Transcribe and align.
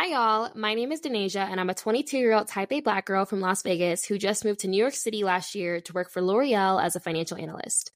Hi, 0.00 0.06
y'all. 0.06 0.50
My 0.54 0.72
name 0.72 0.92
is 0.92 1.02
Denasia, 1.02 1.46
and 1.46 1.60
I'm 1.60 1.68
a 1.68 1.74
22 1.74 2.16
year 2.16 2.32
old 2.32 2.48
type 2.48 2.72
A 2.72 2.80
black 2.80 3.04
girl 3.04 3.26
from 3.26 3.42
Las 3.42 3.62
Vegas 3.62 4.02
who 4.02 4.16
just 4.16 4.46
moved 4.46 4.60
to 4.60 4.66
New 4.66 4.78
York 4.78 4.94
City 4.94 5.24
last 5.24 5.54
year 5.54 5.78
to 5.82 5.92
work 5.92 6.08
for 6.08 6.22
L'Oreal 6.22 6.82
as 6.82 6.96
a 6.96 7.00
financial 7.00 7.36
analyst. 7.36 7.92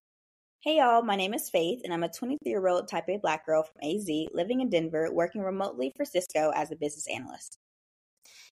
Hey, 0.63 0.77
y'all. 0.77 1.01
My 1.01 1.17
name 1.17 1.33
is 1.33 1.49
Faith, 1.49 1.81
and 1.83 1.95
I'm 1.95 2.03
a 2.03 2.11
23 2.11 2.41
year 2.45 2.69
old 2.69 2.89
type 2.89 3.09
A 3.09 3.17
black 3.17 3.47
girl 3.47 3.63
from 3.63 3.91
AZ 3.91 4.07
living 4.35 4.61
in 4.61 4.69
Denver, 4.69 5.09
working 5.11 5.41
remotely 5.41 5.95
for 5.97 6.05
Cisco 6.05 6.53
as 6.55 6.71
a 6.71 6.77
business 6.77 7.07
analyst. 7.11 7.57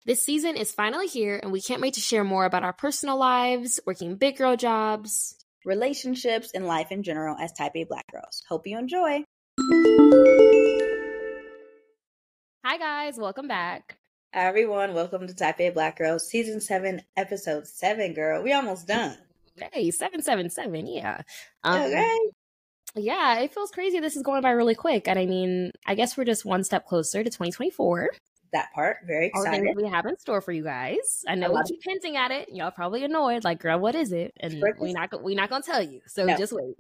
This 0.07 0.23
season 0.23 0.57
is 0.57 0.73
finally 0.73 1.07
here, 1.07 1.39
and 1.43 1.53
we 1.53 1.61
can't 1.61 1.83
wait 1.83 1.93
to 1.93 2.01
share 2.01 2.25
more 2.25 2.47
about 2.47 2.65
our 2.65 2.73
personal 2.73 3.19
lives, 3.19 3.79
working 3.85 4.17
big 4.17 4.39
girl 4.39 4.57
jobs, 4.57 5.37
relationships, 5.67 6.53
and 6.55 6.67
life 6.67 6.91
in 6.91 7.03
general 7.03 7.37
as 7.39 7.53
type 7.53 7.73
A 7.75 7.85
black 7.85 8.11
girls. 8.11 8.43
Hope 8.49 8.67
you 8.67 8.79
enjoy. 8.79 9.27
Hi, 12.65 12.79
guys. 12.79 13.19
Welcome 13.19 13.49
back. 13.49 13.99
Hi, 14.33 14.47
everyone. 14.47 14.95
Welcome 14.95 15.27
to 15.27 15.35
Type 15.35 15.61
A 15.61 15.71
Black 15.71 15.99
Girls, 15.99 16.29
Season 16.29 16.61
7, 16.61 17.03
Episode 17.17 17.67
7, 17.67 18.15
girl. 18.15 18.41
We 18.41 18.53
almost 18.53 18.87
done. 18.87 19.19
Hey, 19.73 19.91
777. 19.91 20.87
Yeah. 20.87 21.23
Um, 21.65 21.83
okay. 21.83 22.17
Yeah, 22.95 23.41
it 23.41 23.53
feels 23.53 23.73
crazy. 23.73 23.99
This 23.99 24.15
is 24.15 24.23
going 24.23 24.43
by 24.43 24.53
really 24.53 24.77
quick. 24.77 25.09
And 25.09 25.19
I 25.19 25.27
mean, 25.27 25.73
I 25.87 25.97
guess 25.97 26.17
we're 26.17 26.25
just 26.25 26.45
one 26.45 26.63
step 26.63 26.87
closer 26.87 27.25
to 27.25 27.31
2024 27.31 28.11
that 28.53 28.73
part. 28.75 28.99
Very 29.07 29.27
excited. 29.27 29.67
All 29.67 29.75
we 29.83 29.89
have 29.89 30.07
in 30.07 30.19
store 30.19 30.41
for 30.41 30.53
you 30.53 30.63
guys. 30.63 31.25
I 31.27 31.35
know 31.35 31.53
we 31.53 31.63
keep 31.67 31.81
hinting 31.85 32.17
at 32.17 32.31
it. 32.31 32.49
Y'all 32.51 32.71
probably 32.71 33.05
annoyed, 33.05 33.45
like, 33.45 33.61
girl, 33.61 33.79
what 33.79 33.95
is 33.95 34.13
it? 34.13 34.33
And 34.39 34.61
we're 34.61 34.93
not 34.93 35.23
we're 35.23 35.37
not 35.37 35.51
gonna 35.51 35.63
tell 35.63 35.83
you. 35.83 36.01
So 36.07 36.25
no. 36.25 36.37
just 36.37 36.53
wait. 36.53 36.77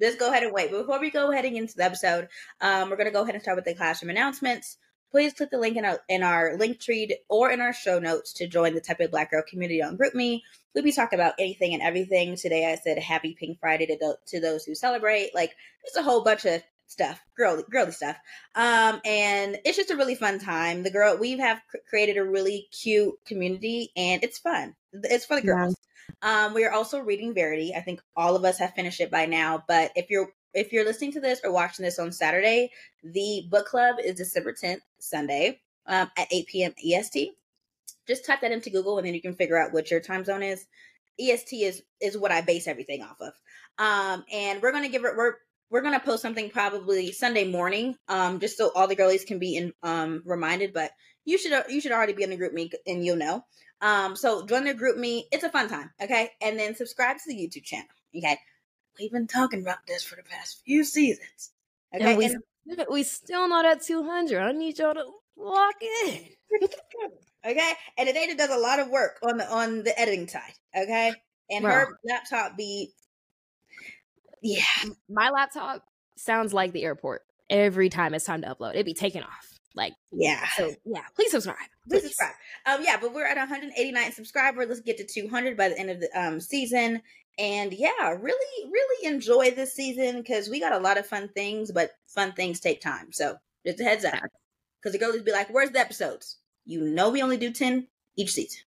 just 0.00 0.18
go 0.18 0.30
ahead 0.30 0.42
and 0.42 0.52
wait. 0.52 0.70
But 0.70 0.80
before 0.80 1.00
we 1.00 1.10
go 1.10 1.30
heading 1.30 1.56
into 1.56 1.76
the 1.76 1.84
episode, 1.84 2.28
um, 2.60 2.90
we're 2.90 2.96
gonna 2.96 3.10
go 3.10 3.22
ahead 3.22 3.34
and 3.34 3.42
start 3.42 3.56
with 3.56 3.64
the 3.64 3.74
classroom 3.74 4.10
announcements 4.10 4.78
please 5.10 5.32
click 5.32 5.50
the 5.50 5.58
link 5.58 5.76
in 5.76 5.84
our 5.84 6.00
in 6.08 6.22
our 6.22 6.56
link 6.56 6.78
tree 6.80 7.16
or 7.28 7.50
in 7.50 7.60
our 7.60 7.72
show 7.72 7.98
notes 7.98 8.34
to 8.34 8.46
join 8.46 8.74
the 8.74 8.80
Type 8.80 9.00
A 9.00 9.08
Black 9.08 9.30
Girl 9.30 9.42
community 9.48 9.82
on 9.82 9.96
GroupMe. 9.96 10.42
We'll 10.74 10.84
be 10.84 10.92
talking 10.92 11.18
about 11.18 11.34
anything 11.38 11.72
and 11.72 11.82
everything. 11.82 12.36
Today 12.36 12.70
I 12.70 12.74
said 12.76 12.98
Happy 12.98 13.34
Pink 13.38 13.58
Friday 13.58 13.86
to, 13.86 13.96
the, 13.98 14.18
to 14.26 14.40
those 14.40 14.64
who 14.64 14.74
celebrate. 14.74 15.34
Like 15.34 15.56
just 15.84 15.96
a 15.96 16.02
whole 16.02 16.22
bunch 16.22 16.44
of 16.44 16.62
stuff, 16.86 17.20
girly, 17.36 17.64
girly 17.70 17.92
stuff. 17.92 18.16
Um, 18.54 19.00
and 19.04 19.58
it's 19.64 19.76
just 19.76 19.90
a 19.90 19.96
really 19.96 20.14
fun 20.14 20.38
time. 20.38 20.82
The 20.82 20.90
girl 20.90 21.16
we 21.16 21.38
have 21.38 21.60
created 21.88 22.16
a 22.16 22.24
really 22.24 22.68
cute 22.72 23.14
community, 23.26 23.90
and 23.96 24.22
it's 24.22 24.38
fun. 24.38 24.74
It's 24.92 25.26
for 25.26 25.36
the 25.40 25.46
girls. 25.46 25.76
Yeah. 26.22 26.46
Um, 26.46 26.54
we 26.54 26.64
are 26.64 26.72
also 26.72 27.00
reading 27.00 27.34
Verity. 27.34 27.74
I 27.74 27.80
think 27.80 28.00
all 28.16 28.36
of 28.36 28.44
us 28.44 28.58
have 28.58 28.74
finished 28.74 29.00
it 29.00 29.10
by 29.10 29.26
now. 29.26 29.62
But 29.66 29.92
if 29.96 30.10
you're 30.10 30.30
if 30.54 30.72
you're 30.72 30.84
listening 30.84 31.12
to 31.12 31.20
this 31.20 31.40
or 31.44 31.52
watching 31.52 31.84
this 31.84 31.98
on 31.98 32.10
Saturday, 32.12 32.70
the 33.04 33.46
book 33.50 33.66
club 33.66 33.96
is 34.02 34.14
December 34.14 34.54
10th, 34.54 34.80
Sunday, 34.98 35.60
um, 35.86 36.10
at 36.16 36.32
8 36.32 36.46
p.m. 36.46 36.74
EST. 36.82 37.32
Just 38.08 38.24
type 38.24 38.40
that 38.40 38.52
into 38.52 38.70
Google 38.70 38.96
and 38.96 39.06
then 39.06 39.14
you 39.14 39.20
can 39.20 39.34
figure 39.34 39.58
out 39.58 39.74
what 39.74 39.90
your 39.90 40.00
time 40.00 40.24
zone 40.24 40.42
is. 40.42 40.66
EST 41.20 41.62
is 41.62 41.82
is 42.00 42.16
what 42.16 42.32
I 42.32 42.40
base 42.40 42.66
everything 42.66 43.02
off 43.02 43.20
of. 43.20 43.32
Um, 43.78 44.24
and 44.32 44.62
we're 44.62 44.72
gonna 44.72 44.88
give 44.88 45.04
it 45.04 45.16
we're 45.16 45.34
we're 45.70 45.82
gonna 45.82 46.00
post 46.00 46.22
something 46.22 46.50
probably 46.50 47.12
Sunday 47.12 47.44
morning, 47.50 47.96
um, 48.08 48.40
just 48.40 48.56
so 48.56 48.70
all 48.74 48.86
the 48.86 48.94
girlies 48.94 49.24
can 49.24 49.38
be 49.38 49.56
in 49.56 49.72
um 49.82 50.22
reminded. 50.24 50.72
But 50.72 50.92
you 51.24 51.38
should 51.38 51.52
you 51.68 51.80
should 51.80 51.92
already 51.92 52.12
be 52.12 52.22
in 52.22 52.30
the 52.30 52.36
GroupMe, 52.36 52.72
and 52.86 53.04
you'll 53.04 53.16
know. 53.16 53.44
Um, 53.80 54.16
so 54.16 54.46
join 54.46 54.64
the 54.64 54.74
GroupMe. 54.74 55.24
It's 55.32 55.44
a 55.44 55.50
fun 55.50 55.68
time, 55.68 55.90
okay? 56.00 56.30
And 56.40 56.58
then 56.58 56.74
subscribe 56.74 57.18
to 57.18 57.22
the 57.26 57.36
YouTube 57.36 57.64
channel, 57.64 57.88
okay? 58.16 58.38
We've 58.98 59.12
been 59.12 59.26
talking 59.26 59.60
about 59.60 59.86
this 59.86 60.02
for 60.02 60.16
the 60.16 60.22
past 60.22 60.62
few 60.64 60.84
seasons. 60.84 61.50
Okay, 61.94 62.04
and 62.04 62.18
we, 62.18 62.24
and, 62.26 62.86
we 62.90 63.02
still 63.02 63.48
not 63.48 63.66
at 63.66 63.82
200. 63.82 64.40
I 64.40 64.52
need 64.52 64.78
y'all 64.78 64.94
to 64.94 65.04
lock 65.36 65.74
in. 65.82 66.24
okay, 67.46 67.72
and 67.98 68.08
Adana 68.08 68.34
does 68.34 68.50
a 68.50 68.58
lot 68.58 68.78
of 68.78 68.88
work 68.88 69.18
on 69.22 69.36
the 69.36 69.46
on 69.52 69.82
the 69.82 69.98
editing 70.00 70.28
side. 70.28 70.54
Okay, 70.74 71.12
and 71.50 71.64
her 71.64 71.98
laptop 72.04 72.56
be 72.56 72.92
yeah. 74.46 74.90
My 75.08 75.30
laptop 75.30 75.84
sounds 76.16 76.54
like 76.54 76.72
the 76.72 76.84
airport 76.84 77.22
every 77.50 77.88
time 77.88 78.14
it's 78.14 78.24
time 78.24 78.42
to 78.42 78.48
upload. 78.48 78.74
It'd 78.74 78.86
be 78.86 78.94
taken 78.94 79.22
off. 79.22 79.58
Like 79.74 79.92
yeah. 80.12 80.46
So 80.56 80.72
yeah, 80.84 81.02
please 81.14 81.30
subscribe. 81.30 81.56
Please, 81.88 82.00
please 82.00 82.02
subscribe. 82.04 82.34
Um 82.64 82.80
yeah, 82.82 82.96
but 83.00 83.12
we're 83.12 83.26
at 83.26 83.36
189 83.36 84.12
subscribers. 84.12 84.68
Let's 84.68 84.80
get 84.80 84.96
to 84.98 85.04
200 85.04 85.56
by 85.56 85.68
the 85.68 85.78
end 85.78 85.90
of 85.90 86.00
the 86.00 86.08
um 86.14 86.40
season. 86.40 87.02
And 87.38 87.72
yeah, 87.74 87.90
really, 88.18 88.70
really 88.70 89.14
enjoy 89.14 89.50
this 89.50 89.74
season 89.74 90.16
because 90.16 90.48
we 90.48 90.60
got 90.60 90.72
a 90.72 90.78
lot 90.78 90.96
of 90.96 91.06
fun 91.06 91.28
things, 91.28 91.70
but 91.70 91.90
fun 92.06 92.32
things 92.32 92.60
take 92.60 92.80
time. 92.80 93.12
So 93.12 93.36
just 93.66 93.80
a 93.80 93.84
heads 93.84 94.06
up. 94.06 94.14
Because 94.80 94.92
the 94.92 94.98
girls 94.98 95.20
be 95.20 95.32
like, 95.32 95.52
where's 95.52 95.70
the 95.70 95.80
episodes? 95.80 96.38
You 96.64 96.84
know, 96.84 97.10
we 97.10 97.22
only 97.22 97.36
do 97.36 97.52
10 97.52 97.88
each 98.16 98.32
season. 98.32 98.60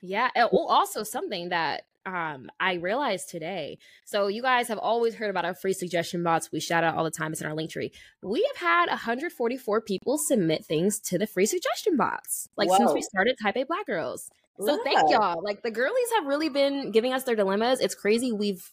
Yeah. 0.00 0.30
Well, 0.36 0.66
also 0.68 1.02
something 1.02 1.48
that 1.48 1.86
um 2.06 2.50
I 2.60 2.74
realized 2.74 3.28
today. 3.28 3.78
So 4.04 4.26
you 4.28 4.42
guys 4.42 4.68
have 4.68 4.78
always 4.78 5.14
heard 5.14 5.30
about 5.30 5.44
our 5.44 5.54
free 5.54 5.72
suggestion 5.72 6.22
bots. 6.22 6.50
We 6.52 6.60
shout 6.60 6.84
out 6.84 6.96
all 6.96 7.04
the 7.04 7.10
time. 7.10 7.32
It's 7.32 7.40
in 7.40 7.46
our 7.46 7.54
link 7.54 7.70
tree. 7.70 7.92
We 8.22 8.48
have 8.54 8.56
had 8.56 8.88
144 8.88 9.80
people 9.82 10.18
submit 10.18 10.64
things 10.64 11.00
to 11.00 11.18
the 11.18 11.26
free 11.26 11.46
suggestion 11.46 11.96
bots. 11.96 12.48
Like 12.56 12.68
Whoa. 12.68 12.78
since 12.78 12.92
we 12.92 13.02
started 13.02 13.36
Type 13.42 13.56
A 13.56 13.64
Black 13.64 13.86
Girls. 13.86 14.30
So 14.60 14.78
thank 14.84 15.10
y'all. 15.10 15.42
Like 15.42 15.62
the 15.62 15.70
girlies 15.70 16.08
have 16.16 16.26
really 16.26 16.48
been 16.48 16.92
giving 16.92 17.12
us 17.12 17.24
their 17.24 17.34
dilemmas. 17.34 17.80
It's 17.80 17.94
crazy. 17.94 18.32
We've 18.32 18.70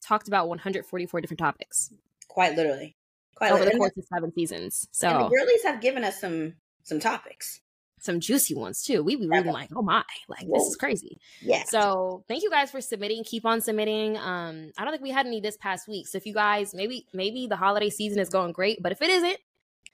talked 0.00 0.28
about 0.28 0.48
144 0.48 1.20
different 1.20 1.38
topics. 1.38 1.90
Quite 2.28 2.56
literally. 2.56 2.96
Quite 3.36 3.52
over 3.52 3.64
literally. 3.64 3.74
the 3.74 3.78
course 3.78 3.96
of 3.96 4.04
seven 4.12 4.32
seasons. 4.34 4.88
So 4.90 5.08
and 5.08 5.24
the 5.24 5.28
girlies 5.28 5.62
have 5.64 5.80
given 5.80 6.04
us 6.04 6.20
some 6.20 6.54
some 6.82 6.98
topics. 6.98 7.60
Some 8.00 8.20
juicy 8.20 8.54
ones 8.54 8.82
too. 8.82 9.02
We 9.02 9.16
be 9.16 9.28
reading 9.28 9.52
like, 9.52 9.70
oh 9.74 9.82
my, 9.82 10.02
like 10.28 10.44
Whoa. 10.44 10.58
this 10.58 10.68
is 10.68 10.76
crazy. 10.76 11.18
Yeah. 11.40 11.64
So 11.66 12.24
thank 12.28 12.42
you 12.42 12.50
guys 12.50 12.70
for 12.70 12.80
submitting. 12.80 13.24
Keep 13.24 13.44
on 13.44 13.60
submitting. 13.60 14.16
Um, 14.16 14.72
I 14.78 14.84
don't 14.84 14.92
think 14.92 15.02
we 15.02 15.10
had 15.10 15.26
any 15.26 15.40
this 15.40 15.56
past 15.56 15.88
week. 15.88 16.08
So 16.08 16.16
if 16.16 16.26
you 16.26 16.34
guys 16.34 16.74
maybe 16.74 17.06
maybe 17.12 17.46
the 17.46 17.56
holiday 17.56 17.90
season 17.90 18.18
is 18.18 18.28
going 18.28 18.52
great, 18.52 18.82
but 18.82 18.92
if 18.92 19.02
it 19.02 19.10
isn't, 19.10 19.38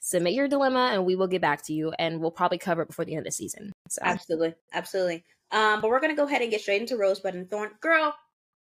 submit 0.01 0.35
your 0.35 0.47
dilemma 0.49 0.91
and 0.93 1.05
we 1.05 1.17
will 1.17 1.27
get 1.27 1.41
back 1.41 1.63
to 1.65 1.73
you 1.73 1.93
and 1.99 2.21
we'll 2.21 2.31
probably 2.31 2.59
cover 2.59 2.83
it 2.83 2.89
before 2.89 3.05
the 3.05 3.13
end 3.13 3.21
of 3.21 3.25
the 3.25 3.33
season. 3.33 3.73
So 3.89 4.01
absolutely, 4.05 4.55
absolutely. 4.73 5.25
Um, 5.51 5.81
but 5.81 5.91
we're 5.91 6.01
gonna 6.01 6.15
go 6.17 6.27
ahead 6.27 6.43
and 6.43 6.51
get 6.51 6.61
straight 6.61 6.81
into 6.81 6.97
Rosebud 6.97 7.35
and 7.35 7.51
Thorn. 7.51 7.71
Girl, 7.81 8.15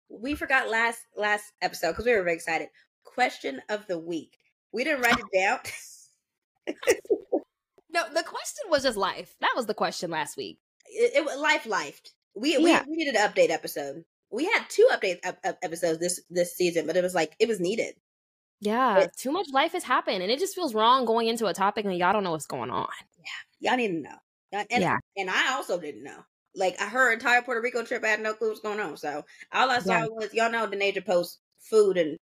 we 0.08 0.34
forgot 0.34 0.68
last 0.68 1.00
last 1.16 1.44
episode 1.62 1.92
because 1.92 2.04
we 2.04 2.12
were 2.12 2.22
very 2.22 2.34
excited. 2.34 2.68
Question 3.04 3.60
of 3.68 3.86
the 3.86 3.98
week. 3.98 4.38
We 4.72 4.84
didn't 4.84 5.02
write 5.02 5.18
it 5.18 5.26
down. 5.34 5.60
no, 7.96 8.04
the 8.12 8.22
question 8.22 8.70
was 8.70 8.82
just 8.82 8.98
life. 8.98 9.34
That 9.40 9.54
was 9.56 9.66
the 9.66 9.74
question 9.74 10.10
last 10.10 10.36
week. 10.36 10.58
It, 10.86 11.24
was 11.24 11.38
life 11.38 11.64
lifed. 11.64 12.10
We, 12.34 12.52
yeah. 12.52 12.84
we 12.84 12.90
we 12.90 12.96
needed 12.96 13.16
an 13.16 13.28
update 13.28 13.50
episode. 13.50 14.04
We 14.30 14.44
had 14.44 14.64
two 14.68 14.86
update 14.92 15.18
episodes 15.62 15.98
this 15.98 16.20
this 16.28 16.54
season, 16.54 16.86
but 16.86 16.96
it 16.96 17.02
was 17.02 17.14
like 17.14 17.34
it 17.38 17.48
was 17.48 17.58
needed. 17.58 17.94
Yeah, 18.60 19.00
but, 19.00 19.16
too 19.16 19.32
much 19.32 19.46
life 19.52 19.72
has 19.72 19.84
happened, 19.84 20.22
and 20.22 20.30
it 20.30 20.38
just 20.38 20.54
feels 20.54 20.74
wrong 20.74 21.06
going 21.06 21.28
into 21.28 21.46
a 21.46 21.54
topic 21.54 21.84
and 21.84 21.96
y'all 21.96 22.12
don't 22.12 22.24
know 22.24 22.32
what's 22.32 22.46
going 22.46 22.70
on. 22.70 22.88
Yeah, 23.18 23.70
y'all 23.70 23.76
need 23.78 23.88
to 23.88 24.02
know. 24.02 24.16
And, 24.52 24.82
yeah, 24.82 24.96
and 25.16 25.30
I 25.30 25.54
also 25.54 25.80
didn't 25.80 26.04
know. 26.04 26.24
Like 26.54 26.78
her 26.78 27.12
entire 27.12 27.42
Puerto 27.42 27.60
Rico 27.60 27.82
trip, 27.82 28.04
I 28.04 28.08
had 28.08 28.20
no 28.20 28.34
clue 28.34 28.48
what's 28.48 28.60
going 28.60 28.80
on. 28.80 28.96
So 28.96 29.24
all 29.52 29.70
I 29.70 29.78
saw 29.80 30.00
yeah. 30.00 30.06
was 30.06 30.34
y'all 30.34 30.50
know 30.50 30.66
the 30.66 30.76
nature 30.76 31.02
post 31.02 31.38
food 31.60 31.96
and 31.96 32.18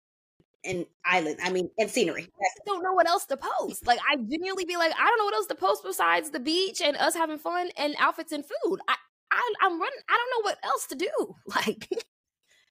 and 0.65 0.87
island. 1.05 1.39
I 1.43 1.51
mean, 1.51 1.71
and 1.79 1.91
scenery. 1.91 2.23
I 2.25 2.49
don't 2.67 2.83
know 2.83 2.93
what 2.93 3.09
else 3.09 3.27
to 3.27 3.37
post. 3.37 3.87
Like 3.87 4.01
I 4.11 4.17
genuinely 4.17 4.65
be 4.65 4.77
like, 4.77 4.93
I 4.99 5.05
don't 5.07 5.19
know 5.19 5.25
what 5.25 5.35
else 5.35 5.47
to 5.47 5.55
post 5.55 5.83
besides 5.85 6.31
the 6.31 6.41
beach 6.41 6.81
and 6.83 6.97
us 6.97 7.15
having 7.15 7.39
fun 7.39 7.71
and 7.77 7.95
outfits 7.99 8.33
and 8.33 8.45
food. 8.45 8.81
I, 8.89 8.95
I 9.31 9.55
I'm 9.63 9.81
running. 9.81 10.01
I 10.09 10.17
don't 10.17 10.45
know 10.45 10.51
what 10.51 10.59
else 10.65 10.87
to 10.89 10.97
do. 10.97 11.35
Like 11.55 11.89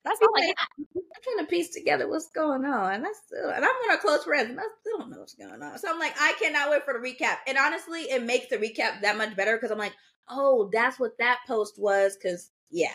that's 0.07 0.21
all 0.21 0.29
like, 0.33 0.55
I'm 0.79 1.03
trying 1.23 1.45
to 1.45 1.49
piece 1.49 1.73
together 1.73 2.07
what's 2.07 2.29
going 2.29 2.63
on. 2.65 2.93
And 2.93 3.05
I 3.05 3.09
still, 3.25 3.49
and 3.49 3.63
I'm 3.65 3.71
one 3.87 3.95
of 3.95 3.99
close 3.99 4.23
friends, 4.23 4.49
and 4.49 4.59
I 4.59 4.63
still 4.79 4.99
don't 4.99 5.11
know 5.11 5.19
what's 5.19 5.35
going 5.35 5.61
on. 5.61 5.77
So 5.77 5.89
I'm 5.91 5.99
like, 5.99 6.13
I 6.19 6.33
cannot 6.41 6.69
wait 6.71 6.85
for 6.85 6.93
the 6.93 6.99
recap. 6.99 7.37
And 7.47 7.57
honestly, 7.57 8.01
it 8.03 8.23
makes 8.23 8.47
the 8.47 8.57
recap 8.57 9.01
that 9.01 9.17
much 9.17 9.35
better 9.35 9.57
because 9.57 9.71
I'm 9.71 9.77
like, 9.77 9.93
oh, 10.29 10.69
that's 10.71 10.99
what 10.99 11.17
that 11.19 11.39
post 11.47 11.75
was. 11.77 12.15
Because 12.15 12.51
yeah, 12.69 12.93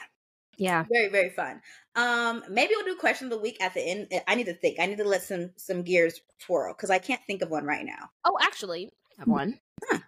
yeah, 0.57 0.85
very 0.91 1.09
very 1.09 1.31
fun. 1.31 1.61
Um, 1.95 2.43
maybe 2.49 2.73
we'll 2.77 2.85
do 2.85 2.97
question 2.97 3.27
of 3.27 3.31
the 3.31 3.39
week 3.39 3.61
at 3.61 3.75
the 3.75 3.81
end. 3.81 4.09
I 4.27 4.35
need 4.35 4.47
to 4.47 4.55
think. 4.55 4.79
I 4.81 4.87
need 4.87 4.99
to 4.99 5.05
let 5.05 5.23
some 5.23 5.51
some 5.57 5.83
gears 5.83 6.21
twirl 6.41 6.75
because 6.75 6.91
I 6.91 6.99
can't 6.99 7.21
think 7.27 7.43
of 7.43 7.51
one 7.51 7.65
right 7.65 7.85
now. 7.85 8.11
Oh, 8.25 8.37
actually, 8.41 8.91
I 9.19 9.23
have 9.23 9.29
one. 9.29 9.59
Huh. 9.85 9.99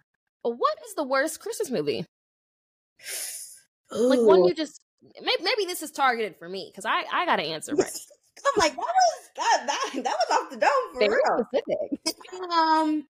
What 0.43 0.77
is 0.87 0.95
the 0.95 1.03
worst 1.03 1.39
Christmas 1.39 1.71
movie? 1.71 2.05
Ooh. 3.95 4.09
Like 4.09 4.19
one 4.21 4.45
you 4.45 4.53
just 4.53 4.81
maybe, 5.21 5.43
maybe 5.43 5.65
this 5.65 5.83
is 5.83 5.91
targeted 5.91 6.35
for 6.37 6.49
me 6.49 6.69
because 6.71 6.85
I 6.85 7.03
I 7.11 7.25
got 7.25 7.37
to 7.37 7.43
answer 7.43 7.75
right. 7.75 7.85
I'm 8.45 8.59
like 8.59 8.75
that 8.75 8.77
was 8.77 9.29
that 9.35 9.63
that, 9.67 10.03
that 10.03 10.15
was 10.29 10.39
off 10.39 10.49
the 10.49 10.57
dome 10.57 10.69
for 10.93 10.99
Very 10.99 11.15
real. 11.15 11.47
Specific. 11.47 12.51
um, 12.51 13.07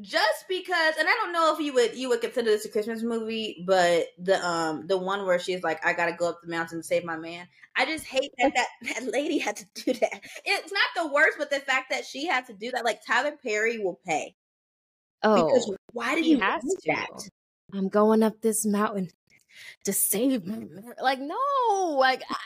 just 0.00 0.46
because, 0.48 0.96
and 0.98 1.08
I 1.08 1.14
don't 1.14 1.32
know 1.32 1.54
if 1.54 1.60
you 1.60 1.72
would 1.74 1.94
you 1.96 2.08
would 2.10 2.20
consider 2.20 2.50
this 2.50 2.66
a 2.66 2.68
Christmas 2.68 3.02
movie, 3.02 3.64
but 3.66 4.08
the 4.18 4.44
um 4.46 4.86
the 4.86 4.98
one 4.98 5.24
where 5.26 5.38
she's 5.38 5.62
like, 5.62 5.84
I 5.84 5.92
gotta 5.94 6.12
go 6.12 6.28
up 6.28 6.40
the 6.42 6.48
mountain 6.50 6.78
to 6.78 6.82
save 6.82 7.04
my 7.04 7.16
man. 7.16 7.48
I 7.76 7.86
just 7.86 8.04
hate 8.04 8.32
that 8.38 8.52
that 8.54 8.68
that 8.82 9.12
lady 9.12 9.38
had 9.38 9.56
to 9.56 9.66
do 9.84 9.92
that. 9.94 10.20
It's 10.44 10.72
not 10.72 10.88
the 10.96 11.12
worst, 11.12 11.38
but 11.38 11.50
the 11.50 11.60
fact 11.60 11.90
that 11.90 12.04
she 12.04 12.26
had 12.26 12.46
to 12.46 12.52
do 12.54 12.70
that, 12.72 12.84
like 12.84 13.04
Tyler 13.06 13.36
Perry 13.42 13.78
will 13.78 14.00
pay 14.06 14.34
Oh, 15.22 15.44
because 15.44 15.72
why 15.92 16.14
did 16.14 16.24
he 16.24 16.34
do 16.36 16.42
to. 16.42 16.80
that? 16.86 17.28
I'm 17.72 17.88
going 17.88 18.22
up 18.22 18.40
this 18.40 18.64
mountain 18.64 19.10
to 19.84 19.92
save 19.92 20.46
my 20.46 20.58
mar-" 20.58 20.96
like 21.00 21.18
no, 21.20 21.36
like 21.98 22.22
I, 22.30 22.36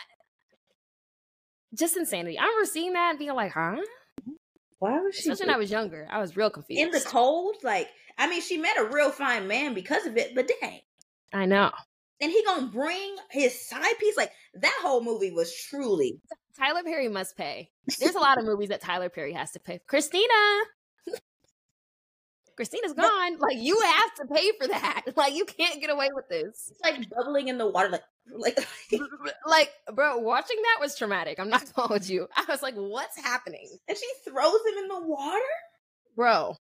just 1.75 1.97
insanity. 1.97 2.38
I 2.38 2.44
remember 2.44 2.67
seeing 2.67 2.93
that 2.94 3.11
and 3.11 3.19
being 3.19 3.35
like, 3.35 3.52
huh? 3.52 3.81
Why 4.81 4.99
was 4.99 5.15
she 5.15 5.31
Especially 5.31 5.47
when 5.47 5.55
I 5.55 5.59
was 5.59 5.71
younger. 5.71 6.09
I 6.11 6.19
was 6.19 6.37
real 6.37 6.50
confused. 6.50 6.82
in 6.82 6.91
the 6.91 7.00
cold? 7.00 7.56
Like, 7.62 7.88
I 8.19 8.29
mean, 8.29 8.41
she 8.41 8.56
met 8.56 8.79
a 8.79 8.85
real 8.85 9.11
fine 9.11 9.47
man 9.47 9.75
because 9.75 10.06
of 10.06 10.17
it, 10.17 10.35
but 10.35 10.50
dang. 10.61 10.81
I 11.32 11.47
know. 11.47 11.71
And 12.21 12.32
he 12.32 12.43
gonna 12.44 12.67
bring 12.67 13.17
his 13.31 13.69
side 13.69 13.99
piece? 13.99 14.17
Like 14.17 14.32
that 14.55 14.79
whole 14.82 15.03
movie 15.03 15.31
was 15.31 15.55
truly 15.55 16.21
Tyler 16.59 16.82
Perry 16.82 17.09
must 17.09 17.37
pay. 17.37 17.71
There's 17.99 18.15
a 18.15 18.21
lot 18.21 18.38
of 18.38 18.44
movies 18.44 18.69
that 18.69 18.81
Tyler 18.81 19.09
Perry 19.09 19.32
has 19.32 19.53
to 19.53 19.61
pay. 19.61 19.81
Christina. 19.87 20.35
Christina's 22.61 22.93
gone. 22.93 23.39
Like 23.39 23.57
you 23.57 23.81
have 23.81 24.15
to 24.17 24.27
pay 24.35 24.53
for 24.61 24.69
that. 24.69 25.05
Like 25.17 25.35
you 25.35 25.47
can't 25.47 25.81
get 25.81 25.89
away 25.89 26.11
with 26.15 26.29
this. 26.29 26.71
it's 26.71 26.81
like 26.85 27.09
bubbling 27.09 27.49
in 27.49 27.57
the 27.57 27.67
water, 27.67 27.89
like 27.89 28.05
like 28.31 28.59
like, 29.47 29.71
bro, 29.95 30.19
watching 30.19 30.59
that 30.62 30.77
was 30.79 30.95
traumatic. 30.95 31.41
I'm 31.41 31.49
not 31.49 31.61
gonna 31.75 31.89
hold 31.89 32.07
you. 32.07 32.29
I 32.37 32.45
was 32.49 32.62
like, 32.62 32.75
what's 32.75 33.17
happening? 33.19 33.67
and 33.89 33.97
she 33.97 34.07
throws 34.31 34.61
him 34.67 34.77
in 34.83 34.89
the 34.89 35.01
water. 35.07 35.41
Bro. 36.15 36.57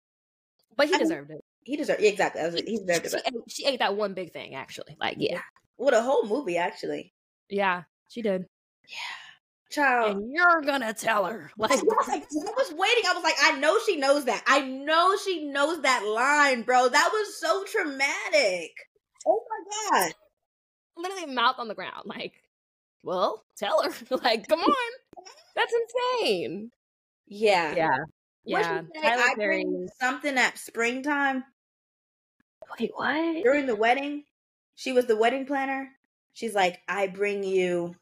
But 0.76 0.88
he 0.88 0.96
I 0.96 0.98
mean, 0.98 1.08
deserved 1.08 1.32
it. 1.32 1.42
He 1.64 1.78
deserved 1.78 2.04
exactly. 2.04 2.42
Was, 2.42 2.56
he 2.56 2.78
deserved 2.86 3.10
She 3.10 3.18
it. 3.18 3.24
ate, 3.28 3.34
she 3.48 3.66
ate 3.66 3.80
that 3.80 3.96
one 3.96 4.14
big 4.14 4.34
thing, 4.34 4.54
actually. 4.54 4.98
Like, 5.00 5.16
yeah. 5.18 5.40
What 5.78 5.94
a 5.94 6.02
whole 6.02 6.26
movie, 6.28 6.58
actually. 6.58 7.14
Yeah, 7.50 7.84
she 8.10 8.22
did. 8.22 8.48
Child. 9.72 10.18
And 10.18 10.32
you're 10.34 10.62
gonna 10.62 10.94
tell 10.94 11.26
her. 11.26 11.50
I 11.50 11.54
Like, 11.58 11.84
was, 11.84 12.08
like, 12.08 12.24
I 12.24 12.52
was 12.56 12.72
waiting. 12.72 13.04
I 13.08 13.14
was 13.14 13.24
like, 13.24 13.36
I 13.42 13.60
know 13.60 13.78
she 13.86 13.98
knows 13.98 14.26
that. 14.26 14.44
I 14.48 14.62
know 14.62 15.18
she 15.18 15.46
knows 15.46 15.82
that 15.82 16.06
line, 16.06 16.62
bro. 16.64 16.88
That 16.90 17.10
was 17.12 17.40
so 17.40 17.64
traumatic. 17.66 18.72
Oh 19.26 19.44
my 19.50 20.00
god. 20.02 20.14
literally 20.98 21.34
mouth 21.34 21.56
on 21.60 21.68
the 21.68 21.76
ground. 21.76 22.04
Like, 22.06 22.34
well, 23.04 23.44
tell 23.58 23.84
her. 23.84 23.92
like, 24.24 24.48
come 24.48 24.62
on. 24.62 24.76
That's 25.56 25.74
insane. 26.22 26.72
Yeah. 27.28 27.76
Yeah. 27.76 27.98
What 28.44 28.66
she 28.66 28.72
Yeah. 28.72 28.82
say? 28.94 29.02
Tyler 29.02 29.24
I 29.24 29.36
bring 29.36 29.88
something 30.00 30.38
at 30.38 30.58
springtime 30.58 31.44
Wait, 32.80 32.92
what? 32.96 33.44
during 33.44 33.66
the 33.66 33.76
wedding. 33.76 34.24
She 34.76 34.92
was 34.92 35.06
the 35.06 35.16
wedding 35.16 35.46
planner. 35.46 35.90
She's 36.34 36.54
like, 36.54 36.80
I 36.88 37.08
bring 37.08 37.44
you. 37.44 37.96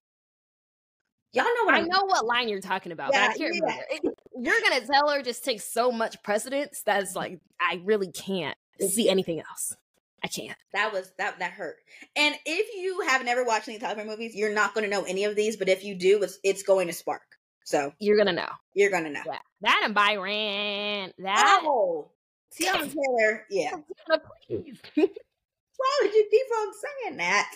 Y'all 1.34 1.46
know 1.46 1.66
what 1.66 1.74
I 1.74 1.80
I'm 1.80 1.88
know 1.88 2.06
what 2.06 2.26
line 2.26 2.48
you're 2.48 2.62
talking 2.62 2.92
about, 2.92 3.12
but 3.12 3.16
Yeah, 3.18 3.30
I 3.34 3.38
can't 3.38 3.56
yeah. 3.56 3.62
remember. 3.62 4.18
You're 4.40 4.62
gonna 4.62 4.82
tell 4.86 5.10
her 5.10 5.22
just 5.24 5.44
takes 5.44 5.64
so 5.64 5.92
much 5.92 6.22
precedence 6.24 6.82
that's 6.86 7.16
like 7.16 7.40
I 7.60 7.82
really 7.84 8.12
can't 8.12 8.58
see 8.80 9.10
anything 9.10 9.40
else. 9.40 9.76
I 10.24 10.28
can't. 10.28 10.58
That 10.74 10.94
was 10.94 11.12
that 11.18 11.40
that 11.40 11.52
hurt. 11.52 11.78
And 12.16 12.36
if 12.46 12.76
you 12.82 13.02
have 13.08 13.26
never 13.26 13.44
watched 13.44 13.68
any 13.68 13.78
Tyler 13.80 13.96
Perry 13.96 14.08
movies, 14.08 14.36
you're 14.36 14.54
not 14.54 14.74
going 14.74 14.86
to 14.86 14.90
know 14.90 15.04
any 15.04 15.26
of 15.26 15.36
these. 15.36 15.58
But 15.58 15.68
if 15.70 15.84
you 15.84 15.96
do, 15.96 16.22
it's 16.24 16.40
it's 16.44 16.64
going 16.64 16.88
to 16.88 16.94
spark. 16.94 17.24
So 17.66 17.94
You're 18.00 18.18
gonna 18.18 18.34
know. 18.34 18.50
you're 18.74 18.90
going 18.92 19.04
to 19.06 19.10
know. 19.10 19.22
Yeah. 19.26 19.40
That 19.62 19.82
and 19.86 19.94
Byron. 19.96 21.12
That 21.20 21.62
Oh, 21.64 22.12
Teyana 22.58 22.94
Taylor. 22.94 23.46
Yeah. 23.50 23.76
please. 24.48 24.80
Why 24.96 26.00
would 26.02 26.14
you 26.14 26.28
keep 26.30 26.48
on 26.58 26.74
saying 26.74 27.18
that? 27.18 27.56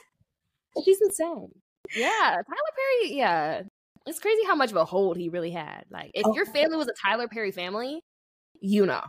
She's 0.83 1.00
insane. 1.01 1.51
Yeah, 1.95 2.10
Tyler 2.31 2.44
Perry. 2.75 3.13
Yeah, 3.18 3.62
it's 4.06 4.19
crazy 4.19 4.44
how 4.45 4.56
much 4.56 4.72
of 4.72 4.78
a 4.78 4.86
hold 4.86 5.18
he 5.18 5.30
really 5.30 5.51
had. 5.51 5.86
Like, 5.89 6.12
if 6.13 6.25
Oh. 6.25 6.34
your 6.36 6.45
family 6.45 6.78
was 6.78 6.88
a 6.88 6.94
Tyler 7.07 7.28
Perry 7.28 7.51
family, 7.51 8.01
you 8.60 8.86
know, 8.86 9.04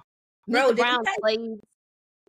Bro, 0.46 0.68
did 0.74 0.78
you 0.78 0.84
guys- 0.84 1.14
slaves. 1.20 1.60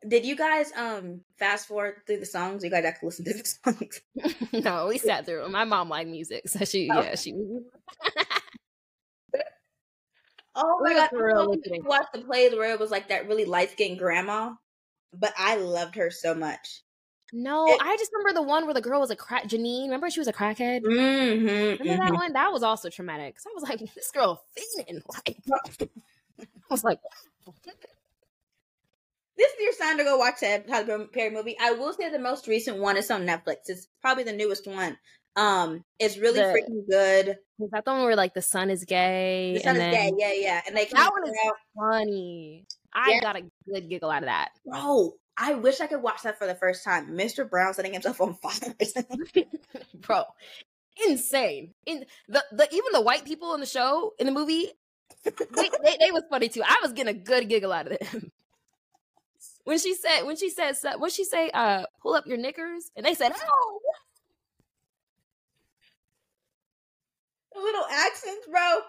Did 0.08 0.26
you 0.26 0.38
guys 0.38 0.72
um 0.78 1.22
fast 1.40 1.68
forward 1.68 1.96
through 2.08 2.22
the 2.22 2.26
songs? 2.26 2.64
You 2.64 2.70
guys 2.70 2.86
actually 2.86 3.08
listen 3.08 3.26
to 3.26 3.34
the 3.34 3.44
songs. 4.54 4.64
no, 4.66 4.88
we 4.88 4.98
sat 4.98 5.26
through 5.26 5.44
'em. 5.44 5.52
My 5.52 5.66
mom 5.66 5.90
liked 5.90 6.10
music, 6.10 6.48
so 6.48 6.64
she, 6.64 6.90
Oh. 6.90 7.02
yeah, 7.02 7.16
she. 7.16 7.34
Oh 10.56 10.80
my 10.82 10.94
god! 10.94 11.10
real 11.14 11.22
I 11.22 11.34
don't 11.36 11.46
know 11.48 11.52
if 11.54 11.58
listening. 11.60 11.82
you 11.84 11.88
watched 11.90 12.14
the 12.14 12.22
plays 12.22 12.54
where 12.54 12.72
it 12.74 12.80
was 12.80 12.92
like 12.92 13.10
that 13.10 13.28
really 13.28 13.46
light 13.46 13.72
skinned 13.72 14.00
grandma, 14.00 14.54
but 15.14 15.34
I 15.38 15.56
loved 15.58 15.96
her 15.96 16.12
so 16.12 16.34
much. 16.34 16.82
No, 17.34 17.68
It- 17.68 17.82
I 17.82 17.96
just 17.98 18.12
remember 18.14 18.34
the 18.40 18.48
one 18.48 18.66
where 18.66 18.74
the 18.74 18.82
girl 18.82 19.00
was 19.00 19.12
a 19.12 19.16
crack. 19.16 19.44
Janine, 19.48 19.84
remember 19.84 20.10
she 20.10 20.20
was 20.20 20.28
a 20.28 20.34
crackhead. 20.34 20.82
Mm-hmm, 20.82 21.82
Remember 21.84 22.04
that 22.06 22.14
one? 22.14 22.34
That 22.34 22.52
was 22.52 22.64
also 22.64 22.90
traumatic. 22.90 23.36
Cause 23.36 23.46
I 23.48 23.52
was 23.54 23.64
like, 23.64 23.80
this 23.96 24.12
girl 24.12 24.44
fiending. 24.58 25.02
Like, 25.14 25.38
I 26.40 26.46
was 26.70 26.84
like. 26.84 27.00
This 29.38 29.54
is 29.54 29.60
your 29.62 29.72
sign 29.74 29.98
to 29.98 30.04
go 30.04 30.18
watch 30.18 30.42
that 30.42 30.68
Tyler 30.68 31.06
Perry 31.06 31.30
movie. 31.30 31.56
I 31.62 31.72
will 31.72 31.94
say 31.94 32.10
the 32.12 32.20
most 32.20 32.46
recent 32.48 32.78
one 32.78 32.98
is 32.98 33.10
on 33.10 33.26
Netflix. 33.26 33.56
It's 33.68 33.88
probably 34.02 34.24
the 34.26 34.34
newest 34.34 34.68
one. 34.68 34.98
Um, 35.38 35.86
it's 35.98 36.18
really 36.18 36.40
The- 36.42 36.48
freaking 36.48 36.90
good. 36.90 37.38
is 37.62 37.70
that 37.72 37.86
the 37.86 37.92
one 37.92 38.02
where 38.04 38.18
like 38.18 38.34
the 38.34 38.42
son 38.42 38.70
is 38.70 38.84
gay? 38.84 39.54
The 39.56 39.62
son 39.64 39.78
is 39.78 39.96
gay, 39.96 40.12
yeah, 40.18 40.34
yeah. 40.34 40.62
And 40.68 40.76
they 40.76 40.86
That 40.92 41.12
one 41.14 41.26
is 41.26 41.34
out. 41.48 41.54
funny. 41.78 42.66
I 42.94 43.12
Yeah. 43.12 43.22
got 43.22 43.38
a 43.38 43.44
good 43.72 43.90
giggle 43.90 44.10
out 44.12 44.24
of 44.24 44.28
that. 44.28 44.50
Bro, 44.66 45.14
I 45.42 45.54
wish 45.54 45.80
I 45.80 45.88
could 45.88 46.02
watch 46.02 46.24
that 46.24 46.38
for 46.38 46.46
the 46.46 46.54
first 46.54 46.84
time. 46.84 47.08
Mr. 47.12 47.50
Brown 47.50 47.74
setting 47.74 47.94
himself 47.94 48.20
on 48.20 48.34
fire. 48.36 48.76
Bro, 49.96 50.26
insane. 51.08 51.74
In 51.86 52.06
the, 52.28 52.44
the 52.52 52.68
even 52.72 52.92
the 52.92 53.02
white 53.02 53.24
people 53.24 53.54
in 53.54 53.62
the 53.62 53.66
show 53.66 54.14
in 54.20 54.26
the 54.26 54.34
movie, 54.34 54.70
they, 55.24 55.32
they, 55.84 55.98
they 56.00 56.12
was 56.12 56.24
funny 56.30 56.50
too. 56.50 56.62
I 56.64 56.76
was 56.82 56.92
getting 56.92 57.16
a 57.16 57.18
good 57.18 57.48
giggle 57.48 57.72
out 57.72 57.90
of 57.90 57.98
them. 58.00 58.32
When 59.64 59.80
she 59.80 59.94
said, 59.94 60.24
when 60.24 60.36
she 60.36 60.50
said, 60.50 60.76
what 60.98 61.12
she 61.14 61.24
say? 61.24 61.50
Uh, 61.54 61.84
pull 62.02 62.16
up 62.16 62.28
your 62.28 62.38
knickers, 62.38 62.92
and 62.96 63.06
they 63.06 63.14
said, 63.14 63.32
"Oh, 63.36 63.80
little 67.56 67.86
accents, 67.90 68.48
bro. 68.50 68.80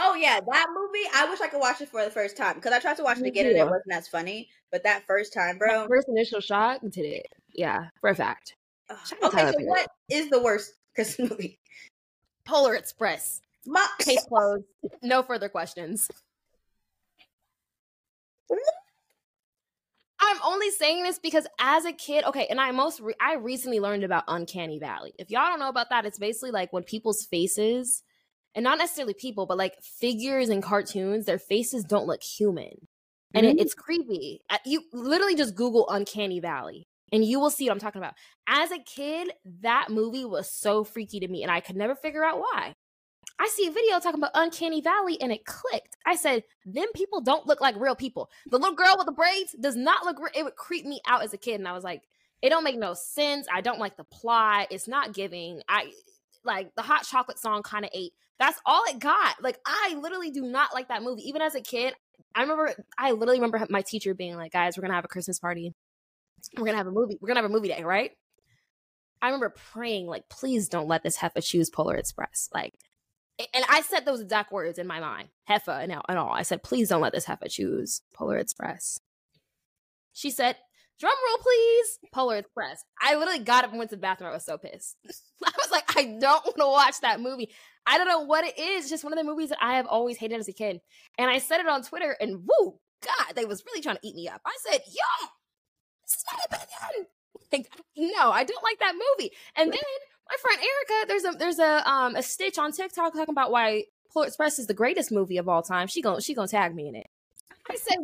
Oh 0.00 0.14
yeah, 0.14 0.40
that 0.40 0.66
movie. 0.74 1.06
I 1.14 1.28
wish 1.28 1.40
I 1.40 1.48
could 1.48 1.60
watch 1.60 1.80
it 1.80 1.88
for 1.88 2.04
the 2.04 2.10
first 2.10 2.36
time 2.36 2.54
because 2.54 2.72
I 2.72 2.78
tried 2.78 2.96
to 2.98 3.02
watch 3.02 3.18
it 3.18 3.22
Me 3.22 3.28
again 3.30 3.46
and 3.46 3.56
it 3.56 3.64
wasn't 3.64 3.92
as 3.92 4.06
funny. 4.08 4.48
But 4.70 4.84
that 4.84 5.04
first 5.06 5.32
time, 5.32 5.58
That 5.58 5.86
bro. 5.86 5.86
first 5.88 6.08
initial 6.08 6.40
shock 6.40 6.80
did 6.88 7.04
it. 7.04 7.26
Yeah, 7.54 7.86
for 8.00 8.10
a 8.10 8.14
fact. 8.14 8.54
Ugh. 8.90 8.96
shout 9.06 9.18
out 9.22 9.34
Okay, 9.34 9.52
so 9.52 9.64
what 9.64 9.88
is 10.08 10.30
the 10.30 10.40
worst 10.40 10.72
Christmas 10.94 11.30
movie? 11.32 11.58
Polar 12.44 12.74
Express. 12.74 13.40
My, 13.66 13.86
Case 13.98 14.24
closed. 14.28 14.64
No 15.02 15.22
further 15.22 15.48
questions. 15.48 16.08
I'm 20.20 20.38
only 20.44 20.70
saying 20.70 21.04
this 21.04 21.18
because 21.18 21.46
as 21.60 21.84
a 21.84 21.92
kid, 21.92 22.24
okay, 22.24 22.46
and 22.50 22.60
I 22.60 22.70
most 22.72 23.00
re- 23.00 23.14
I 23.20 23.34
recently 23.34 23.78
learned 23.80 24.04
about 24.04 24.24
Uncanny 24.26 24.78
Valley. 24.78 25.12
If 25.18 25.30
y'all 25.30 25.46
don't 25.48 25.60
know 25.60 25.68
about 25.68 25.90
that, 25.90 26.04
it's 26.06 26.18
basically 26.18 26.50
like 26.50 26.72
when 26.72 26.82
people's 26.82 27.24
faces, 27.24 28.02
and 28.58 28.64
not 28.64 28.78
necessarily 28.78 29.14
people, 29.14 29.46
but 29.46 29.56
like 29.56 29.80
figures 29.80 30.48
in 30.48 30.60
cartoons, 30.60 31.26
their 31.26 31.38
faces 31.38 31.84
don't 31.84 32.08
look 32.08 32.24
human, 32.24 32.88
and 33.32 33.46
it, 33.46 33.50
mm-hmm. 33.50 33.58
it's 33.60 33.72
creepy. 33.72 34.40
You 34.66 34.82
literally 34.92 35.36
just 35.36 35.54
Google 35.54 35.88
Uncanny 35.88 36.40
Valley, 36.40 36.88
and 37.12 37.24
you 37.24 37.38
will 37.38 37.50
see 37.50 37.66
what 37.66 37.74
I'm 37.74 37.78
talking 37.78 38.02
about. 38.02 38.14
As 38.48 38.72
a 38.72 38.80
kid, 38.80 39.30
that 39.60 39.90
movie 39.90 40.24
was 40.24 40.50
so 40.50 40.82
freaky 40.82 41.20
to 41.20 41.28
me, 41.28 41.44
and 41.44 41.52
I 41.52 41.60
could 41.60 41.76
never 41.76 41.94
figure 41.94 42.24
out 42.24 42.40
why. 42.40 42.74
I 43.38 43.46
see 43.46 43.68
a 43.68 43.70
video 43.70 44.00
talking 44.00 44.18
about 44.18 44.32
Uncanny 44.34 44.80
Valley 44.80 45.20
and 45.20 45.30
it 45.30 45.44
clicked. 45.44 45.96
I 46.04 46.16
said, 46.16 46.42
them 46.66 46.88
people 46.96 47.20
don't 47.20 47.46
look 47.46 47.60
like 47.60 47.76
real 47.78 47.94
people. 47.94 48.28
The 48.50 48.58
little 48.58 48.74
girl 48.74 48.96
with 48.96 49.06
the 49.06 49.12
braids 49.12 49.54
does 49.60 49.76
not 49.76 50.04
look 50.04 50.18
real. 50.18 50.32
It 50.34 50.42
would 50.42 50.56
creep 50.56 50.84
me 50.84 51.00
out 51.06 51.22
as 51.22 51.32
a 51.32 51.38
kid. 51.38 51.60
And 51.60 51.68
I 51.68 51.72
was 51.72 51.84
like, 51.84 52.02
it 52.42 52.48
don't 52.48 52.64
make 52.64 52.78
no 52.78 52.94
sense. 52.94 53.46
I 53.52 53.60
don't 53.60 53.78
like 53.78 53.96
the 53.96 54.02
plot. 54.02 54.68
It's 54.72 54.88
not 54.88 55.14
giving. 55.14 55.60
I 55.68 55.92
like 56.44 56.74
the 56.76 56.82
hot 56.82 57.04
chocolate 57.04 57.38
song 57.38 57.62
kind 57.62 57.84
of 57.84 57.90
ate. 57.94 58.12
That's 58.38 58.60
all 58.64 58.82
it 58.88 58.98
got. 58.98 59.42
Like, 59.42 59.58
I 59.66 59.98
literally 60.00 60.30
do 60.30 60.42
not 60.42 60.72
like 60.72 60.88
that 60.88 61.02
movie. 61.02 61.28
Even 61.28 61.42
as 61.42 61.54
a 61.54 61.60
kid, 61.60 61.94
I 62.34 62.42
remember, 62.42 62.72
I 62.96 63.10
literally 63.10 63.40
remember 63.40 63.66
my 63.68 63.82
teacher 63.82 64.14
being 64.14 64.36
like, 64.36 64.52
guys, 64.52 64.76
we're 64.76 64.82
to 64.86 64.94
have 64.94 65.04
a 65.04 65.08
Christmas 65.08 65.38
party. 65.40 65.74
We're 66.56 66.66
to 66.66 66.76
have 66.76 66.86
a 66.86 66.92
movie. 66.92 67.18
We're 67.20 67.28
to 67.36 67.42
have 67.42 67.50
a 67.50 67.52
movie 67.52 67.68
day, 67.68 67.82
right? 67.82 68.12
I 69.20 69.26
remember 69.26 69.52
praying, 69.72 70.06
like, 70.06 70.28
please 70.28 70.68
don't 70.68 70.86
let 70.86 71.02
this 71.02 71.16
heifer 71.16 71.40
choose 71.40 71.68
Polar 71.68 71.96
Express. 71.96 72.48
Like, 72.54 72.74
and 73.52 73.64
I 73.68 73.82
said 73.82 74.04
those 74.04 74.20
exact 74.20 74.52
words 74.52 74.78
in 74.78 74.86
my 74.86 75.00
mind, 75.00 75.28
Heffa 75.48 75.82
and 75.82 76.18
all. 76.18 76.30
I 76.30 76.42
said, 76.42 76.62
please 76.62 76.88
don't 76.88 77.00
let 77.00 77.12
this 77.12 77.26
Heffa 77.26 77.50
choose 77.50 78.02
Polar 78.14 78.38
Express. 78.38 79.00
She 80.12 80.30
said, 80.30 80.56
drum 80.98 81.14
roll, 81.28 81.38
please, 81.38 81.98
Polar 82.12 82.36
Express. 82.36 82.84
I 83.00 83.14
literally 83.16 83.40
got 83.40 83.64
up 83.64 83.70
and 83.70 83.78
went 83.78 83.90
to 83.90 83.96
the 83.96 84.00
bathroom. 84.00 84.30
I 84.30 84.34
was 84.34 84.44
so 84.44 84.58
pissed. 84.58 84.96
I 85.44 85.52
was 85.56 85.70
like, 85.70 85.96
I 85.96 86.04
don't 86.20 86.44
want 86.44 86.56
to 86.58 86.66
watch 86.66 87.00
that 87.00 87.20
movie. 87.20 87.50
I 87.86 87.98
don't 87.98 88.08
know 88.08 88.20
what 88.20 88.44
it 88.44 88.58
is. 88.58 88.84
It's 88.84 88.90
just 88.90 89.04
one 89.04 89.12
of 89.12 89.18
the 89.18 89.24
movies 89.24 89.48
that 89.48 89.58
I 89.62 89.76
have 89.76 89.86
always 89.86 90.18
hated 90.18 90.38
as 90.38 90.48
a 90.48 90.52
kid. 90.52 90.80
And 91.18 91.30
I 91.30 91.38
said 91.38 91.60
it 91.60 91.68
on 91.68 91.82
Twitter, 91.82 92.16
and 92.20 92.46
woo, 92.46 92.78
God, 93.02 93.34
they 93.34 93.44
was 93.44 93.64
really 93.66 93.80
trying 93.80 93.96
to 93.96 94.06
eat 94.06 94.16
me 94.16 94.28
up. 94.28 94.40
I 94.44 94.56
said, 94.68 94.80
yo, 94.86 95.28
this 96.04 96.16
is 96.16 96.24
my 96.30 96.56
opinion. 96.56 97.06
Like, 97.50 97.70
no, 97.96 98.30
I 98.30 98.44
don't 98.44 98.62
like 98.62 98.78
that 98.80 98.94
movie. 98.94 99.32
And 99.56 99.72
then 99.72 99.80
my 100.28 100.36
friend 100.42 100.60
Erica, 100.60 101.08
there's 101.08 101.24
a 101.24 101.38
there's 101.38 101.58
a 101.58 101.90
um 101.90 102.14
a 102.14 102.22
stitch 102.22 102.58
on 102.58 102.72
TikTok 102.72 103.14
talking 103.14 103.32
about 103.32 103.50
why 103.50 103.84
Polar 104.12 104.26
Express 104.26 104.58
is 104.58 104.66
the 104.66 104.74
greatest 104.74 105.10
movie 105.10 105.38
of 105.38 105.48
all 105.48 105.62
time. 105.62 105.86
She 105.86 106.02
gon' 106.02 106.20
she 106.20 106.34
gonna 106.34 106.48
tag 106.48 106.74
me 106.74 106.88
in 106.88 106.94
it. 106.94 107.06
I 107.70 107.76
said, 107.76 107.96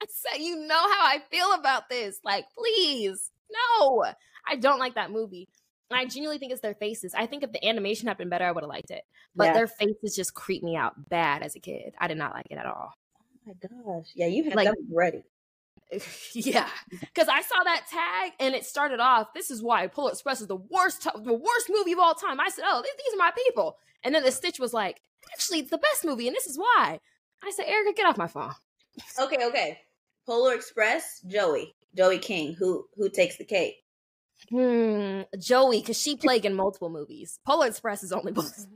I 0.02 0.06
said, 0.08 0.42
you 0.42 0.56
know 0.56 0.74
how 0.74 1.06
I 1.06 1.20
feel 1.30 1.52
about 1.52 1.88
this. 1.88 2.18
Like, 2.24 2.46
please, 2.56 3.30
no. 3.78 4.04
I 4.46 4.56
don't 4.56 4.78
like 4.78 4.94
that 4.94 5.10
movie. 5.10 5.48
And 5.90 5.98
I 5.98 6.04
genuinely 6.04 6.38
think 6.38 6.52
it's 6.52 6.60
their 6.60 6.74
faces. 6.74 7.14
I 7.14 7.26
think 7.26 7.42
if 7.42 7.52
the 7.52 7.64
animation 7.66 8.08
had 8.08 8.16
been 8.16 8.28
better, 8.28 8.44
I 8.44 8.52
would 8.52 8.62
have 8.62 8.70
liked 8.70 8.90
it. 8.90 9.02
But 9.34 9.54
their 9.54 9.66
faces 9.66 10.14
just 10.14 10.34
creep 10.34 10.62
me 10.62 10.76
out 10.76 11.08
bad 11.08 11.42
as 11.42 11.56
a 11.56 11.60
kid. 11.60 11.94
I 11.98 12.06
did 12.06 12.16
not 12.16 12.32
like 12.32 12.46
it 12.50 12.58
at 12.58 12.66
all. 12.66 12.92
Oh 13.18 13.36
my 13.46 13.54
gosh. 13.94 14.06
Yeah, 14.14 14.26
you 14.26 14.44
had 14.44 14.54
like, 14.54 14.66
them 14.66 14.76
ready. 14.92 15.24
yeah, 16.34 16.68
because 17.00 17.28
I 17.28 17.42
saw 17.42 17.64
that 17.64 17.86
tag 17.90 18.32
and 18.38 18.54
it 18.54 18.64
started 18.64 19.00
off. 19.00 19.34
This 19.34 19.50
is 19.50 19.60
why 19.60 19.88
Polar 19.88 20.12
Express 20.12 20.40
is 20.40 20.46
the 20.46 20.54
worst, 20.54 21.02
the 21.02 21.34
worst 21.34 21.68
movie 21.68 21.92
of 21.92 21.98
all 21.98 22.14
time. 22.14 22.38
I 22.38 22.48
said, 22.48 22.64
"Oh, 22.64 22.80
these 22.82 23.14
are 23.14 23.16
my 23.16 23.32
people," 23.46 23.76
and 24.04 24.14
then 24.14 24.22
the 24.22 24.30
Stitch 24.30 24.60
was 24.60 24.72
like, 24.72 25.00
"Actually, 25.32 25.60
it's 25.60 25.70
the 25.70 25.78
best 25.78 26.04
movie, 26.04 26.28
and 26.28 26.36
this 26.36 26.46
is 26.46 26.56
why." 26.56 27.00
I 27.42 27.50
said, 27.50 27.64
"Erica, 27.66 27.92
get 27.94 28.06
off 28.06 28.16
my 28.16 28.28
phone." 28.28 28.52
okay, 29.18 29.46
okay. 29.46 29.80
Polar 30.30 30.54
Express, 30.54 31.20
Joey, 31.26 31.74
Joey 31.96 32.20
King, 32.20 32.54
who 32.54 32.86
who 32.94 33.10
takes 33.10 33.36
the 33.36 33.44
cake. 33.44 33.74
Hmm, 34.48 35.22
Joey, 35.40 35.80
because 35.80 36.00
she 36.00 36.14
played 36.14 36.44
in 36.44 36.54
multiple 36.54 36.88
movies. 36.88 37.40
Polar 37.44 37.66
Express 37.66 38.04
is 38.04 38.12
only 38.12 38.30
both. 38.30 38.68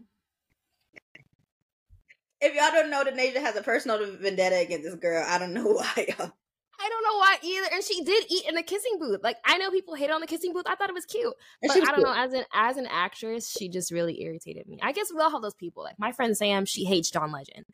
If 2.41 2.55
y'all 2.57 2.73
don't 2.73 2.91
know, 2.91 3.05
Denasia 3.05 3.41
has 3.41 3.55
a 3.55 3.63
personal 3.63 4.05
vendetta 4.17 4.57
against 4.57 4.85
this 4.85 4.97
girl. 4.97 5.25
I 5.25 5.39
don't 5.39 5.55
know 5.55 5.63
why. 5.69 5.95
I 5.97 6.89
don't 6.89 7.05
know 7.05 7.19
why 7.19 7.37
either. 7.41 7.69
And 7.73 7.85
she 7.85 8.03
did 8.03 8.25
eat 8.29 8.49
in 8.49 8.57
the 8.57 8.63
kissing 8.65 8.99
booth. 8.99 9.21
Like 9.23 9.37
I 9.45 9.57
know 9.59 9.71
people 9.71 9.95
hate 9.95 10.11
on 10.11 10.21
the 10.21 10.27
kissing 10.27 10.53
booth. 10.53 10.67
I 10.67 10.75
thought 10.75 10.91
it 10.91 10.95
was 10.95 11.07
cute, 11.07 11.33
but 11.63 11.71
I 11.71 11.79
don't 11.79 11.95
cute. 11.95 12.07
know. 12.07 12.15
As 12.15 12.33
an 12.33 12.45
as 12.53 12.77
an 12.79 12.89
actress, 12.91 13.49
she 13.49 13.69
just 13.69 13.93
really 13.93 14.21
irritated 14.21 14.67
me. 14.67 14.81
I 14.83 14.91
guess 14.91 15.13
we 15.15 15.21
all 15.21 15.31
have 15.31 15.43
those 15.43 15.55
people. 15.55 15.85
Like 15.85 16.01
my 16.01 16.11
friend 16.11 16.37
Sam, 16.37 16.65
she 16.65 16.85
hates 16.85 17.13
John 17.13 17.31
Legend. 17.31 17.65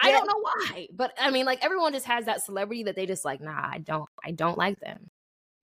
I 0.00 0.10
don't 0.10 0.26
know 0.26 0.40
why, 0.40 0.88
but 0.92 1.12
I 1.18 1.30
mean, 1.30 1.46
like 1.46 1.64
everyone 1.64 1.92
just 1.92 2.06
has 2.06 2.26
that 2.26 2.42
celebrity 2.42 2.84
that 2.84 2.96
they 2.96 3.06
just 3.06 3.24
like. 3.24 3.40
Nah, 3.40 3.52
I 3.52 3.78
don't. 3.78 4.08
I 4.24 4.30
don't 4.32 4.58
like 4.58 4.80
them. 4.80 5.10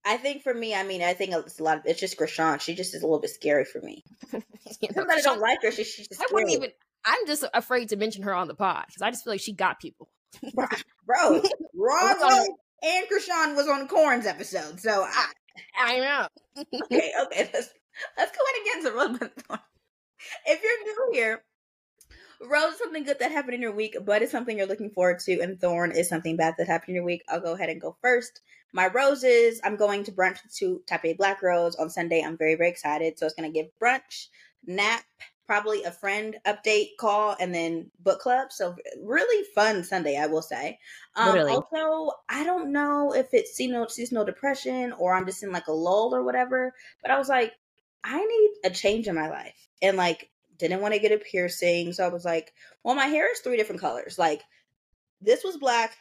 I 0.06 0.18
think 0.18 0.42
for 0.42 0.54
me, 0.54 0.74
I 0.74 0.84
mean, 0.84 1.02
I 1.02 1.14
think 1.14 1.34
it's 1.34 1.60
a 1.60 1.64
lot. 1.64 1.80
Of, 1.80 1.84
it's 1.86 2.00
just 2.00 2.18
Chrisean. 2.18 2.62
She 2.62 2.76
just 2.76 2.96
is 2.96 3.02
a 3.02 3.06
little 3.06 3.20
bit 3.20 3.32
scary 3.32 3.66
for 3.66 3.82
me. 3.82 4.04
you 4.32 4.90
know, 4.96 5.06
I 5.10 5.22
don't 5.22 5.42
like 5.42 5.62
her. 5.64 5.72
She, 5.72 5.84
she's 5.84 6.08
just. 6.08 6.22
I 6.22 6.26
wouldn't 6.32 6.52
even. 6.52 6.70
I'm 7.04 7.28
just 7.28 7.44
afraid 7.54 7.90
to 7.90 7.98
mention 7.98 8.24
her 8.24 8.34
on 8.34 8.48
the 8.48 8.56
pod 8.56 8.86
because 8.88 9.02
I 9.02 9.12
just 9.12 9.24
feel 9.24 9.34
like 9.34 9.42
she 9.42 9.54
got 9.54 9.80
people. 9.80 10.10
bro, 10.54 11.42
Ron 11.76 12.48
and 12.84 13.08
Chrisean 13.10 13.56
was 13.56 13.68
on 13.68 13.88
Corn's 13.88 14.26
episode, 14.26 14.80
so 14.80 15.04
I. 15.04 15.32
I 15.80 16.00
know. 16.00 16.28
okay, 16.58 17.12
okay. 17.26 17.50
Let's 17.54 17.70
let's 18.18 18.32
go 18.32 18.44
ahead 18.44 18.56
and 18.56 18.66
get 18.66 18.78
into 18.78 18.92
Rose 18.92 19.58
If 20.46 20.62
you're 20.64 20.84
new 20.84 21.10
here, 21.14 21.44
Rose 22.42 22.74
is 22.74 22.80
something 22.80 23.04
good 23.04 23.20
that 23.20 23.32
happened 23.32 23.56
in 23.56 23.62
your 23.62 23.74
week, 23.74 23.98
but 24.06 24.22
it's 24.22 24.32
something 24.32 24.58
you're 24.58 24.68
looking 24.68 24.92
forward 24.92 25.20
to, 25.20 25.40
and 25.42 25.60
Thorn 25.60 25.92
is 25.92 26.10
something 26.10 26.38
bad 26.38 26.56
that 26.58 26.68
happened 26.68 26.90
in 26.90 26.96
your 26.96 27.04
week. 27.04 27.24
I'll 27.30 27.42
go 27.42 27.54
ahead 27.54 27.70
and 27.70 27.82
go 27.82 27.98
first. 28.02 28.42
My 28.74 28.88
roses, 28.88 29.60
I'm 29.64 29.76
going 29.76 30.04
to 30.04 30.12
brunch 30.12 30.38
to 30.58 30.82
Taipei 30.86 31.18
Black 31.18 31.42
Rose 31.42 31.76
on 31.76 31.90
Sunday. 31.90 32.22
I'm 32.22 32.38
very, 32.38 32.56
very 32.56 32.70
excited. 32.70 33.18
So 33.18 33.26
it's 33.26 33.36
going 33.36 33.52
to 33.52 33.58
give 33.58 33.72
brunch, 33.82 34.28
nap, 34.66 35.04
probably 35.48 35.84
a 35.84 35.92
friend 35.92 36.36
update 36.46 36.90
call, 37.00 37.36
and 37.40 37.56
then 37.56 37.90
book 38.02 38.20
club. 38.20 38.52
So 38.52 38.76
really 39.02 39.46
fun 39.56 39.84
Sunday, 39.84 40.18
I 40.18 40.28
will 40.28 40.42
say. 40.42 40.78
Um, 41.16 41.40
also, 41.40 42.12
I 42.30 42.44
don't 42.44 42.72
know 42.72 43.14
if 43.16 43.28
it's 43.34 43.56
seasonal, 43.56 43.88
seasonal 43.90 44.26
depression 44.26 44.92
or 44.92 45.14
I'm 45.14 45.26
just 45.26 45.42
in 45.42 45.52
like 45.52 45.68
a 45.68 45.72
lull 45.72 46.14
or 46.14 46.24
whatever, 46.24 46.74
but 47.02 47.10
I 47.10 47.18
was 47.18 47.30
like, 47.30 47.54
I 48.04 48.24
need 48.24 48.52
a 48.66 48.70
change 48.70 49.08
in 49.08 49.16
my 49.16 49.30
life. 49.30 49.68
And 49.82 49.98
like, 49.98 50.30
didn't 50.58 50.82
want 50.82 50.94
to 50.94 51.00
get 51.00 51.12
a 51.12 51.18
piercing. 51.18 51.94
So 51.94 52.06
I 52.06 52.10
was 52.10 52.26
like, 52.26 52.54
well, 52.84 52.96
my 52.96 53.08
hair 53.08 53.32
is 53.32 53.40
three 53.40 53.58
different 53.58 53.82
colors. 53.82 54.18
Like, 54.18 54.44
this 55.22 55.44
was 55.44 55.58
black, 55.58 55.96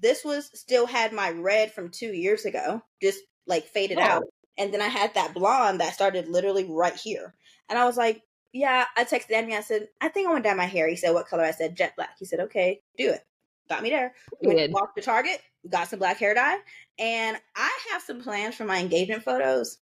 this 0.00 0.24
was 0.24 0.50
still 0.54 0.86
had 0.86 1.12
my 1.12 1.30
red 1.30 1.72
from 1.72 1.90
two 1.90 2.12
years 2.12 2.44
ago, 2.44 2.82
just 3.02 3.20
like 3.46 3.64
faded 3.66 3.98
oh. 3.98 4.02
out. 4.02 4.24
And 4.56 4.72
then 4.72 4.80
I 4.80 4.86
had 4.86 5.14
that 5.14 5.34
blonde 5.34 5.80
that 5.80 5.94
started 5.94 6.28
literally 6.28 6.64
right 6.68 6.94
here. 6.94 7.34
And 7.68 7.78
I 7.78 7.84
was 7.84 7.96
like, 7.96 8.22
yeah, 8.52 8.84
I 8.96 9.04
texted 9.04 9.32
Andy. 9.32 9.54
I 9.54 9.62
said, 9.62 9.88
I 10.00 10.08
think 10.08 10.28
I 10.28 10.32
want 10.32 10.44
to 10.44 10.50
dye 10.50 10.54
my 10.54 10.64
hair. 10.64 10.88
He 10.88 10.96
said, 10.96 11.12
what 11.12 11.26
color? 11.26 11.42
I 11.42 11.50
said, 11.50 11.76
jet 11.76 11.94
black. 11.96 12.16
He 12.18 12.24
said, 12.24 12.40
okay, 12.40 12.80
do 12.96 13.10
it. 13.10 13.24
Got 13.68 13.82
me 13.82 13.90
there. 13.90 14.14
We 14.42 14.68
walked 14.68 14.96
to 14.96 15.02
Target, 15.02 15.40
got 15.68 15.88
some 15.88 15.98
black 15.98 16.18
hair 16.18 16.34
dye. 16.34 16.58
And 16.98 17.36
I 17.56 17.78
have 17.90 18.02
some 18.02 18.22
plans 18.22 18.54
for 18.54 18.64
my 18.64 18.78
engagement 18.78 19.24
photos. 19.24 19.78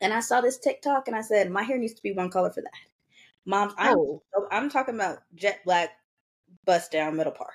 And 0.00 0.12
I 0.12 0.20
saw 0.20 0.40
this 0.40 0.58
TikTok 0.58 1.06
and 1.06 1.16
I 1.16 1.20
said, 1.20 1.50
my 1.50 1.62
hair 1.62 1.78
needs 1.78 1.94
to 1.94 2.02
be 2.02 2.12
one 2.12 2.30
color 2.30 2.50
for 2.50 2.62
that. 2.62 2.72
Mom, 3.46 3.72
I'm, 3.78 3.96
oh. 3.96 4.22
I'm 4.50 4.68
talking 4.68 4.96
about 4.96 5.18
jet 5.34 5.60
black 5.64 5.90
bust 6.64 6.92
down 6.92 7.16
middle 7.16 7.32
part. 7.32 7.54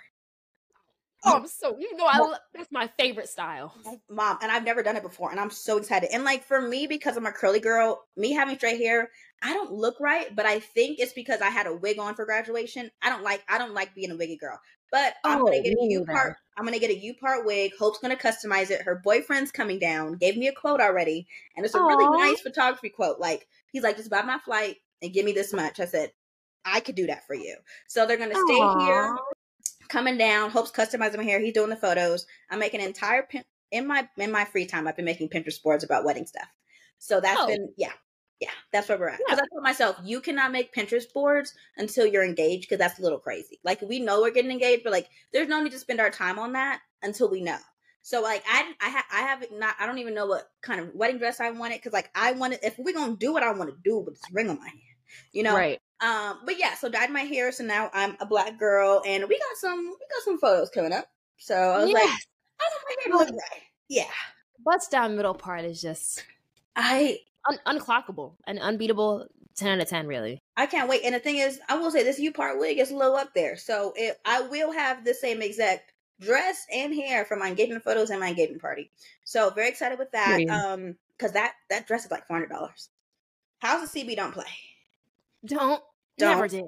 Oh, 1.23 1.35
I'm 1.35 1.47
so 1.47 1.77
you 1.77 1.95
know 1.95 2.07
I 2.09 2.17
love, 2.17 2.39
that's 2.55 2.71
my 2.71 2.89
favorite 2.97 3.29
style. 3.29 3.75
Mom, 4.09 4.39
and 4.41 4.51
I've 4.51 4.63
never 4.63 4.81
done 4.81 4.95
it 4.95 5.03
before, 5.03 5.29
and 5.29 5.39
I'm 5.39 5.51
so 5.51 5.77
excited. 5.77 6.09
And 6.11 6.23
like 6.23 6.43
for 6.43 6.59
me, 6.59 6.87
because 6.87 7.15
I'm 7.15 7.27
a 7.27 7.31
curly 7.31 7.59
girl, 7.59 8.05
me 8.17 8.31
having 8.31 8.57
straight 8.57 8.79
hair, 8.79 9.11
I 9.43 9.53
don't 9.53 9.71
look 9.71 9.99
right, 9.99 10.35
but 10.35 10.47
I 10.47 10.59
think 10.59 10.99
it's 10.99 11.13
because 11.13 11.41
I 11.41 11.49
had 11.49 11.67
a 11.67 11.75
wig 11.75 11.99
on 11.99 12.15
for 12.15 12.25
graduation. 12.25 12.89
I 13.03 13.09
don't 13.09 13.23
like 13.23 13.43
I 13.47 13.59
don't 13.59 13.75
like 13.75 13.93
being 13.93 14.09
a 14.09 14.15
wiggy 14.15 14.37
girl. 14.37 14.59
But 14.91 15.13
I'm 15.23 15.41
oh, 15.41 15.45
gonna 15.45 15.57
oh, 15.57 15.63
get 15.63 15.73
a 15.73 15.87
U 15.89 16.05
part. 16.05 16.37
I'm 16.57 16.65
gonna 16.65 16.79
get 16.79 16.89
a 16.89 16.97
U 16.97 17.13
part 17.13 17.45
wig. 17.45 17.73
Hope's 17.77 17.99
gonna 17.99 18.15
customize 18.15 18.71
it. 18.71 18.81
Her 18.81 18.99
boyfriend's 19.03 19.51
coming 19.51 19.77
down. 19.77 20.13
Gave 20.13 20.37
me 20.37 20.47
a 20.47 20.53
quote 20.53 20.81
already, 20.81 21.27
and 21.55 21.65
it's 21.65 21.75
a 21.75 21.79
Aww. 21.79 21.87
really 21.87 22.17
nice 22.17 22.41
photography 22.41 22.89
quote. 22.89 23.19
Like 23.19 23.47
he's 23.71 23.83
like, 23.83 23.97
just 23.97 24.09
buy 24.09 24.23
my 24.23 24.39
flight 24.39 24.77
and 25.01 25.13
give 25.13 25.25
me 25.25 25.31
this 25.31 25.53
much. 25.53 25.79
I 25.79 25.85
said, 25.85 26.11
I 26.65 26.79
could 26.79 26.95
do 26.95 27.07
that 27.07 27.25
for 27.25 27.35
you. 27.35 27.55
So 27.87 28.05
they're 28.05 28.17
gonna 28.17 28.33
stay 28.33 28.59
Aww. 28.59 28.85
here 28.85 29.17
coming 29.89 30.17
down. 30.17 30.51
Hope's 30.51 30.71
customizing 30.71 31.17
my 31.17 31.23
hair. 31.23 31.39
He's 31.39 31.53
doing 31.53 31.69
the 31.69 31.75
photos. 31.75 32.25
I'm 32.49 32.59
making 32.59 32.81
an 32.81 32.87
entire 32.87 33.23
pin- 33.23 33.43
in 33.71 33.87
my 33.87 34.07
in 34.17 34.31
my 34.31 34.45
free 34.45 34.65
time. 34.65 34.87
I've 34.87 34.95
been 34.95 35.05
making 35.05 35.29
Pinterest 35.29 35.61
boards 35.61 35.83
about 35.83 36.05
wedding 36.05 36.25
stuff. 36.25 36.47
So 36.99 37.19
that's 37.19 37.41
oh. 37.41 37.47
been 37.47 37.73
yeah. 37.77 37.93
Yeah, 38.39 38.49
that's 38.73 38.89
where 38.89 38.97
we're 38.97 39.09
at. 39.09 39.19
Because 39.19 39.37
yeah. 39.37 39.43
I 39.43 39.53
told 39.53 39.63
myself, 39.63 39.97
you 40.03 40.19
cannot 40.19 40.51
make 40.51 40.73
Pinterest 40.73 41.13
boards 41.13 41.53
until 41.77 42.07
you're 42.07 42.25
engaged 42.25 42.63
because 42.63 42.79
that's 42.79 42.97
a 42.97 43.03
little 43.03 43.19
crazy. 43.19 43.59
Like 43.63 43.83
we 43.83 43.99
know 43.99 44.19
we're 44.19 44.31
getting 44.31 44.49
engaged, 44.49 44.83
but 44.83 44.91
like 44.91 45.07
there's 45.31 45.47
no 45.47 45.61
need 45.61 45.73
to 45.73 45.79
spend 45.79 45.99
our 45.99 46.09
time 46.09 46.39
on 46.39 46.53
that 46.53 46.79
until 47.03 47.29
we 47.29 47.41
know. 47.41 47.59
So 48.01 48.19
like 48.21 48.43
I 48.49 48.73
I 48.81 48.89
ha- 48.89 49.05
I 49.13 49.21
have 49.21 49.45
not 49.51 49.75
I 49.79 49.85
don't 49.85 49.99
even 49.99 50.15
know 50.15 50.25
what 50.25 50.49
kind 50.63 50.79
of 50.79 50.95
wedding 50.95 51.19
dress 51.19 51.39
I 51.39 51.51
wanted 51.51 51.75
because 51.75 51.93
like 51.93 52.09
I 52.15 52.31
wanted 52.31 52.59
if 52.63 52.79
we're 52.79 52.95
gonna 52.95 53.15
do 53.15 53.31
what 53.31 53.43
I 53.43 53.51
want 53.51 53.69
to 53.69 53.77
do 53.83 53.99
with 53.99 54.15
this 54.15 54.33
ring 54.33 54.49
on 54.49 54.57
my 54.57 54.67
hand, 54.67 54.79
you 55.31 55.43
know. 55.43 55.55
Right. 55.55 55.79
Um, 56.01 56.39
but 56.45 56.57
yeah, 56.57 56.73
so 56.73 56.89
dyed 56.89 57.11
my 57.11 57.21
hair, 57.21 57.51
so 57.51 57.63
now 57.63 57.89
I'm 57.93 58.17
a 58.19 58.25
black 58.25 58.57
girl, 58.57 59.01
and 59.05 59.27
we 59.27 59.37
got 59.37 59.57
some 59.57 59.79
we 59.79 60.05
got 60.09 60.23
some 60.23 60.39
photos 60.39 60.69
coming 60.69 60.93
up. 60.93 61.05
So 61.37 61.55
I 61.55 61.79
was 61.79 61.89
yes. 61.89 62.03
like, 62.03 62.13
I 62.59 62.69
my 62.85 62.95
hair 63.03 63.19
look 63.19 63.29
right. 63.29 63.61
Yeah. 63.87 64.03
Bust 64.63 64.91
down 64.91 65.15
middle 65.15 65.33
part 65.33 65.65
is 65.65 65.81
just 65.81 66.23
I 66.75 67.19
un- 67.49 67.77
unclockable 67.79 68.33
and 68.45 68.59
unbeatable. 68.59 69.27
Ten 69.55 69.67
out 69.67 69.81
of 69.81 69.89
ten, 69.89 70.07
really. 70.07 70.41
I 70.55 70.65
can't 70.65 70.87
wait. 70.89 71.01
And 71.03 71.13
the 71.13 71.19
thing 71.19 71.35
is, 71.35 71.59
I 71.67 71.77
will 71.77 71.91
say 71.91 72.03
this 72.03 72.19
U 72.19 72.31
part 72.31 72.57
wig 72.57 72.79
is 72.79 72.89
low 72.89 73.15
up 73.15 73.33
there, 73.35 73.57
so 73.57 73.93
it, 73.95 74.17
I 74.25 74.41
will 74.41 74.71
have 74.71 75.03
the 75.03 75.13
same 75.13 75.41
exact 75.41 75.91
dress 76.19 76.65
and 76.73 76.95
hair 76.95 77.25
for 77.25 77.35
my 77.35 77.49
engagement 77.49 77.83
photos 77.83 78.11
and 78.11 78.19
my 78.19 78.29
engagement 78.29 78.61
party. 78.61 78.91
So 79.25 79.49
very 79.49 79.67
excited 79.67 79.99
with 79.99 80.11
that. 80.11 80.47
Um, 80.47 80.95
because 81.21 81.33
that 81.33 81.53
that 81.69 81.85
dress 81.85 82.05
is 82.05 82.11
like 82.11 82.25
four 82.25 82.37
hundred 82.37 82.49
dollars. 82.49 82.89
House 83.59 83.83
of 83.83 83.91
CB 83.91 84.15
don't 84.15 84.33
play? 84.33 84.45
Don't 85.45 85.81
don't. 86.17 86.35
Never 86.35 86.47
did. 86.47 86.65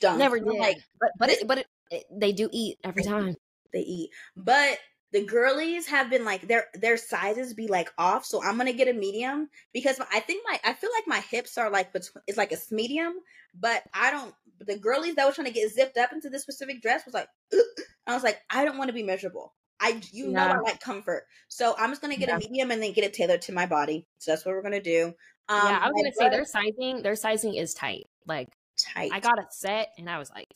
Don't. 0.00 0.18
Never 0.18 0.38
did. 0.38 0.58
Like, 0.58 0.78
but 1.00 1.10
but 1.18 1.30
it, 1.30 1.46
but 1.46 1.58
it, 1.58 1.66
it, 1.90 2.04
they 2.10 2.32
do 2.32 2.48
eat 2.52 2.78
every 2.84 3.02
time. 3.02 3.36
They 3.72 3.80
eat. 3.80 4.10
But 4.36 4.78
the 5.12 5.24
girlies 5.24 5.86
have 5.86 6.10
been 6.10 6.24
like 6.24 6.48
their 6.48 6.66
their 6.74 6.96
sizes 6.96 7.54
be 7.54 7.68
like 7.68 7.88
off, 7.96 8.24
so 8.24 8.42
I'm 8.42 8.58
gonna 8.58 8.72
get 8.72 8.88
a 8.88 8.92
medium 8.92 9.48
because 9.72 10.00
I 10.12 10.20
think 10.20 10.44
my 10.44 10.58
I 10.64 10.72
feel 10.72 10.90
like 10.92 11.06
my 11.06 11.20
hips 11.20 11.56
are 11.56 11.70
like 11.70 11.92
between 11.92 12.22
it's 12.26 12.36
like 12.36 12.52
a 12.52 12.58
medium, 12.72 13.14
but 13.54 13.82
I 13.94 14.10
don't. 14.10 14.34
The 14.60 14.76
girlies 14.76 15.14
that 15.14 15.26
were 15.26 15.32
trying 15.32 15.46
to 15.46 15.52
get 15.52 15.70
zipped 15.70 15.98
up 15.98 16.12
into 16.12 16.30
this 16.30 16.42
specific 16.42 16.82
dress 16.82 17.04
was 17.04 17.14
like, 17.14 17.28
I 18.06 18.14
was 18.14 18.24
like, 18.24 18.40
I 18.50 18.64
don't 18.64 18.78
want 18.78 18.88
to 18.88 18.94
be 18.94 19.04
miserable. 19.04 19.54
I 19.80 20.00
you 20.12 20.28
know 20.28 20.40
I 20.40 20.58
like 20.58 20.80
comfort, 20.80 21.26
so 21.48 21.76
I'm 21.78 21.90
just 21.90 22.00
gonna 22.00 22.16
get 22.16 22.28
yeah. 22.28 22.36
a 22.36 22.38
medium 22.38 22.72
and 22.72 22.82
then 22.82 22.92
get 22.92 23.04
it 23.04 23.12
tailored 23.12 23.42
to 23.42 23.52
my 23.52 23.66
body. 23.66 24.08
So 24.18 24.32
that's 24.32 24.44
what 24.44 24.54
we're 24.54 24.62
gonna 24.62 24.82
do. 24.82 25.14
Um, 25.48 25.58
yeah, 25.66 25.78
I 25.82 25.88
was 25.88 25.94
gonna 25.96 26.12
say 26.14 26.28
their 26.30 26.44
sizing 26.44 27.02
their 27.02 27.16
sizing 27.16 27.54
is 27.54 27.74
tight. 27.74 28.06
Like 28.26 28.48
tight. 28.78 29.10
I 29.12 29.20
got 29.20 29.38
a 29.38 29.44
set 29.50 29.88
and 29.98 30.08
I 30.08 30.18
was 30.18 30.30
like 30.30 30.48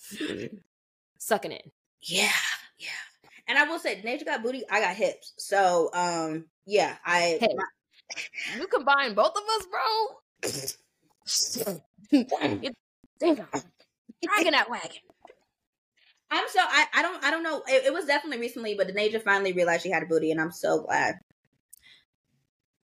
sucking 1.18 1.52
it. 1.52 1.71
Yeah, 2.02 2.30
yeah. 2.78 2.88
And 3.49 3.59
I 3.59 3.64
will 3.64 3.78
say, 3.78 4.00
Nature 4.02 4.25
got 4.25 4.42
booty, 4.42 4.62
I 4.71 4.80
got 4.80 4.97
hips. 4.97 5.35
So 5.38 5.90
um 5.92 6.47
yeah, 6.66 6.97
I 7.04 7.38
hey, 7.40 7.49
my- 7.54 8.59
you 8.59 8.66
combine 8.68 9.14
both 9.14 9.33
of 9.37 9.42
us, 9.57 9.66
bro. 9.66 9.83
Damn, 13.21 13.37
dragging 14.23 14.52
that 14.52 14.71
wagon. 14.71 14.90
I'm 16.30 16.45
so 16.49 16.61
I, 16.62 16.87
I 16.95 17.02
don't 17.02 17.25
I 17.25 17.30
don't 17.30 17.42
know. 17.42 17.62
It, 17.66 17.87
it 17.87 17.92
was 17.92 18.04
definitely 18.07 18.38
recently, 18.40 18.75
but 18.75 18.88
Denasia 18.88 19.23
finally 19.23 19.52
realized 19.52 19.83
she 19.83 19.90
had 19.90 20.02
a 20.02 20.07
booty, 20.07 20.30
and 20.30 20.40
I'm 20.40 20.52
so 20.52 20.83
glad. 20.83 21.16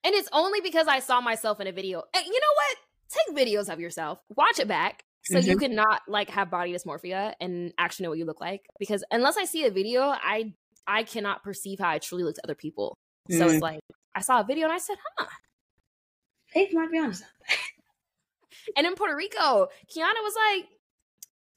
And 0.04 0.16
it's 0.16 0.30
only 0.34 0.62
because 0.62 0.88
I 0.88 1.00
saw 1.00 1.22
myself 1.22 1.60
in 1.60 1.68
a 1.68 1.72
video. 1.72 2.04
And 2.14 2.26
you 2.26 2.34
know 2.34 2.56
what? 2.56 2.78
Take 3.10 3.48
videos 3.48 3.72
of 3.72 3.80
yourself, 3.80 4.20
watch 4.36 4.60
it 4.60 4.68
back, 4.68 5.04
so 5.26 5.38
mm-hmm. 5.38 5.50
you 5.50 5.58
cannot 5.58 6.02
like 6.08 6.30
have 6.30 6.50
body 6.50 6.74
dysmorphia 6.74 7.34
and 7.42 7.74
actually 7.78 8.06
know 8.06 8.10
what 8.10 8.20
you 8.20 8.26
look 8.26 8.40
like. 8.40 8.62
Because 8.80 9.04
unless 9.12 9.38
I 9.38 9.46
see 9.46 9.66
a 9.66 9.72
video, 9.72 10.04
I 10.04 10.54
I 10.88 11.04
cannot 11.04 11.44
perceive 11.44 11.80
how 11.80 11.90
I 11.90 12.00
truly 12.00 12.24
look 12.24 12.36
to 12.36 12.42
other 12.44 12.56
people. 12.56 12.98
So 13.30 13.46
Mm. 13.46 13.54
it's 13.54 13.62
like 13.62 13.82
I 14.16 14.22
saw 14.22 14.40
a 14.40 14.44
video 14.46 14.66
and 14.66 14.74
I 14.74 14.78
said, 14.78 14.98
huh. 15.18 15.28
Faith 16.48 16.74
might 16.74 16.92
be 16.92 17.00
honest. 17.00 17.24
And 18.76 18.86
in 18.86 18.96
Puerto 18.96 19.16
Rico, 19.16 19.68
Kiana 19.90 20.22
was 20.22 20.36
like, 20.36 20.68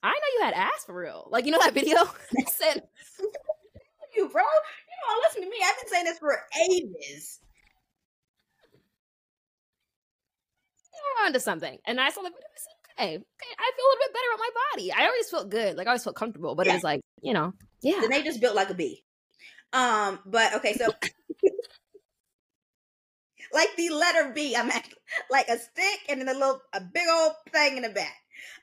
I 0.01 0.09
know 0.09 0.39
you 0.39 0.41
had 0.43 0.53
ass 0.53 0.85
for 0.85 0.95
real. 0.95 1.27
Like, 1.29 1.45
you 1.45 1.51
know 1.51 1.59
that 1.59 1.73
video? 1.73 1.97
I 2.37 2.49
said, 2.49 2.83
You 4.15 4.29
bro, 4.29 4.41
you 4.41 4.95
don't 5.07 5.23
listen 5.23 5.41
to 5.43 5.49
me. 5.49 5.57
I've 5.63 5.75
been 5.81 5.89
saying 5.89 6.05
this 6.05 6.19
for 6.19 6.41
ages. 6.71 7.39
You're 11.17 11.25
onto 11.27 11.39
something. 11.39 11.77
And 11.85 11.99
I 11.99 12.09
saw 12.09 12.21
the 12.21 12.29
video. 12.29 12.39
I 12.39 12.57
said, 12.57 12.73
okay, 12.97 13.15
okay, 13.15 13.53
I 13.59 13.71
feel 13.75 13.85
a 13.85 13.89
little 13.89 14.03
bit 14.05 14.13
better 14.13 14.27
about 14.33 14.39
my 14.39 14.49
body. 14.73 14.91
I 14.93 15.05
always 15.07 15.29
felt 15.29 15.49
good. 15.49 15.77
Like 15.77 15.87
I 15.87 15.91
always 15.91 16.03
felt 16.03 16.15
comfortable. 16.15 16.55
But 16.55 16.65
Yeah. 16.67 16.73
it 16.73 16.75
was 16.75 16.83
like, 16.83 17.01
you 17.21 17.33
know, 17.33 17.53
yeah. 17.81 17.99
Then 18.01 18.09
they 18.09 18.23
just 18.23 18.41
built 18.41 18.55
like 18.55 18.69
a 18.69 18.73
bee. 18.73 19.03
Um, 19.73 20.19
but 20.25 20.55
okay, 20.55 20.73
so 20.73 20.87
like 23.53 23.75
the 23.77 23.89
letter 23.89 24.31
B, 24.33 24.55
I'm 24.55 24.69
at 24.71 24.87
like 25.29 25.47
a 25.49 25.57
stick 25.57 25.99
and 26.09 26.21
then 26.21 26.29
a 26.29 26.33
little 26.33 26.61
a 26.73 26.81
big 26.81 27.05
old 27.11 27.33
thing 27.51 27.77
in 27.77 27.83
the 27.83 27.89
back. 27.89 28.15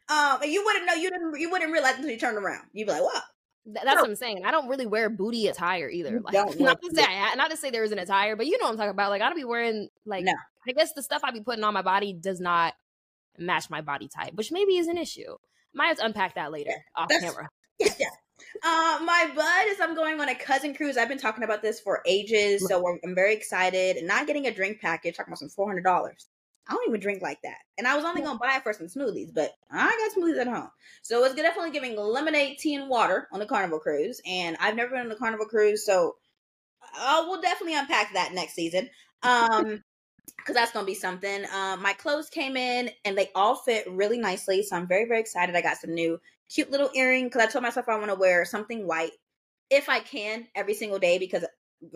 Um, 0.09 0.43
and 0.43 0.51
you 0.53 0.65
wouldn't 0.65 0.87
know 0.87 0.95
you 0.95 1.11
didn't 1.11 1.39
you 1.41 1.51
wouldn't 1.51 1.73
realize 1.73 1.97
until 1.97 2.11
you 2.11 2.19
turned 2.19 2.37
around. 2.39 2.67
You'd 2.73 2.87
be 2.87 2.93
like, 2.93 3.03
"Wow, 3.03 3.23
Th- 3.65 3.79
that's 3.85 4.01
what 4.01 4.09
I'm 4.09 4.17
saying. 4.17 4.45
I 4.45 4.51
don't 4.51 4.69
really 4.69 4.87
wear 4.87 5.09
booty 5.09 5.47
attire 5.47 5.89
either. 5.89 6.21
Like, 6.21 6.35
not 6.59 6.81
to 6.83 6.91
say 6.95 7.05
I, 7.05 7.35
not 7.37 7.51
to 7.51 7.57
say 7.57 7.71
there 7.71 7.85
is 7.85 7.93
an 7.93 7.99
attire, 7.99 8.37
but 8.37 8.47
you 8.47 8.59
know 8.59 8.65
what 8.67 8.73
I'm 8.73 8.77
talking 8.77 8.91
about. 8.91 9.11
Like 9.11 9.23
I 9.23 9.27
don't 9.29 9.37
be 9.37 9.45
wearing 9.45 9.89
like 10.05 10.25
No. 10.25 10.33
I 10.69 10.73
guess 10.73 10.93
the 10.95 11.03
stuff 11.03 11.23
I 11.25 11.31
be 11.31 11.41
putting 11.41 11.65
on 11.65 11.75
my 11.75 11.83
body 11.83 12.13
does 12.13 12.41
not 12.41 12.75
match 13.39 13.71
my 13.71 13.81
body 13.81 14.09
type, 14.09 14.35
which 14.35 14.53
maybe 14.53 14.77
is 14.77 14.89
an 14.89 14.99
issue. 14.99 15.37
Might 15.75 15.87
have 15.87 15.99
to 15.99 16.05
unpack 16.05 16.35
that 16.35 16.53
later 16.53 16.73
off 16.97 17.09
that's- 17.09 17.23
camera. 17.31 17.49
yeah, 17.79 17.89
yeah." 17.99 18.07
Uh, 18.65 18.99
my 19.05 19.31
bud 19.35 19.69
is 19.69 19.81
I'm 19.81 19.95
going 19.95 20.21
on 20.21 20.29
a 20.29 20.35
cousin 20.35 20.75
cruise. 20.75 20.97
I've 20.97 21.09
been 21.09 21.19
talking 21.19 21.45
about 21.45 21.63
this 21.63 21.81
for 21.81 22.03
ages, 22.07 22.67
so 22.69 22.87
I'm, 22.89 22.99
I'm 23.05 23.15
very 23.15 23.35
excited. 23.35 23.97
And 23.97 24.07
not 24.09 24.27
getting 24.27 24.47
a 24.47 24.51
drink 24.53 24.81
package, 24.81 25.17
talking 25.17 25.31
about 25.31 25.39
some 25.39 25.49
four 25.49 25.69
hundred 25.69 25.85
dollars. 25.85 26.27
I 26.69 26.75
don't 26.75 26.89
even 26.89 27.01
drink 27.01 27.23
like 27.23 27.43
that, 27.43 27.59
and 27.77 27.87
I 27.87 27.97
was 27.97 28.05
only 28.05 28.23
gonna 28.23 28.39
buy 28.39 28.57
it 28.57 28.63
for 28.63 28.73
some 28.73 28.87
smoothies, 28.87 29.35
but 29.35 29.53
I 29.71 29.89
got 29.89 30.17
smoothies 30.17 30.41
at 30.41 30.47
home, 30.47 30.71
so 31.03 31.25
it's 31.25 31.35
definitely 31.35 31.73
giving 31.73 31.97
lemonade, 31.97 32.59
tea, 32.59 32.75
and 32.77 32.89
water 32.89 33.29
on 33.33 33.41
the 33.41 33.47
Carnival 33.47 33.81
cruise. 33.81 34.21
And 34.27 34.57
I've 34.61 34.77
never 34.77 34.91
been 34.91 35.01
on 35.01 35.09
the 35.09 35.17
Carnival 35.17 35.47
cruise, 35.47 35.85
so 35.85 36.17
uh, 36.99 37.25
we'll 37.27 37.41
definitely 37.41 37.77
unpack 37.77 38.13
that 38.15 38.33
next 38.33 38.55
season. 38.55 38.89
Um, 39.23 39.83
because 40.37 40.55
that's 40.55 40.73
gonna 40.73 40.87
be 40.87 40.95
something. 40.95 41.45
Um, 41.53 41.83
my 41.83 41.93
clothes 41.93 42.29
came 42.29 42.57
in 42.57 42.91
and 43.05 43.17
they 43.17 43.31
all 43.35 43.57
fit 43.57 43.91
really 43.91 44.19
nicely, 44.19 44.63
so 44.63 44.77
I'm 44.77 44.89
very 44.89 45.07
very 45.07 45.21
excited. 45.21 45.55
I 45.55 45.63
got 45.63 45.79
some 45.79 45.95
new 45.95 46.21
cute 46.49 46.71
little 46.71 46.91
earring 46.95 47.25
because 47.25 47.43
I 47.43 47.47
told 47.47 47.63
myself 47.63 47.89
I 47.89 47.97
want 47.97 48.11
to 48.11 48.17
wear 48.17 48.45
something 48.45 48.87
white 48.87 49.13
if 49.71 49.89
I 49.89 50.01
can 50.01 50.47
every 50.55 50.75
single 50.75 50.99
day 50.99 51.19
because 51.19 51.45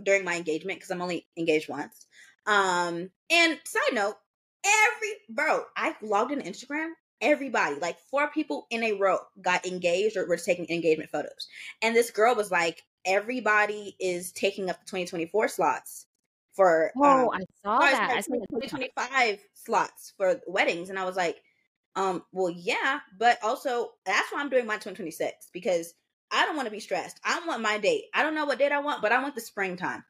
during 0.02 0.24
my 0.24 0.36
engagement 0.36 0.78
because 0.78 0.90
I'm 0.90 1.02
only 1.02 1.26
engaged 1.36 1.68
once. 1.68 2.06
Um, 2.46 3.10
and 3.30 3.58
side 3.64 3.92
note, 3.92 4.16
every 4.66 5.14
bro, 5.28 5.62
I 5.76 5.94
logged 6.02 6.32
in 6.32 6.40
Instagram. 6.40 6.90
Everybody, 7.20 7.76
like 7.76 7.98
four 8.10 8.30
people 8.30 8.66
in 8.70 8.82
a 8.82 8.92
row, 8.92 9.18
got 9.40 9.64
engaged 9.64 10.18
or 10.18 10.28
were 10.28 10.36
taking 10.36 10.68
engagement 10.68 11.10
photos. 11.10 11.48
And 11.80 11.96
this 11.96 12.10
girl 12.10 12.34
was 12.34 12.50
like, 12.50 12.82
everybody 13.06 13.96
is 13.98 14.32
taking 14.32 14.68
up 14.68 14.78
the 14.80 14.86
2024 14.86 15.48
slots 15.48 16.06
for 16.54 16.92
Oh, 16.96 17.02
um, 17.02 17.28
I 17.32 17.44
saw 17.64 17.78
sorry, 17.80 17.92
that. 17.92 18.10
I 18.10 18.20
saw 18.20 18.32
that 18.32 18.48
2025 18.50 19.38
slots 19.54 20.12
for 20.16 20.40
weddings. 20.46 20.90
And 20.90 20.98
I 20.98 21.04
was 21.04 21.16
like, 21.16 21.40
um, 21.94 22.22
well, 22.32 22.50
yeah, 22.50 23.00
but 23.18 23.38
also 23.42 23.92
that's 24.04 24.30
why 24.30 24.40
I'm 24.40 24.50
doing 24.50 24.66
my 24.66 24.74
2026 24.74 25.48
because 25.52 25.94
I 26.30 26.44
don't 26.44 26.56
want 26.56 26.66
to 26.66 26.72
be 26.72 26.80
stressed. 26.80 27.20
I 27.24 27.40
want 27.46 27.62
my 27.62 27.78
date. 27.78 28.04
I 28.12 28.22
don't 28.22 28.34
know 28.34 28.44
what 28.44 28.58
date 28.58 28.72
I 28.72 28.80
want, 28.80 29.00
but 29.00 29.12
I 29.12 29.22
want 29.22 29.34
the 29.34 29.40
springtime. 29.40 30.04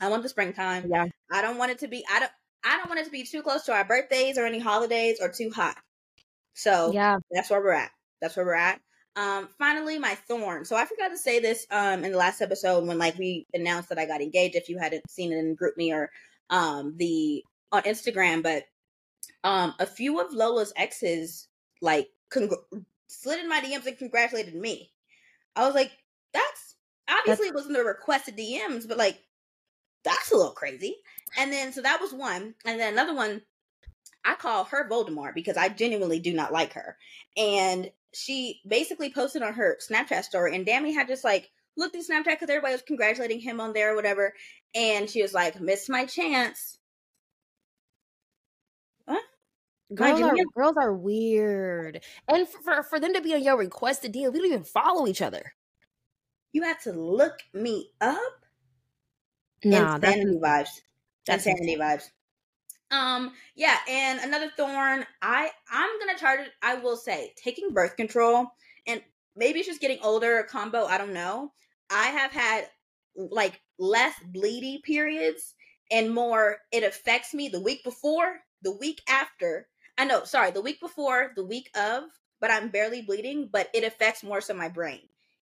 I 0.00 0.08
want 0.08 0.22
the 0.22 0.28
springtime. 0.28 0.90
Yeah. 0.90 1.06
I 1.32 1.40
don't 1.40 1.56
want 1.56 1.70
it 1.70 1.78
to 1.78 1.88
be 1.88 2.04
I 2.10 2.20
don't 2.20 2.32
I 2.64 2.76
don't 2.78 2.88
want 2.88 3.00
it 3.00 3.04
to 3.04 3.10
be 3.10 3.24
too 3.24 3.42
close 3.42 3.64
to 3.64 3.72
our 3.72 3.84
birthdays 3.84 4.38
or 4.38 4.46
any 4.46 4.58
holidays 4.58 5.18
or 5.20 5.28
too 5.28 5.50
hot. 5.50 5.76
So 6.54 6.92
Yeah. 6.92 7.16
that's 7.30 7.50
where 7.50 7.60
we're 7.60 7.72
at. 7.72 7.90
That's 8.20 8.36
where 8.36 8.46
we're 8.46 8.54
at. 8.54 8.80
Um, 9.16 9.48
finally, 9.58 9.98
my 9.98 10.14
thorn. 10.14 10.64
So 10.64 10.74
I 10.74 10.86
forgot 10.86 11.08
to 11.08 11.18
say 11.18 11.38
this 11.38 11.66
um 11.70 12.04
in 12.04 12.12
the 12.12 12.18
last 12.18 12.40
episode 12.40 12.86
when 12.86 12.98
like 12.98 13.16
we 13.18 13.46
announced 13.54 13.88
that 13.90 13.98
I 13.98 14.06
got 14.06 14.20
engaged. 14.20 14.56
If 14.56 14.68
you 14.68 14.78
hadn't 14.78 15.08
seen 15.08 15.32
it 15.32 15.36
in 15.38 15.56
GroupMe 15.56 15.92
or 15.92 16.10
um 16.50 16.96
the 16.96 17.44
on 17.70 17.82
Instagram, 17.82 18.42
but 18.42 18.64
um 19.44 19.74
a 19.78 19.86
few 19.86 20.20
of 20.20 20.32
Lola's 20.32 20.72
exes 20.76 21.48
like 21.80 22.08
congr- 22.32 22.64
slid 23.06 23.38
in 23.40 23.48
my 23.48 23.60
DMs 23.60 23.86
and 23.86 23.98
congratulated 23.98 24.54
me. 24.54 24.90
I 25.54 25.64
was 25.66 25.74
like, 25.74 25.92
that's 26.32 26.74
obviously 27.08 27.48
it 27.48 27.54
wasn't 27.54 27.74
the 27.76 27.84
requested 27.84 28.36
DMs, 28.36 28.88
but 28.88 28.98
like 28.98 29.18
that's 30.04 30.32
a 30.32 30.36
little 30.36 30.52
crazy. 30.52 30.96
And 31.38 31.52
then 31.52 31.72
so 31.72 31.82
that 31.82 32.00
was 32.00 32.12
one, 32.12 32.54
and 32.64 32.80
then 32.80 32.92
another 32.92 33.14
one. 33.14 33.42
I 34.26 34.34
call 34.34 34.64
her 34.64 34.88
Voldemort 34.88 35.34
because 35.34 35.58
I 35.58 35.68
genuinely 35.68 36.18
do 36.18 36.32
not 36.32 36.52
like 36.52 36.72
her. 36.72 36.96
And 37.36 37.90
she 38.14 38.62
basically 38.66 39.12
posted 39.12 39.42
on 39.42 39.52
her 39.52 39.76
Snapchat 39.86 40.24
story, 40.24 40.54
and 40.54 40.64
Dammy 40.64 40.94
had 40.94 41.08
just 41.08 41.24
like 41.24 41.50
looked 41.76 41.96
at 41.96 42.02
Snapchat 42.02 42.24
because 42.24 42.48
everybody 42.48 42.72
was 42.72 42.82
congratulating 42.82 43.40
him 43.40 43.60
on 43.60 43.72
there 43.72 43.92
or 43.92 43.96
whatever. 43.96 44.34
And 44.74 45.10
she 45.10 45.22
was 45.22 45.34
like, 45.34 45.60
"Missed 45.60 45.90
my 45.90 46.06
chance." 46.06 46.78
Girls 49.94 50.20
are, 50.20 50.34
girls 50.56 50.76
are 50.76 50.92
weird. 50.92 52.00
And 52.26 52.48
for, 52.48 52.62
for, 52.62 52.82
for 52.82 53.00
them 53.00 53.12
to 53.14 53.20
be 53.20 53.34
on 53.34 53.42
your 53.42 53.58
requested 53.58 54.12
deal, 54.12 54.32
we 54.32 54.38
don't 54.38 54.48
even 54.48 54.64
follow 54.64 55.06
each 55.06 55.22
other. 55.22 55.54
You 56.52 56.62
had 56.62 56.80
to 56.80 56.92
look 56.92 57.40
me 57.52 57.90
up. 58.00 58.43
That's 59.70 59.94
Insanity 59.94 60.38
vibes. 60.38 60.80
that's 61.26 61.46
Insanity 61.46 61.76
vibes. 61.76 62.10
Um, 62.90 63.32
yeah, 63.56 63.76
and 63.88 64.20
another 64.20 64.50
thorn. 64.56 65.04
I 65.20 65.50
I'm 65.70 65.98
gonna 65.98 66.18
charge 66.18 66.40
it. 66.40 66.52
I 66.62 66.76
will 66.76 66.96
say 66.96 67.32
taking 67.42 67.72
birth 67.72 67.96
control, 67.96 68.46
and 68.86 69.02
maybe 69.36 69.58
it's 69.60 69.68
just 69.68 69.80
getting 69.80 69.98
older. 70.02 70.44
Combo. 70.44 70.84
I 70.84 70.98
don't 70.98 71.12
know. 71.12 71.52
I 71.90 72.06
have 72.06 72.32
had 72.32 72.68
like 73.16 73.60
less 73.78 74.14
bleedy 74.34 74.82
periods 74.82 75.54
and 75.90 76.14
more. 76.14 76.58
It 76.72 76.84
affects 76.84 77.34
me 77.34 77.48
the 77.48 77.60
week 77.60 77.82
before, 77.84 78.40
the 78.62 78.76
week 78.76 79.02
after. 79.08 79.68
I 79.98 80.04
know. 80.04 80.24
Sorry, 80.24 80.50
the 80.50 80.62
week 80.62 80.80
before, 80.80 81.32
the 81.36 81.44
week 81.44 81.70
of. 81.76 82.04
But 82.40 82.50
I'm 82.50 82.68
barely 82.68 83.02
bleeding. 83.02 83.48
But 83.50 83.70
it 83.74 83.84
affects 83.84 84.22
more 84.22 84.40
so 84.40 84.54
my 84.54 84.68
brain. 84.68 85.00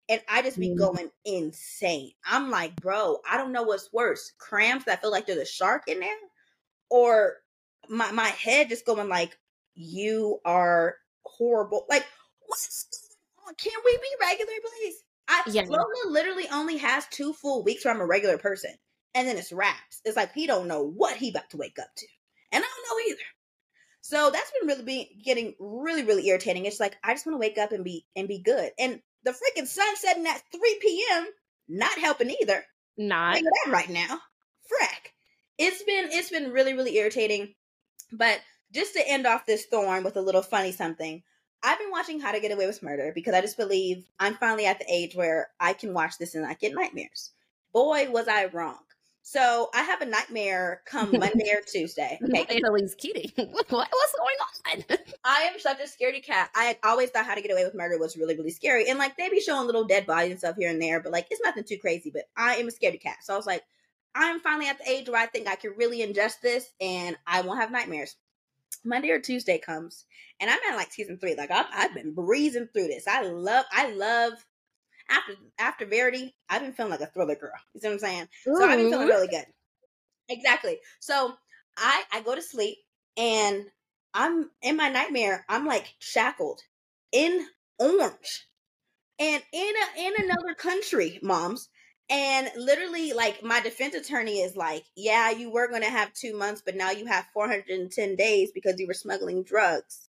And 0.08 0.22
I 0.28 0.42
just 0.42 0.58
be 0.58 0.74
going 0.74 1.10
insane. 1.24 2.12
I'm 2.24 2.50
like, 2.50 2.76
bro, 2.76 3.18
I 3.30 3.36
don't 3.36 3.52
know 3.52 3.64
what's 3.64 3.92
worse. 3.92 4.32
Cramps 4.38 4.86
that 4.86 5.02
feel 5.02 5.10
like 5.10 5.26
there's 5.26 5.38
a 5.38 5.44
shark 5.44 5.82
in 5.86 6.00
there 6.00 6.16
or 6.90 7.36
my 7.88 8.10
my 8.12 8.28
head 8.28 8.68
just 8.68 8.86
going 8.86 9.08
like 9.08 9.36
you 9.74 10.40
are 10.44 10.96
horrible 11.24 11.86
like 11.88 12.04
what's 12.46 12.86
going 13.36 13.48
on 13.48 13.54
can 13.54 13.72
we 13.84 13.96
be 13.96 14.26
regular 14.26 14.52
please 14.62 14.94
i 15.28 15.42
Yeah. 15.46 15.64
lola 15.68 16.10
literally 16.10 16.46
only 16.52 16.76
has 16.78 17.06
two 17.06 17.32
full 17.32 17.62
weeks 17.62 17.84
where 17.84 17.94
i'm 17.94 18.00
a 18.00 18.06
regular 18.06 18.38
person 18.38 18.70
and 19.14 19.28
then 19.28 19.36
it's 19.36 19.52
wraps 19.52 20.00
it's 20.04 20.16
like 20.16 20.32
he 20.32 20.46
don't 20.46 20.68
know 20.68 20.82
what 20.82 21.16
he 21.16 21.30
about 21.30 21.48
to 21.50 21.56
wake 21.56 21.78
up 21.78 21.88
to 21.96 22.06
and 22.52 22.64
i 22.64 22.66
don't 22.66 22.98
know 22.98 23.12
either 23.12 23.22
so 24.00 24.30
that's 24.30 24.52
been 24.58 24.68
really 24.68 24.84
be 24.84 25.20
getting 25.24 25.54
really 25.58 26.04
really 26.04 26.26
irritating 26.28 26.64
it's 26.64 26.80
like 26.80 26.96
i 27.04 27.12
just 27.12 27.26
want 27.26 27.34
to 27.34 27.40
wake 27.40 27.58
up 27.58 27.72
and 27.72 27.84
be 27.84 28.06
and 28.16 28.28
be 28.28 28.38
good 28.40 28.70
and 28.78 29.00
the 29.24 29.30
freaking 29.30 29.66
sun 29.66 29.96
setting 29.96 30.26
at 30.26 30.42
3 30.52 30.78
p.m 30.80 31.28
not 31.68 31.98
helping 31.98 32.30
either 32.40 32.64
not. 32.96 33.34
think 33.34 33.46
that 33.64 33.72
right 33.72 33.88
now. 33.88 34.20
Frack. 34.64 35.12
It's 35.58 35.82
been 35.82 36.08
it's 36.10 36.30
been 36.30 36.50
really, 36.50 36.74
really 36.74 36.96
irritating. 36.96 37.54
But 38.12 38.40
just 38.72 38.94
to 38.94 39.06
end 39.06 39.26
off 39.26 39.46
this 39.46 39.66
thorn 39.66 40.02
with 40.02 40.16
a 40.16 40.20
little 40.20 40.42
funny 40.42 40.72
something, 40.72 41.22
I've 41.62 41.78
been 41.78 41.90
watching 41.90 42.20
How 42.20 42.32
to 42.32 42.40
Get 42.40 42.52
Away 42.52 42.66
with 42.66 42.82
Murder 42.82 43.12
because 43.14 43.34
I 43.34 43.40
just 43.40 43.56
believe 43.56 44.04
I'm 44.18 44.34
finally 44.34 44.66
at 44.66 44.78
the 44.78 44.90
age 44.90 45.14
where 45.14 45.48
I 45.60 45.72
can 45.72 45.92
watch 45.92 46.18
this 46.18 46.34
and 46.34 46.44
not 46.44 46.58
get 46.58 46.74
nightmares. 46.74 47.32
Boy, 47.72 48.10
was 48.10 48.28
I 48.28 48.46
wrong. 48.46 48.78
So 49.22 49.68
I 49.74 49.82
have 49.82 50.00
a 50.00 50.06
nightmare 50.06 50.82
come 50.86 51.10
Monday 51.18 51.50
or 51.52 51.60
Tuesday. 51.60 52.18
Okay, 52.22 52.46
Annalise. 52.56 52.94
What, 53.36 53.70
what- 53.70 53.88
what's 53.90 54.14
going 54.16 54.84
on? 54.90 54.98
I 55.24 55.42
am 55.52 55.58
such 55.60 55.80
a 55.80 55.84
scaredy 55.84 56.24
cat. 56.24 56.50
I 56.54 56.78
always 56.82 57.10
thought 57.10 57.26
How 57.26 57.34
to 57.34 57.42
Get 57.42 57.50
Away 57.52 57.64
with 57.64 57.74
Murder 57.74 57.98
was 57.98 58.16
really, 58.16 58.36
really 58.36 58.50
scary. 58.50 58.88
And 58.88 58.98
like 58.98 59.16
they 59.16 59.28
be 59.28 59.40
showing 59.40 59.66
little 59.66 59.84
dead 59.84 60.06
bodies 60.06 60.30
and 60.30 60.38
stuff 60.38 60.56
here 60.58 60.70
and 60.70 60.80
there, 60.80 61.00
but 61.02 61.12
like 61.12 61.26
it's 61.30 61.42
nothing 61.44 61.64
too 61.64 61.78
crazy. 61.78 62.10
But 62.12 62.24
I 62.36 62.56
am 62.56 62.68
a 62.68 62.70
scaredy 62.70 63.00
cat. 63.00 63.18
So 63.22 63.34
I 63.34 63.36
was 63.36 63.46
like, 63.46 63.62
I'm 64.14 64.40
finally 64.40 64.68
at 64.68 64.78
the 64.78 64.88
age 64.90 65.08
where 65.08 65.20
I 65.20 65.26
think 65.26 65.46
I 65.46 65.56
can 65.56 65.74
really 65.76 65.98
ingest 66.00 66.40
this 66.40 66.72
and 66.80 67.16
I 67.26 67.42
won't 67.42 67.60
have 67.60 67.70
nightmares. 67.70 68.16
Monday 68.84 69.10
or 69.10 69.18
Tuesday 69.20 69.58
comes, 69.58 70.04
and 70.40 70.48
I'm 70.48 70.58
at 70.70 70.76
like 70.76 70.92
season 70.92 71.18
three. 71.18 71.34
Like 71.34 71.50
I've, 71.50 71.66
I've 71.74 71.94
been 71.94 72.14
breezing 72.14 72.68
through 72.72 72.86
this. 72.88 73.06
I 73.08 73.22
love, 73.22 73.64
I 73.72 73.92
love. 73.92 74.32
After 75.10 75.34
after 75.58 75.86
Verity, 75.86 76.34
I've 76.48 76.62
been 76.62 76.72
feeling 76.72 76.92
like 76.92 77.00
a 77.00 77.06
thriller 77.06 77.36
girl. 77.36 77.52
You 77.74 77.80
see 77.80 77.88
what 77.88 77.94
I'm 77.94 77.98
saying? 77.98 78.28
So 78.44 78.62
I've 78.62 78.76
been 78.76 78.80
mm-hmm. 78.80 78.90
feeling 78.90 79.08
really 79.08 79.28
good. 79.28 79.46
Exactly. 80.28 80.78
So 81.00 81.34
I 81.76 82.02
I 82.12 82.20
go 82.20 82.34
to 82.34 82.42
sleep 82.42 82.78
and 83.16 83.64
I'm 84.14 84.50
in 84.62 84.76
my 84.76 84.88
nightmare. 84.88 85.44
I'm 85.48 85.66
like 85.66 85.94
shackled 85.98 86.60
in 87.12 87.46
orange 87.78 88.46
and 89.18 89.42
in 89.52 89.74
a 89.76 90.06
in 90.06 90.12
another 90.24 90.54
country, 90.54 91.18
moms. 91.22 91.68
And 92.10 92.50
literally, 92.56 93.12
like 93.12 93.42
my 93.42 93.60
defense 93.60 93.94
attorney 93.94 94.38
is 94.40 94.56
like, 94.56 94.84
"Yeah, 94.96 95.30
you 95.30 95.50
were 95.50 95.68
going 95.68 95.82
to 95.82 95.90
have 95.90 96.12
two 96.14 96.36
months, 96.36 96.62
but 96.64 96.74
now 96.74 96.90
you 96.90 97.04
have 97.06 97.26
410 97.34 98.16
days 98.16 98.50
because 98.54 98.76
you 98.78 98.86
were 98.86 98.94
smuggling 98.94 99.42
drugs." 99.42 100.08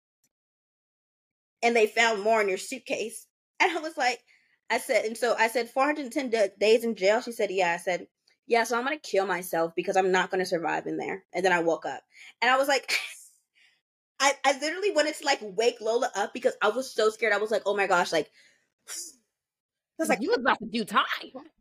And 1.64 1.76
they 1.76 1.88
found 1.88 2.22
more 2.22 2.42
in 2.42 2.50
your 2.50 2.58
suitcase. 2.58 3.26
And 3.60 3.76
I 3.76 3.82
was 3.82 3.98
like, 3.98 4.20
I 4.70 4.80
said, 4.80 5.06
and 5.06 5.18
so 5.18 5.36
I 5.38 5.48
said 5.48 5.70
410 5.70 6.30
d- 6.30 6.48
days 6.60 6.84
in 6.84 6.96
jail. 6.96 7.22
She 7.22 7.32
said, 7.32 7.52
"Yeah." 7.52 7.74
I 7.74 7.78
said, 7.78 8.08
"Yeah." 8.48 8.64
So 8.66 8.78
I'm 8.78 8.86
going 8.86 9.00
to 9.00 9.10
kill 9.10 9.26
myself 9.28 9.74
because 9.76 9.98
I'm 9.98 10.12
not 10.12 10.30
going 10.32 10.40
to 10.40 10.46
survive 10.46 10.88
in 10.88 10.98
there. 10.98 11.24
And 11.34 11.46
then 11.46 11.54
I 11.54 11.62
woke 11.62 11.86
up, 11.86 12.02
and 12.42 12.52
I 12.52 12.58
was 12.58 12.68
like. 12.68 12.92
I, 14.20 14.34
I 14.46 14.54
literally 14.60 14.92
wanted 14.92 15.16
to 15.16 15.26
like 15.26 15.40
wake 15.42 15.82
Lola 15.82 16.10
up 16.16 16.34
because 16.34 16.56
I 16.62 16.70
was 16.70 16.92
so 16.94 17.10
scared. 17.10 17.34
I 17.34 17.38
was 17.38 17.52
like, 17.52 17.64
oh 17.66 17.76
my 17.76 17.88
gosh, 17.88 18.12
like 18.12 18.32
I 20.00 20.04
was 20.04 20.10
like, 20.10 20.22
you 20.22 20.30
was 20.30 20.40
about 20.40 20.60
to 20.60 20.66
do 20.68 20.86
time. 20.86 21.06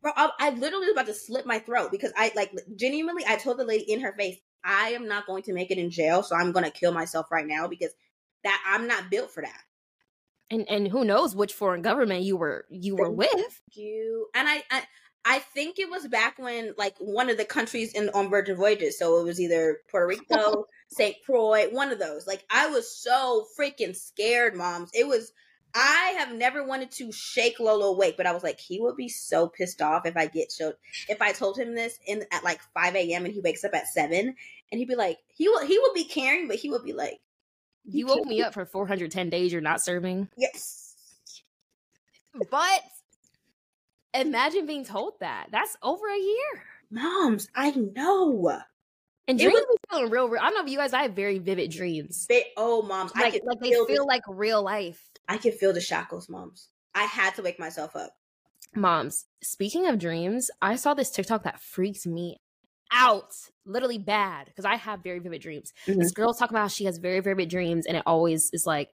Bro, 0.02 0.12
I, 0.16 0.30
I 0.40 0.50
literally 0.50 0.86
was 0.86 0.92
about 0.94 1.06
to 1.06 1.14
slip 1.14 1.46
my 1.46 1.58
throat 1.60 1.90
because 1.90 2.12
I 2.16 2.32
like 2.36 2.52
genuinely 2.76 3.24
I 3.26 3.36
told 3.36 3.58
the 3.58 3.64
lady 3.64 3.90
in 3.90 4.00
her 4.00 4.12
face, 4.18 4.36
I 4.64 4.90
am 4.90 5.08
not 5.08 5.26
going 5.26 5.44
to 5.44 5.54
make 5.54 5.70
it 5.70 5.78
in 5.78 5.90
jail, 5.90 6.22
so 6.22 6.36
I'm 6.36 6.52
gonna 6.52 6.70
kill 6.70 6.92
myself 6.92 7.26
right 7.30 7.46
now 7.46 7.68
because 7.68 7.92
that 8.44 8.62
I'm 8.66 8.88
not 8.88 9.10
built 9.10 9.30
for 9.30 9.42
that. 9.42 9.60
And 10.50 10.68
and 10.68 10.88
who 10.88 11.04
knows 11.04 11.34
which 11.34 11.52
foreign 11.52 11.82
government 11.82 12.22
you 12.22 12.36
were 12.36 12.66
you 12.70 12.96
were 12.96 13.06
Thank 13.06 13.18
with. 13.18 13.60
You 13.72 14.28
and 14.34 14.48
I, 14.48 14.62
I 14.70 14.82
I 15.28 15.38
think 15.40 15.80
it 15.80 15.90
was 15.90 16.06
back 16.06 16.38
when 16.38 16.74
like 16.78 16.94
one 16.98 17.28
of 17.28 17.36
the 17.36 17.44
countries 17.44 17.92
in 17.94 18.10
on 18.10 18.30
Virgin 18.30 18.56
Voyages. 18.56 18.96
So 18.96 19.20
it 19.20 19.24
was 19.24 19.40
either 19.40 19.78
Puerto 19.90 20.06
Rico, 20.06 20.66
St. 20.88 21.16
Croix, 21.24 21.68
one 21.70 21.90
of 21.90 21.98
those. 21.98 22.28
Like 22.28 22.44
I 22.48 22.68
was 22.68 22.96
so 22.96 23.44
freaking 23.58 23.96
scared, 23.96 24.54
moms. 24.54 24.90
It 24.94 25.08
was 25.08 25.32
I 25.74 26.14
have 26.18 26.32
never 26.32 26.64
wanted 26.64 26.90
to 26.92 27.12
shake 27.12 27.60
Lolo 27.60 27.88
awake, 27.88 28.16
but 28.16 28.26
I 28.26 28.32
was 28.32 28.42
like, 28.42 28.58
he 28.58 28.80
would 28.80 28.96
be 28.96 29.10
so 29.10 29.48
pissed 29.48 29.82
off 29.82 30.06
if 30.06 30.16
I 30.16 30.26
get 30.26 30.50
showed 30.50 30.74
if 31.08 31.20
I 31.20 31.32
told 31.32 31.58
him 31.58 31.74
this 31.74 31.98
in 32.06 32.24
at 32.32 32.44
like 32.44 32.60
5 32.72 32.94
a.m. 32.94 33.24
and 33.24 33.34
he 33.34 33.40
wakes 33.40 33.64
up 33.64 33.74
at 33.74 33.88
seven 33.88 34.36
and 34.70 34.78
he'd 34.78 34.88
be 34.88 34.94
like, 34.94 35.18
he 35.34 35.48
will 35.48 35.66
he 35.66 35.78
would 35.78 35.92
be 35.92 36.04
caring, 36.04 36.46
but 36.46 36.56
he 36.56 36.70
would 36.70 36.84
be 36.84 36.92
like, 36.92 37.18
You 37.88 38.06
woke 38.06 38.26
me 38.26 38.42
up 38.42 38.52
for 38.54 38.66
410 38.66 39.30
days 39.30 39.52
you're 39.52 39.60
not 39.60 39.80
serving. 39.80 40.28
Yes. 40.36 40.96
But 42.50 42.82
imagine 44.12 44.66
being 44.66 44.84
told 44.84 45.14
that. 45.20 45.48
That's 45.50 45.76
over 45.82 46.06
a 46.08 46.18
year. 46.18 46.64
Moms, 46.90 47.48
I 47.54 47.70
know. 47.70 48.60
And 49.28 49.38
dreams 49.38 49.54
was, 49.54 49.78
feeling 49.90 50.10
real, 50.10 50.28
real. 50.28 50.40
I 50.40 50.46
don't 50.46 50.54
know 50.54 50.64
if 50.64 50.70
you 50.70 50.78
guys. 50.78 50.92
I 50.92 51.02
have 51.02 51.14
very 51.14 51.38
vivid 51.38 51.70
dreams. 51.70 52.26
They, 52.28 52.46
oh, 52.56 52.82
moms, 52.82 53.14
like, 53.14 53.34
I 53.34 53.40
like 53.44 53.60
they 53.60 53.70
feel, 53.70 53.86
feel 53.86 54.06
like 54.06 54.22
real 54.28 54.62
life. 54.62 55.02
I 55.28 55.36
can 55.36 55.52
feel 55.52 55.72
the 55.72 55.80
shackles, 55.80 56.28
moms. 56.28 56.68
I 56.94 57.04
had 57.04 57.34
to 57.34 57.42
wake 57.42 57.58
myself 57.58 57.96
up. 57.96 58.12
Moms, 58.74 59.24
speaking 59.42 59.86
of 59.86 59.98
dreams, 59.98 60.50
I 60.62 60.76
saw 60.76 60.94
this 60.94 61.10
TikTok 61.10 61.42
that 61.44 61.60
freaks 61.60 62.06
me 62.06 62.38
out, 62.92 63.32
literally 63.64 63.98
bad, 63.98 64.46
because 64.46 64.64
I 64.64 64.76
have 64.76 65.02
very 65.02 65.18
vivid 65.18 65.42
dreams. 65.42 65.72
Mm-hmm. 65.86 66.00
This 66.00 66.12
girl's 66.12 66.38
talking 66.38 66.54
about 66.54 66.62
how 66.62 66.68
she 66.68 66.84
has 66.84 66.98
very 66.98 67.20
very 67.20 67.34
vivid 67.34 67.50
dreams, 67.50 67.86
and 67.86 67.96
it 67.96 68.02
always 68.06 68.50
is 68.52 68.66
like, 68.66 68.90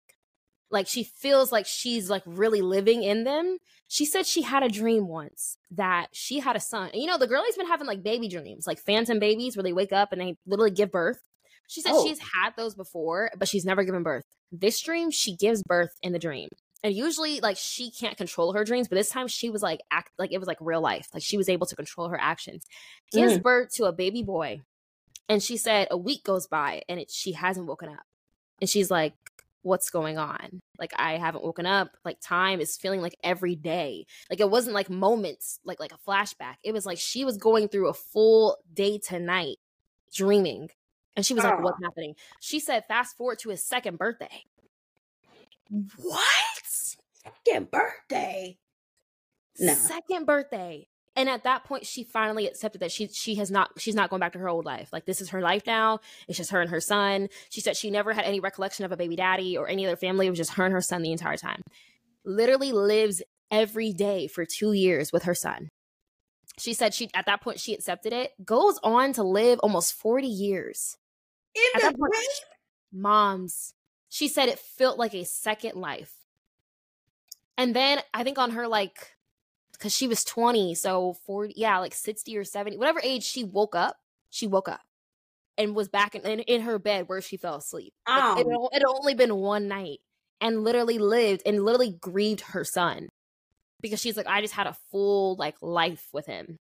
like 0.69 0.87
she 0.87 1.03
feels 1.03 1.51
like 1.51 1.65
she's 1.65 2.09
like 2.09 2.23
really 2.25 2.61
living 2.61 3.03
in 3.03 3.23
them. 3.23 3.57
She 3.87 4.05
said 4.05 4.25
she 4.25 4.43
had 4.43 4.63
a 4.63 4.69
dream 4.69 5.07
once 5.07 5.57
that 5.71 6.07
she 6.13 6.39
had 6.39 6.55
a 6.55 6.61
son. 6.61 6.89
And 6.93 7.01
you 7.01 7.07
know, 7.07 7.17
the 7.17 7.27
girlie's 7.27 7.57
been 7.57 7.67
having 7.67 7.87
like 7.87 8.03
baby 8.03 8.29
dreams, 8.29 8.65
like 8.65 8.79
phantom 8.79 9.19
babies 9.19 9.57
where 9.57 9.63
they 9.63 9.73
wake 9.73 9.91
up 9.91 10.13
and 10.13 10.21
they 10.21 10.37
literally 10.45 10.71
give 10.71 10.91
birth. 10.91 11.21
She 11.67 11.81
said 11.81 11.91
oh. 11.93 12.05
she's 12.05 12.19
had 12.19 12.51
those 12.57 12.75
before, 12.75 13.31
but 13.37 13.47
she's 13.47 13.65
never 13.65 13.83
given 13.83 14.03
birth. 14.03 14.23
This 14.51 14.81
dream, 14.81 15.11
she 15.11 15.35
gives 15.35 15.63
birth 15.63 15.93
in 16.01 16.13
the 16.13 16.19
dream. 16.19 16.49
And 16.83 16.95
usually, 16.95 17.39
like, 17.41 17.57
she 17.57 17.91
can't 17.91 18.17
control 18.17 18.53
her 18.53 18.63
dreams, 18.63 18.87
but 18.87 18.95
this 18.95 19.09
time 19.09 19.27
she 19.27 19.49
was 19.49 19.61
like, 19.61 19.81
act 19.91 20.11
like 20.17 20.31
it 20.31 20.39
was 20.39 20.47
like 20.47 20.57
real 20.59 20.81
life. 20.81 21.09
Like, 21.13 21.23
she 21.23 21.37
was 21.37 21.47
able 21.47 21.67
to 21.67 21.75
control 21.75 22.09
her 22.09 22.19
actions. 22.19 22.65
Gives 23.11 23.37
mm. 23.37 23.43
birth 23.43 23.73
to 23.75 23.85
a 23.85 23.91
baby 23.91 24.23
boy. 24.23 24.61
And 25.29 25.41
she 25.41 25.57
said 25.57 25.87
a 25.91 25.97
week 25.97 26.23
goes 26.23 26.47
by 26.47 26.81
and 26.89 26.99
it, 26.99 27.11
she 27.11 27.33
hasn't 27.33 27.67
woken 27.67 27.89
up. 27.89 28.03
And 28.59 28.69
she's 28.69 28.91
like, 28.91 29.13
what's 29.63 29.89
going 29.89 30.17
on. 30.17 30.61
Like 30.79 30.93
I 30.97 31.17
haven't 31.17 31.43
woken 31.43 31.65
up. 31.65 31.91
Like 32.03 32.19
time 32.21 32.59
is 32.59 32.77
feeling 32.77 33.01
like 33.01 33.15
every 33.23 33.55
day. 33.55 34.05
Like 34.29 34.39
it 34.39 34.49
wasn't 34.49 34.75
like 34.75 34.89
moments, 34.89 35.59
like 35.63 35.79
like 35.79 35.93
a 35.93 36.09
flashback. 36.09 36.55
It 36.63 36.73
was 36.73 36.85
like 36.85 36.97
she 36.97 37.25
was 37.25 37.37
going 37.37 37.67
through 37.67 37.89
a 37.89 37.93
full 37.93 38.57
day 38.73 38.99
to 39.09 39.19
night 39.19 39.57
dreaming. 40.13 40.69
And 41.15 41.25
she 41.25 41.33
was 41.33 41.43
like, 41.43 41.61
What's 41.61 41.83
happening? 41.83 42.15
She 42.39 42.59
said, 42.59 42.85
fast 42.87 43.17
forward 43.17 43.39
to 43.39 43.49
his 43.49 43.63
second 43.63 43.97
birthday. 43.97 44.43
What? 45.97 46.50
Second 47.23 47.71
birthday. 47.71 48.57
No. 49.59 49.73
Second 49.73 50.25
birthday 50.25 50.87
and 51.15 51.29
at 51.29 51.43
that 51.43 51.63
point 51.63 51.85
she 51.85 52.03
finally 52.03 52.47
accepted 52.47 52.81
that 52.81 52.91
she 52.91 53.07
she 53.07 53.35
has 53.35 53.51
not 53.51 53.69
she's 53.77 53.95
not 53.95 54.09
going 54.09 54.19
back 54.19 54.33
to 54.33 54.39
her 54.39 54.49
old 54.49 54.65
life 54.65 54.89
like 54.91 55.05
this 55.05 55.21
is 55.21 55.29
her 55.29 55.41
life 55.41 55.63
now 55.65 55.99
it's 56.27 56.37
just 56.37 56.51
her 56.51 56.61
and 56.61 56.69
her 56.69 56.81
son 56.81 57.27
she 57.49 57.61
said 57.61 57.75
she 57.75 57.91
never 57.91 58.13
had 58.13 58.25
any 58.25 58.39
recollection 58.39 58.85
of 58.85 58.91
a 58.91 58.97
baby 58.97 59.15
daddy 59.15 59.57
or 59.57 59.67
any 59.67 59.85
other 59.85 59.95
family 59.95 60.27
it 60.27 60.29
was 60.29 60.39
just 60.39 60.53
her 60.53 60.65
and 60.65 60.73
her 60.73 60.81
son 60.81 61.01
the 61.01 61.11
entire 61.11 61.37
time 61.37 61.61
literally 62.25 62.71
lives 62.71 63.21
every 63.49 63.91
day 63.91 64.27
for 64.27 64.45
two 64.45 64.73
years 64.73 65.11
with 65.11 65.23
her 65.23 65.35
son 65.35 65.69
she 66.57 66.73
said 66.73 66.93
she 66.93 67.09
at 67.13 67.25
that 67.25 67.41
point 67.41 67.59
she 67.59 67.73
accepted 67.73 68.13
it 68.13 68.31
goes 68.43 68.79
on 68.83 69.13
to 69.13 69.23
live 69.23 69.59
almost 69.59 69.93
40 69.93 70.27
years 70.27 70.97
in 71.55 71.81
at 71.81 71.91
the 71.91 71.97
point, 71.97 72.15
moms 72.93 73.73
she 74.09 74.27
said 74.27 74.49
it 74.49 74.59
felt 74.59 74.97
like 74.97 75.13
a 75.13 75.25
second 75.25 75.75
life 75.75 76.20
and 77.61 77.75
then 77.75 77.99
i 78.13 78.23
think 78.23 78.37
on 78.37 78.51
her 78.51 78.67
like 78.67 79.15
because 79.73 79.95
she 79.95 80.07
was 80.07 80.23
20 80.23 80.75
so 80.75 81.13
40 81.25 81.53
yeah 81.57 81.77
like 81.79 81.93
60 81.93 82.37
or 82.37 82.43
70 82.43 82.77
whatever 82.77 82.99
age 83.03 83.23
she 83.23 83.43
woke 83.43 83.75
up 83.75 83.97
she 84.29 84.47
woke 84.47 84.69
up 84.69 84.81
and 85.57 85.75
was 85.75 85.89
back 85.89 86.15
in, 86.15 86.21
in, 86.23 86.39
in 86.39 86.61
her 86.61 86.79
bed 86.79 87.07
where 87.07 87.21
she 87.21 87.37
fell 87.37 87.55
asleep. 87.55 87.93
Oh. 88.07 88.33
Like, 88.35 88.45
it, 88.45 88.49
it 88.49 88.73
had 88.73 88.83
only 88.87 89.13
been 89.13 89.35
one 89.35 89.67
night 89.67 89.99
and 90.39 90.63
literally 90.63 90.97
lived 90.97 91.43
and 91.45 91.63
literally 91.63 91.95
grieved 91.99 92.41
her 92.41 92.63
son 92.63 93.09
because 93.79 93.99
she's 93.99 94.17
like 94.17 94.27
i 94.27 94.41
just 94.41 94.53
had 94.53 94.67
a 94.67 94.77
full 94.91 95.35
like 95.35 95.55
life 95.61 96.07
with 96.13 96.25
him. 96.25 96.57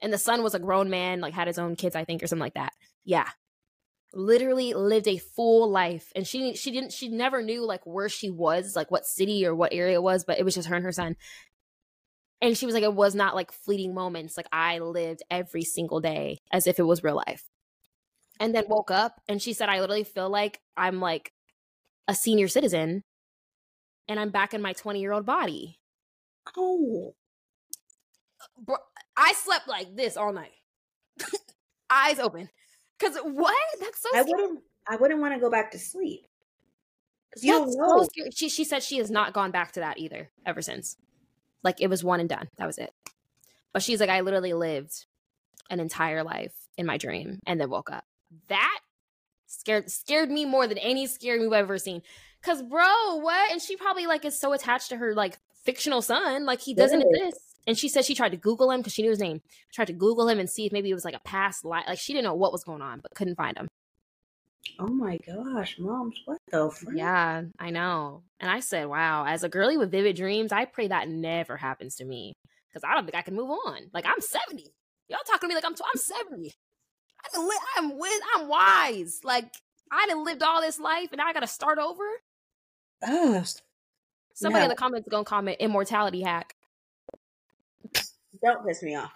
And 0.00 0.12
the 0.12 0.18
son 0.18 0.42
was 0.42 0.54
a 0.54 0.58
grown 0.58 0.90
man 0.90 1.20
like 1.20 1.34
had 1.34 1.46
his 1.46 1.58
own 1.58 1.76
kids 1.76 1.96
i 1.96 2.04
think 2.04 2.22
or 2.22 2.26
something 2.26 2.40
like 2.40 2.54
that. 2.54 2.72
Yeah 3.04 3.28
literally 4.16 4.74
lived 4.74 5.08
a 5.08 5.18
full 5.18 5.70
life 5.70 6.12
and 6.14 6.26
she 6.26 6.54
she 6.54 6.70
didn't 6.70 6.92
she 6.92 7.08
never 7.08 7.42
knew 7.42 7.64
like 7.64 7.84
where 7.84 8.08
she 8.08 8.30
was 8.30 8.76
like 8.76 8.90
what 8.90 9.06
city 9.06 9.44
or 9.44 9.54
what 9.54 9.72
area 9.72 9.94
it 9.94 10.02
was 10.02 10.24
but 10.24 10.38
it 10.38 10.44
was 10.44 10.54
just 10.54 10.68
her 10.68 10.76
and 10.76 10.84
her 10.84 10.92
son 10.92 11.16
and 12.44 12.58
she 12.58 12.66
was 12.66 12.74
like, 12.74 12.84
it 12.84 12.92
was 12.92 13.14
not 13.14 13.34
like 13.34 13.50
fleeting 13.52 13.94
moments. 13.94 14.36
Like 14.36 14.48
I 14.52 14.78
lived 14.78 15.22
every 15.30 15.64
single 15.64 16.00
day 16.00 16.42
as 16.52 16.66
if 16.66 16.78
it 16.78 16.82
was 16.82 17.02
real 17.02 17.16
life. 17.16 17.44
And 18.38 18.54
then 18.54 18.64
woke 18.68 18.90
up 18.90 19.22
and 19.26 19.40
she 19.40 19.54
said, 19.54 19.70
I 19.70 19.80
literally 19.80 20.04
feel 20.04 20.28
like 20.28 20.60
I'm 20.76 21.00
like 21.00 21.32
a 22.06 22.14
senior 22.14 22.48
citizen 22.48 23.02
and 24.08 24.20
I'm 24.20 24.28
back 24.28 24.52
in 24.52 24.60
my 24.60 24.74
20 24.74 25.00
year 25.00 25.12
old 25.12 25.24
body. 25.24 25.78
Oh. 26.54 27.14
Bro, 28.58 28.76
I 29.16 29.32
slept 29.32 29.66
like 29.66 29.96
this 29.96 30.18
all 30.18 30.34
night. 30.34 30.52
Eyes 31.90 32.18
open. 32.18 32.50
Cause 33.04 33.18
what? 33.22 33.54
That's 33.80 34.00
so 34.00 34.08
I 34.14 34.22
wouldn't 34.22 34.60
I 34.88 34.96
wouldn't 34.96 35.20
want 35.20 35.34
to 35.34 35.40
go 35.40 35.50
back 35.50 35.70
to 35.72 35.78
sleep. 35.78 36.26
You 37.36 37.58
That's 37.58 37.76
don't 37.76 37.88
know. 37.88 38.02
So 38.02 38.30
she 38.34 38.48
she 38.48 38.64
said 38.64 38.82
she 38.82 38.98
has 38.98 39.10
not 39.10 39.32
gone 39.32 39.50
back 39.50 39.72
to 39.72 39.80
that 39.80 39.98
either 39.98 40.30
ever 40.46 40.62
since. 40.62 40.96
Like 41.62 41.80
it 41.80 41.88
was 41.88 42.04
one 42.04 42.20
and 42.20 42.28
done. 42.28 42.48
That 42.56 42.66
was 42.66 42.78
it. 42.78 42.92
But 43.72 43.82
she's 43.82 44.00
like, 44.00 44.10
I 44.10 44.20
literally 44.20 44.52
lived 44.52 45.06
an 45.68 45.80
entire 45.80 46.22
life 46.22 46.52
in 46.76 46.86
my 46.86 46.96
dream 46.96 47.40
and 47.46 47.60
then 47.60 47.70
woke 47.70 47.90
up. 47.90 48.04
That 48.48 48.78
scared 49.46 49.90
scared 49.90 50.30
me 50.30 50.44
more 50.44 50.66
than 50.66 50.78
any 50.78 51.06
scary 51.06 51.38
movie 51.40 51.56
I've 51.56 51.64
ever 51.64 51.78
seen. 51.78 52.02
Cause 52.42 52.62
bro, 52.62 53.16
what? 53.16 53.50
And 53.50 53.60
she 53.60 53.76
probably 53.76 54.06
like 54.06 54.24
is 54.24 54.38
so 54.38 54.52
attached 54.52 54.90
to 54.90 54.96
her 54.96 55.14
like 55.14 55.38
fictional 55.64 56.02
son, 56.02 56.46
like 56.46 56.60
he 56.60 56.74
doesn't 56.74 57.00
yeah. 57.00 57.26
exist. 57.26 57.53
And 57.66 57.78
she 57.78 57.88
said 57.88 58.04
she 58.04 58.14
tried 58.14 58.32
to 58.32 58.36
Google 58.36 58.70
him 58.70 58.80
because 58.80 58.92
she 58.92 59.02
knew 59.02 59.10
his 59.10 59.20
name. 59.20 59.40
Tried 59.72 59.86
to 59.86 59.92
Google 59.92 60.28
him 60.28 60.38
and 60.38 60.50
see 60.50 60.66
if 60.66 60.72
maybe 60.72 60.90
it 60.90 60.94
was 60.94 61.04
like 61.04 61.14
a 61.14 61.20
past 61.20 61.64
life. 61.64 61.84
Like 61.88 61.98
she 61.98 62.12
didn't 62.12 62.24
know 62.24 62.34
what 62.34 62.52
was 62.52 62.64
going 62.64 62.82
on, 62.82 63.00
but 63.00 63.14
couldn't 63.14 63.36
find 63.36 63.56
him. 63.56 63.68
Oh 64.78 64.88
my 64.88 65.18
gosh, 65.26 65.78
moms, 65.78 66.20
what 66.24 66.38
the 66.50 66.70
frick? 66.70 66.96
Yeah, 66.96 67.42
I 67.58 67.70
know. 67.70 68.22
And 68.40 68.50
I 68.50 68.60
said, 68.60 68.88
wow, 68.88 69.24
as 69.24 69.44
a 69.44 69.48
girly 69.48 69.76
with 69.76 69.90
vivid 69.90 70.16
dreams, 70.16 70.52
I 70.52 70.64
pray 70.64 70.88
that 70.88 71.08
never 71.08 71.56
happens 71.56 71.96
to 71.96 72.04
me 72.04 72.32
because 72.68 72.82
I 72.88 72.94
don't 72.94 73.04
think 73.04 73.16
I 73.16 73.22
can 73.22 73.36
move 73.36 73.50
on. 73.50 73.90
Like 73.92 74.06
I'm 74.06 74.20
70. 74.20 74.66
Y'all 75.08 75.18
talking 75.26 75.48
to 75.48 75.48
me 75.48 75.54
like 75.54 75.64
I'm, 75.64 75.74
t- 75.74 75.84
I'm 75.92 76.00
70. 76.00 76.52
I 77.34 77.40
li- 77.40 77.58
I'm 77.76 77.98
with, 77.98 78.20
I'm 78.34 78.48
wise. 78.48 79.20
Like 79.22 79.52
I 79.92 80.06
done 80.08 80.24
lived 80.24 80.42
all 80.42 80.60
this 80.60 80.80
life 80.80 81.08
and 81.12 81.18
now 81.18 81.26
I 81.26 81.32
got 81.32 81.40
to 81.40 81.46
start 81.46 81.78
over. 81.78 82.04
Ugh. 83.06 83.46
Somebody 84.34 84.62
no. 84.62 84.64
in 84.64 84.70
the 84.70 84.76
comments 84.76 85.08
gonna 85.08 85.24
comment 85.24 85.58
immortality 85.60 86.22
hack. 86.22 86.54
Don't 88.44 88.66
piss 88.66 88.82
me 88.82 88.94
off. 88.94 89.12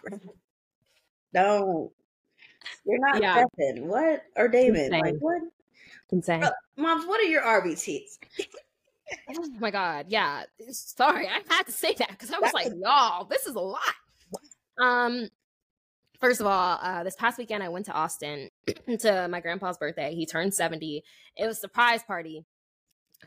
Don't. 1.34 1.90
You're 2.86 2.98
not 2.98 3.20
yeah. 3.20 3.44
Stephen. 3.54 3.86
What? 3.86 4.22
Or 4.36 4.48
David. 4.48 4.86
Insane. 4.86 5.00
Like 5.00 5.14
what? 5.20 5.42
Insane. 6.10 6.44
Uh, 6.44 6.50
moms, 6.76 7.06
what 7.06 7.20
are 7.20 7.28
your 7.28 7.42
RBTs? 7.42 8.18
oh 9.36 9.48
my 9.60 9.70
god, 9.70 10.06
yeah. 10.08 10.44
Sorry, 10.70 11.26
I 11.26 11.40
had 11.48 11.64
to 11.64 11.72
say 11.72 11.94
that 11.98 12.10
because 12.10 12.32
I 12.32 12.38
was 12.38 12.52
like, 12.54 12.72
y'all, 12.82 13.26
this 13.26 13.46
is 13.46 13.54
a 13.54 13.60
lot. 13.60 13.80
Um, 14.80 15.28
first 16.20 16.40
of 16.40 16.46
all, 16.46 16.78
uh, 16.80 17.04
this 17.04 17.16
past 17.16 17.38
weekend 17.38 17.62
I 17.62 17.68
went 17.68 17.86
to 17.86 17.92
Austin 17.92 18.48
to 19.00 19.28
my 19.28 19.40
grandpa's 19.40 19.76
birthday. 19.76 20.14
He 20.14 20.24
turned 20.24 20.54
70. 20.54 21.02
It 21.36 21.46
was 21.46 21.58
a 21.58 21.60
surprise 21.60 22.02
party. 22.02 22.44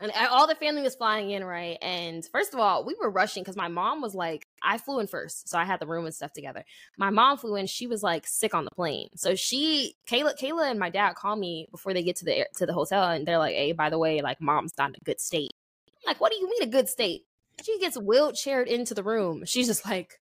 And 0.00 0.10
all 0.30 0.46
the 0.46 0.54
family 0.54 0.82
was 0.82 0.94
flying 0.94 1.30
in, 1.30 1.44
right? 1.44 1.76
And 1.82 2.24
first 2.32 2.54
of 2.54 2.60
all, 2.60 2.84
we 2.84 2.96
were 3.00 3.10
rushing 3.10 3.42
because 3.42 3.56
my 3.56 3.68
mom 3.68 4.00
was 4.00 4.14
like, 4.14 4.46
I 4.62 4.78
flew 4.78 4.98
in 5.00 5.06
first, 5.06 5.48
so 5.48 5.58
I 5.58 5.64
had 5.64 5.80
the 5.80 5.86
room 5.86 6.06
and 6.06 6.14
stuff 6.14 6.32
together. 6.32 6.64
My 6.96 7.10
mom 7.10 7.36
flew 7.36 7.56
in; 7.56 7.66
she 7.66 7.86
was 7.86 8.02
like 8.02 8.26
sick 8.26 8.54
on 8.54 8.64
the 8.64 8.70
plane, 8.70 9.10
so 9.16 9.34
she, 9.34 9.94
Kayla, 10.08 10.38
Kayla, 10.40 10.70
and 10.70 10.80
my 10.80 10.88
dad 10.88 11.14
call 11.14 11.36
me 11.36 11.68
before 11.70 11.92
they 11.92 12.02
get 12.02 12.16
to 12.16 12.24
the 12.24 12.46
to 12.56 12.64
the 12.66 12.72
hotel, 12.72 13.04
and 13.10 13.26
they're 13.26 13.38
like, 13.38 13.54
"Hey, 13.54 13.72
by 13.72 13.90
the 13.90 13.98
way, 13.98 14.22
like 14.22 14.40
mom's 14.40 14.72
not 14.78 14.90
in 14.90 14.96
a 15.00 15.04
good 15.04 15.20
state." 15.20 15.52
I'm 15.88 16.10
like, 16.12 16.20
"What 16.20 16.32
do 16.32 16.38
you 16.38 16.48
mean 16.48 16.62
a 16.62 16.72
good 16.72 16.88
state?" 16.88 17.26
She 17.62 17.78
gets 17.78 17.98
wheelchaired 17.98 18.66
into 18.66 18.94
the 18.94 19.02
room. 19.02 19.44
She's 19.44 19.66
just 19.66 19.84
like, 19.84 20.18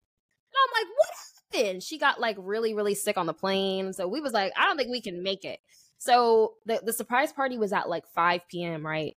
I'm 0.55 0.83
like, 0.83 0.89
"What 0.97 1.63
happened?" 1.63 1.83
She 1.83 1.99
got 1.99 2.21
like 2.21 2.37
really, 2.39 2.75
really 2.75 2.95
sick 2.95 3.19
on 3.19 3.27
the 3.27 3.35
plane, 3.35 3.93
so 3.93 4.09
we 4.09 4.21
was 4.21 4.33
like, 4.33 4.53
"I 4.57 4.65
don't 4.65 4.79
think 4.79 4.91
we 4.91 5.03
can 5.03 5.23
make 5.23 5.45
it." 5.45 5.61
So 5.99 6.55
the 6.67 6.81
the 6.83 6.93
surprise 6.93 7.33
party 7.33 7.59
was 7.59 7.73
at 7.73 7.89
like 7.89 8.07
5 8.09 8.49
p.m. 8.49 8.85
Right, 8.87 9.17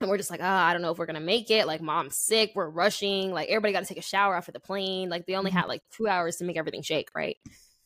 and 0.00 0.10
we're 0.10 0.18
just 0.18 0.30
like, 0.30 0.40
oh, 0.40 0.44
I 0.44 0.72
don't 0.72 0.82
know 0.82 0.90
if 0.90 0.98
we're 0.98 1.06
gonna 1.06 1.20
make 1.20 1.50
it. 1.50 1.66
Like, 1.66 1.80
mom's 1.80 2.16
sick. 2.16 2.52
We're 2.54 2.68
rushing. 2.68 3.30
Like, 3.32 3.48
everybody 3.48 3.72
got 3.72 3.80
to 3.80 3.86
take 3.86 3.98
a 3.98 4.02
shower 4.02 4.36
after 4.36 4.52
the 4.52 4.60
plane. 4.60 5.08
Like, 5.08 5.26
they 5.26 5.34
only 5.34 5.50
mm-hmm. 5.50 5.58
had 5.58 5.68
like 5.68 5.82
two 5.90 6.06
hours 6.06 6.36
to 6.36 6.44
make 6.44 6.56
everything 6.56 6.82
shake, 6.82 7.08
right? 7.14 7.36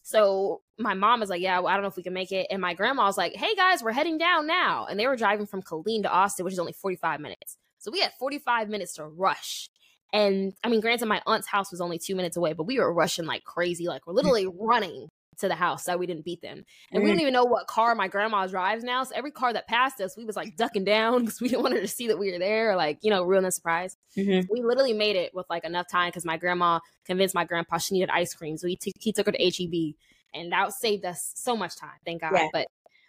So 0.02 0.62
my 0.78 0.94
mom 0.94 1.20
was 1.20 1.30
like, 1.30 1.40
yeah, 1.40 1.58
well, 1.58 1.68
I 1.68 1.74
don't 1.74 1.82
know 1.82 1.88
if 1.88 1.96
we 1.96 2.02
can 2.02 2.12
make 2.12 2.32
it. 2.32 2.48
And 2.50 2.60
my 2.60 2.74
grandma 2.74 3.04
was 3.04 3.18
like, 3.18 3.36
hey 3.36 3.54
guys, 3.54 3.82
we're 3.82 3.92
heading 3.92 4.18
down 4.18 4.46
now. 4.46 4.86
And 4.86 4.98
they 4.98 5.06
were 5.06 5.16
driving 5.16 5.46
from 5.46 5.62
Killeen 5.62 6.02
to 6.02 6.10
Austin, 6.10 6.44
which 6.44 6.54
is 6.54 6.58
only 6.58 6.72
45 6.72 7.20
minutes. 7.20 7.56
So 7.78 7.90
we 7.90 8.00
had 8.00 8.12
45 8.18 8.68
minutes 8.68 8.94
to 8.94 9.04
rush. 9.04 9.70
And 10.12 10.54
I 10.64 10.68
mean, 10.68 10.80
granted, 10.80 11.06
my 11.06 11.22
aunt's 11.26 11.46
house 11.46 11.70
was 11.70 11.80
only 11.80 11.98
two 11.98 12.16
minutes 12.16 12.36
away, 12.36 12.54
but 12.54 12.66
we 12.66 12.78
were 12.78 12.92
rushing 12.92 13.26
like 13.26 13.44
crazy. 13.44 13.86
Like, 13.86 14.06
we're 14.06 14.14
literally 14.14 14.46
running 14.46 15.08
to 15.40 15.48
the 15.48 15.54
house 15.54 15.84
so 15.84 15.96
we 15.96 16.06
didn't 16.06 16.24
beat 16.24 16.42
them. 16.42 16.64
And 16.92 17.00
mm. 17.00 17.04
we 17.04 17.10
don't 17.10 17.20
even 17.20 17.32
know 17.32 17.44
what 17.44 17.66
car 17.66 17.94
my 17.94 18.08
grandma 18.08 18.46
drives 18.46 18.84
now. 18.84 19.04
So 19.04 19.12
every 19.14 19.30
car 19.30 19.52
that 19.52 19.66
passed 19.66 20.00
us, 20.00 20.16
we 20.16 20.24
was 20.24 20.36
like 20.36 20.56
ducking 20.56 20.84
down 20.84 21.20
because 21.24 21.40
we 21.40 21.48
didn't 21.48 21.62
want 21.62 21.74
her 21.74 21.80
to 21.80 21.88
see 21.88 22.08
that 22.08 22.18
we 22.18 22.32
were 22.32 22.38
there 22.38 22.72
or 22.72 22.76
like, 22.76 22.98
you 23.02 23.10
know, 23.10 23.22
ruin 23.22 23.44
the 23.44 23.50
surprise. 23.50 23.96
Mm-hmm. 24.16 24.52
We 24.52 24.62
literally 24.62 24.92
made 24.92 25.16
it 25.16 25.34
with 25.34 25.46
like 25.50 25.64
enough 25.64 25.88
time 25.88 26.08
because 26.08 26.24
my 26.24 26.36
grandma 26.36 26.80
convinced 27.04 27.34
my 27.34 27.44
grandpa 27.44 27.78
she 27.78 27.94
needed 27.94 28.10
ice 28.10 28.34
cream. 28.34 28.56
So 28.56 28.66
he, 28.66 28.76
t- 28.76 28.92
he 28.98 29.12
took 29.12 29.26
her 29.26 29.32
to 29.32 29.38
HEB 29.38 29.94
and 30.34 30.52
that 30.52 30.72
saved 30.72 31.04
us 31.04 31.32
so 31.34 31.56
much 31.56 31.76
time. 31.76 31.98
Thank 32.04 32.20
God. 32.22 32.32
Yeah. 32.34 32.48
But 32.52 32.68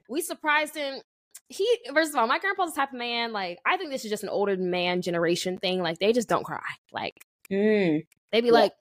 we 0.10 0.22
surprised 0.22 0.76
him. 0.76 1.02
He, 1.48 1.68
first 1.94 2.12
of 2.14 2.18
all, 2.18 2.28
my 2.28 2.40
grandpa's 2.40 2.74
the 2.74 2.78
type 2.78 2.94
of 2.94 2.98
man, 2.98 3.34
like, 3.34 3.60
I 3.66 3.76
think 3.76 3.92
this 3.92 4.06
is 4.06 4.12
just 4.12 4.24
an 4.24 4.30
older 4.30 4.56
man 4.56 5.02
generation 5.02 5.58
thing. 5.58 5.82
Like, 5.82 6.00
they 6.00 6.14
just 6.14 6.30
don't 6.30 6.46
cry. 6.46 6.62
Like, 6.94 7.26
mm. 7.52 8.06
they 8.32 8.42
be 8.42 8.48
yeah. 8.48 8.54
like, 8.54 8.72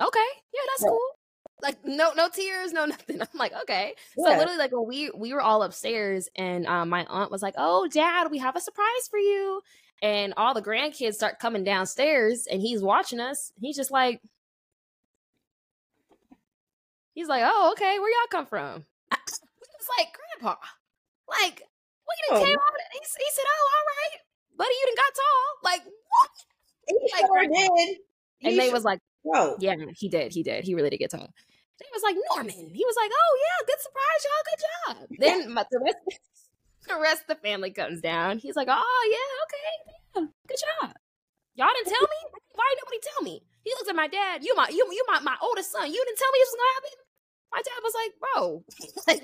okay, 0.00 0.18
yeah, 0.52 0.60
that's 0.70 0.82
yeah. 0.84 0.90
cool 0.90 1.13
like 1.64 1.84
no 1.84 2.12
no 2.12 2.28
tears 2.28 2.72
no 2.72 2.84
nothing 2.84 3.20
i'm 3.20 3.28
like 3.34 3.52
okay 3.62 3.94
yeah. 4.16 4.24
so 4.24 4.38
literally 4.38 4.58
like 4.58 4.70
when 4.70 4.86
we 4.86 5.10
we 5.16 5.32
were 5.32 5.40
all 5.40 5.62
upstairs 5.62 6.28
and 6.36 6.66
um, 6.66 6.88
my 6.88 7.04
aunt 7.06 7.30
was 7.30 7.42
like 7.42 7.54
oh 7.56 7.88
dad 7.88 8.30
we 8.30 8.38
have 8.38 8.54
a 8.54 8.60
surprise 8.60 9.08
for 9.10 9.18
you 9.18 9.60
and 10.02 10.34
all 10.36 10.54
the 10.54 10.62
grandkids 10.62 11.14
start 11.14 11.38
coming 11.40 11.64
downstairs 11.64 12.46
and 12.48 12.60
he's 12.60 12.82
watching 12.82 13.18
us 13.18 13.52
he's 13.60 13.76
just 13.76 13.90
like 13.90 14.20
he's 17.14 17.28
like 17.28 17.42
oh 17.44 17.70
okay 17.72 17.98
where 17.98 18.10
y'all 18.10 18.28
come 18.30 18.46
from 18.46 18.84
it's 19.12 19.88
like 19.98 20.08
grandpa 20.40 20.60
like 21.28 21.60
you 21.60 22.34
done 22.34 22.42
oh. 22.42 22.44
came 22.44 22.56
out 22.56 22.72
he, 22.92 22.98
he 22.98 23.30
said 23.32 23.44
oh 23.48 23.70
all 23.72 23.86
right 23.86 24.20
buddy 24.56 24.74
you 24.74 24.86
didn't 24.86 24.98
got 24.98 25.14
tall 25.14 25.72
like 25.72 25.82
what 25.84 26.30
he 26.86 27.10
like, 27.12 27.26
sure 27.26 27.42
did. 27.42 27.96
and 28.42 28.52
he 28.52 28.58
they 28.58 28.70
was 28.70 28.84
like 28.84 29.00
Whoa. 29.24 29.56
Yeah, 29.58 29.74
he 29.96 30.08
did. 30.08 30.32
He 30.32 30.42
did. 30.42 30.64
He 30.64 30.74
really 30.74 30.90
did 30.90 30.98
get 30.98 31.10
tall. 31.10 31.32
He 31.78 31.90
was 31.92 32.02
like, 32.02 32.16
Norman. 32.30 32.74
He 32.74 32.84
was 32.84 32.96
like, 32.96 33.10
oh, 33.12 33.38
yeah, 33.42 33.66
good 33.66 33.80
surprise, 33.82 34.20
y'all. 34.24 34.44
Good 34.48 34.62
job. 34.64 34.96
Then 35.18 35.54
my, 35.54 35.64
the, 35.70 35.80
rest, 35.80 35.96
the 36.88 37.00
rest 37.00 37.22
of 37.22 37.36
the 37.36 37.42
family 37.42 37.70
comes 37.70 38.00
down. 38.00 38.38
He's 38.38 38.56
like, 38.56 38.68
oh, 38.70 39.02
yeah, 39.10 39.30
okay. 39.44 39.68
Yeah, 40.16 40.26
good 40.46 40.58
job. 40.58 40.94
Y'all 41.56 41.68
didn't 41.74 41.92
tell 41.92 42.02
me? 42.02 42.40
Why 42.54 42.64
didn't 42.70 42.84
nobody 42.84 43.00
tell 43.02 43.22
me? 43.22 43.42
He 43.64 43.70
looked 43.70 43.88
at 43.88 43.96
my 43.96 44.08
dad. 44.08 44.44
You 44.44 44.54
my 44.56 44.68
you 44.68 44.86
you 44.90 45.04
my, 45.08 45.20
my 45.20 45.36
oldest 45.40 45.72
son. 45.72 45.86
You 45.86 46.04
didn't 46.04 46.18
tell 46.18 46.32
me 46.32 46.38
this 46.40 46.50
was 46.52 46.60
gonna 46.60 46.74
happen. 46.74 46.92
My 47.54 47.62
dad 47.62 47.80
was 47.82 47.94
like, 47.94 48.12
bro. 48.20 48.64
like, 49.06 49.22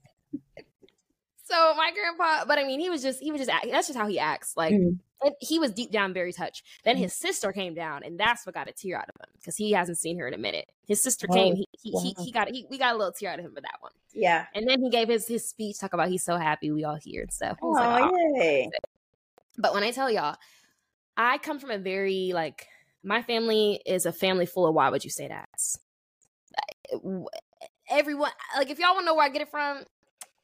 so 1.44 1.74
my 1.76 1.92
grandpa, 1.92 2.44
but 2.46 2.58
I 2.58 2.64
mean, 2.64 2.80
he 2.80 2.90
was 2.90 3.02
just 3.02 3.20
he 3.20 3.30
was 3.30 3.40
just 3.40 3.50
that's 3.70 3.86
just 3.86 3.98
how 3.98 4.08
he 4.08 4.18
acts. 4.18 4.56
Like 4.56 4.74
mm-hmm. 4.74 4.96
He 5.40 5.58
was 5.58 5.72
deep 5.72 5.90
down 5.90 6.12
very 6.12 6.32
touched. 6.32 6.64
Then 6.84 6.96
mm-hmm. 6.96 7.04
his 7.04 7.14
sister 7.14 7.52
came 7.52 7.74
down, 7.74 8.02
and 8.04 8.18
that's 8.18 8.46
what 8.46 8.54
got 8.54 8.68
a 8.68 8.72
tear 8.72 8.98
out 8.98 9.08
of 9.08 9.14
him 9.20 9.32
because 9.38 9.56
he 9.56 9.72
hasn't 9.72 9.98
seen 9.98 10.18
her 10.18 10.26
in 10.26 10.34
a 10.34 10.38
minute. 10.38 10.70
His 10.86 11.02
sister 11.02 11.26
oh, 11.30 11.34
came, 11.34 11.56
he 11.56 11.66
he, 11.80 11.92
wow. 11.92 12.00
he, 12.02 12.24
he 12.24 12.32
got 12.32 12.48
he, 12.50 12.66
we 12.70 12.78
got 12.78 12.94
a 12.94 12.98
little 12.98 13.12
tear 13.12 13.30
out 13.30 13.38
of 13.38 13.44
him 13.44 13.54
for 13.54 13.60
that 13.60 13.76
one. 13.80 13.92
Yeah, 14.12 14.46
and 14.54 14.68
then 14.68 14.82
he 14.82 14.90
gave 14.90 15.08
his 15.08 15.26
his 15.26 15.48
speech 15.48 15.78
talk 15.78 15.92
about 15.92 16.08
he's 16.08 16.24
so 16.24 16.36
happy 16.36 16.70
we 16.70 16.84
all 16.84 16.96
here 16.96 17.22
and 17.22 17.32
stuff. 17.32 17.58
Oh, 17.62 17.70
like, 17.70 18.04
oh 18.04 18.36
yay! 18.36 18.70
But 19.58 19.74
when 19.74 19.82
I 19.82 19.90
tell 19.90 20.10
y'all, 20.10 20.36
I 21.16 21.38
come 21.38 21.58
from 21.58 21.70
a 21.70 21.78
very 21.78 22.32
like 22.34 22.66
my 23.02 23.22
family 23.22 23.80
is 23.86 24.06
a 24.06 24.12
family 24.12 24.46
full 24.46 24.66
of 24.66 24.74
why 24.74 24.88
would 24.90 25.04
you 25.04 25.10
say 25.10 25.28
that? 25.28 25.48
Everyone 27.88 28.30
like 28.56 28.70
if 28.70 28.78
y'all 28.78 28.94
want 28.94 29.02
to 29.02 29.06
know 29.06 29.14
where 29.14 29.26
I 29.26 29.28
get 29.28 29.42
it 29.42 29.50
from, 29.50 29.82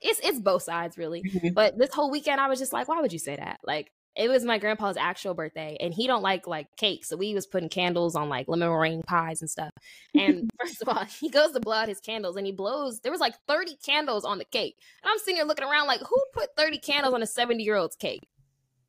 it's 0.00 0.20
it's 0.20 0.38
both 0.38 0.62
sides 0.62 0.98
really. 0.98 1.22
Mm-hmm. 1.22 1.54
But 1.54 1.78
this 1.78 1.92
whole 1.92 2.10
weekend 2.10 2.40
I 2.40 2.48
was 2.48 2.58
just 2.58 2.72
like, 2.72 2.88
why 2.88 3.00
would 3.00 3.12
you 3.12 3.18
say 3.18 3.36
that? 3.36 3.60
Like 3.64 3.92
it 4.18 4.28
was 4.28 4.44
my 4.44 4.59
grandpa's 4.59 4.96
actual 4.96 5.33
birthday 5.33 5.76
and 5.81 5.94
he 5.94 6.07
don't 6.07 6.22
like 6.22 6.46
like 6.46 6.66
cake 6.76 7.04
so 7.04 7.16
we 7.16 7.35
was 7.35 7.46
putting 7.46 7.68
candles 7.68 8.16
on 8.16 8.28
like 8.28 8.48
lemon 8.48 8.68
meringue 8.68 9.02
pies 9.02 9.40
and 9.40 9.48
stuff 9.48 9.70
and 10.14 10.50
first 10.61 10.83
of 10.83 10.88
all 10.88 11.04
he 11.20 11.31
goes 11.31 11.52
to 11.52 11.61
blow 11.61 11.74
out 11.74 11.88
his 11.88 12.00
candles 12.00 12.37
and 12.37 12.44
he 12.44 12.52
blows 12.52 13.00
there 13.00 13.12
was 13.12 13.20
like 13.20 13.35
30 13.46 13.76
candles 13.85 14.24
on 14.24 14.38
the 14.38 14.44
cake 14.44 14.76
and 15.02 15.11
i'm 15.11 15.18
sitting 15.18 15.37
here 15.37 15.44
looking 15.44 15.64
around 15.64 15.87
like 15.87 16.00
who 16.00 16.22
put 16.35 16.50
30 16.57 16.78
candles 16.78 17.14
on 17.14 17.22
a 17.22 17.26
70 17.26 17.62
year 17.62 17.76
old's 17.76 17.96
cake 17.96 18.26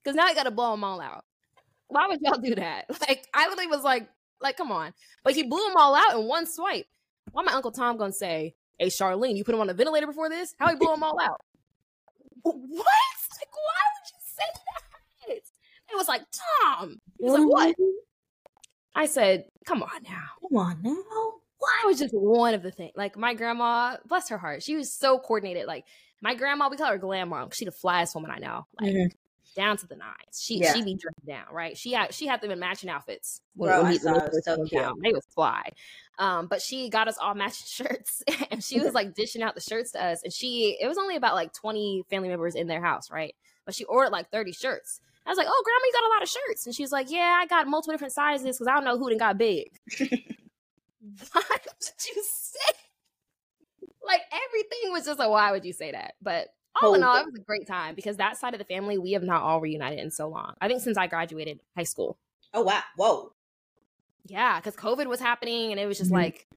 because 0.03 0.15
now 0.15 0.25
i 0.25 0.33
gotta 0.33 0.51
blow 0.51 0.71
them 0.71 0.83
all 0.83 0.99
out 0.99 1.23
why 1.87 2.07
would 2.07 2.19
y'all 2.21 2.39
do 2.39 2.55
that 2.55 2.85
like 3.07 3.25
i 3.33 3.47
literally 3.47 3.67
was 3.67 3.83
like 3.83 4.09
like 4.41 4.57
come 4.57 4.71
on 4.71 4.93
but 5.23 5.35
he 5.35 5.43
blew 5.43 5.65
them 5.67 5.77
all 5.77 5.95
out 5.95 6.19
in 6.19 6.25
one 6.25 6.45
swipe 6.45 6.87
why 7.31 7.43
my 7.43 7.53
uncle 7.53 7.71
tom 7.71 7.97
gonna 7.97 8.11
say 8.11 8.55
Hey, 8.79 8.87
Charlene, 8.87 9.35
you 9.35 9.43
put 9.43 9.53
him 9.53 9.59
on 9.59 9.69
a 9.69 9.73
ventilator 9.73 10.07
before 10.07 10.29
this? 10.29 10.55
How 10.57 10.69
he 10.69 10.77
blow 10.77 10.93
them 10.93 11.03
all 11.03 11.19
out? 11.21 11.41
what? 12.43 12.55
Like, 12.55 13.51
why 13.51 13.83
would 13.91 14.07
you 14.07 14.19
say 14.23 14.45
that? 14.53 14.88
It 15.91 15.95
was 15.95 16.07
like, 16.07 16.21
Tom. 16.61 16.99
He 17.19 17.25
was 17.25 17.33
like, 17.33 17.47
what? 17.47 17.75
I 18.95 19.05
said, 19.05 19.45
come 19.65 19.83
on 19.83 20.03
now. 20.03 20.27
Come 20.41 20.57
on 20.57 20.81
now. 20.81 21.33
Why 21.59 21.83
was 21.85 21.99
just 21.99 22.13
one 22.13 22.53
of 22.53 22.63
the 22.63 22.71
things. 22.71 22.93
Like 22.95 23.17
my 23.17 23.33
grandma, 23.33 23.97
bless 24.07 24.29
her 24.29 24.37
heart, 24.37 24.63
she 24.63 24.75
was 24.75 24.93
so 24.93 25.19
coordinated. 25.19 25.67
Like 25.67 25.85
my 26.21 26.35
grandma, 26.35 26.69
we 26.69 26.77
call 26.77 26.87
her 26.87 26.97
glam 26.97 27.29
mom. 27.29 27.49
She 27.51 27.65
the 27.65 27.71
flyest 27.71 28.15
woman 28.15 28.31
I 28.31 28.39
know. 28.39 28.65
Like 28.79 28.93
mm-hmm. 28.93 29.07
down 29.55 29.77
to 29.77 29.87
the 29.87 29.97
nines. 29.97 30.41
She 30.41 30.59
yeah. 30.59 30.73
she 30.73 30.83
be 30.83 30.95
dressed 30.95 31.25
down, 31.25 31.53
right? 31.53 31.77
She 31.77 31.91
had 31.91 32.13
she 32.13 32.27
had 32.27 32.41
them 32.41 32.51
in 32.51 32.59
matching 32.59 32.89
outfits. 32.89 33.41
When, 33.55 33.69
Bro, 33.69 33.83
when 33.83 33.91
I 33.91 33.97
saw 33.97 34.15
it 34.15 34.31
was 34.31 34.45
so 34.45 34.63
cute. 34.65 35.03
They 35.03 35.11
was 35.11 35.25
fly. 35.35 35.69
Um, 36.19 36.47
but 36.47 36.61
she 36.61 36.89
got 36.89 37.07
us 37.07 37.17
all 37.17 37.33
matching 37.33 37.65
shirts 37.67 38.21
and 38.51 38.63
she 38.63 38.79
was 38.79 38.93
like 38.93 39.15
dishing 39.15 39.41
out 39.41 39.55
the 39.55 39.61
shirts 39.61 39.91
to 39.93 40.03
us. 40.03 40.21
And 40.23 40.31
she, 40.31 40.77
it 40.79 40.87
was 40.87 40.97
only 40.97 41.15
about 41.15 41.33
like 41.33 41.53
20 41.53 42.03
family 42.09 42.27
members 42.27 42.55
in 42.55 42.67
their 42.67 42.81
house, 42.81 43.09
right? 43.09 43.33
But 43.65 43.73
she 43.73 43.85
ordered 43.85 44.11
like 44.11 44.29
30 44.29 44.51
shirts. 44.51 44.99
I 45.29 45.31
was 45.31 45.37
like, 45.37 45.47
oh, 45.47 45.63
grandma, 45.63 45.85
you 45.85 45.93
got 45.93 46.09
a 46.09 46.13
lot 46.15 46.23
of 46.23 46.29
shirts. 46.29 46.65
And 46.65 46.73
she's 46.73 46.91
like, 46.91 47.11
yeah, 47.11 47.37
I 47.39 47.45
got 47.45 47.67
multiple 47.67 47.93
different 47.93 48.13
sizes 48.13 48.57
because 48.57 48.65
I 48.65 48.73
don't 48.73 48.83
know 48.83 48.97
who 48.97 49.09
done 49.09 49.19
got 49.19 49.37
big. 49.37 49.69
why 49.99 50.07
did 50.09 50.19
you 52.15 52.23
say? 52.23 52.59
Like 54.01 54.21
everything 54.31 54.91
was 54.91 55.05
just 55.05 55.19
like, 55.19 55.29
why 55.29 55.51
would 55.51 55.65
you 55.65 55.73
say 55.73 55.91
that? 55.91 56.15
But 56.19 56.47
all 56.81 56.95
in 56.95 57.03
all, 57.03 57.17
it 57.17 57.27
was 57.27 57.35
a 57.35 57.43
great 57.43 57.67
time 57.67 57.93
because 57.93 58.17
that 58.17 58.37
side 58.37 58.55
of 58.55 58.57
the 58.57 58.65
family, 58.65 58.97
we 58.97 59.11
have 59.11 59.21
not 59.21 59.43
all 59.43 59.61
reunited 59.61 59.99
in 59.99 60.09
so 60.09 60.29
long. 60.29 60.55
I 60.59 60.67
think 60.67 60.81
since 60.81 60.97
I 60.97 61.05
graduated 61.05 61.59
high 61.77 61.83
school. 61.83 62.17
Oh, 62.51 62.63
wow. 62.63 62.81
Whoa. 62.95 63.33
Yeah, 64.25 64.59
because 64.59 64.75
COVID 64.77 65.05
was 65.05 65.19
happening 65.19 65.69
and 65.69 65.79
it 65.79 65.85
was 65.85 65.99
just 65.99 66.09
mm-hmm. 66.09 66.23
like 66.23 66.47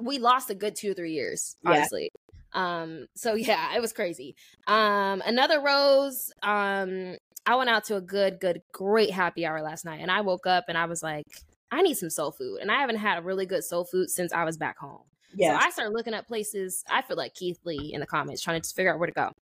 we 0.00 0.18
lost 0.18 0.48
a 0.48 0.54
good 0.54 0.74
two 0.74 0.92
or 0.92 0.94
three 0.94 1.12
years, 1.12 1.56
honestly. 1.66 2.12
Yeah. 2.14 2.26
Um, 2.56 3.06
so 3.14 3.34
yeah, 3.34 3.76
it 3.76 3.80
was 3.80 3.92
crazy. 3.92 4.34
Um, 4.66 5.22
another 5.26 5.60
rose, 5.60 6.32
um, 6.42 7.16
I 7.46 7.54
went 7.54 7.70
out 7.70 7.84
to 7.84 7.96
a 7.96 8.00
good, 8.00 8.40
good, 8.40 8.60
great 8.72 9.10
happy 9.10 9.46
hour 9.46 9.62
last 9.62 9.84
night 9.84 10.00
and 10.00 10.10
I 10.10 10.20
woke 10.20 10.46
up 10.46 10.64
and 10.68 10.76
I 10.76 10.86
was 10.86 11.02
like, 11.02 11.26
I 11.70 11.82
need 11.82 11.94
some 11.94 12.10
soul 12.10 12.32
food. 12.32 12.58
And 12.60 12.70
I 12.70 12.80
haven't 12.80 12.96
had 12.96 13.18
a 13.18 13.22
really 13.22 13.46
good 13.46 13.64
soul 13.64 13.84
food 13.84 14.10
since 14.10 14.32
I 14.32 14.44
was 14.44 14.56
back 14.56 14.78
home. 14.78 15.02
Yeah. 15.34 15.58
So 15.58 15.66
I 15.66 15.70
started 15.70 15.94
looking 15.94 16.14
up 16.14 16.26
places. 16.26 16.82
I 16.88 17.02
feel 17.02 17.16
like 17.16 17.34
Keith 17.34 17.58
Lee 17.64 17.92
in 17.92 18.00
the 18.00 18.06
comments 18.06 18.42
trying 18.42 18.56
to 18.56 18.62
just 18.62 18.74
figure 18.74 18.92
out 18.92 18.98
where 18.98 19.06
to 19.06 19.12
go. 19.12 19.32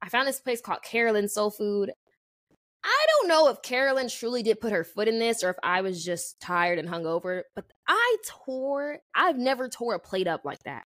I 0.00 0.08
found 0.08 0.28
this 0.28 0.40
place 0.40 0.60
called 0.60 0.82
Carolyn 0.82 1.28
Soul 1.28 1.50
Food. 1.50 1.90
I 2.84 3.06
don't 3.08 3.28
know 3.28 3.48
if 3.48 3.62
Carolyn 3.62 4.08
truly 4.08 4.42
did 4.42 4.60
put 4.60 4.72
her 4.72 4.84
foot 4.84 5.08
in 5.08 5.18
this 5.18 5.42
or 5.42 5.50
if 5.50 5.56
I 5.62 5.80
was 5.80 6.04
just 6.04 6.38
tired 6.40 6.78
and 6.78 6.88
hungover, 6.88 7.42
but 7.54 7.64
I 7.88 8.16
tore, 8.24 8.98
I've 9.14 9.38
never 9.38 9.68
tore 9.68 9.94
a 9.94 9.98
plate 9.98 10.28
up 10.28 10.44
like 10.44 10.62
that. 10.64 10.84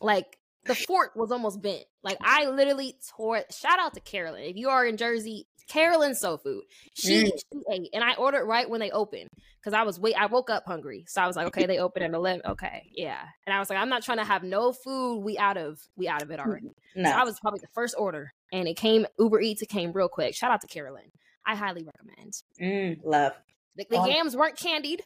Like 0.00 0.38
the 0.64 0.74
fork 0.74 1.14
was 1.16 1.30
almost 1.32 1.60
bent. 1.62 1.84
Like 2.02 2.18
I 2.22 2.46
literally 2.46 2.96
tore 3.16 3.38
it. 3.38 3.52
Shout 3.52 3.78
out 3.78 3.94
to 3.94 4.00
Carolyn. 4.00 4.42
If 4.44 4.56
you 4.56 4.68
are 4.68 4.84
in 4.86 4.96
Jersey, 4.96 5.46
Carolyn 5.68 6.14
Soul 6.14 6.38
Food. 6.38 6.64
She, 6.94 7.24
Mm. 7.24 7.30
she 7.30 7.60
ate, 7.72 7.88
and 7.94 8.02
I 8.04 8.14
ordered 8.14 8.44
right 8.46 8.68
when 8.68 8.80
they 8.80 8.90
opened 8.90 9.28
because 9.60 9.74
I 9.74 9.84
was 9.84 9.98
wait. 9.98 10.14
I 10.16 10.26
woke 10.26 10.50
up 10.50 10.64
hungry, 10.66 11.04
so 11.08 11.22
I 11.22 11.26
was 11.26 11.36
like, 11.36 11.46
okay, 11.48 11.66
they 11.66 11.78
open 11.86 12.02
at 12.02 12.12
eleven. 12.12 12.42
Okay, 12.44 12.90
yeah, 12.94 13.20
and 13.46 13.54
I 13.54 13.58
was 13.58 13.70
like, 13.70 13.78
I'm 13.78 13.88
not 13.88 14.02
trying 14.02 14.18
to 14.18 14.24
have 14.24 14.42
no 14.42 14.72
food. 14.72 15.20
We 15.20 15.38
out 15.38 15.56
of 15.56 15.80
we 15.96 16.08
out 16.08 16.22
of 16.22 16.30
it 16.30 16.40
already. 16.40 16.72
No. 16.96 17.10
So 17.10 17.16
I 17.16 17.24
was 17.24 17.38
probably 17.40 17.60
the 17.60 17.68
first 17.74 17.94
order, 17.96 18.32
and 18.52 18.66
it 18.68 18.76
came 18.76 19.06
Uber 19.18 19.40
Eats. 19.40 19.62
It 19.62 19.68
came 19.68 19.92
real 19.92 20.08
quick. 20.08 20.34
Shout 20.34 20.50
out 20.50 20.60
to 20.62 20.66
Carolyn. 20.66 21.10
I 21.46 21.54
highly 21.56 21.84
recommend. 21.84 22.34
Mm, 22.60 23.00
love. 23.04 23.32
The, 23.76 23.86
the 23.88 23.96
Oh. 23.98 24.06
yams 24.06 24.36
weren't 24.36 24.58
candied, 24.58 25.02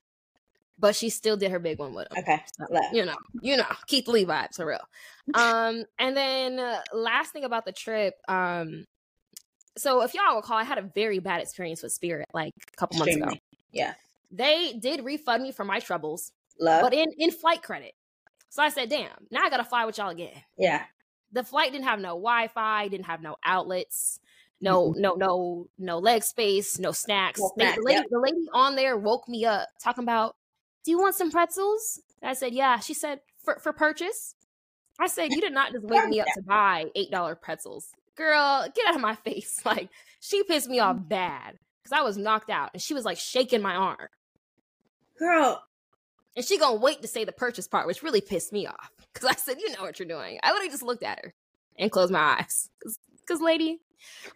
but 0.79 0.95
she 0.95 1.09
still 1.09 1.37
did 1.37 1.51
her 1.51 1.59
big 1.59 1.79
one 1.79 1.95
with 1.95 2.09
them. 2.09 2.19
Okay. 2.19 2.43
So, 2.59 2.67
you 2.93 3.05
know, 3.05 3.17
you 3.41 3.57
know, 3.57 3.65
Keith 3.87 4.09
Lee 4.09 4.25
vibes 4.27 4.57
for 4.57 4.67
real. 4.67 4.81
Um, 5.35 5.85
and 5.99 6.17
then 6.17 6.59
uh, 6.59 6.81
last 6.93 7.33
thing 7.33 7.45
about 7.45 7.65
the 7.65 7.73
trip, 7.73 8.15
um, 8.29 8.87
so 9.77 10.03
if 10.03 10.15
y'all 10.15 10.37
recall, 10.37 10.57
I 10.57 10.65
had 10.65 10.79
a 10.79 10.83
very 10.95 11.19
bad 11.19 11.41
experience 11.41 11.83
with 11.83 11.93
Spirit 11.93 12.27
like 12.33 12.53
a 12.73 12.77
couple 12.77 12.99
months 12.99 13.17
ago. 13.17 13.31
Yeah. 13.73 13.95
They 14.31 14.75
did 14.81 15.05
refund 15.05 15.43
me 15.43 15.53
for 15.53 15.65
my 15.65 15.81
troubles, 15.81 16.33
Love. 16.59 16.83
but 16.83 16.93
in 16.95 17.07
in 17.19 17.31
flight 17.31 17.63
credit. 17.63 17.93
So 18.49 18.63
I 18.63 18.71
said, 18.71 18.89
"Damn, 18.89 19.11
now 19.31 19.43
I 19.43 19.51
gotta 19.51 19.65
fly 19.65 19.85
with 19.85 19.99
y'all 19.99 20.09
again." 20.11 20.43
yeah. 20.57 20.85
The 21.33 21.45
flight 21.45 21.73
didn't 21.73 21.85
have 21.87 21.99
no 22.01 22.11
Wi-Fi, 22.11 22.89
didn't 22.89 23.07
have 23.07 23.21
no 23.21 23.37
outlets, 23.45 24.21
no 24.61 24.95
no 24.97 25.15
no 25.15 25.69
no 25.79 25.99
leg 25.99 26.23
space, 26.23 26.79
no 26.79 26.93
snacks. 26.93 27.41
No 27.41 27.53
They- 27.57 27.65
snacks, 27.65 27.77
the, 27.79 27.85
lady, 27.85 27.97
yep. 27.99 28.07
the 28.11 28.21
lady 28.21 28.47
on 28.53 28.77
there 28.77 28.97
woke 28.97 29.29
me 29.29 29.45
up 29.45 29.69
talking 29.83 30.05
about, 30.05 30.37
"Do 30.87 30.93
you 30.93 30.99
want 30.99 31.15
some 31.17 31.31
pretzels?" 31.31 32.01
I 32.23 32.33
said, 32.33 32.55
"Yeah." 32.55 32.79
She 32.79 32.95
said, 32.95 33.21
"For 33.45 33.59
for 33.59 33.75
purchase." 33.75 34.35
I 34.99 35.09
said, 35.09 35.33
"You 35.33 35.43
did 35.43 35.53
not 35.53 35.73
just 35.73 35.85
wake 35.85 36.09
me 36.09 36.21
up 36.21 36.29
to 36.37 36.43
buy 36.43 36.87
eight 36.95 37.11
dollar 37.11 37.35
pretzels, 37.35 37.89
girl. 38.17 38.67
Get 38.75 38.87
out 38.89 38.95
of 38.95 39.01
my 39.03 39.15
face!" 39.27 39.61
Like 39.67 39.91
she 40.21 40.43
pissed 40.45 40.69
me 40.69 40.79
off 40.79 40.97
bad 40.99 41.59
because 41.83 41.93
I 41.93 42.03
was 42.03 42.17
knocked 42.17 42.49
out, 42.49 42.71
and 42.73 42.81
she 42.81 42.95
was 42.95 43.05
like 43.05 43.19
shaking 43.19 43.61
my 43.61 43.75
arm, 43.75 44.09
Girl. 45.19 45.63
and 46.35 46.45
she 46.45 46.57
gonna 46.59 46.77
wait 46.77 47.03
to 47.03 47.09
say 47.09 47.25
the 47.25 47.33
purchase 47.33 47.69
part, 47.69 47.87
which 47.87 48.03
really 48.03 48.21
pissed 48.23 48.53
me 48.53 48.67
off 48.67 48.91
because 49.13 49.29
I 49.29 49.35
said, 49.35 49.61
"You 49.61 49.73
know 49.73 49.83
what 49.83 49.99
you're 49.99 50.09
doing." 50.09 50.39
I 50.43 50.53
literally 50.53 50.71
just 50.71 50.83
looked 50.83 51.03
at 51.03 51.19
her 51.23 51.35
and 51.79 51.91
closed 51.91 52.13
my 52.13 52.39
eyes 52.39 52.71
because, 53.21 53.41
lady. 53.41 53.81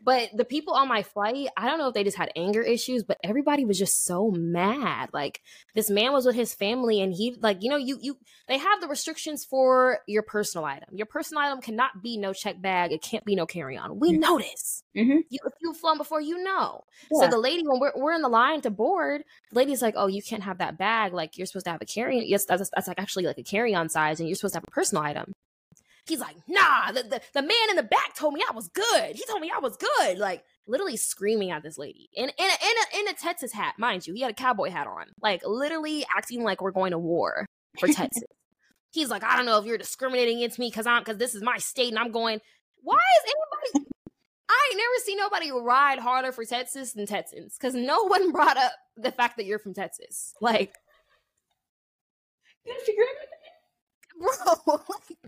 But 0.05 0.31
the 0.35 0.45
people 0.45 0.75
on 0.75 0.89
my 0.89 1.03
flight, 1.03 1.49
I 1.57 1.69
don't 1.69 1.79
know 1.79 1.89
if 1.89 1.95
they 1.95 2.05
just 2.05 2.17
had 2.17 2.31
anger 2.37 2.63
issues, 2.63 3.03
but 3.03 3.19
everybody 3.23 3.65
was 3.65 3.79
just 3.79 4.05
so 4.05 4.31
mad. 4.31 5.11
Like 5.13 5.41
this 5.75 5.91
man 5.91 6.13
was 6.13 6.27
with 6.27 6.35
his 6.35 6.55
family, 6.55 7.01
and 7.01 7.13
he, 7.13 7.37
like, 7.41 7.59
you 7.63 7.71
know, 7.71 7.77
you 7.77 7.99
you 8.01 8.19
they 8.49 8.59
have 8.59 8.81
the 8.81 8.89
restrictions 8.89 9.45
for 9.45 10.01
your 10.07 10.23
personal 10.23 10.65
item. 10.65 10.89
Your 10.93 11.07
personal 11.07 11.43
item 11.43 11.61
cannot 11.61 12.03
be 12.03 12.17
no 12.17 12.33
check 12.33 12.61
bag. 12.61 12.93
It 12.93 13.03
can't 13.03 13.25
be 13.25 13.35
no 13.35 13.47
carry 13.47 13.77
on. 13.77 13.99
We 13.99 14.13
know 14.13 14.39
this. 14.39 14.83
Mhm. 14.97 15.23
You, 15.29 15.39
if 15.45 15.53
you've 15.61 15.77
flown 15.77 15.99
before, 15.99 16.21
you 16.21 16.43
know. 16.43 16.83
Yeah. 17.11 17.21
So 17.21 17.29
the 17.29 17.39
lady, 17.39 17.63
when 17.67 17.81
we're, 17.81 17.93
we're 17.97 18.13
in 18.13 18.23
the 18.23 18.29
line 18.29 18.61
to 18.63 18.71
board, 18.71 19.25
the 19.51 19.57
lady's 19.59 19.83
like, 19.83 19.95
"Oh, 19.97 20.07
you 20.09 20.23
can't 20.23 20.43
have 20.43 20.59
that 20.59 20.79
bag. 20.79 21.13
Like 21.13 21.39
you're 21.39 21.47
supposed 21.47 21.67
to 21.67 21.71
have 21.73 21.83
a 21.83 21.87
carry. 21.87 22.19
On. 22.19 22.25
Yes, 22.27 22.45
that's, 22.45 22.71
that's 22.75 22.89
like 22.89 22.99
actually 23.01 23.27
like 23.27 23.39
a 23.39 23.43
carry 23.43 23.75
on 23.75 23.89
size, 23.89 24.21
and 24.21 24.29
you're 24.29 24.37
supposed 24.37 24.55
to 24.55 24.59
have 24.59 24.65
a 24.67 24.71
personal 24.71 25.05
item." 25.05 25.33
He's 26.11 26.21
like, 26.21 26.37
"Nah, 26.47 26.93
the, 26.93 27.03
the 27.03 27.21
the 27.33 27.43
man 27.43 27.71
in 27.71 27.77
the 27.77 27.83
back 27.83 28.15
told 28.15 28.35
me 28.35 28.43
I 28.49 28.53
was 28.53 28.69
good. 28.69 29.17
He 29.17 29.25
told 29.27 29.41
me 29.41 29.51
I 29.55 29.61
was 29.61 29.77
good." 29.77 30.19
Like 30.19 30.45
literally 30.67 30.97
screaming 30.97 31.51
at 31.51 31.63
this 31.63 31.79
lady 31.79 32.11
in 32.13 32.25
in 32.25 32.31
a, 32.39 32.43
in 32.43 32.45
a, 32.49 33.01
in 33.01 33.09
a 33.09 33.15
Texas 33.15 33.53
hat, 33.53 33.75
mind 33.79 34.07
you. 34.07 34.15
He 34.15 34.21
had 34.21 34.31
a 34.31 34.35
cowboy 34.35 34.71
hat 34.71 34.87
on, 34.87 35.07
like 35.23 35.43
literally 35.45 36.05
acting 36.17 36.43
like 36.43 36.61
we're 36.61 36.71
going 36.71 36.93
to 36.93 36.99
war 36.99 37.47
for 37.79 37.89
Texas. 37.93 38.25
He's 38.93 39.09
like, 39.09 39.25
"I 39.25 39.37
don't 39.37 39.47
know 39.47 39.59
if 39.59 39.65
you're 39.65 39.79
discriminating 39.79 40.39
against 40.39 40.59
me 40.59 40.69
because 40.69 40.87
I'm 40.87 41.03
because 41.03 41.19
this 41.19 41.35
is 41.35 41.43
my 41.43 41.59
state 41.59 41.89
and 41.89 41.99
I'm 41.99 42.13
going." 42.13 42.41
Why 42.83 42.97
is 42.97 43.33
anybody? 43.75 43.91
I 44.51 44.69
ain't 44.71 44.79
never 44.79 45.05
seen 45.05 45.17
nobody 45.19 45.51
ride 45.53 45.99
harder 46.01 46.33
for 46.33 46.45
Texas 46.45 46.93
than 46.93 47.07
Texans 47.07 47.57
because 47.57 47.75
no 47.75 48.05
one 48.09 48.33
brought 48.33 48.57
up 48.57 48.73
the 48.97 49.13
fact 49.13 49.37
that 49.37 49.47
you're 49.47 49.59
from 49.59 49.75
Texas. 49.75 50.35
Like, 50.41 50.75
bro, 54.19 54.29
like, 54.67 55.19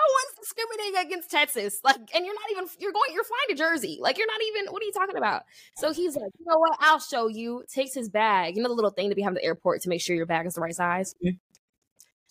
one's 0.00 0.38
discriminating 0.40 1.06
against 1.06 1.30
Texas. 1.30 1.80
Like, 1.84 1.96
and 2.14 2.24
you're 2.24 2.34
not 2.34 2.50
even 2.50 2.66
you're 2.78 2.92
going 2.92 3.10
you're 3.12 3.24
flying 3.24 3.48
to 3.50 3.54
Jersey. 3.54 3.98
Like, 4.00 4.18
you're 4.18 4.26
not 4.26 4.40
even. 4.48 4.72
What 4.72 4.82
are 4.82 4.86
you 4.86 4.92
talking 4.92 5.16
about? 5.16 5.42
So 5.76 5.92
he's 5.92 6.14
like, 6.16 6.30
you 6.38 6.46
know 6.46 6.58
what? 6.58 6.76
I'll 6.80 7.00
show 7.00 7.28
you. 7.28 7.64
Takes 7.72 7.94
his 7.94 8.08
bag. 8.08 8.56
You 8.56 8.62
know 8.62 8.68
the 8.68 8.74
little 8.74 8.90
thing 8.90 9.08
to 9.10 9.14
be 9.14 9.22
having 9.22 9.36
at 9.36 9.42
the 9.42 9.46
airport 9.46 9.82
to 9.82 9.88
make 9.88 10.00
sure 10.00 10.14
your 10.16 10.26
bag 10.26 10.46
is 10.46 10.54
the 10.54 10.60
right 10.60 10.74
size. 10.74 11.14
Mhm. 11.24 11.38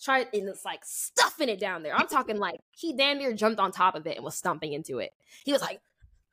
Try 0.00 0.20
and 0.32 0.48
it's 0.48 0.64
like 0.64 0.84
stuffing 0.84 1.48
it 1.48 1.58
down 1.58 1.82
there. 1.82 1.94
I'm 1.94 2.06
talking 2.06 2.38
like 2.38 2.60
he 2.70 2.92
damn 2.96 3.18
near 3.18 3.32
jumped 3.32 3.58
on 3.58 3.72
top 3.72 3.94
of 3.96 4.06
it 4.06 4.16
and 4.16 4.24
was 4.24 4.36
stomping 4.36 4.72
into 4.72 4.98
it. 4.98 5.10
He 5.44 5.52
was 5.52 5.60
like, 5.60 5.80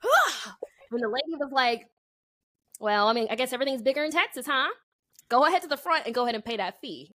ah. 0.03 0.57
and 0.91 1.01
the 1.01 1.07
lady 1.07 1.35
was 1.39 1.51
like, 1.51 1.89
"Well, 2.79 3.07
I 3.07 3.13
mean, 3.13 3.27
I 3.29 3.35
guess 3.35 3.53
everything's 3.53 3.81
bigger 3.81 4.03
in 4.03 4.11
Texas, 4.11 4.45
huh? 4.45 4.69
Go 5.29 5.45
ahead 5.45 5.61
to 5.63 5.67
the 5.67 5.77
front 5.77 6.05
and 6.05 6.13
go 6.13 6.23
ahead 6.23 6.35
and 6.35 6.45
pay 6.45 6.57
that 6.57 6.79
fee." 6.81 7.11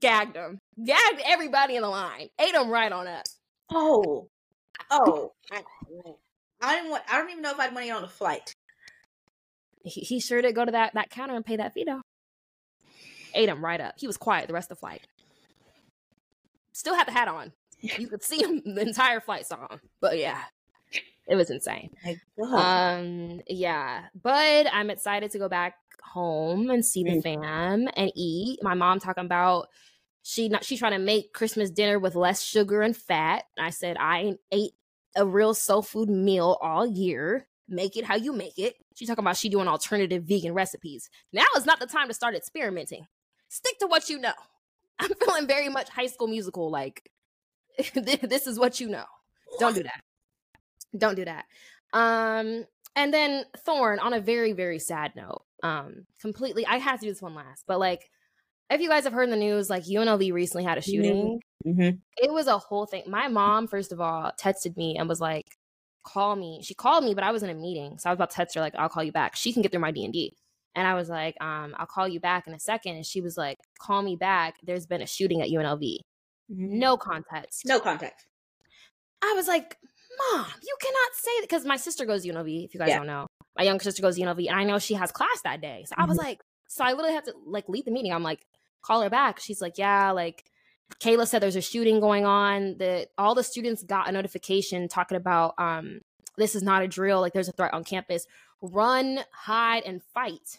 Gagged 0.00 0.36
him, 0.36 0.58
gagged 0.84 1.22
everybody 1.24 1.76
in 1.76 1.82
the 1.82 1.88
line, 1.88 2.28
ate 2.38 2.52
them 2.52 2.70
right 2.70 2.92
on 2.92 3.08
up. 3.08 3.24
Oh. 3.70 4.28
Oh. 4.90 5.32
I, 5.50 5.62
I 6.60 6.76
didn't 6.76 6.90
want 6.90 7.02
I 7.10 7.18
don't 7.18 7.30
even 7.30 7.42
know 7.42 7.50
if 7.50 7.58
I'd 7.58 7.74
want 7.74 7.84
to 7.84 7.86
get 7.86 7.96
on 7.96 8.04
a 8.04 8.08
flight. 8.08 8.52
He, 9.84 10.02
he 10.02 10.20
sure 10.20 10.40
did 10.40 10.54
go 10.54 10.64
to 10.64 10.72
that 10.72 10.94
that 10.94 11.10
counter 11.10 11.34
and 11.34 11.44
pay 11.44 11.56
that 11.56 11.74
fee 11.74 11.84
though. 11.84 12.02
Ate 13.34 13.48
him 13.48 13.64
right 13.64 13.80
up. 13.80 13.94
He 13.98 14.06
was 14.06 14.16
quiet 14.16 14.46
the 14.46 14.54
rest 14.54 14.70
of 14.70 14.76
the 14.76 14.80
flight. 14.80 15.06
Still 16.72 16.94
had 16.94 17.08
the 17.08 17.12
hat 17.12 17.28
on. 17.28 17.52
You 17.98 18.06
could 18.06 18.22
see 18.22 18.40
him 18.40 18.62
the 18.64 18.82
entire 18.82 19.20
flight 19.20 19.44
saw 19.44 19.66
him. 19.66 19.80
But 20.00 20.16
yeah, 20.16 20.38
it 21.26 21.34
was 21.34 21.50
insane. 21.50 21.90
Um, 22.40 23.40
yeah, 23.48 24.04
but 24.22 24.68
I'm 24.72 24.88
excited 24.88 25.32
to 25.32 25.38
go 25.40 25.48
back 25.48 25.74
home 26.04 26.70
and 26.70 26.84
see 26.84 27.02
the 27.04 27.12
Mm. 27.12 27.22
fam 27.22 27.88
and 27.96 28.12
eat. 28.14 28.62
My 28.62 28.74
mom 28.74 29.00
talking 29.00 29.24
about 29.24 29.68
she 30.22 30.48
not 30.48 30.64
she 30.64 30.76
trying 30.76 30.92
to 30.92 30.98
make 30.98 31.32
Christmas 31.32 31.70
dinner 31.70 31.98
with 31.98 32.14
less 32.14 32.42
sugar 32.42 32.82
and 32.82 32.96
fat. 32.96 33.44
I 33.58 33.70
said 33.70 33.96
I 33.98 34.20
ain't 34.20 34.40
ate 34.52 34.72
a 35.16 35.26
real 35.26 35.54
soul 35.54 35.82
food 35.82 36.08
meal 36.08 36.58
all 36.62 36.86
year. 36.86 37.46
Make 37.68 37.96
it 37.96 38.04
how 38.04 38.16
you 38.16 38.32
make 38.32 38.58
it. 38.58 38.76
She 38.94 39.06
talking 39.06 39.24
about 39.24 39.36
she 39.36 39.48
doing 39.48 39.68
alternative 39.68 40.24
vegan 40.24 40.52
recipes. 40.54 41.08
Now 41.32 41.44
is 41.56 41.66
not 41.66 41.80
the 41.80 41.86
time 41.86 42.08
to 42.08 42.14
start 42.14 42.34
experimenting. 42.34 43.06
Stick 43.48 43.78
to 43.80 43.86
what 43.86 44.08
you 44.08 44.18
know. 44.18 44.32
I'm 44.98 45.14
feeling 45.14 45.46
very 45.46 45.68
much 45.68 45.88
high 45.88 46.06
school 46.06 46.28
musical 46.28 46.70
like 46.70 47.10
this 47.94 48.46
is 48.46 48.58
what 48.58 48.78
you 48.80 48.88
know. 48.88 49.04
Don't 49.58 49.74
do 49.74 49.82
that. 49.82 50.00
Don't 50.96 51.14
do 51.16 51.24
that. 51.24 51.46
Um, 51.92 52.64
and 52.94 53.12
then 53.12 53.44
Thorn 53.58 53.98
on 53.98 54.12
a 54.12 54.20
very, 54.20 54.52
very 54.52 54.78
sad 54.78 55.12
note. 55.16 55.42
Um, 55.62 56.06
completely 56.20 56.66
I 56.66 56.78
have 56.78 57.00
to 57.00 57.06
do 57.06 57.10
this 57.12 57.22
one 57.22 57.34
last, 57.34 57.64
but 57.66 57.78
like 57.78 58.10
if 58.70 58.80
you 58.80 58.88
guys 58.88 59.04
have 59.04 59.12
heard 59.12 59.24
in 59.24 59.30
the 59.30 59.36
news, 59.36 59.68
like 59.68 59.84
UNLV 59.84 60.32
recently 60.32 60.64
had 60.64 60.78
a 60.78 60.82
shooting. 60.82 61.40
Mhm. 61.66 62.00
It 62.16 62.32
was 62.32 62.46
a 62.46 62.58
whole 62.58 62.86
thing. 62.86 63.04
My 63.06 63.28
mom, 63.28 63.66
first 63.68 63.92
of 63.92 64.00
all, 64.00 64.32
texted 64.40 64.76
me 64.76 64.96
and 64.98 65.08
was 65.08 65.20
like, 65.20 65.46
call 66.04 66.34
me. 66.36 66.60
She 66.62 66.74
called 66.74 67.04
me, 67.04 67.14
but 67.14 67.22
I 67.22 67.32
was 67.32 67.42
in 67.42 67.50
a 67.50 67.54
meeting. 67.54 67.98
So 67.98 68.08
I 68.08 68.12
was 68.12 68.16
about 68.16 68.30
to 68.30 68.36
text 68.36 68.54
her, 68.54 68.60
like, 68.62 68.74
I'll 68.76 68.88
call 68.88 69.04
you 69.04 69.12
back. 69.12 69.36
She 69.36 69.52
can 69.52 69.60
get 69.62 69.70
through 69.72 69.80
my 69.82 69.90
D 69.90 70.04
and 70.04 70.12
D. 70.12 70.34
And 70.74 70.86
I 70.88 70.94
was 70.94 71.10
like, 71.10 71.36
um, 71.40 71.74
I'll 71.78 71.86
call 71.86 72.08
you 72.08 72.18
back 72.18 72.46
in 72.46 72.54
a 72.54 72.58
second. 72.58 72.96
And 72.96 73.04
she 73.04 73.20
was 73.20 73.36
like, 73.36 73.58
call 73.78 74.00
me 74.00 74.16
back. 74.16 74.54
There's 74.62 74.86
been 74.86 75.02
a 75.02 75.06
shooting 75.06 75.42
at 75.42 75.48
UNLV. 75.50 75.98
No 76.48 76.96
context. 76.96 77.62
No 77.66 77.78
context. 77.78 78.24
I 79.22 79.34
was 79.36 79.46
like, 79.48 79.76
Mom, 80.32 80.46
you 80.62 80.76
cannot 80.80 81.14
say 81.14 81.30
that 81.40 81.42
because 81.48 81.64
my 81.64 81.76
sister 81.76 82.04
goes 82.06 82.22
to 82.22 82.28
UNLV, 82.32 82.64
if 82.64 82.74
you 82.74 82.80
guys 82.80 82.88
Yeah. 82.88 82.98
don't 82.98 83.06
know. 83.06 83.26
My 83.56 83.64
younger 83.64 83.82
sister 83.84 84.02
goes 84.02 84.16
to 84.16 84.22
UNLV, 84.22 84.48
and 84.48 84.58
I 84.58 84.64
know 84.64 84.78
she 84.78 84.94
has 84.94 85.12
class 85.12 85.40
that 85.44 85.60
day. 85.60 85.84
So 85.86 85.94
I 85.98 86.04
was 86.06 86.16
Mhm. 86.18 86.22
like, 86.24 86.40
so 86.68 86.84
I 86.84 86.92
literally 86.92 87.12
had 87.14 87.24
to 87.26 87.34
like 87.44 87.68
leave 87.68 87.84
the 87.84 87.90
meeting. 87.90 88.12
I'm 88.12 88.22
like, 88.22 88.46
call 88.82 89.02
her 89.02 89.10
back. 89.10 89.40
She's 89.40 89.60
like, 89.60 89.76
yeah, 89.78 90.10
like 90.12 90.44
Kayla 91.00 91.26
said 91.28 91.40
there's 91.40 91.56
a 91.56 91.60
shooting 91.60 92.00
going 92.00 92.24
on. 92.24 92.78
That 92.78 93.08
all 93.18 93.34
the 93.34 93.44
students 93.44 93.82
got 93.82 94.08
a 94.08 94.12
notification 94.12 94.88
talking 94.88 95.16
about 95.16 95.54
um 95.58 96.00
this 96.38 96.54
is 96.54 96.62
not 96.62 96.82
a 96.82 96.88
drill, 96.88 97.20
like 97.20 97.34
there's 97.34 97.48
a 97.48 97.52
threat 97.52 97.74
on 97.74 97.84
campus. 97.84 98.26
Run, 98.62 99.20
hide, 99.32 99.82
and 99.84 100.02
fight. 100.14 100.58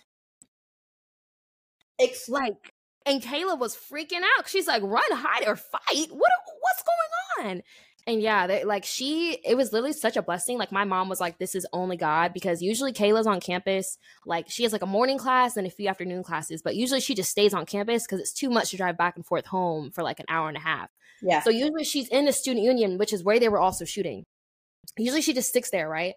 It's 1.99 2.27
Like, 2.27 2.73
and 3.05 3.21
Kayla 3.21 3.57
was 3.57 3.75
freaking 3.75 4.21
out. 4.37 4.47
She's 4.47 4.67
like, 4.67 4.81
run, 4.83 5.03
hide, 5.11 5.47
or 5.47 5.55
fight. 5.55 6.07
What 6.09 6.31
what's 6.61 6.83
going 6.83 7.49
on? 7.49 7.61
And 8.05 8.21
yeah, 8.21 8.47
they, 8.47 8.65
like 8.65 8.83
she, 8.83 9.39
it 9.45 9.55
was 9.55 9.71
literally 9.71 9.93
such 9.93 10.17
a 10.17 10.21
blessing. 10.21 10.57
Like 10.57 10.71
my 10.71 10.83
mom 10.83 11.07
was 11.07 11.21
like, 11.21 11.37
"This 11.37 11.55
is 11.55 11.65
only 11.71 11.95
God," 11.95 12.33
because 12.33 12.61
usually 12.61 12.91
Kayla's 12.91 13.27
on 13.27 13.39
campus. 13.39 13.97
Like 14.25 14.49
she 14.49 14.63
has 14.63 14.73
like 14.73 14.81
a 14.81 14.87
morning 14.87 15.17
class 15.17 15.55
and 15.55 15.65
a 15.65 15.69
few 15.69 15.87
afternoon 15.87 16.23
classes, 16.23 16.61
but 16.61 16.75
usually 16.75 16.99
she 16.99 17.15
just 17.15 17.31
stays 17.31 17.53
on 17.53 17.65
campus 17.65 18.03
because 18.03 18.19
it's 18.19 18.33
too 18.33 18.49
much 18.49 18.71
to 18.71 18.77
drive 18.77 18.97
back 18.97 19.15
and 19.15 19.25
forth 19.25 19.45
home 19.45 19.91
for 19.91 20.03
like 20.03 20.19
an 20.19 20.25
hour 20.27 20.49
and 20.49 20.57
a 20.57 20.61
half. 20.61 20.89
yeah. 21.21 21.41
So 21.41 21.49
usually 21.49 21.85
she's 21.85 22.09
in 22.09 22.25
the 22.25 22.33
student 22.33 22.65
union, 22.65 22.97
which 22.97 23.13
is 23.13 23.23
where 23.23 23.39
they 23.39 23.49
were 23.49 23.59
also 23.59 23.85
shooting. 23.85 24.23
Usually 24.97 25.21
she 25.21 25.33
just 25.33 25.49
sticks 25.49 25.71
there, 25.71 25.87
right? 25.87 26.15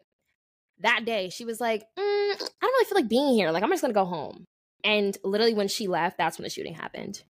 That 0.80 1.04
day 1.04 1.28
she 1.28 1.44
was 1.44 1.60
like, 1.60 1.82
mm, 1.82 2.02
"I 2.02 2.36
don't 2.36 2.62
really 2.62 2.84
feel 2.86 2.98
like 2.98 3.08
being 3.08 3.34
here. 3.34 3.52
Like 3.52 3.62
I'm 3.62 3.70
just 3.70 3.82
gonna 3.82 3.94
go 3.94 4.04
home." 4.04 4.44
And 4.82 5.16
literally 5.22 5.54
when 5.54 5.68
she 5.68 5.86
left, 5.86 6.18
that's 6.18 6.36
when 6.38 6.44
the 6.44 6.50
shooting 6.50 6.74
happened 6.74 7.22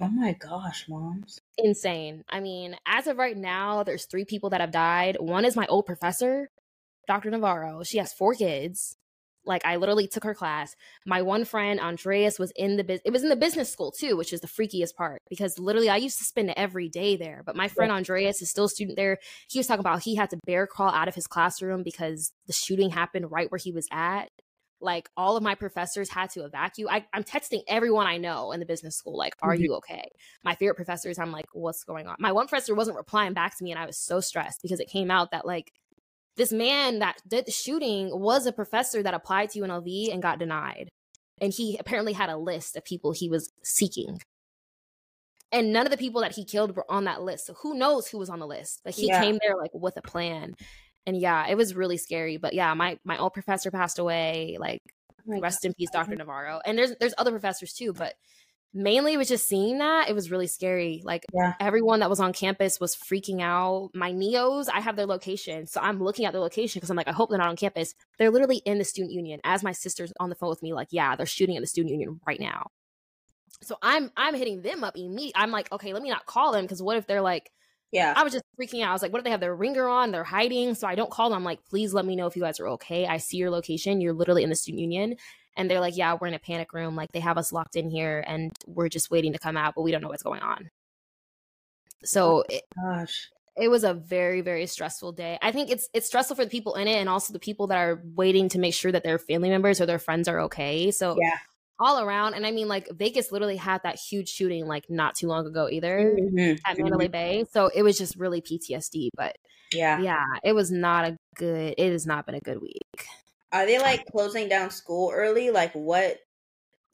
oh 0.00 0.08
my 0.08 0.32
gosh, 0.32 0.86
moms. 0.88 1.40
Insane. 1.58 2.24
I 2.28 2.40
mean, 2.40 2.76
as 2.86 3.06
of 3.06 3.18
right 3.18 3.36
now, 3.36 3.82
there's 3.82 4.06
three 4.06 4.24
people 4.24 4.50
that 4.50 4.60
have 4.60 4.70
died. 4.70 5.16
One 5.20 5.44
is 5.44 5.56
my 5.56 5.66
old 5.66 5.86
professor. 5.86 6.48
Dr. 7.06 7.30
Navarro. 7.30 7.82
She 7.82 7.98
has 7.98 8.12
four 8.12 8.34
kids. 8.34 8.96
Like 9.44 9.64
I 9.64 9.76
literally 9.76 10.06
took 10.06 10.24
her 10.24 10.34
class. 10.34 10.76
My 11.06 11.22
one 11.22 11.46
friend 11.46 11.80
Andreas 11.80 12.38
was 12.38 12.52
in 12.54 12.76
the 12.76 12.84
business. 12.84 13.02
It 13.06 13.12
was 13.12 13.22
in 13.22 13.30
the 13.30 13.36
business 13.36 13.72
school 13.72 13.90
too, 13.90 14.14
which 14.14 14.32
is 14.32 14.40
the 14.40 14.46
freakiest 14.46 14.94
part 14.94 15.22
because 15.30 15.58
literally 15.58 15.88
I 15.88 15.96
used 15.96 16.18
to 16.18 16.24
spend 16.24 16.52
every 16.54 16.90
day 16.90 17.16
there. 17.16 17.42
But 17.46 17.56
my 17.56 17.68
friend 17.68 17.90
Andreas 17.90 18.42
is 18.42 18.50
still 18.50 18.66
a 18.66 18.68
student 18.68 18.96
there. 18.96 19.16
He 19.48 19.58
was 19.58 19.66
talking 19.66 19.80
about 19.80 20.02
he 20.02 20.16
had 20.16 20.28
to 20.30 20.38
bear 20.44 20.66
crawl 20.66 20.90
out 20.90 21.08
of 21.08 21.14
his 21.14 21.26
classroom 21.26 21.82
because 21.82 22.30
the 22.46 22.52
shooting 22.52 22.90
happened 22.90 23.32
right 23.32 23.50
where 23.50 23.58
he 23.58 23.72
was 23.72 23.88
at. 23.90 24.28
Like 24.80 25.08
all 25.16 25.36
of 25.36 25.42
my 25.42 25.54
professors 25.54 26.08
had 26.08 26.30
to 26.30 26.44
evacuate. 26.44 26.92
I, 26.92 27.16
am 27.16 27.24
texting 27.24 27.62
everyone 27.66 28.06
I 28.06 28.16
know 28.16 28.52
in 28.52 28.60
the 28.60 28.66
business 28.66 28.96
school, 28.96 29.16
like, 29.16 29.34
"Are 29.42 29.54
mm-hmm. 29.54 29.64
you 29.64 29.74
okay?" 29.76 30.10
My 30.44 30.54
favorite 30.54 30.76
professors, 30.76 31.18
I'm 31.18 31.32
like, 31.32 31.46
"What's 31.52 31.84
going 31.84 32.06
on?" 32.06 32.16
My 32.18 32.32
one 32.32 32.46
professor 32.46 32.74
wasn't 32.74 32.96
replying 32.96 33.34
back 33.34 33.58
to 33.58 33.64
me, 33.64 33.72
and 33.72 33.80
I 33.80 33.86
was 33.86 33.98
so 33.98 34.20
stressed 34.20 34.62
because 34.62 34.80
it 34.80 34.88
came 34.88 35.10
out 35.10 35.32
that 35.32 35.46
like 35.46 35.72
this 36.38 36.52
man 36.52 37.00
that 37.00 37.20
did 37.26 37.46
the 37.46 37.52
shooting 37.52 38.08
was 38.18 38.46
a 38.46 38.52
professor 38.52 39.02
that 39.02 39.12
applied 39.12 39.50
to 39.50 39.60
UNLV 39.60 40.12
and 40.12 40.22
got 40.22 40.38
denied. 40.38 40.88
And 41.40 41.52
he 41.52 41.76
apparently 41.78 42.12
had 42.12 42.30
a 42.30 42.36
list 42.36 42.76
of 42.76 42.84
people 42.84 43.12
he 43.12 43.28
was 43.28 43.52
seeking. 43.64 44.20
And 45.50 45.72
none 45.72 45.86
of 45.86 45.90
the 45.90 45.98
people 45.98 46.20
that 46.20 46.34
he 46.34 46.44
killed 46.44 46.76
were 46.76 46.90
on 46.90 47.04
that 47.04 47.22
list. 47.22 47.46
So 47.46 47.54
who 47.54 47.74
knows 47.74 48.06
who 48.06 48.18
was 48.18 48.30
on 48.30 48.38
the 48.38 48.46
list? 48.46 48.80
But 48.84 48.94
he 48.94 49.08
yeah. 49.08 49.20
came 49.20 49.38
there 49.42 49.56
like 49.56 49.72
with 49.74 49.96
a 49.96 50.02
plan. 50.02 50.54
And 51.08 51.18
yeah, 51.18 51.46
it 51.48 51.56
was 51.56 51.74
really 51.74 51.96
scary. 51.96 52.36
But 52.36 52.52
yeah, 52.52 52.74
my 52.74 52.98
my 53.02 53.16
old 53.16 53.32
professor 53.32 53.70
passed 53.70 53.98
away. 53.98 54.58
Like 54.60 54.82
oh 55.26 55.40
rest 55.40 55.62
God. 55.62 55.68
in 55.68 55.74
peace, 55.74 55.88
Dr. 55.90 56.16
Navarro. 56.16 56.60
And 56.66 56.76
there's 56.76 56.94
there's 57.00 57.14
other 57.16 57.30
professors 57.30 57.72
too, 57.72 57.94
but 57.94 58.14
mainly 58.74 59.14
it 59.14 59.16
was 59.16 59.28
just 59.28 59.48
seeing 59.48 59.78
that 59.78 60.10
it 60.10 60.14
was 60.14 60.30
really 60.30 60.46
scary 60.46 61.00
like 61.02 61.24
yeah. 61.32 61.54
everyone 61.58 62.00
that 62.00 62.10
was 62.10 62.20
on 62.20 62.34
campus 62.34 62.78
was 62.78 62.94
freaking 62.94 63.40
out 63.40 63.88
my 63.94 64.12
neos 64.12 64.66
i 64.72 64.78
have 64.78 64.94
their 64.94 65.06
location 65.06 65.66
so 65.66 65.80
i'm 65.80 66.04
looking 66.04 66.26
at 66.26 66.32
their 66.32 66.40
location 66.42 66.78
because 66.78 66.90
i'm 66.90 66.96
like 66.96 67.08
i 67.08 67.12
hope 67.12 67.30
they're 67.30 67.38
not 67.38 67.48
on 67.48 67.56
campus 67.56 67.94
they're 68.18 68.30
literally 68.30 68.58
in 68.66 68.76
the 68.76 68.84
student 68.84 69.10
union 69.10 69.40
as 69.42 69.62
my 69.62 69.72
sister's 69.72 70.12
on 70.20 70.28
the 70.28 70.34
phone 70.34 70.50
with 70.50 70.62
me 70.62 70.74
like 70.74 70.88
yeah 70.90 71.16
they're 71.16 71.24
shooting 71.24 71.56
at 71.56 71.62
the 71.62 71.66
student 71.66 71.90
union 71.90 72.20
right 72.26 72.40
now 72.40 72.66
so 73.62 73.74
i'm 73.80 74.10
i'm 74.18 74.34
hitting 74.34 74.60
them 74.60 74.84
up 74.84 74.94
immediately 74.98 75.32
i'm 75.34 75.50
like 75.50 75.72
okay 75.72 75.94
let 75.94 76.02
me 76.02 76.10
not 76.10 76.26
call 76.26 76.52
them 76.52 76.64
because 76.64 76.82
what 76.82 76.98
if 76.98 77.06
they're 77.06 77.22
like 77.22 77.50
yeah 77.92 78.12
i 78.16 78.22
was 78.22 78.32
just 78.32 78.44
freaking 78.60 78.82
out 78.82 78.90
i 78.90 78.92
was 78.92 79.02
like 79.02 79.12
what 79.12 79.18
if 79.18 79.24
they 79.24 79.30
have 79.30 79.40
their 79.40 79.54
ringer 79.54 79.88
on 79.88 80.10
they're 80.10 80.24
hiding 80.24 80.74
so 80.74 80.86
i 80.86 80.94
don't 80.94 81.10
call 81.10 81.30
them 81.30 81.38
i'm 81.38 81.44
like 81.44 81.60
please 81.68 81.94
let 81.94 82.04
me 82.04 82.16
know 82.16 82.26
if 82.26 82.36
you 82.36 82.42
guys 82.42 82.60
are 82.60 82.68
okay 82.68 83.06
i 83.06 83.16
see 83.16 83.36
your 83.36 83.50
location 83.50 84.00
you're 84.00 84.12
literally 84.12 84.42
in 84.42 84.50
the 84.50 84.56
student 84.56 84.80
union 84.80 85.16
and 85.58 85.68
they're 85.68 85.80
like, 85.80 85.96
yeah, 85.96 86.16
we're 86.18 86.28
in 86.28 86.34
a 86.34 86.38
panic 86.38 86.72
room. 86.72 86.94
Like 86.94 87.10
they 87.12 87.20
have 87.20 87.36
us 87.36 87.52
locked 87.52 87.74
in 87.74 87.90
here 87.90 88.24
and 88.26 88.52
we're 88.66 88.88
just 88.88 89.10
waiting 89.10 89.32
to 89.32 89.38
come 89.40 89.56
out, 89.56 89.74
but 89.74 89.82
we 89.82 89.90
don't 89.90 90.00
know 90.00 90.08
what's 90.08 90.22
going 90.22 90.40
on. 90.40 90.70
So, 92.04 92.38
oh 92.38 92.44
it, 92.48 92.62
gosh, 92.80 93.28
it 93.56 93.68
was 93.68 93.82
a 93.82 93.92
very 93.92 94.40
very 94.40 94.66
stressful 94.66 95.12
day. 95.12 95.36
I 95.42 95.50
think 95.50 95.68
it's 95.68 95.88
it's 95.92 96.06
stressful 96.06 96.36
for 96.36 96.44
the 96.44 96.50
people 96.50 96.76
in 96.76 96.86
it 96.86 96.94
and 96.94 97.08
also 97.08 97.32
the 97.32 97.40
people 97.40 97.66
that 97.66 97.78
are 97.78 98.00
waiting 98.14 98.48
to 98.50 98.58
make 98.60 98.72
sure 98.72 98.92
that 98.92 99.02
their 99.02 99.18
family 99.18 99.50
members 99.50 99.80
or 99.80 99.86
their 99.86 99.98
friends 99.98 100.28
are 100.28 100.42
okay. 100.42 100.92
So 100.92 101.16
yeah. 101.20 101.38
All 101.80 102.00
around, 102.00 102.34
and 102.34 102.44
I 102.44 102.50
mean, 102.50 102.66
like 102.66 102.88
Vegas 102.90 103.30
literally 103.30 103.56
had 103.56 103.80
that 103.84 103.98
huge 103.98 104.28
shooting 104.28 104.66
like 104.66 104.86
not 104.88 105.14
too 105.14 105.28
long 105.28 105.46
ago 105.46 105.68
either 105.70 106.12
mm-hmm. 106.18 106.56
at 106.66 106.76
Mandalay 106.76 107.04
mm-hmm. 107.04 107.12
Bay. 107.12 107.44
So 107.52 107.70
it 107.72 107.82
was 107.82 107.96
just 107.96 108.16
really 108.16 108.40
PTSD. 108.40 109.10
But 109.16 109.36
yeah, 109.72 110.00
yeah, 110.00 110.24
it 110.42 110.54
was 110.54 110.72
not 110.72 111.04
a 111.04 111.16
good. 111.36 111.74
It 111.78 111.92
has 111.92 112.06
not 112.06 112.26
been 112.26 112.34
a 112.34 112.40
good 112.40 112.60
week. 112.60 113.06
Are 113.52 113.64
they 113.64 113.78
like 113.78 114.06
closing 114.06 114.48
down 114.48 114.70
school 114.70 115.12
early? 115.14 115.50
Like 115.50 115.72
what? 115.72 116.18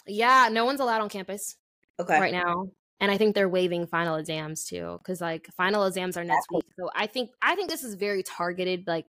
Yeah, 0.06 0.48
no 0.52 0.64
one's 0.64 0.80
allowed 0.80 1.00
on 1.00 1.08
campus. 1.08 1.56
Okay. 1.98 2.20
Right 2.20 2.32
now. 2.32 2.66
And 3.00 3.10
I 3.10 3.18
think 3.18 3.34
they're 3.34 3.48
waiving 3.48 3.86
final 3.86 4.16
exams 4.16 4.64
too 4.64 4.98
cuz 5.04 5.20
like 5.20 5.48
final 5.56 5.84
exams 5.84 6.16
are 6.16 6.24
next 6.24 6.46
week. 6.52 6.64
So 6.78 6.88
I 6.94 7.06
think 7.06 7.30
I 7.42 7.54
think 7.54 7.70
this 7.70 7.84
is 7.84 7.94
very 7.94 8.22
targeted 8.22 8.86
like 8.86 9.06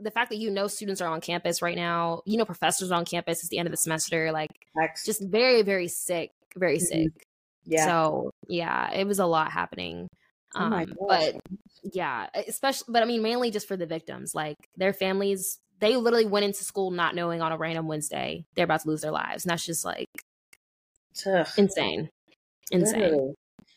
the 0.00 0.10
fact 0.10 0.30
that 0.30 0.36
you 0.36 0.50
know 0.50 0.66
students 0.66 1.00
are 1.00 1.08
on 1.08 1.20
campus 1.20 1.62
right 1.62 1.76
now, 1.76 2.22
you 2.26 2.36
know 2.36 2.44
professors 2.44 2.90
are 2.90 2.98
on 2.98 3.04
campus, 3.04 3.40
it's 3.40 3.48
the 3.48 3.58
end 3.58 3.66
of 3.66 3.72
the 3.72 3.76
semester 3.76 4.32
like 4.32 4.50
Next. 4.74 5.06
just 5.06 5.22
very 5.22 5.62
very 5.62 5.88
sick, 5.88 6.30
very 6.56 6.76
mm-hmm. 6.76 7.04
sick. 7.04 7.26
Yeah. 7.64 7.84
So, 7.84 8.32
yeah, 8.48 8.92
it 8.92 9.06
was 9.06 9.20
a 9.20 9.26
lot 9.26 9.52
happening. 9.52 10.08
Oh 10.54 10.60
um 10.60 10.94
oh 11.00 11.06
but 11.08 11.36
yeah, 11.82 12.26
especially 12.46 12.92
but 12.92 13.02
I 13.02 13.06
mean 13.06 13.22
mainly 13.22 13.50
just 13.50 13.68
for 13.68 13.76
the 13.76 13.86
victims. 13.86 14.34
Like 14.34 14.56
their 14.76 14.92
families 14.92 15.58
they 15.80 15.96
literally 15.96 16.26
went 16.26 16.44
into 16.44 16.64
school 16.64 16.90
not 16.90 17.14
knowing 17.14 17.42
on 17.42 17.52
a 17.52 17.56
random 17.56 17.88
Wednesday 17.88 18.44
they're 18.54 18.64
about 18.64 18.82
to 18.82 18.88
lose 18.88 19.00
their 19.00 19.10
lives. 19.10 19.44
And 19.44 19.50
that's 19.50 19.64
just 19.64 19.84
like 19.84 20.08
Ugh. 21.26 21.46
insane. 21.56 22.10
Insane. 22.70 23.00
Literally. 23.00 23.34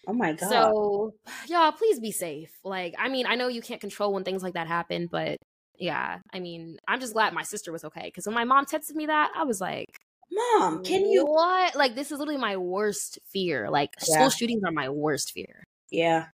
Oh 0.08 0.14
my 0.14 0.34
god. 0.34 0.50
So, 0.50 1.14
y'all, 1.48 1.72
please 1.72 2.00
be 2.00 2.12
safe. 2.12 2.52
Like, 2.64 2.96
I 2.98 3.10
mean, 3.10 3.26
I 3.28 3.36
know 3.36 3.48
you 3.48 3.62
can't 3.62 3.82
control 3.82 4.14
when 4.14 4.24
things 4.24 4.43
like 4.43 4.54
that 4.54 4.68
happen, 4.68 5.08
but 5.12 5.38
yeah, 5.80 6.19
I 6.34 6.39
mean, 6.39 6.78
I'm 6.88 6.99
just 6.99 7.13
glad 7.13 7.34
my 7.34 7.43
sister 7.43 7.71
was 7.71 7.84
okay. 7.86 8.03
Because 8.05 8.26
when 8.26 8.36
my 8.36 8.43
mom 8.43 8.65
texted 8.65 8.95
me 8.95 9.07
that, 9.07 9.32
I 9.36 9.43
was 9.43 9.59
like, 9.61 9.99
"Mom, 10.32 10.84
can 10.84 11.05
you 11.05 11.26
what? 11.26 11.76
Like, 11.76 11.95
this 11.95 12.11
is 12.11 12.19
literally 12.19 12.39
my 12.39 12.57
worst 12.57 13.19
fear. 13.32 13.69
Like, 13.69 13.91
yeah. 14.07 14.15
school 14.15 14.30
shootings 14.30 14.63
are 14.63 14.71
my 14.71 14.89
worst 14.89 15.32
fear." 15.32 15.63
Yeah. 15.91 16.28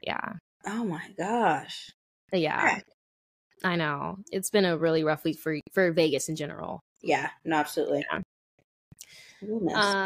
Yeah. 0.00 0.34
Oh 0.66 0.84
my 0.84 1.02
gosh. 1.16 1.90
Yeah. 2.32 2.80
I 3.64 3.76
know. 3.76 4.18
It's 4.30 4.50
been 4.50 4.64
a 4.64 4.76
really 4.76 5.04
rough 5.04 5.24
week 5.24 5.38
for 5.38 5.58
for 5.72 5.90
Vegas 5.92 6.28
in 6.28 6.36
general. 6.36 6.80
Yeah, 7.02 7.30
no, 7.44 7.56
absolutely. 7.56 8.04
Yeah. 8.10 8.20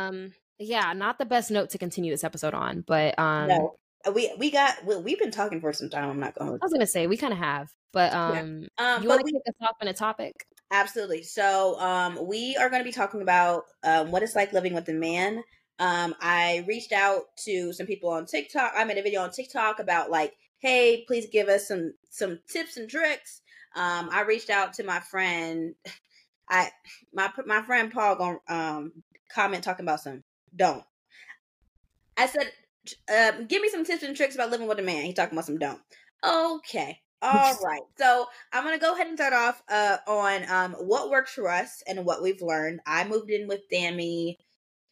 Um 0.07 0.32
yeah, 0.59 0.93
not 0.93 1.18
the 1.18 1.24
best 1.24 1.51
note 1.51 1.70
to 1.70 1.78
continue 1.78 2.12
this 2.12 2.24
episode 2.24 2.55
on, 2.55 2.82
but 2.86 3.18
um 3.18 3.49
no. 3.49 3.74
We 4.13 4.35
we 4.39 4.51
got 4.51 4.85
we, 4.85 4.97
we've 4.97 5.19
been 5.19 5.31
talking 5.31 5.61
for 5.61 5.73
some 5.73 5.91
time. 5.91 6.09
I'm 6.09 6.21
not 6.21 6.35
going. 6.35 6.53
To. 6.53 6.59
I 6.63 6.65
was 6.65 6.73
gonna 6.73 6.87
say 6.87 7.07
we 7.07 7.17
kind 7.17 7.33
of 7.33 7.39
have, 7.39 7.69
but 7.93 8.13
um, 8.13 8.67
yeah. 8.79 8.95
um 8.97 9.03
you 9.03 9.09
want 9.09 9.25
to 9.25 9.33
kick 9.33 9.43
us 9.47 9.55
off 9.69 9.77
on 9.81 9.89
a 9.89 9.93
topic? 9.93 10.47
Absolutely. 10.71 11.23
So 11.23 11.79
um, 11.79 12.19
we 12.27 12.57
are 12.57 12.71
going 12.71 12.81
to 12.81 12.85
be 12.85 12.93
talking 12.93 13.21
about 13.21 13.65
um, 13.85 14.11
what 14.11 14.23
it's 14.23 14.35
like 14.35 14.55
living 14.55 14.73
with 14.73 14.89
a 14.89 14.95
man. 14.95 15.43
Um, 15.79 16.15
I 16.19 16.65
reached 16.67 16.93
out 16.93 17.25
to 17.45 17.75
some 17.75 17.87
people 17.87 18.09
on 18.09 18.25
TikTok. 18.25 18.73
I 18.75 18.85
made 18.85 18.97
a 18.97 19.03
video 19.03 19.21
on 19.21 19.33
TikTok 19.33 19.81
about 19.81 20.11
like, 20.11 20.33
hey, 20.61 21.05
please 21.07 21.27
give 21.31 21.49
us 21.49 21.69
some 21.69 21.93
some 22.11 22.39
tips 22.49 22.79
and 22.79 22.89
tricks 22.89 23.43
um, 23.75 24.11
I 24.13 24.23
reached 24.23 24.51
out 24.51 24.75
to 24.75 24.85
my 24.85 25.01
friend. 25.01 25.75
I 26.49 26.71
my 27.15 27.31
my 27.47 27.63
friend 27.63 27.93
Paul 27.93 28.17
gonna 28.17 28.39
um 28.49 28.93
comment 29.33 29.65
talking 29.65 29.85
about 29.85 30.01
some 30.01 30.23
don't. 30.55 30.85
I 32.17 32.27
said, 32.27 32.53
uh, 33.12 33.33
give 33.49 33.62
me 33.62 33.68
some 33.68 33.85
tips 33.85 34.03
and 34.03 34.16
tricks 34.16 34.35
about 34.35 34.51
living 34.51 34.66
with 34.66 34.78
a 34.78 34.83
man. 34.83 35.05
He 35.05 35.12
talking 35.12 35.37
about 35.37 35.47
some 35.47 35.59
don't. 35.59 35.80
Okay. 36.24 37.01
All 37.20 37.55
right. 37.62 37.83
So 37.99 38.26
I'm 38.53 38.64
gonna 38.64 38.78
go 38.78 38.95
ahead 38.95 39.07
and 39.07 39.16
start 39.16 39.33
off 39.33 39.62
uh, 39.68 39.99
on 40.09 40.51
um, 40.51 40.72
what 40.72 41.11
works 41.11 41.35
for 41.35 41.49
us 41.49 41.83
and 41.87 42.05
what 42.05 42.22
we've 42.22 42.43
learned. 42.43 42.80
I 42.87 43.05
moved 43.05 43.30
in 43.30 43.47
with 43.47 43.68
Dammy 43.70 44.39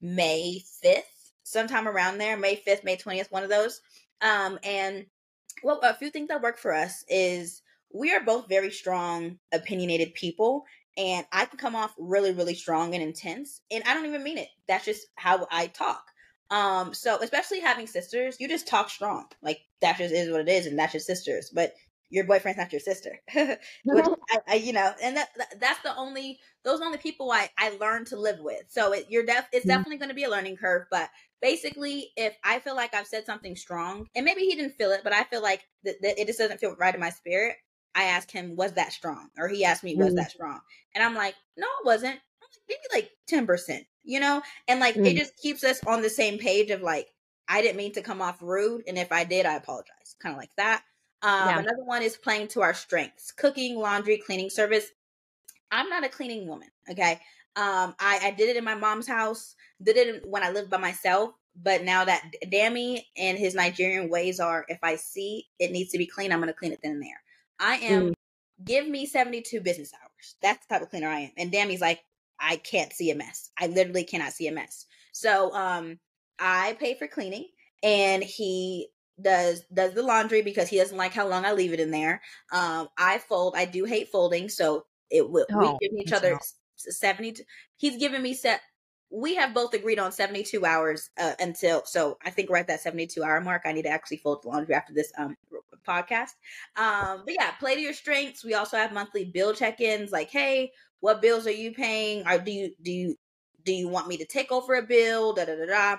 May 0.00 0.62
5th, 0.84 1.32
sometime 1.42 1.88
around 1.88 2.18
there, 2.18 2.36
May 2.36 2.56
5th, 2.56 2.84
May 2.84 2.96
20th, 2.96 3.32
one 3.32 3.42
of 3.42 3.50
those. 3.50 3.80
Um, 4.20 4.58
and 4.62 5.06
well, 5.62 5.80
a 5.82 5.94
few 5.94 6.10
things 6.10 6.28
that 6.28 6.42
work 6.42 6.58
for 6.58 6.72
us 6.72 7.04
is 7.08 7.62
we 7.92 8.12
are 8.12 8.22
both 8.22 8.48
very 8.48 8.70
strong, 8.70 9.38
opinionated 9.52 10.14
people. 10.14 10.64
And 10.96 11.26
I 11.32 11.44
can 11.46 11.58
come 11.58 11.76
off 11.76 11.94
really, 11.98 12.32
really 12.32 12.54
strong 12.54 12.94
and 12.94 13.02
intense. 13.02 13.62
And 13.70 13.82
I 13.84 13.94
don't 13.94 14.06
even 14.06 14.22
mean 14.22 14.38
it. 14.38 14.48
That's 14.68 14.84
just 14.84 15.06
how 15.16 15.46
I 15.50 15.68
talk. 15.68 16.09
Um, 16.50 16.92
so 16.94 17.18
especially 17.22 17.60
having 17.60 17.86
sisters, 17.86 18.36
you 18.40 18.48
just 18.48 18.66
talk 18.66 18.90
strong. 18.90 19.26
Like 19.42 19.60
that 19.80 19.98
just 19.98 20.14
is 20.14 20.30
what 20.30 20.40
it 20.40 20.48
is, 20.48 20.66
and 20.66 20.78
that's 20.78 20.94
your 20.94 21.00
sisters. 21.00 21.50
But 21.54 21.74
your 22.10 22.24
boyfriend's 22.24 22.58
not 22.58 22.72
your 22.72 22.80
sister. 22.80 23.20
Which 23.34 24.06
I, 24.30 24.38
I, 24.48 24.54
you 24.56 24.72
know, 24.72 24.92
and 25.02 25.16
that, 25.16 25.28
that's 25.60 25.80
the 25.82 25.96
only 25.96 26.40
those 26.64 26.80
only 26.80 26.98
people 26.98 27.30
I 27.30 27.48
I 27.56 27.70
learned 27.80 28.08
to 28.08 28.18
live 28.18 28.40
with. 28.40 28.64
So 28.68 28.92
it, 28.92 29.06
you're 29.08 29.24
def 29.24 29.46
it's 29.52 29.60
mm-hmm. 29.60 29.68
definitely 29.68 29.98
going 29.98 30.08
to 30.10 30.14
be 30.14 30.24
a 30.24 30.30
learning 30.30 30.56
curve. 30.56 30.86
But 30.90 31.08
basically, 31.40 32.10
if 32.16 32.36
I 32.44 32.58
feel 32.58 32.76
like 32.76 32.94
I've 32.94 33.06
said 33.06 33.24
something 33.24 33.56
strong, 33.56 34.08
and 34.14 34.24
maybe 34.24 34.42
he 34.42 34.56
didn't 34.56 34.76
feel 34.76 34.90
it, 34.90 35.02
but 35.04 35.12
I 35.12 35.24
feel 35.24 35.42
like 35.42 35.62
that, 35.84 35.96
that 36.02 36.20
it 36.20 36.26
just 36.26 36.38
doesn't 36.38 36.58
feel 36.58 36.74
right 36.78 36.94
in 36.94 37.00
my 37.00 37.10
spirit, 37.10 37.56
I 37.94 38.04
asked 38.04 38.30
him, 38.30 38.56
was 38.56 38.72
that 38.72 38.92
strong? 38.92 39.28
Or 39.38 39.48
he 39.48 39.64
asked 39.64 39.84
me, 39.84 39.94
was 39.94 40.12
mm. 40.12 40.16
that 40.16 40.30
strong? 40.30 40.60
And 40.94 41.02
I'm 41.02 41.14
like, 41.14 41.34
no, 41.56 41.66
it 41.80 41.86
wasn't. 41.86 42.18
Maybe 42.70 43.02
like 43.02 43.10
10%, 43.30 43.84
you 44.04 44.20
know? 44.20 44.42
And 44.68 44.80
like, 44.80 44.94
mm. 44.94 45.06
it 45.06 45.16
just 45.16 45.36
keeps 45.36 45.64
us 45.64 45.80
on 45.86 46.02
the 46.02 46.10
same 46.10 46.38
page 46.38 46.70
of 46.70 46.82
like, 46.82 47.08
I 47.48 47.62
didn't 47.62 47.76
mean 47.76 47.92
to 47.94 48.02
come 48.02 48.22
off 48.22 48.40
rude. 48.40 48.84
And 48.86 48.96
if 48.96 49.10
I 49.10 49.24
did, 49.24 49.44
I 49.44 49.56
apologize. 49.56 50.14
Kind 50.22 50.34
of 50.34 50.38
like 50.38 50.54
that. 50.56 50.82
Um, 51.22 51.48
yeah. 51.48 51.58
Another 51.58 51.84
one 51.84 52.02
is 52.02 52.16
playing 52.16 52.48
to 52.48 52.62
our 52.62 52.74
strengths 52.74 53.32
cooking, 53.32 53.76
laundry, 53.76 54.18
cleaning 54.18 54.50
service. 54.50 54.86
I'm 55.70 55.88
not 55.88 56.04
a 56.04 56.08
cleaning 56.08 56.46
woman. 56.46 56.68
Okay. 56.90 57.20
Um, 57.56 57.94
I, 57.98 58.20
I 58.22 58.34
did 58.36 58.48
it 58.48 58.56
in 58.56 58.64
my 58.64 58.74
mom's 58.74 59.08
house, 59.08 59.56
did 59.82 59.96
it 59.96 60.24
when 60.26 60.42
I 60.42 60.50
lived 60.50 60.70
by 60.70 60.78
myself. 60.78 61.32
But 61.60 61.82
now 61.82 62.04
that 62.04 62.22
Dammy 62.48 63.08
and 63.16 63.36
his 63.36 63.54
Nigerian 63.54 64.08
ways 64.08 64.38
are, 64.38 64.64
if 64.68 64.78
I 64.82 64.96
see 64.96 65.46
it 65.58 65.72
needs 65.72 65.90
to 65.90 65.98
be 65.98 66.06
clean, 66.06 66.32
I'm 66.32 66.38
going 66.38 66.48
to 66.48 66.58
clean 66.58 66.72
it 66.72 66.78
then 66.82 66.92
and 66.92 67.02
there. 67.02 67.20
I 67.58 67.74
am, 67.76 68.10
mm. 68.10 68.14
give 68.64 68.88
me 68.88 69.04
72 69.04 69.60
business 69.60 69.92
hours. 69.92 70.36
That's 70.40 70.64
the 70.66 70.74
type 70.74 70.82
of 70.82 70.90
cleaner 70.90 71.08
I 71.08 71.20
am. 71.20 71.30
And 71.36 71.50
Dammy's 71.50 71.80
like, 71.80 72.00
I 72.40 72.56
can't 72.56 72.92
see 72.92 73.10
a 73.10 73.14
mess. 73.14 73.50
I 73.58 73.66
literally 73.66 74.04
cannot 74.04 74.32
see 74.32 74.48
a 74.48 74.52
mess. 74.52 74.86
So 75.12 75.54
um 75.54 75.98
I 76.38 76.76
pay 76.80 76.94
for 76.94 77.06
cleaning 77.06 77.48
and 77.82 78.22
he 78.22 78.88
does 79.20 79.62
does 79.72 79.92
the 79.92 80.02
laundry 80.02 80.42
because 80.42 80.68
he 80.68 80.78
doesn't 80.78 80.96
like 80.96 81.12
how 81.12 81.28
long 81.28 81.44
I 81.44 81.52
leave 81.52 81.72
it 81.72 81.80
in 81.80 81.90
there. 81.90 82.22
Um 82.52 82.88
I 82.98 83.18
fold. 83.18 83.54
I 83.56 83.66
do 83.66 83.84
hate 83.84 84.08
folding, 84.08 84.48
so 84.48 84.86
it 85.10 85.28
will. 85.28 85.46
Oh, 85.52 85.78
we 85.80 85.88
give 85.88 85.98
each 85.98 86.12
other 86.12 86.38
seventy. 86.76 87.34
He's 87.76 87.98
giving 87.98 88.22
me 88.22 88.34
set. 88.34 88.60
We 89.12 89.34
have 89.34 89.54
both 89.54 89.74
agreed 89.74 89.98
on 89.98 90.12
seventy 90.12 90.44
two 90.44 90.64
hours 90.64 91.10
uh, 91.18 91.34
until. 91.40 91.82
So 91.84 92.16
I 92.24 92.30
think 92.30 92.48
we're 92.48 92.58
at 92.58 92.68
that 92.68 92.80
seventy 92.80 93.06
two 93.06 93.24
hour 93.24 93.40
mark. 93.40 93.62
I 93.64 93.72
need 93.72 93.82
to 93.82 93.88
actually 93.88 94.18
fold 94.18 94.42
the 94.42 94.48
laundry 94.48 94.74
after 94.74 94.94
this 94.94 95.12
um 95.18 95.36
podcast. 95.86 96.30
Um, 96.76 97.22
but 97.24 97.34
yeah, 97.34 97.50
play 97.58 97.74
to 97.74 97.80
your 97.80 97.92
strengths. 97.92 98.44
We 98.44 98.54
also 98.54 98.76
have 98.76 98.92
monthly 98.92 99.24
bill 99.24 99.54
check 99.54 99.80
ins. 99.80 100.12
Like, 100.12 100.30
hey, 100.30 100.72
what 101.00 101.22
bills 101.22 101.46
are 101.46 101.52
you 101.52 101.72
paying? 101.72 102.26
Or 102.26 102.38
do 102.38 102.50
you 102.50 102.72
do 102.82 102.92
you 102.92 103.16
do 103.64 103.72
you 103.72 103.88
want 103.88 104.08
me 104.08 104.16
to 104.18 104.26
take 104.26 104.52
over 104.52 104.74
a 104.74 104.82
bill? 104.82 105.34
Da 105.34 105.44
da 105.44 105.56
da 105.56 105.66
da. 105.66 105.96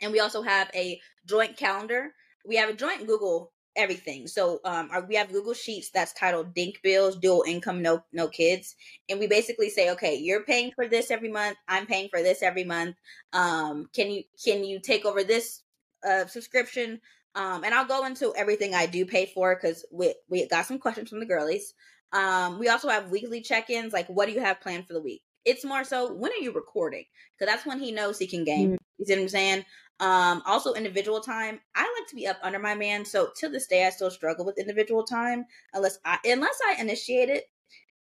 And 0.00 0.12
we 0.12 0.20
also 0.20 0.42
have 0.42 0.70
a 0.74 1.00
joint 1.26 1.56
calendar. 1.56 2.12
We 2.46 2.56
have 2.56 2.70
a 2.70 2.74
joint 2.74 3.06
Google 3.06 3.52
everything. 3.76 4.26
So 4.26 4.60
um 4.64 4.88
our, 4.92 5.04
we 5.04 5.14
have 5.16 5.32
Google 5.32 5.54
Sheets 5.54 5.90
that's 5.90 6.12
titled 6.12 6.54
Dink 6.54 6.80
Bills, 6.82 7.16
Dual 7.16 7.44
Income, 7.46 7.82
No 7.82 8.02
No 8.12 8.28
Kids, 8.28 8.74
and 9.08 9.20
we 9.20 9.26
basically 9.26 9.70
say, 9.70 9.90
okay, 9.92 10.16
you're 10.16 10.44
paying 10.44 10.72
for 10.72 10.88
this 10.88 11.10
every 11.10 11.30
month. 11.30 11.56
I'm 11.68 11.86
paying 11.86 12.08
for 12.08 12.22
this 12.22 12.42
every 12.42 12.64
month. 12.64 12.96
Um, 13.32 13.88
can 13.94 14.10
you 14.10 14.24
can 14.44 14.64
you 14.64 14.80
take 14.80 15.04
over 15.04 15.22
this 15.24 15.62
uh 16.06 16.26
subscription? 16.26 17.00
Um, 17.34 17.62
and 17.62 17.72
I'll 17.72 17.86
go 17.86 18.04
into 18.04 18.34
everything 18.34 18.74
I 18.74 18.86
do 18.86 19.06
pay 19.06 19.26
for 19.26 19.54
because 19.54 19.84
we 19.92 20.14
we 20.28 20.46
got 20.48 20.66
some 20.66 20.78
questions 20.78 21.08
from 21.10 21.20
the 21.20 21.26
girlies. 21.26 21.74
Um, 22.12 22.58
we 22.58 22.68
also 22.68 22.88
have 22.88 23.10
weekly 23.10 23.40
check-ins, 23.40 23.92
like 23.92 24.06
what 24.08 24.26
do 24.26 24.32
you 24.32 24.40
have 24.40 24.60
planned 24.60 24.86
for 24.86 24.94
the 24.94 25.02
week? 25.02 25.22
It's 25.44 25.64
more 25.64 25.84
so 25.84 26.12
when 26.12 26.32
are 26.32 26.42
you 26.42 26.52
recording? 26.52 27.04
Because 27.38 27.52
that's 27.52 27.66
when 27.66 27.80
he 27.80 27.92
knows 27.92 28.18
he 28.18 28.26
can 28.26 28.44
game. 28.44 28.72
Mm-hmm. 28.72 28.76
You 28.98 29.04
see 29.06 29.14
what 29.14 29.22
I'm 29.22 29.28
saying? 29.28 29.64
Um, 30.00 30.42
also 30.46 30.74
individual 30.74 31.20
time. 31.20 31.60
I 31.74 31.82
like 31.82 32.08
to 32.08 32.16
be 32.16 32.26
up 32.26 32.38
under 32.42 32.58
my 32.58 32.74
man, 32.74 33.04
so 33.04 33.30
to 33.38 33.48
this 33.48 33.66
day 33.66 33.86
I 33.86 33.90
still 33.90 34.10
struggle 34.10 34.44
with 34.44 34.58
individual 34.58 35.04
time 35.04 35.46
unless 35.74 35.98
I 36.04 36.18
unless 36.24 36.58
I 36.68 36.80
initiate 36.80 37.28
it 37.28 37.50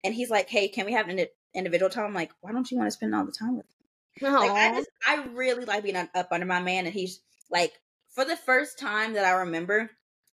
and 0.03 0.13
he's 0.13 0.29
like, 0.29 0.47
"Hey, 0.49 0.67
can 0.67 0.85
we 0.85 0.93
have 0.93 1.09
an 1.09 1.25
individual 1.55 1.89
time?" 1.89 2.05
I'm 2.05 2.13
like, 2.13 2.31
"Why 2.41 2.51
don't 2.51 2.69
you 2.69 2.77
want 2.77 2.87
to 2.87 2.91
spend 2.91 3.15
all 3.15 3.25
the 3.25 3.31
time 3.31 3.57
with 3.57 3.65
me?" 3.65 4.29
Like 4.29 4.51
I 4.51 4.71
just 4.75 4.89
I 5.07 5.25
really 5.33 5.65
like 5.65 5.83
being 5.83 5.95
up 5.95 6.27
under 6.31 6.45
my 6.45 6.61
man, 6.61 6.85
and 6.85 6.93
he's 6.93 7.19
like, 7.49 7.73
for 8.09 8.25
the 8.25 8.35
first 8.35 8.79
time 8.79 9.13
that 9.13 9.25
I 9.25 9.31
remember, 9.31 9.91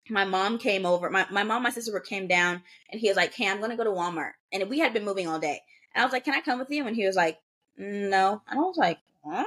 my 0.08 0.24
mom 0.24 0.58
came 0.58 0.86
over. 0.86 1.10
My 1.10 1.26
my 1.30 1.44
mom, 1.44 1.62
my 1.62 1.70
sister 1.70 1.98
came 2.00 2.26
down, 2.26 2.62
and 2.90 3.00
he 3.00 3.08
was 3.08 3.16
like, 3.16 3.34
"Hey, 3.34 3.48
I'm 3.48 3.60
gonna 3.60 3.76
go 3.76 3.84
to 3.84 3.90
Walmart," 3.90 4.32
and 4.52 4.68
we 4.68 4.78
had 4.78 4.92
been 4.92 5.04
moving 5.04 5.28
all 5.28 5.38
day, 5.38 5.60
and 5.94 6.02
I 6.02 6.04
was 6.04 6.12
like, 6.12 6.24
"Can 6.24 6.34
I 6.34 6.40
come 6.40 6.58
with 6.58 6.70
you?" 6.70 6.86
And 6.86 6.96
he 6.96 7.06
was 7.06 7.16
like, 7.16 7.38
"No," 7.76 8.42
and 8.48 8.58
I 8.58 8.62
was 8.62 8.76
like, 8.76 8.98
"Huh?" 9.24 9.44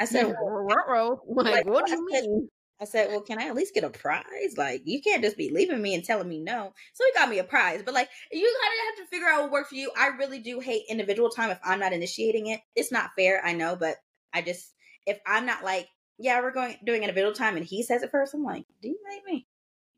I 0.00 0.04
said, 0.04 0.24
well, 0.40 1.22
like, 1.26 1.66
what 1.66 1.86
do 1.86 1.92
you 1.92 2.06
mean? 2.06 2.48
I 2.80 2.84
said, 2.84 3.10
well, 3.10 3.20
can 3.20 3.38
I 3.38 3.46
at 3.46 3.54
least 3.54 3.74
get 3.74 3.84
a 3.84 3.90
prize? 3.90 4.56
Like, 4.56 4.82
you 4.84 5.00
can't 5.00 5.22
just 5.22 5.36
be 5.36 5.50
leaving 5.50 5.80
me 5.80 5.94
and 5.94 6.02
telling 6.02 6.28
me 6.28 6.40
no. 6.40 6.72
So 6.94 7.04
he 7.04 7.12
got 7.12 7.28
me 7.28 7.38
a 7.38 7.44
prize. 7.44 7.80
But 7.84 7.94
like, 7.94 8.08
you 8.32 8.40
kind 8.60 8.72
of 8.72 8.98
have 8.98 9.06
to 9.06 9.10
figure 9.10 9.28
out 9.28 9.42
what 9.42 9.52
works 9.52 9.68
for 9.68 9.76
you. 9.76 9.92
I 9.96 10.08
really 10.08 10.40
do 10.40 10.58
hate 10.58 10.86
individual 10.88 11.30
time 11.30 11.50
if 11.50 11.60
I'm 11.64 11.78
not 11.78 11.92
initiating 11.92 12.48
it. 12.48 12.60
It's 12.74 12.90
not 12.90 13.10
fair, 13.16 13.40
I 13.44 13.52
know, 13.52 13.76
but 13.76 13.98
I 14.32 14.42
just 14.42 14.74
if 15.06 15.20
I'm 15.26 15.46
not 15.46 15.62
like, 15.62 15.88
yeah, 16.18 16.40
we're 16.40 16.52
going 16.52 16.76
doing 16.84 17.02
individual 17.02 17.34
time, 17.34 17.56
and 17.56 17.64
he 17.64 17.82
says 17.82 18.02
it 18.02 18.10
first, 18.10 18.34
I'm 18.34 18.42
like, 18.42 18.64
do 18.80 18.88
you 18.88 18.98
hate 19.08 19.32
me? 19.32 19.46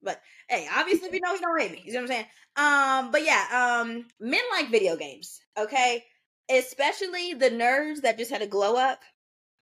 But 0.04 0.20
hey, 0.48 0.68
obviously 0.74 1.08
we 1.10 1.20
know 1.20 1.34
he 1.34 1.40
don't 1.40 1.60
hate 1.60 1.72
me. 1.72 1.82
You 1.84 1.94
know 1.94 2.02
what 2.02 2.10
I'm 2.10 2.16
saying? 2.16 2.26
Um, 2.56 3.10
but 3.10 3.24
yeah, 3.24 3.80
um, 3.82 4.06
men 4.20 4.40
like 4.52 4.70
video 4.70 4.96
games, 4.96 5.40
okay? 5.58 6.04
Especially 6.50 7.34
the 7.34 7.50
nerds 7.50 8.02
that 8.02 8.18
just 8.18 8.30
had 8.30 8.42
a 8.42 8.46
glow 8.46 8.76
up 8.76 9.00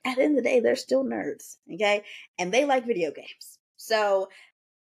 at 0.04 0.18
the 0.18 0.24
end 0.24 0.38
of 0.38 0.44
the 0.44 0.50
day, 0.50 0.60
they're 0.60 0.76
still 0.76 1.04
nerds, 1.04 1.58
okay? 1.72 2.04
And 2.40 2.52
they 2.52 2.66
like 2.66 2.86
video 2.86 3.12
games. 3.12 3.60
So 3.78 4.30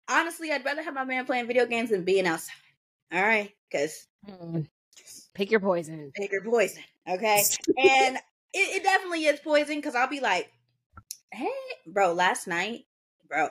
honestly, 0.09 0.51
I'd 0.51 0.65
rather 0.65 0.83
have 0.83 0.95
my 0.95 1.05
man 1.05 1.27
playing 1.27 1.47
video 1.47 1.67
games 1.67 1.91
than 1.91 2.05
being 2.05 2.27
outside. 2.27 2.55
All 3.13 3.23
right, 3.23 3.53
because 3.71 4.07
mm. 4.29 4.67
pick 5.35 5.51
your 5.51 5.61
poison. 5.61 6.11
Pick 6.15 6.33
your 6.33 6.43
poison, 6.43 6.83
okay? 7.09 7.43
and 7.77 8.17
it, 8.53 8.77
it 8.77 8.83
definitely 8.83 9.25
is 9.27 9.41
poison 9.41 9.77
because 9.77 9.95
I'll 9.95 10.09
be 10.09 10.21
like, 10.21 10.51
hey, 11.33 11.49
bro, 11.87 12.13
last 12.13 12.47
night, 12.47 12.87
bro, 13.29 13.49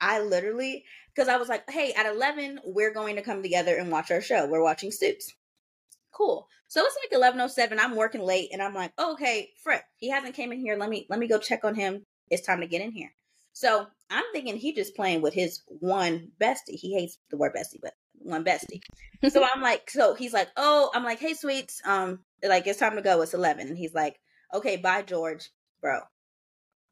I 0.00 0.20
literally 0.20 0.84
because 1.14 1.28
I 1.28 1.36
was 1.36 1.48
like, 1.48 1.68
hey, 1.70 1.92
at 1.94 2.06
eleven, 2.06 2.60
we're 2.64 2.92
going 2.92 3.16
to 3.16 3.22
come 3.22 3.42
together 3.42 3.76
and 3.76 3.90
watch 3.90 4.10
our 4.10 4.20
show. 4.20 4.46
We're 4.46 4.62
watching 4.62 4.90
Suits 4.90 5.34
cool. 6.16 6.48
So 6.68 6.82
it's 6.84 6.96
like 7.02 7.20
11:07. 7.20 7.78
I'm 7.78 7.94
working 7.94 8.22
late, 8.22 8.48
and 8.52 8.62
I'm 8.62 8.74
like, 8.74 8.92
oh, 8.98 9.12
okay, 9.12 9.50
Fred, 9.62 9.82
he 9.96 10.10
hasn't 10.10 10.34
came 10.34 10.52
in 10.52 10.58
here. 10.58 10.76
Let 10.76 10.88
me 10.88 11.06
let 11.10 11.18
me 11.18 11.28
go 11.28 11.38
check 11.38 11.64
on 11.64 11.74
him. 11.74 12.04
It's 12.30 12.46
time 12.46 12.60
to 12.60 12.66
get 12.66 12.80
in 12.80 12.90
here. 12.90 13.12
So 13.52 13.86
I'm 14.10 14.24
thinking 14.32 14.56
he 14.56 14.74
just 14.74 14.96
playing 14.96 15.22
with 15.22 15.34
his 15.34 15.60
one 15.66 16.32
bestie. 16.40 16.78
He 16.78 16.94
hates 16.94 17.18
the 17.30 17.36
word 17.36 17.52
bestie, 17.54 17.80
but 17.80 17.94
one 18.18 18.44
bestie. 18.44 18.80
so 19.28 19.46
I'm 19.54 19.62
like, 19.62 19.90
so 19.90 20.14
he's 20.14 20.32
like, 20.32 20.48
oh, 20.56 20.90
I'm 20.94 21.04
like, 21.04 21.20
hey, 21.20 21.34
sweets, 21.34 21.80
um, 21.84 22.20
like 22.42 22.66
it's 22.66 22.78
time 22.78 22.96
to 22.96 23.02
go. 23.02 23.22
It's 23.22 23.34
11, 23.34 23.68
and 23.68 23.78
he's 23.78 23.94
like, 23.94 24.18
okay, 24.54 24.76
bye, 24.76 25.02
George, 25.02 25.50
bro. 25.80 26.00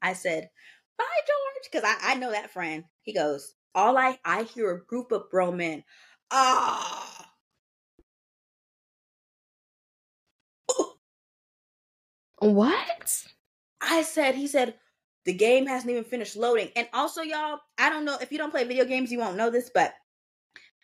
I 0.01 0.13
said, 0.13 0.49
bye, 0.97 1.05
George, 1.27 1.71
because 1.71 1.83
I 1.85 2.13
I 2.13 2.15
know 2.15 2.31
that 2.31 2.51
friend. 2.51 2.85
He 3.03 3.13
goes, 3.13 3.55
all 3.75 3.97
I 3.97 4.19
I 4.25 4.43
hear 4.43 4.71
a 4.71 4.85
group 4.85 5.11
of 5.11 5.29
bro 5.31 5.51
men. 5.51 5.83
Ah. 6.31 7.31
Oh, 10.69 10.95
What? 12.39 13.25
I 13.81 14.03
said, 14.03 14.35
he 14.35 14.47
said, 14.47 14.75
the 15.25 15.33
game 15.33 15.67
hasn't 15.67 15.91
even 15.91 16.03
finished 16.05 16.35
loading. 16.35 16.69
And 16.75 16.87
also, 16.93 17.21
y'all, 17.21 17.59
I 17.77 17.89
don't 17.89 18.05
know 18.05 18.17
if 18.21 18.31
you 18.31 18.37
don't 18.37 18.51
play 18.51 18.63
video 18.63 18.85
games, 18.85 19.11
you 19.11 19.19
won't 19.19 19.37
know 19.37 19.49
this, 19.49 19.71
but 19.73 19.93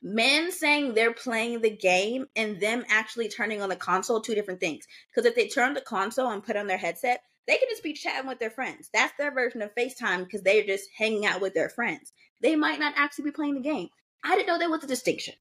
men 0.03 0.51
saying 0.51 0.93
they're 0.93 1.13
playing 1.13 1.61
the 1.61 1.69
game 1.75 2.27
and 2.35 2.59
them 2.59 2.85
actually 2.89 3.29
turning 3.29 3.61
on 3.61 3.69
the 3.69 3.75
console, 3.77 4.21
two 4.21 4.35
different 4.35 4.59
things. 4.59 4.85
Because 5.09 5.27
if 5.27 5.35
they 5.35 5.47
turn 5.47 5.73
the 5.73 5.81
console 5.81 6.31
and 6.31 6.43
put 6.43 6.57
on 6.57 6.67
their 6.67 6.77
headset, 6.77 7.21
they 7.47 7.57
can 7.57 7.67
just 7.69 7.83
be 7.83 7.93
chatting 7.93 8.27
with 8.27 8.39
their 8.39 8.49
friends. 8.49 8.89
That's 8.93 9.13
their 9.17 9.33
version 9.33 9.61
of 9.61 9.73
FaceTime 9.75 10.25
because 10.25 10.41
they're 10.41 10.65
just 10.65 10.89
hanging 10.95 11.25
out 11.25 11.41
with 11.41 11.53
their 11.53 11.69
friends. 11.69 12.13
They 12.41 12.55
might 12.55 12.79
not 12.79 12.93
actually 12.95 13.25
be 13.25 13.31
playing 13.31 13.55
the 13.55 13.61
game. 13.61 13.89
I 14.23 14.35
didn't 14.35 14.47
know 14.47 14.59
there 14.59 14.69
was 14.69 14.83
a 14.83 14.87
distinction. 14.87 15.33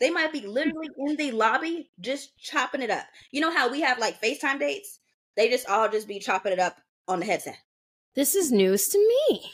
They 0.00 0.10
might 0.10 0.32
be 0.32 0.46
literally 0.46 0.88
in 0.96 1.16
the 1.16 1.32
lobby 1.32 1.90
just 2.00 2.36
chopping 2.38 2.80
it 2.80 2.90
up. 2.90 3.04
You 3.30 3.42
know 3.42 3.52
how 3.54 3.70
we 3.70 3.82
have 3.82 3.98
like 3.98 4.20
FaceTime 4.20 4.58
dates? 4.58 4.98
They 5.36 5.50
just 5.50 5.68
all 5.68 5.88
just 5.88 6.08
be 6.08 6.18
chopping 6.18 6.52
it 6.52 6.58
up 6.58 6.76
on 7.06 7.20
the 7.20 7.26
headset. 7.26 7.58
This 8.14 8.34
is 8.34 8.50
news 8.50 8.88
to 8.88 8.98
me. 8.98 9.52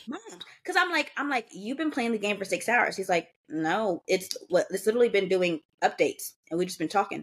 Because 0.63 0.77
I'm 0.77 0.91
like, 0.91 1.13
I'm 1.17 1.29
like, 1.29 1.49
you've 1.53 1.77
been 1.77 1.91
playing 1.91 2.13
the 2.13 2.19
game 2.19 2.39
for 2.39 2.45
six 2.45 2.69
hours. 2.69 2.97
He's 2.97 3.09
like, 3.09 3.29
no, 3.49 4.03
it's 4.07 4.37
what 4.49 4.67
it's 4.71 4.87
literally 4.87 5.09
been 5.09 5.29
doing 5.29 5.61
updates, 5.83 6.33
and 6.51 6.59
we've 6.59 6.69
just 6.69 6.79
been 6.79 6.89
talking. 6.89 7.23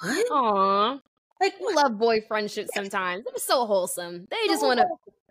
What? 0.00 0.26
Aww. 0.30 1.00
Like 1.42 1.54
we 1.60 1.74
love 1.74 1.98
boy 1.98 2.20
friendship 2.20 2.68
sometimes. 2.72 3.24
It's 3.34 3.44
so 3.44 3.66
wholesome. 3.66 4.28
They 4.30 4.46
just 4.46 4.62
want 4.64 4.78
to, 4.78 4.86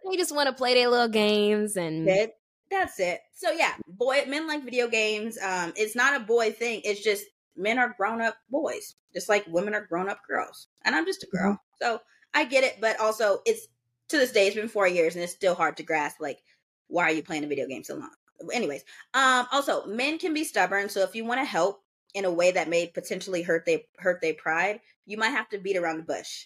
they 0.10 0.18
just 0.18 0.36
want 0.36 0.48
to 0.48 0.54
play 0.54 0.74
their 0.74 0.90
little 0.90 1.08
games 1.08 1.78
and. 1.78 2.06
That, 2.08 2.34
that's 2.70 3.00
it. 3.00 3.22
So 3.34 3.52
yeah, 3.52 3.74
boy, 3.88 4.26
men 4.28 4.46
like 4.46 4.64
video 4.64 4.90
games. 4.90 5.38
Um, 5.42 5.72
it's 5.76 5.96
not 5.96 6.20
a 6.20 6.24
boy 6.24 6.52
thing. 6.52 6.82
It's 6.84 7.02
just 7.02 7.26
men 7.56 7.80
are 7.80 7.96
grown 7.98 8.22
up 8.22 8.36
boys, 8.50 8.96
just 9.14 9.30
like 9.30 9.46
women 9.48 9.74
are 9.74 9.86
grown 9.86 10.10
up 10.10 10.20
girls. 10.28 10.68
And 10.84 10.96
I'm 10.96 11.06
just 11.06 11.24
a 11.24 11.28
girl. 11.28 11.54
Mm-hmm. 11.54 11.86
So 11.86 12.02
I 12.34 12.44
get 12.44 12.64
it, 12.66 12.78
but 12.82 13.00
also 13.00 13.40
it's 13.46 13.68
to 14.10 14.18
this 14.18 14.34
day, 14.34 14.48
it's 14.48 14.56
been 14.56 14.68
four 14.68 14.88
years 14.88 15.16
and 15.16 15.24
it's 15.24 15.34
still 15.34 15.56
hard 15.56 15.78
to 15.78 15.84
grasp 15.84 16.18
like, 16.20 16.40
why 16.88 17.04
are 17.04 17.12
you 17.12 17.24
playing 17.24 17.46
a 17.46 17.48
video 17.48 17.68
game 17.68 17.84
so 17.84 17.96
long? 17.96 18.12
Anyways, 18.52 18.84
um, 19.14 19.48
also 19.52 19.86
men 19.86 20.18
can 20.18 20.34
be 20.34 20.44
stubborn. 20.44 20.90
So 20.90 21.02
if 21.04 21.16
you 21.16 21.24
want 21.24 21.40
to 21.40 21.46
help 21.46 21.84
in 22.14 22.26
a 22.26 22.32
way 22.32 22.52
that 22.52 22.70
may 22.70 22.88
potentially 22.88 23.42
hurt 23.42 23.66
they 23.66 23.86
hurt 23.98 24.22
their 24.22 24.34
pride, 24.34 24.82
you 25.06 25.18
might 25.18 25.30
have 25.30 25.50
to 25.50 25.58
beat 25.58 25.78
around 25.78 25.98
the 25.98 26.04
bush 26.04 26.46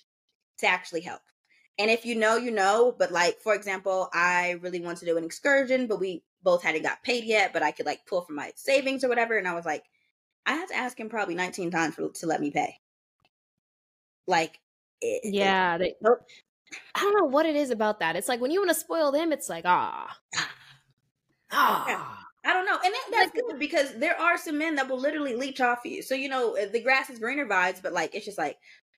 to 0.60 0.68
actually 0.68 1.02
help. 1.02 1.22
And 1.78 1.92
if 1.92 2.06
you 2.06 2.16
know, 2.16 2.38
you 2.38 2.52
know, 2.52 2.96
but 2.98 3.12
like 3.12 3.40
for 3.42 3.54
example, 3.54 4.10
I 4.14 4.52
really 4.62 4.82
want 4.82 5.00
to 5.00 5.06
do 5.06 5.18
an 5.18 5.24
excursion, 5.24 5.88
but 5.88 6.00
we 6.00 6.24
both 6.44 6.64
hadn't 6.64 6.84
got 6.84 7.04
paid 7.04 7.26
yet, 7.26 7.52
but 7.52 7.64
I 7.64 7.72
could 7.72 7.86
like 7.86 8.06
pull 8.06 8.22
from 8.22 8.36
my 8.36 8.52
savings 8.56 9.04
or 9.04 9.10
whatever. 9.10 9.38
And 9.38 9.48
I 9.48 9.56
was 9.56 9.66
like, 9.66 9.84
I 10.46 10.54
had 10.54 10.70
to 10.70 10.76
ask 10.76 11.00
him 11.00 11.10
probably 11.10 11.36
19 11.36 11.72
times 11.72 11.96
for, 11.96 12.10
to 12.10 12.28
let 12.28 12.40
me 12.40 12.52
pay. 12.52 12.76
Like, 14.28 14.60
it, 15.02 15.22
yeah, 15.24 15.78
they, 15.78 15.96
I 16.96 17.00
don't 17.00 17.18
know 17.18 17.26
what 17.26 17.46
it 17.46 17.56
is 17.56 17.72
about 17.72 18.00
that. 18.00 18.16
It's 18.16 18.28
like 18.28 18.42
when 18.42 18.52
you 18.52 18.62
want 18.62 18.70
to 18.70 18.80
spoil 18.80 19.12
them, 19.12 19.32
it's 19.32 19.50
like 19.50 19.66
ah, 19.68 20.18
ah. 21.52 22.25
I 22.46 22.54
don't 22.54 22.66
know, 22.66 22.78
and 22.84 22.94
that, 22.94 23.08
that's 23.12 23.32
good 23.32 23.60
because 23.60 23.96
there 23.96 24.20
are 24.20 24.38
some 24.38 24.58
men 24.58 24.76
that 24.76 24.88
will 24.88 25.00
literally 25.00 25.36
leech 25.36 25.62
off 25.62 25.80
you. 25.84 26.02
So 26.02 26.16
you 26.16 26.30
know, 26.30 26.56
the 26.72 26.82
grass 26.82 27.10
is 27.10 27.20
greener 27.20 27.46
vibes, 27.46 27.82
but 27.82 27.94
like 27.94 28.14
it's 28.14 28.26
just 28.26 28.38
like 28.38 28.58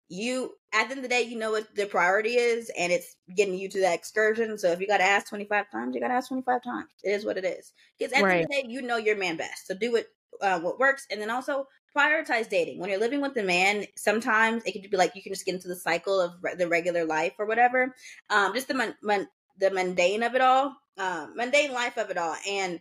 you 0.10 0.54
at 0.74 0.86
the 0.86 0.92
end 0.92 1.00
of 1.00 1.04
the 1.04 1.10
day, 1.10 1.24
you 1.24 1.38
know 1.38 1.52
what 1.52 1.74
the 1.76 1.86
priority 1.86 2.36
is, 2.36 2.72
and 2.78 2.92
it's 2.92 3.16
getting 3.36 3.58
you 3.58 3.70
to 3.70 3.82
that 3.82 3.96
excursion. 3.96 4.58
So 4.58 4.72
if 4.72 4.80
you 4.80 4.88
got 4.88 4.98
to 4.98 5.04
ask 5.04 5.28
25 5.30 5.72
times, 5.72 5.96
you 5.96 6.02
got 6.02 6.10
to 6.10 6.14
ask 6.14 6.30
25 6.30 6.64
times. 6.64 6.90
It 7.04 7.12
is 7.12 7.26
what 7.26 7.38
it 7.38 7.46
is. 7.46 7.74
Because 7.98 8.14
at 8.14 8.24
right. 8.24 8.30
the 8.30 8.36
end 8.36 8.44
of 8.44 8.50
the 8.50 8.62
day, 8.62 8.68
you 8.70 8.82
know 8.82 8.98
your 8.98 9.18
man 9.18 9.38
best. 9.38 9.68
So 9.68 9.76
do 9.76 9.96
it 9.96 10.08
uh, 10.42 10.60
what 10.60 10.80
works, 10.80 11.08
and 11.10 11.22
then 11.22 11.30
also 11.30 11.68
prioritize 11.96 12.50
dating. 12.50 12.80
When 12.80 12.90
you're 12.90 13.00
living 13.00 13.22
with 13.22 13.36
a 13.38 13.44
man, 13.44 13.86
sometimes 13.96 14.64
it 14.66 14.74
could 14.74 14.90
be 14.90 14.98
like 14.98 15.16
you 15.16 15.24
can 15.24 15.34
just 15.34 15.46
get 15.46 15.56
into 15.56 15.68
the 15.68 15.76
cycle 15.76 16.20
of 16.22 16.34
re- 16.42 16.56
the 16.56 16.68
regular 16.68 17.06
life 17.06 17.34
or 17.40 17.46
whatever. 17.46 17.96
Um, 18.30 18.54
just 18.54 18.68
the 18.68 18.76
mon- 18.76 18.96
mon- 19.02 19.30
the 19.60 19.72
mundane 19.72 20.24
of 20.24 20.36
it 20.36 20.42
all, 20.42 20.76
um, 20.98 21.34
mundane 21.36 21.74
life 21.74 21.98
of 21.98 22.12
it 22.12 22.18
all, 22.18 22.36
and 22.48 22.80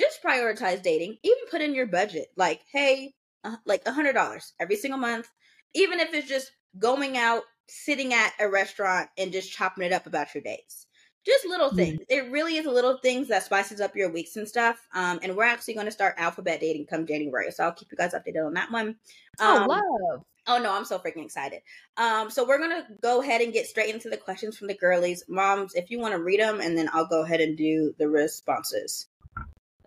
just 0.00 0.22
prioritize 0.24 0.82
dating. 0.82 1.18
Even 1.22 1.38
put 1.50 1.60
in 1.62 1.74
your 1.74 1.86
budget, 1.86 2.28
like, 2.36 2.62
hey, 2.72 3.14
uh, 3.44 3.56
like 3.66 3.82
a 3.86 3.92
hundred 3.92 4.14
dollars 4.14 4.54
every 4.60 4.76
single 4.76 4.98
month, 5.00 5.28
even 5.74 6.00
if 6.00 6.14
it's 6.14 6.28
just 6.28 6.52
going 6.78 7.16
out, 7.18 7.42
sitting 7.68 8.14
at 8.14 8.32
a 8.40 8.48
restaurant, 8.48 9.08
and 9.18 9.32
just 9.32 9.52
chopping 9.52 9.84
it 9.84 9.92
up 9.92 10.06
about 10.06 10.34
your 10.34 10.42
days. 10.42 10.86
Just 11.26 11.46
little 11.46 11.70
Mm. 11.70 11.76
things. 11.76 12.00
It 12.08 12.32
really 12.32 12.56
is 12.56 12.66
little 12.66 12.98
things 12.98 13.28
that 13.28 13.44
spices 13.44 13.80
up 13.80 13.94
your 13.94 14.10
weeks 14.10 14.36
and 14.36 14.48
stuff. 14.48 14.80
Um, 14.94 15.20
and 15.22 15.36
we're 15.36 15.44
actually 15.44 15.74
going 15.74 15.86
to 15.86 15.92
start 15.92 16.14
alphabet 16.18 16.60
dating 16.60 16.86
come 16.86 17.06
January, 17.06 17.52
so 17.52 17.64
I'll 17.64 17.72
keep 17.72 17.92
you 17.92 17.98
guys 17.98 18.14
updated 18.14 18.46
on 18.46 18.54
that 18.54 18.72
one. 18.72 18.96
Oh, 19.40 19.62
Um, 19.62 19.68
love. 19.68 20.24
Oh 20.46 20.58
no, 20.58 20.72
I'm 20.72 20.86
so 20.86 20.98
freaking 20.98 21.24
excited. 21.24 21.60
Um, 21.98 22.30
so 22.30 22.46
we're 22.48 22.58
gonna 22.58 22.88
go 23.02 23.20
ahead 23.22 23.42
and 23.42 23.52
get 23.52 23.66
straight 23.66 23.94
into 23.94 24.08
the 24.08 24.16
questions 24.16 24.56
from 24.56 24.68
the 24.68 24.74
girlies. 24.74 25.22
Moms, 25.28 25.74
if 25.74 25.90
you 25.90 26.00
want 26.00 26.14
to 26.14 26.22
read 26.22 26.40
them, 26.40 26.60
and 26.60 26.76
then 26.76 26.88
I'll 26.92 27.06
go 27.06 27.22
ahead 27.22 27.40
and 27.42 27.56
do 27.56 27.94
the 27.98 28.08
responses. 28.08 29.06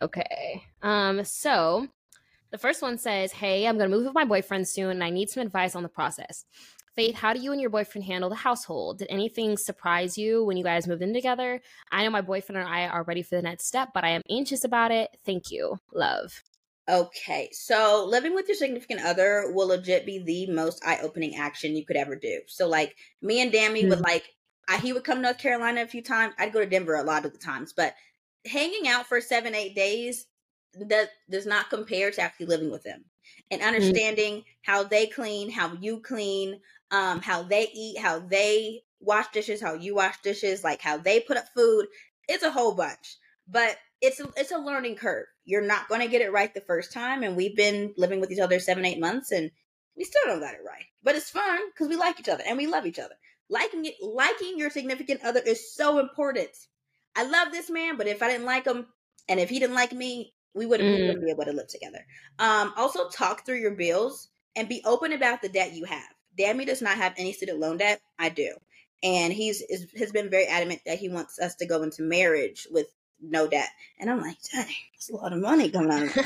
Okay. 0.01 0.63
Um, 0.81 1.23
so 1.23 1.87
the 2.51 2.57
first 2.57 2.81
one 2.81 2.97
says, 2.97 3.31
Hey, 3.31 3.67
I'm 3.67 3.77
gonna 3.77 3.89
move 3.89 4.05
with 4.05 4.13
my 4.13 4.25
boyfriend 4.25 4.67
soon 4.67 4.91
and 4.91 5.03
I 5.03 5.09
need 5.09 5.29
some 5.29 5.45
advice 5.45 5.75
on 5.75 5.83
the 5.83 5.89
process. 5.89 6.45
Faith, 6.95 7.15
how 7.15 7.33
do 7.33 7.39
you 7.39 7.51
and 7.51 7.59
your 7.59 7.71
boyfriend 7.71 8.05
handle 8.05 8.29
the 8.29 8.35
household? 8.35 8.99
Did 8.99 9.07
anything 9.09 9.57
surprise 9.57 10.15
you 10.15 10.43
when 10.43 10.57
you 10.57 10.63
guys 10.63 10.87
moved 10.87 11.01
in 11.01 11.11
together? 11.11 11.59
I 11.91 12.03
know 12.03 12.11
my 12.11 12.21
boyfriend 12.21 12.59
and 12.59 12.69
I 12.69 12.85
are 12.87 13.03
ready 13.03 13.23
for 13.23 13.35
the 13.35 13.41
next 13.41 13.65
step, 13.65 13.89
but 13.95 14.03
I 14.03 14.09
am 14.09 14.21
anxious 14.29 14.63
about 14.63 14.91
it. 14.91 15.09
Thank 15.25 15.49
you. 15.49 15.79
Love. 15.91 16.43
Okay, 16.87 17.49
so 17.53 18.05
living 18.07 18.35
with 18.35 18.47
your 18.47 18.57
significant 18.57 19.01
other 19.01 19.51
will 19.53 19.69
legit 19.69 20.05
be 20.05 20.19
the 20.19 20.53
most 20.53 20.85
eye-opening 20.85 21.35
action 21.35 21.75
you 21.75 21.85
could 21.85 21.95
ever 21.95 22.15
do. 22.15 22.41
So, 22.47 22.67
like 22.67 22.95
me 23.21 23.41
and 23.41 23.51
Dammy 23.51 23.87
would 23.87 24.01
like, 24.01 24.25
I, 24.67 24.77
he 24.77 24.91
would 24.91 25.05
come 25.05 25.17
to 25.19 25.21
North 25.23 25.37
Carolina 25.37 25.81
a 25.81 25.87
few 25.87 26.03
times. 26.03 26.33
I'd 26.37 26.51
go 26.51 26.59
to 26.59 26.65
Denver 26.65 26.95
a 26.95 27.03
lot 27.03 27.25
of 27.25 27.31
the 27.31 27.39
times, 27.39 27.73
but 27.73 27.95
hanging 28.45 28.87
out 28.87 29.07
for 29.07 29.21
seven, 29.21 29.55
eight 29.55 29.75
days 29.75 30.25
that 30.89 31.09
does 31.29 31.45
not 31.45 31.69
compare 31.69 32.11
to 32.11 32.21
actually 32.21 32.47
living 32.47 32.71
with 32.71 32.83
them 32.83 33.05
and 33.51 33.61
understanding 33.61 34.43
how 34.63 34.83
they 34.83 35.07
clean, 35.07 35.49
how 35.49 35.73
you 35.79 35.99
clean, 35.99 36.59
um, 36.91 37.21
how 37.21 37.43
they 37.43 37.69
eat, 37.73 37.99
how 37.99 38.19
they 38.19 38.81
wash 38.99 39.27
dishes, 39.31 39.61
how 39.61 39.73
you 39.73 39.95
wash 39.95 40.19
dishes, 40.21 40.63
like 40.63 40.81
how 40.81 40.97
they 40.97 41.19
put 41.19 41.37
up 41.37 41.45
food. 41.55 41.85
It's 42.27 42.43
a 42.43 42.51
whole 42.51 42.73
bunch, 42.73 43.17
but 43.47 43.77
it's 44.01 44.19
a, 44.19 44.29
it's 44.35 44.51
a 44.51 44.57
learning 44.57 44.95
curve. 44.95 45.25
You're 45.45 45.61
not 45.61 45.87
going 45.87 46.01
to 46.01 46.07
get 46.07 46.21
it 46.21 46.31
right 46.31 46.53
the 46.53 46.61
first 46.61 46.91
time, 46.93 47.23
and 47.23 47.35
we've 47.35 47.55
been 47.55 47.93
living 47.97 48.19
with 48.19 48.31
each 48.31 48.39
other 48.39 48.59
seven, 48.59 48.85
eight 48.85 48.99
months, 48.99 49.31
and 49.31 49.51
we 49.95 50.03
still 50.03 50.21
don't 50.25 50.39
got 50.39 50.53
it 50.53 50.61
right. 50.65 50.85
But 51.03 51.15
it's 51.15 51.29
fun 51.29 51.59
because 51.69 51.89
we 51.89 51.95
like 51.95 52.19
each 52.19 52.29
other 52.29 52.43
and 52.47 52.57
we 52.57 52.67
love 52.67 52.85
each 52.85 52.99
other. 52.99 53.15
Liking 53.49 53.85
it, 53.85 53.95
liking 54.01 54.57
your 54.57 54.69
significant 54.69 55.21
other 55.23 55.41
is 55.45 55.75
so 55.75 55.99
important. 55.99 56.49
I 57.15 57.23
love 57.23 57.51
this 57.51 57.69
man, 57.69 57.97
but 57.97 58.07
if 58.07 58.21
I 58.23 58.29
didn't 58.29 58.45
like 58.45 58.65
him, 58.65 58.87
and 59.29 59.39
if 59.39 59.49
he 59.49 59.59
didn't 59.59 59.75
like 59.75 59.93
me, 59.93 60.33
we 60.53 60.65
wouldn't, 60.65 60.93
we 60.93 61.01
Mm. 61.01 61.07
wouldn't 61.07 61.25
be 61.25 61.31
able 61.31 61.45
to 61.45 61.53
live 61.53 61.67
together. 61.67 62.05
Um, 62.39 62.73
also, 62.75 63.09
talk 63.09 63.45
through 63.45 63.59
your 63.59 63.75
bills 63.75 64.29
and 64.55 64.69
be 64.69 64.81
open 64.85 65.13
about 65.13 65.41
the 65.41 65.49
debt 65.49 65.73
you 65.73 65.85
have. 65.85 66.03
Dammy 66.37 66.65
does 66.65 66.81
not 66.81 66.97
have 66.97 67.13
any 67.17 67.33
student 67.33 67.59
loan 67.59 67.77
debt. 67.77 68.01
I 68.19 68.29
do, 68.29 68.55
and 69.03 69.31
he's 69.33 69.61
is, 69.61 69.87
has 69.97 70.11
been 70.11 70.29
very 70.29 70.47
adamant 70.47 70.81
that 70.85 70.97
he 70.99 71.09
wants 71.09 71.39
us 71.39 71.55
to 71.55 71.65
go 71.67 71.83
into 71.83 72.01
marriage 72.03 72.67
with 72.71 72.87
no 73.21 73.47
debt. 73.47 73.69
And 73.99 74.09
I'm 74.09 74.21
like, 74.21 74.37
dang, 74.51 74.65
that's 74.93 75.09
a 75.09 75.15
lot 75.15 75.33
of 75.33 75.39
money 75.39 75.69
coming 75.69 75.91
out 75.91 76.03
of 76.07 76.17
it. 76.17 76.25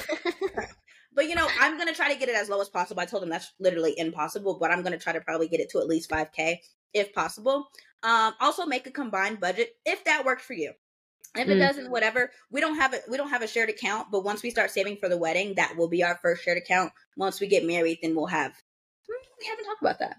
But 1.14 1.28
you 1.30 1.36
know, 1.36 1.52
I'm 1.60 1.78
gonna 1.78 1.94
try 1.94 2.14
to 2.14 2.20
get 2.20 2.30
it 2.30 2.36
as 2.36 2.50
low 2.50 2.62
as 2.62 2.70
possible. 2.70 3.02
I 3.02 3.06
told 3.06 3.24
him 3.24 3.30
that's 3.30 3.54
literally 3.60 3.98
impossible, 3.98 4.58
but 4.60 4.72
I'm 4.72 4.84
gonna 4.84 4.98
try 5.00 5.14
to 5.14 5.22
probably 5.22 5.48
get 5.48 5.60
it 5.60 5.70
to 5.72 5.80
at 5.80 5.88
least 5.88 6.10
5k 6.10 6.60
if 6.94 7.14
possible. 7.14 7.68
Um, 8.04 8.34
also 8.39 8.66
make 8.66 8.88
a 8.88 8.91
combined 8.91 9.39
budget 9.39 9.76
if 9.86 10.04
that 10.06 10.26
works 10.26 10.43
for 10.43 10.54
you. 10.54 10.74
If 11.36 11.50
it 11.50 11.56
Mm. 11.56 11.60
doesn't, 11.60 11.91
whatever. 11.91 12.32
We 12.52 12.62
don't 12.62 12.76
have 12.78 12.93
it. 12.93 13.04
We 13.10 13.18
don't 13.18 13.30
have 13.30 13.41
a 13.41 13.48
shared 13.48 13.70
account, 13.70 14.10
but 14.12 14.24
once 14.24 14.41
we 14.43 14.50
start 14.50 14.72
saving 14.72 14.98
for 14.98 15.10
the 15.10 15.18
wedding, 15.18 15.56
that 15.56 15.76
will 15.78 15.88
be 15.88 16.04
our 16.04 16.16
first 16.18 16.43
shared 16.43 16.58
account. 16.58 16.93
Once 17.16 17.39
we 17.39 17.48
get 17.48 17.66
married, 17.66 18.00
then 18.02 18.16
we'll 18.16 18.26
have. 18.28 18.54
Hmm, 19.08 19.24
We 19.39 19.45
haven't 19.48 19.66
talked 19.66 19.82
about 19.82 20.00
that. 20.00 20.18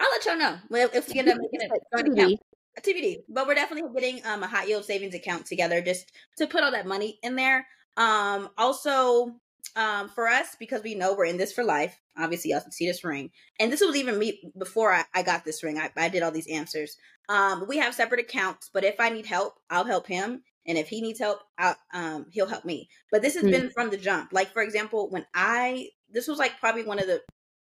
I'll 0.00 0.10
let 0.10 0.24
y'all 0.26 0.36
know 0.36 0.58
if 0.92 1.08
we 1.08 1.18
end 1.18 1.28
up 1.28 1.38
making 1.52 1.62
a 1.62 1.96
joint 1.96 2.08
account 2.08 2.40
a 2.76 2.80
TBD. 2.80 3.24
But 3.28 3.46
we're 3.46 3.54
definitely 3.54 3.90
getting 4.00 4.24
um, 4.24 4.42
a 4.42 4.46
high 4.46 4.64
yield 4.64 4.84
savings 4.84 5.14
account 5.14 5.46
together 5.46 5.80
just 5.82 6.12
to 6.38 6.46
put 6.46 6.62
all 6.62 6.70
that 6.70 6.86
money 6.86 7.18
in 7.22 7.36
there. 7.36 7.66
Um, 7.96 8.50
also, 8.56 9.34
um, 9.78 10.08
for 10.08 10.28
us, 10.28 10.56
because 10.58 10.82
we 10.82 10.94
know 10.94 11.14
we're 11.14 11.24
in 11.26 11.36
this 11.38 11.52
for 11.52 11.64
life, 11.64 11.98
obviously, 12.18 12.50
y'all 12.50 12.60
can 12.60 12.72
see 12.72 12.86
this 12.86 13.04
ring. 13.04 13.30
And 13.60 13.72
this 13.72 13.80
was 13.80 13.96
even 13.96 14.18
me 14.18 14.52
before 14.58 14.92
I, 14.92 15.04
I 15.14 15.22
got 15.22 15.44
this 15.44 15.62
ring. 15.62 15.78
I, 15.78 15.90
I 15.96 16.08
did 16.08 16.22
all 16.22 16.32
these 16.32 16.48
answers. 16.48 16.96
Um, 17.28 17.64
we 17.68 17.78
have 17.78 17.94
separate 17.94 18.20
accounts, 18.20 18.70
but 18.74 18.84
if 18.84 19.00
I 19.00 19.10
need 19.10 19.26
help, 19.26 19.54
I'll 19.70 19.84
help 19.84 20.06
him. 20.06 20.42
And 20.66 20.76
if 20.76 20.88
he 20.88 21.00
needs 21.00 21.20
help, 21.20 21.40
I'll, 21.56 21.76
um, 21.94 22.26
he'll 22.32 22.46
help 22.48 22.64
me. 22.64 22.88
But 23.10 23.22
this 23.22 23.34
has 23.36 23.44
Mm. 23.44 23.50
been 23.50 23.70
from 23.70 23.90
the 23.90 23.96
jump. 23.96 24.32
Like, 24.32 24.52
for 24.52 24.62
example, 24.62 25.08
when 25.10 25.24
I, 25.34 25.88
this 26.10 26.28
was 26.28 26.38
like 26.38 26.58
probably 26.60 26.84
one 26.84 26.98
of 26.98 27.06
the, 27.06 27.22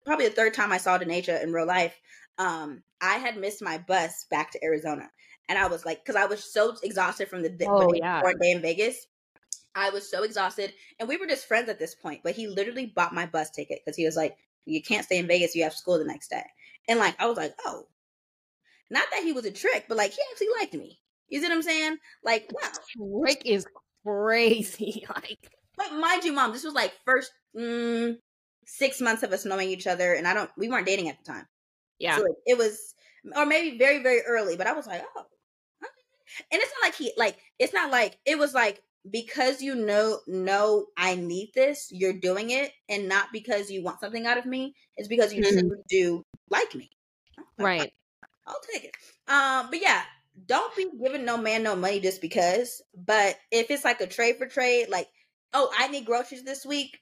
probably 0.06 0.28
the 0.28 0.36
third 0.36 0.54
time 0.54 0.72
I 0.72 0.78
saw 0.78 0.98
Denasia 1.00 1.42
in 1.42 1.54
real 1.54 1.66
life 1.66 1.96
um 2.38 2.82
i 3.02 3.16
had 3.18 3.38
missed 3.38 3.62
my 3.62 3.78
bus 3.78 4.26
back 4.32 4.52
to 4.52 4.64
arizona 4.64 5.10
and 5.50 5.60
i 5.60 5.68
was 5.68 5.86
like 5.86 6.04
because 6.04 6.16
i 6.16 6.26
was 6.26 6.44
so 6.44 6.76
exhausted 6.84 7.28
from 7.28 7.44
the, 7.44 7.50
the 7.50 7.68
Oh, 7.68 7.94
yeah. 7.94 8.22
day 8.22 8.52
in 8.52 8.62
vegas 8.62 9.06
i 9.76 9.90
was 9.90 10.10
so 10.10 10.24
exhausted 10.24 10.74
and 11.00 11.08
we 11.08 11.18
were 11.18 11.28
just 11.28 11.48
friends 11.48 11.70
at 11.70 11.80
this 11.80 11.96
point 11.96 12.22
but 12.24 12.36
he 12.36 12.48
literally 12.48 12.86
bought 12.86 13.14
my 13.14 13.26
bus 13.26 13.50
ticket 13.50 13.80
because 13.84 13.98
he 13.98 14.06
was 14.06 14.16
like 14.16 14.36
you 14.66 14.82
can't 14.82 15.06
stay 15.06 15.18
in 15.18 15.28
vegas 15.28 15.56
you 15.56 15.64
have 15.64 15.74
school 15.74 15.98
the 15.98 16.06
next 16.06 16.30
day 16.30 16.44
and 16.88 17.00
like 17.00 17.16
i 17.20 17.26
was 17.26 17.38
like 17.38 17.54
oh 17.66 17.84
not 18.90 19.08
that 19.12 19.24
he 19.24 19.32
was 19.32 19.46
a 19.46 19.52
trick 19.52 19.86
but 19.88 19.98
like 19.98 20.12
he 20.12 20.22
actually 20.32 20.48
liked 20.60 20.74
me 20.74 21.00
you 21.30 21.40
see 21.40 21.46
what 21.48 21.54
i'm 21.54 21.62
saying 21.62 21.98
like 22.24 22.50
wow 22.52 22.70
Rick 22.98 23.44
is 23.46 23.66
crazy. 24.06 25.06
Like, 25.16 25.52
but 25.78 25.94
mind 25.94 26.24
you 26.24 26.34
mom 26.34 26.52
this 26.52 26.64
was 26.64 26.74
like 26.74 26.94
first 27.06 27.32
mm, 27.58 28.16
six 28.66 29.00
months 29.00 29.24
of 29.24 29.32
us 29.32 29.46
knowing 29.46 29.70
each 29.70 29.88
other 29.88 30.14
and 30.14 30.28
i 30.28 30.34
don't 30.34 30.50
we 30.58 30.70
weren't 30.70 30.86
dating 30.86 31.10
at 31.10 31.18
the 31.24 31.32
time 31.32 31.48
yeah. 32.02 32.18
So 32.18 32.36
it 32.48 32.58
was, 32.58 32.96
or 33.36 33.46
maybe 33.46 33.78
very, 33.78 34.02
very 34.02 34.22
early, 34.28 34.58
but 34.58 34.68
I 34.68 34.74
was 34.74 34.88
like, 34.88 35.04
oh. 35.16 35.26
And 36.52 36.62
it's 36.62 36.72
not 36.80 36.88
like 36.88 36.96
he, 36.96 37.14
like, 37.16 37.38
it's 37.60 37.74
not 37.74 37.92
like, 37.92 38.18
it 38.26 38.40
was 38.40 38.54
like, 38.54 38.82
because 39.10 39.62
you 39.62 39.76
know, 39.76 40.20
know 40.28 40.88
I 40.98 41.16
need 41.16 41.52
this, 41.56 41.90
you're 41.92 42.20
doing 42.20 42.50
it, 42.52 42.72
and 42.90 43.08
not 43.10 43.30
because 43.32 43.72
you 43.72 43.84
want 43.84 44.00
something 44.00 44.26
out 44.26 44.38
of 44.38 44.46
me. 44.46 44.76
It's 44.98 45.08
because 45.08 45.34
you 45.34 45.44
Mhm. 45.44 45.72
do 45.88 46.24
like 46.50 46.76
me. 46.76 46.90
right. 47.58 47.92
I'll 48.48 48.62
take 48.72 48.86
it. 48.86 48.96
Um, 49.28 49.70
but 49.70 49.82
yeah, 49.82 50.04
don't 50.46 50.76
be 50.76 50.92
giving 51.02 51.26
no 51.26 51.38
man 51.38 51.64
no 51.64 51.76
money 51.76 52.00
just 52.00 52.22
because. 52.22 52.82
But 52.96 53.38
if 53.52 53.72
it's 53.72 53.84
like 53.86 54.02
a 54.02 54.08
trade 54.08 54.38
for 54.38 54.48
trade, 54.48 54.90
like, 54.90 55.10
oh, 55.54 55.72
I 55.78 55.88
need 55.88 56.06
groceries 56.06 56.44
this 56.44 56.66
week. 56.66 57.00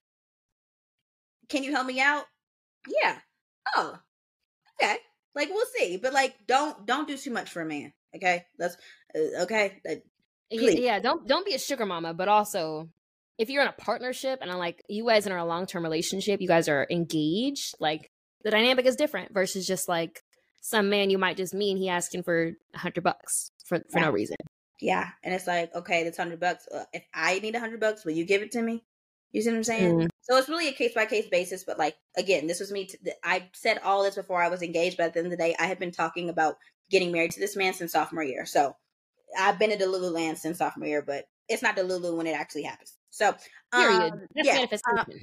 Can 1.49 1.63
you 1.63 1.71
help 1.71 1.87
me 1.87 1.99
out? 1.99 2.25
Yeah. 2.87 3.21
Oh, 3.75 3.99
okay. 4.81 4.99
Like 5.35 5.49
we'll 5.49 5.65
see, 5.67 5.97
but 5.97 6.13
like, 6.13 6.47
don't 6.47 6.85
don't 6.87 7.07
do 7.07 7.17
too 7.17 7.31
much 7.31 7.51
for 7.51 7.61
a 7.61 7.65
man. 7.65 7.93
Okay, 8.15 8.45
that's 8.57 8.77
uh, 9.15 9.43
okay. 9.43 9.81
Y- 9.85 10.03
Please. 10.51 10.79
Yeah, 10.79 10.99
don't 10.99 11.27
don't 11.27 11.45
be 11.45 11.53
a 11.53 11.59
sugar 11.59 11.85
mama, 11.85 12.13
but 12.13 12.27
also 12.27 12.89
if 13.37 13.49
you're 13.49 13.61
in 13.61 13.67
a 13.69 13.73
partnership 13.73 14.39
and 14.41 14.51
I'm 14.51 14.57
like 14.57 14.83
you 14.89 15.05
guys 15.05 15.25
are 15.27 15.31
in 15.33 15.39
a 15.39 15.45
long 15.45 15.65
term 15.65 15.83
relationship, 15.83 16.41
you 16.41 16.47
guys 16.47 16.67
are 16.67 16.87
engaged, 16.89 17.75
like 17.79 18.11
the 18.43 18.51
dynamic 18.51 18.85
is 18.85 18.95
different 18.95 19.33
versus 19.33 19.67
just 19.67 19.87
like 19.87 20.23
some 20.61 20.89
man 20.89 21.09
you 21.09 21.17
might 21.17 21.37
just 21.37 21.53
meet 21.53 21.71
and 21.71 21.79
he 21.79 21.89
asking 21.89 22.23
for 22.23 22.51
a 22.73 22.77
hundred 22.77 23.03
bucks 23.03 23.51
for 23.65 23.79
for 23.91 23.99
Yeah. 23.99 24.05
no 24.05 24.11
reason. 24.11 24.35
yeah, 24.81 25.09
and 25.23 25.33
it's 25.33 25.45
like, 25.47 25.73
okay, 25.75 26.03
that's 26.03 26.17
hundred 26.17 26.39
bucks. 26.39 26.67
Uh, 26.73 26.85
if 26.93 27.03
I 27.13 27.39
need 27.39 27.55
a 27.55 27.59
hundred 27.59 27.79
bucks, 27.79 28.03
will 28.05 28.13
you 28.13 28.25
give 28.25 28.41
it 28.41 28.51
to 28.53 28.61
me? 28.61 28.83
You 29.31 29.41
see 29.43 29.49
what 29.51 29.57
I'm 29.57 29.63
saying? 29.63 29.95
Mm. 29.99 30.07
So 30.23 30.37
it's 30.37 30.49
really 30.49 30.67
a 30.69 30.73
case 30.73 30.93
by 30.95 31.05
case 31.05 31.27
basis. 31.29 31.63
But 31.63 31.77
like 31.77 31.95
again, 32.17 32.47
this 32.47 32.59
was 32.59 32.71
me. 32.71 32.85
T- 32.85 32.97
I 33.23 33.47
said 33.53 33.79
all 33.83 34.03
this 34.03 34.15
before 34.15 34.41
I 34.41 34.49
was 34.49 34.63
engaged, 34.63 34.97
but 34.97 35.03
at 35.07 35.13
the 35.13 35.19
end 35.19 35.27
of 35.27 35.31
the 35.31 35.37
day, 35.37 35.55
I 35.59 35.67
had 35.67 35.77
been 35.79 35.91
talking 35.91 36.29
about 36.29 36.55
getting 36.89 37.11
married 37.11 37.31
to 37.31 37.39
this 37.39 37.55
man 37.55 37.73
since 37.73 37.91
sophomore 37.91 38.23
year. 38.23 38.45
So 38.47 38.75
I've 39.37 39.59
been 39.59 39.71
at 39.71 39.79
the 39.79 39.87
Lulu 39.87 40.09
land 40.09 40.37
since 40.37 40.57
sophomore 40.57 40.87
year, 40.87 41.01
but 41.01 41.25
it's 41.47 41.63
not 41.63 41.75
the 41.75 41.83
Lulu 41.83 42.15
when 42.15 42.27
it 42.27 42.35
actually 42.37 42.63
happens. 42.63 42.93
So 43.09 43.35
Period. 43.73 44.13
um, 44.13 44.21
yeah, 44.35 44.55
manifestation. 44.55 45.21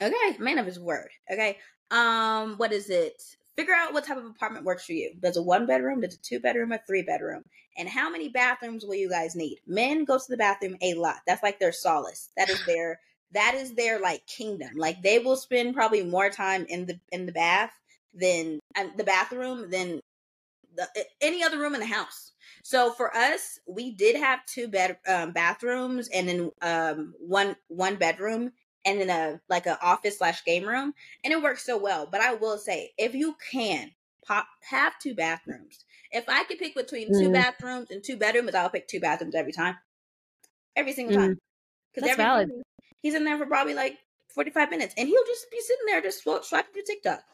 Okay, 0.00 0.38
man 0.38 0.58
of 0.58 0.66
his 0.66 0.78
word. 0.78 1.10
Okay. 1.30 1.58
Um, 1.90 2.56
what 2.56 2.72
is 2.72 2.90
it? 2.90 3.22
Figure 3.56 3.74
out 3.74 3.92
what 3.92 4.04
type 4.04 4.18
of 4.18 4.26
apartment 4.26 4.64
works 4.64 4.84
for 4.84 4.92
you. 4.92 5.12
Does 5.20 5.36
a 5.36 5.42
one 5.42 5.66
bedroom, 5.66 6.00
does 6.00 6.14
a 6.14 6.18
two 6.18 6.38
bedroom, 6.38 6.70
a 6.70 6.78
three 6.86 7.02
bedroom? 7.02 7.42
And 7.76 7.88
how 7.88 8.08
many 8.08 8.28
bathrooms 8.28 8.84
will 8.84 8.94
you 8.94 9.08
guys 9.08 9.34
need? 9.34 9.58
Men 9.66 10.04
go 10.04 10.16
to 10.18 10.24
the 10.28 10.36
bathroom 10.36 10.76
a 10.80 10.94
lot. 10.94 11.16
That's 11.26 11.42
like 11.42 11.58
their 11.58 11.72
solace. 11.72 12.30
That 12.36 12.50
is 12.50 12.60
their 12.66 13.00
that 13.32 13.54
is 13.54 13.74
their 13.74 14.00
like 14.00 14.26
kingdom. 14.26 14.70
Like 14.76 15.02
they 15.02 15.18
will 15.18 15.36
spend 15.36 15.74
probably 15.74 16.04
more 16.04 16.30
time 16.30 16.66
in 16.68 16.86
the 16.86 17.00
in 17.10 17.26
the 17.26 17.32
bath 17.32 17.72
than 18.14 18.60
and 18.76 18.92
the 18.96 19.04
bathroom 19.04 19.70
than 19.70 20.00
the, 20.76 20.86
any 21.20 21.42
other 21.42 21.58
room 21.58 21.74
in 21.74 21.80
the 21.80 21.86
house. 21.86 22.32
So 22.62 22.92
for 22.92 23.14
us, 23.16 23.58
we 23.66 23.92
did 23.94 24.16
have 24.16 24.44
two 24.46 24.68
bed 24.68 24.98
um, 25.06 25.32
bathrooms 25.32 26.08
and 26.08 26.28
then 26.28 26.50
um, 26.62 27.14
one 27.18 27.56
one 27.68 27.96
bedroom 27.96 28.52
and 28.84 29.00
then 29.00 29.10
a 29.10 29.40
like 29.48 29.66
a 29.66 29.82
office 29.84 30.18
slash 30.18 30.44
game 30.44 30.66
room, 30.66 30.94
and 31.24 31.32
it 31.32 31.42
works 31.42 31.64
so 31.64 31.76
well. 31.78 32.06
But 32.06 32.20
I 32.20 32.34
will 32.34 32.58
say, 32.58 32.92
if 32.98 33.14
you 33.14 33.36
can 33.50 33.92
pop 34.24 34.46
have 34.70 34.98
two 34.98 35.14
bathrooms, 35.14 35.84
if 36.12 36.28
I 36.28 36.44
could 36.44 36.58
pick 36.58 36.74
between 36.74 37.12
two 37.12 37.30
Mm. 37.30 37.30
bathrooms 37.30 37.90
and 37.90 38.02
two 38.04 38.16
bedrooms, 38.16 38.54
I'll 38.54 38.70
pick 38.70 38.88
two 38.88 39.00
bathrooms 39.00 39.34
every 39.34 39.52
time, 39.52 39.76
every 40.76 40.92
single 40.92 41.12
Mm. 41.12 41.14
time. 41.14 41.38
Because 41.94 42.04
That's 42.04 42.16
valid. 42.16 42.50
he's 43.02 43.14
in 43.14 43.24
there 43.24 43.38
for 43.38 43.46
probably 43.46 43.74
like 43.74 43.98
45 44.28 44.70
minutes. 44.70 44.94
And 44.96 45.08
he'll 45.08 45.26
just 45.26 45.50
be 45.50 45.60
sitting 45.60 45.86
there 45.86 46.02
just 46.02 46.22
swiping 46.22 46.72
through 46.72 46.82
TikTok. 46.86 47.24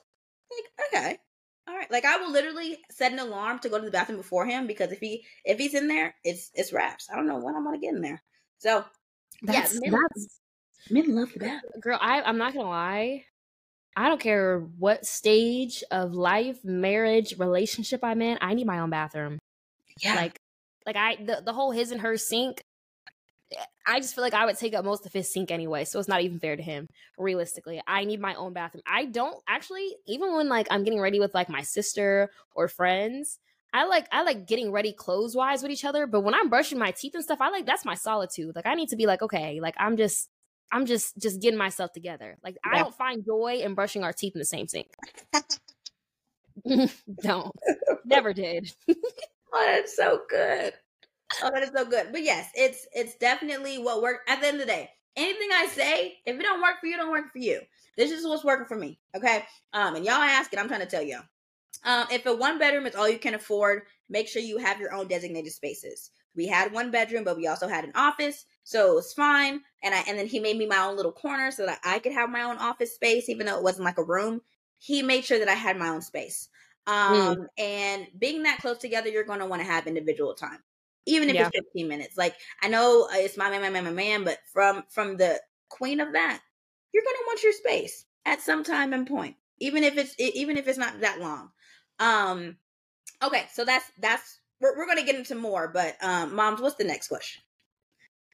Like, 0.51 0.89
okay. 0.89 1.19
All 1.67 1.75
right. 1.75 1.91
Like 1.91 2.05
I 2.05 2.19
will 2.19 2.31
literally 2.31 2.79
set 2.91 3.13
an 3.13 3.19
alarm 3.19 3.59
to 3.61 3.69
go 3.69 3.79
to 3.79 3.85
the 3.85 3.91
bathroom 3.91 4.19
before 4.19 4.47
him 4.47 4.67
because 4.67 4.93
if 4.93 4.99
he 5.01 5.25
if 5.45 5.59
he's 5.59 5.75
in 5.75 5.89
there, 5.89 6.15
it's 6.23 6.51
it's 6.55 6.73
wraps. 6.73 7.09
I 7.11 7.17
don't 7.17 7.27
know 7.27 7.39
when 7.39 7.57
I'm 7.57 7.65
gonna 7.65 7.79
get 7.79 7.95
in 7.95 8.03
there. 8.03 8.23
So 8.59 8.85
that's, 9.43 9.75
yeah, 9.75 9.81
men, 9.91 10.01
that's 10.13 10.41
men 10.91 11.15
love 11.15 11.33
the 11.33 11.41
bath. 11.41 11.63
Girl, 11.81 11.99
I 12.01 12.23
I'm 12.23 12.39
not 12.39 12.55
gonna 12.55 12.69
lie. 12.69 13.25
I 13.97 14.09
don't 14.09 14.21
care 14.21 14.59
what 14.79 15.07
stage 15.07 15.85
of 15.91 16.15
life, 16.15 16.59
marriage, 16.65 17.39
relationship 17.39 18.03
I'm 18.03 18.21
in, 18.23 18.39
I 18.41 18.55
need 18.55 18.67
my 18.67 18.81
own 18.81 18.91
bathroom. 18.91 19.39
Yeah. 20.03 20.17
Like 20.17 20.39
like 20.85 20.97
I 20.97 21.17
the, 21.17 21.43
the 21.45 21.53
whole 21.53 21.71
his 21.71 21.93
and 21.93 22.01
her 22.03 22.17
sink 22.19 22.63
I 23.87 24.01
just 24.01 24.15
feel 24.15 24.25
like 24.25 24.35
I 24.35 24.47
would 24.47 24.57
take 24.57 24.75
up 24.75 24.85
most 24.85 25.07
of 25.07 25.13
his 25.13 25.31
sink 25.31 25.51
anyway, 25.51 25.85
so 25.85 25.99
it's 25.99 26.09
not 26.09 26.23
even 26.23 26.39
fair 26.39 26.57
to 26.57 26.63
him. 26.63 26.89
Realistically, 27.19 27.83
I 27.87 28.05
need 28.05 28.21
my 28.21 28.35
own 28.35 28.53
bathroom. 28.53 28.83
I 28.87 29.05
don't 29.05 29.37
actually, 29.47 29.97
even 30.07 30.35
when 30.35 30.49
like 30.49 30.67
I'm 30.71 30.85
getting 30.85 31.01
ready 31.01 31.21
with 31.21 31.35
like 31.35 31.49
my 31.49 31.63
sister 31.63 32.31
or 32.55 32.69
friends, 32.69 33.39
I 33.73 33.85
like 33.87 34.07
I 34.13 34.23
like 34.23 34.47
getting 34.47 34.71
ready 34.73 34.93
clothes 34.93 35.37
wise 35.37 35.63
with 35.63 35.71
each 35.71 35.85
other. 35.85 36.07
But 36.07 36.23
when 36.23 36.35
I'm 36.35 36.49
brushing 36.49 36.79
my 36.79 36.93
teeth 36.93 37.15
and 37.15 37.23
stuff, 37.23 37.41
I 37.41 37.51
like 37.51 37.67
that's 37.67 37.85
my 37.85 37.95
solitude. 37.95 38.57
Like 38.57 38.67
I 38.67 38.75
need 38.75 38.89
to 38.91 38.97
be 38.97 39.07
like, 39.07 39.23
okay, 39.23 39.61
like 39.61 39.75
I'm 39.79 39.97
just 39.97 40.31
I'm 40.73 40.87
just 40.87 41.17
just 41.19 41.43
getting 41.43 41.59
myself 41.59 41.93
together. 41.93 42.39
Like 42.43 42.57
yeah. 42.65 42.73
I 42.73 42.79
don't 42.79 42.95
find 42.95 43.25
joy 43.25 43.61
in 43.63 43.75
brushing 43.75 44.03
our 44.03 44.13
teeth 44.13 44.35
in 44.35 44.39
the 44.39 44.45
same 44.45 44.69
sink. 44.69 44.89
don't. 47.23 47.53
Never 48.05 48.33
did. 48.33 48.73
oh, 48.89 48.95
that's 49.53 49.95
so 49.97 50.23
good 50.29 50.73
oh, 51.43 51.51
that 51.53 51.63
is 51.63 51.71
so 51.75 51.85
good. 51.85 52.09
But 52.13 52.23
yes, 52.23 52.51
it's 52.55 52.87
it's 52.93 53.17
definitely 53.17 53.79
what 53.79 54.03
worked. 54.03 54.29
At 54.29 54.41
the 54.41 54.49
end 54.49 54.61
of 54.61 54.67
the 54.67 54.73
day, 54.73 54.91
anything 55.17 55.49
I 55.53 55.67
say, 55.67 56.19
if 56.27 56.39
it 56.39 56.43
don't 56.43 56.63
work 56.63 56.81
for 56.81 56.87
you, 56.87 56.97
don't 56.97 57.11
work 57.11 57.33
for 57.33 57.39
you. 57.39 57.61
This 57.97 58.11
is 58.11 58.27
what's 58.27 58.45
working 58.45 58.67
for 58.67 58.77
me. 58.77 58.99
Okay. 59.17 59.45
Um, 59.73 59.97
and 59.97 60.05
y'all 60.05 60.15
ask 60.15 60.53
it, 60.53 60.59
I'm 60.59 60.69
trying 60.69 60.81
to 60.81 60.87
tell 60.87 61.03
y'all. 61.03 61.23
Um, 61.85 62.07
if 62.11 62.25
a 62.27 62.35
one 62.35 62.59
bedroom 62.59 62.87
is 62.87 62.95
all 62.95 63.09
you 63.09 63.19
can 63.19 63.35
afford, 63.35 63.83
make 64.09 64.29
sure 64.29 64.43
you 64.43 64.59
have 64.59 64.81
your 64.81 64.93
own 64.93 65.07
designated 65.07 65.53
spaces. 65.53 66.11
We 66.37 66.47
had 66.47 66.73
one 66.73 66.91
bedroom, 66.91 67.25
but 67.25 67.37
we 67.37 67.47
also 67.47 67.69
had 67.69 67.85
an 67.85 67.93
office, 67.95 68.45
so 68.65 68.91
it 68.91 68.95
was 68.95 69.13
fine. 69.13 69.61
And 69.85 69.95
I 69.95 70.03
and 70.09 70.19
then 70.19 70.27
he 70.27 70.41
made 70.41 70.57
me 70.57 70.67
my 70.67 70.79
own 70.79 70.97
little 70.97 71.13
corner 71.13 71.51
so 71.51 71.67
that 71.67 71.79
I 71.85 71.99
could 72.01 72.13
have 72.13 72.31
my 72.31 72.43
own 72.43 72.57
office 72.57 72.95
space, 72.95 73.29
even 73.29 73.47
though 73.47 73.57
it 73.57 73.63
wasn't 73.63 73.85
like 73.85 73.99
a 73.99 74.05
room. 74.05 74.41
He 74.79 75.03
made 75.03 75.25
sure 75.25 75.39
that 75.39 75.49
I 75.49 75.55
had 75.55 75.77
my 75.77 75.89
own 75.89 76.03
space. 76.03 76.49
Mm. 76.89 76.93
Um, 76.93 77.37
mm. 77.37 77.47
and 77.57 78.07
being 78.19 78.43
that 78.43 78.59
close 78.59 78.79
together, 78.79 79.09
you're 79.09 79.25
going 79.25 79.39
to 79.39 79.47
want 79.47 79.63
to 79.63 79.69
have 79.69 79.87
individual 79.87 80.35
time 80.35 80.59
even 81.07 81.29
if 81.29 81.35
yeah. 81.35 81.49
it's 81.53 81.57
15 81.57 81.89
minutes. 81.89 82.17
Like 82.17 82.35
I 82.63 82.69
know 82.69 83.09
uh, 83.11 83.17
it's 83.17 83.37
my 83.37 83.51
man, 83.51 83.61
my 83.63 83.71
man, 83.71 83.85
my 83.85 83.91
man, 83.91 84.25
but 84.25 84.39
from 84.53 84.85
from 84.89 85.17
the 85.17 85.41
queen 85.69 86.01
of 86.01 86.13
that, 86.13 86.41
you're 86.93 87.05
gonna 87.05 87.27
want 87.27 87.43
your 87.43 87.53
space 87.53 88.05
at 88.25 88.41
some 88.41 88.65
time 88.65 88.93
and 88.93 89.07
point, 89.07 89.37
even 89.59 89.85
if 89.85 89.97
it's 89.97 90.15
even 90.19 90.57
if 90.57 90.69
it's 90.69 90.79
not 90.79 91.01
that 91.01 91.21
long. 91.21 91.51
Um, 91.99 92.57
okay, 93.23 93.45
so 93.53 93.65
that's 93.65 93.91
that's 93.99 94.41
we're 94.61 94.77
we're 94.77 94.87
gonna 94.87 95.05
get 95.05 95.17
into 95.17 95.35
more, 95.35 95.69
but 95.69 95.97
um, 96.03 96.35
moms, 96.35 96.61
what's 96.61 96.77
the 96.77 96.85
next 96.85 97.09
question? 97.09 97.43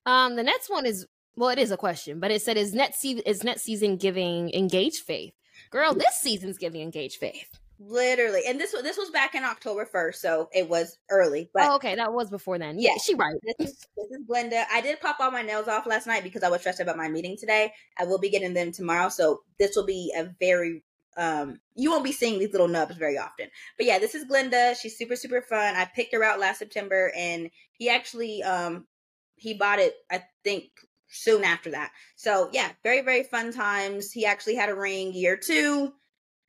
Um, 0.07 0.37
the 0.37 0.43
next 0.43 0.71
one 0.71 0.87
is 0.87 1.07
well, 1.37 1.51
it 1.51 1.59
is 1.59 1.71
a 1.71 1.77
question, 1.77 2.21
but 2.21 2.31
it 2.31 2.43
said 2.43 2.57
is 2.57 2.75
net 2.75 2.95
se- 2.95 3.23
is 3.27 3.45
net 3.45 3.61
season 3.61 3.97
giving 3.97 4.53
engaged 4.53 5.05
faith? 5.05 5.35
Girl, 5.71 5.95
this 5.95 6.17
season's 6.21 6.59
giving 6.59 6.81
engaged 6.81 7.17
faith. 7.17 7.60
Literally, 7.83 8.43
and 8.47 8.61
this 8.61 8.75
was 8.75 8.83
this 8.83 8.99
was 8.99 9.09
back 9.09 9.35
in 9.35 9.43
October 9.43 9.87
first, 9.87 10.21
so 10.21 10.51
it 10.53 10.69
was 10.69 10.99
early. 11.11 11.49
But 11.55 11.71
oh, 11.71 11.77
okay, 11.77 11.95
that 11.95 12.13
was 12.13 12.29
before 12.29 12.59
then. 12.59 12.79
Yeah, 12.79 12.93
she 13.03 13.15
right. 13.15 13.35
This 13.43 13.71
is, 13.71 13.87
this 13.97 14.11
is 14.11 14.27
Glenda. 14.29 14.65
I 14.71 14.83
did 14.83 15.01
pop 15.01 15.17
all 15.19 15.31
my 15.31 15.41
nails 15.41 15.67
off 15.67 15.87
last 15.87 16.07
night 16.07 16.23
because 16.23 16.43
I 16.43 16.51
was 16.51 16.61
stressed 16.61 16.81
about 16.81 16.99
my 16.99 17.09
meeting 17.09 17.39
today. 17.39 17.73
I 17.99 18.05
will 18.05 18.19
be 18.19 18.29
getting 18.29 18.53
them 18.53 18.71
tomorrow, 18.71 19.09
so 19.09 19.45
this 19.59 19.77
will 19.77 19.87
be 19.87 20.13
a 20.15 20.25
very 20.39 20.83
um 21.17 21.59
you 21.75 21.91
won't 21.91 22.05
be 22.05 22.13
seeing 22.13 22.39
these 22.39 22.53
little 22.53 22.69
nubs 22.69 22.97
very 22.97 23.19
often 23.19 23.49
but 23.77 23.85
yeah 23.85 23.99
this 23.99 24.15
is 24.15 24.25
glenda 24.31 24.81
she's 24.81 24.97
super 24.97 25.17
super 25.17 25.43
fun 25.43 25.75
i 25.75 25.85
picked 25.85 26.15
her 26.15 26.23
out 26.23 26.39
last 26.39 26.59
september 26.59 27.11
and 27.17 27.51
he 27.73 27.91
actually 27.91 28.43
um 28.45 28.87
he 29.35 29.55
bought 29.55 29.81
it 29.81 29.95
i 30.09 30.23
think 30.45 30.67
soon 31.09 31.43
after 31.43 31.73
that 31.73 31.91
so 32.15 32.49
yeah 32.53 32.71
very 32.85 33.01
very 33.01 33.25
fun 33.25 33.53
times 33.53 34.13
he 34.13 34.25
actually 34.25 34.55
had 34.55 34.69
a 34.69 34.75
ring 34.75 35.13
year 35.13 35.37
two 35.37 35.93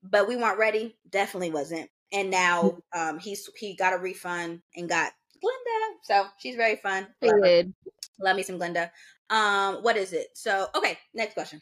but 0.03 0.27
we 0.27 0.35
weren't 0.35 0.59
ready. 0.59 0.97
Definitely 1.09 1.51
wasn't. 1.51 1.89
And 2.11 2.29
now 2.29 2.77
um, 2.93 3.19
he's 3.19 3.49
he 3.57 3.75
got 3.75 3.93
a 3.93 3.97
refund 3.97 4.61
and 4.75 4.89
got 4.89 5.11
Glenda. 5.43 5.95
So 6.03 6.25
she's 6.37 6.55
very 6.55 6.75
fun. 6.75 7.07
Love, 7.21 7.65
Love 8.19 8.35
me 8.35 8.43
some 8.43 8.59
Glenda. 8.59 8.89
Um, 9.29 9.75
what 9.77 9.97
is 9.97 10.13
it? 10.13 10.27
So 10.33 10.67
okay, 10.75 10.97
next 11.13 11.33
question. 11.33 11.61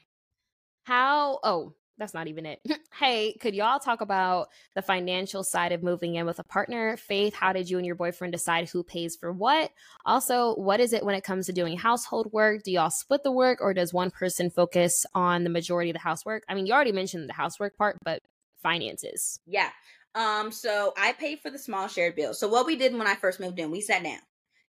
How? 0.84 1.40
Oh, 1.44 1.74
that's 2.00 2.14
not 2.14 2.28
even 2.28 2.46
it. 2.46 2.60
hey, 3.00 3.36
could 3.40 3.54
y'all 3.54 3.80
talk 3.80 4.02
about 4.02 4.48
the 4.76 4.82
financial 4.82 5.44
side 5.44 5.72
of 5.72 5.84
moving 5.84 6.16
in 6.16 6.26
with 6.26 6.40
a 6.40 6.44
partner? 6.44 6.98
Faith, 6.98 7.36
how 7.36 7.54
did 7.54 7.70
you 7.70 7.78
and 7.78 7.86
your 7.86 7.96
boyfriend 7.96 8.34
decide 8.34 8.70
who 8.70 8.84
pays 8.84 9.16
for 9.16 9.32
what? 9.32 9.72
Also, 10.06 10.56
what 10.56 10.80
is 10.80 10.94
it 10.94 11.06
when 11.06 11.16
it 11.16 11.24
comes 11.24 11.46
to 11.46 11.54
doing 11.54 11.78
household 11.78 12.32
work? 12.32 12.64
Do 12.64 12.72
y'all 12.72 12.90
split 12.90 13.24
the 13.24 13.32
work 13.32 13.60
or 13.62 13.74
does 13.74 13.94
one 13.94 14.10
person 14.10 14.50
focus 14.50 15.06
on 15.14 15.44
the 15.44 15.50
majority 15.50 15.92
of 15.92 15.96
the 15.96 16.00
housework? 16.00 16.44
I 16.50 16.56
mean, 16.56 16.66
you 16.66 16.74
already 16.74 16.92
mentioned 16.92 17.30
the 17.30 17.34
housework 17.34 17.78
part, 17.78 17.98
but 18.04 18.22
finances. 18.64 19.40
Yeah. 19.46 19.70
Um, 20.16 20.52
so 20.52 20.94
I 20.98 21.14
paid 21.14 21.40
for 21.40 21.52
the 21.52 21.60
small 21.60 21.88
shared 21.88 22.16
bill. 22.16 22.34
So 22.34 22.48
what 22.48 22.66
we 22.66 22.76
did 22.76 22.96
when 22.96 23.08
I 23.08 23.16
first 23.16 23.40
moved 23.40 23.60
in, 23.60 23.72
we 23.72 23.82
sat 23.82 24.04
down. 24.04 24.20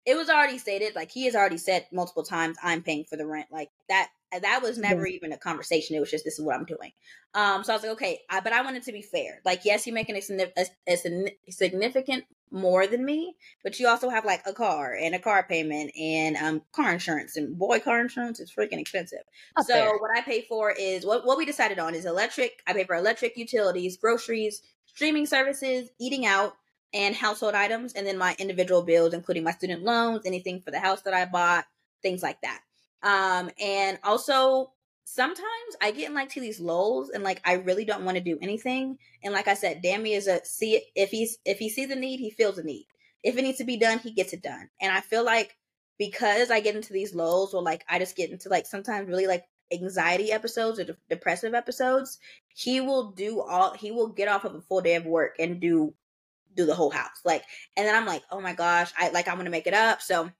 It 0.05 0.15
was 0.15 0.29
already 0.29 0.57
stated, 0.57 0.95
like 0.95 1.11
he 1.11 1.25
has 1.25 1.35
already 1.35 1.57
said 1.57 1.87
multiple 1.91 2.23
times, 2.23 2.57
I'm 2.61 2.83
paying 2.83 3.05
for 3.05 3.17
the 3.17 3.25
rent. 3.25 3.47
Like 3.51 3.69
that 3.89 4.09
that 4.41 4.61
was 4.61 4.77
never 4.77 5.05
even 5.05 5.31
a 5.31 5.37
conversation. 5.37 5.95
It 5.95 5.99
was 5.99 6.11
just 6.11 6.25
this 6.25 6.39
is 6.39 6.45
what 6.45 6.55
I'm 6.55 6.65
doing. 6.65 6.91
Um, 7.33 7.63
so 7.63 7.73
I 7.73 7.75
was 7.75 7.83
like, 7.83 7.91
okay, 7.93 8.21
I, 8.29 8.39
but 8.39 8.53
I 8.53 8.61
wanted 8.61 8.83
to 8.83 8.91
be 8.91 9.01
fair. 9.01 9.41
Like, 9.45 9.65
yes, 9.65 9.85
you're 9.85 9.93
making 9.93 10.15
a, 10.15 10.51
a, 10.57 10.65
a, 10.87 11.31
significant 11.49 12.25
more 12.51 12.87
than 12.87 13.03
me, 13.03 13.35
but 13.63 13.79
you 13.79 13.87
also 13.87 14.09
have 14.09 14.25
like 14.25 14.41
a 14.45 14.53
car 14.53 14.95
and 14.99 15.15
a 15.15 15.19
car 15.19 15.45
payment 15.47 15.91
and 15.99 16.37
um 16.37 16.61
car 16.71 16.93
insurance 16.93 17.35
and 17.35 17.57
boy 17.57 17.79
car 17.79 17.99
insurance 17.99 18.39
is 18.39 18.51
freaking 18.51 18.79
expensive. 18.79 19.23
So 19.61 19.73
there. 19.73 19.97
what 19.97 20.11
I 20.15 20.21
pay 20.21 20.45
for 20.47 20.71
is 20.71 21.05
what 21.05 21.25
what 21.25 21.37
we 21.37 21.45
decided 21.45 21.79
on 21.79 21.95
is 21.95 22.05
electric. 22.05 22.61
I 22.67 22.73
pay 22.73 22.83
for 22.83 22.95
electric 22.95 23.37
utilities, 23.37 23.97
groceries, 23.97 24.61
streaming 24.85 25.25
services, 25.25 25.89
eating 25.99 26.25
out, 26.25 26.55
and 26.95 27.13
household 27.13 27.53
items, 27.53 27.93
and 27.93 28.07
then 28.07 28.17
my 28.17 28.35
individual 28.39 28.81
bills, 28.81 29.13
including 29.13 29.43
my 29.43 29.51
student 29.51 29.83
loans, 29.83 30.25
anything 30.25 30.61
for 30.61 30.71
the 30.71 30.79
house 30.79 31.01
that 31.01 31.13
I 31.13 31.25
bought, 31.25 31.65
things 32.01 32.23
like 32.23 32.39
that. 32.41 32.61
Um, 33.03 33.51
and 33.61 33.99
also 34.03 34.71
sometimes 35.03 35.75
I 35.81 35.91
get 35.91 36.09
in 36.09 36.15
like 36.15 36.29
to 36.29 36.41
these 36.41 36.59
lulls 36.59 37.09
and 37.09 37.23
like 37.23 37.41
I 37.45 37.53
really 37.53 37.85
don't 37.85 38.05
want 38.05 38.17
to 38.17 38.23
do 38.23 38.39
anything. 38.41 38.97
And 39.23 39.33
like 39.33 39.47
I 39.47 39.53
said, 39.53 39.81
Dammy 39.83 40.13
is 40.13 40.27
a 40.27 40.43
see 40.43 40.81
if 40.95 41.09
he's 41.09 41.37
if 41.45 41.59
he 41.59 41.69
sees 41.69 41.91
a 41.91 41.95
need, 41.95 42.19
he 42.19 42.31
feels 42.31 42.57
a 42.57 42.63
need. 42.63 42.87
If 43.23 43.37
it 43.37 43.41
needs 43.41 43.57
to 43.59 43.65
be 43.65 43.77
done, 43.77 43.99
he 43.99 44.11
gets 44.11 44.33
it 44.33 44.41
done. 44.41 44.69
And 44.81 44.91
I 44.91 45.01
feel 45.01 45.23
like 45.23 45.57
because 45.99 46.49
I 46.49 46.61
get 46.61 46.75
into 46.75 46.93
these 46.93 47.13
lulls 47.13 47.53
or 47.53 47.61
like 47.61 47.83
I 47.89 47.99
just 47.99 48.15
get 48.15 48.31
into 48.31 48.49
like 48.49 48.65
sometimes 48.65 49.07
really 49.07 49.27
like 49.27 49.43
anxiety 49.71 50.31
episodes 50.31 50.79
or 50.79 50.85
de- 50.85 50.97
depressive 51.09 51.53
episodes, 51.53 52.19
he 52.55 52.81
will 52.81 53.11
do 53.11 53.41
all 53.41 53.73
he 53.73 53.91
will 53.91 54.07
get 54.07 54.29
off 54.29 54.45
of 54.45 54.55
a 54.55 54.61
full 54.61 54.81
day 54.81 54.95
of 54.95 55.05
work 55.05 55.35
and 55.39 55.59
do 55.59 55.93
do 56.55 56.65
the 56.65 56.75
whole 56.75 56.91
house. 56.91 57.21
Like 57.23 57.43
and 57.77 57.87
then 57.87 57.95
I'm 57.95 58.05
like, 58.05 58.23
"Oh 58.31 58.41
my 58.41 58.53
gosh, 58.53 58.91
I 58.97 59.09
like 59.09 59.27
I'm 59.27 59.43
to 59.43 59.49
make 59.49 59.67
it 59.67 59.73
up." 59.73 60.01
So 60.01 60.31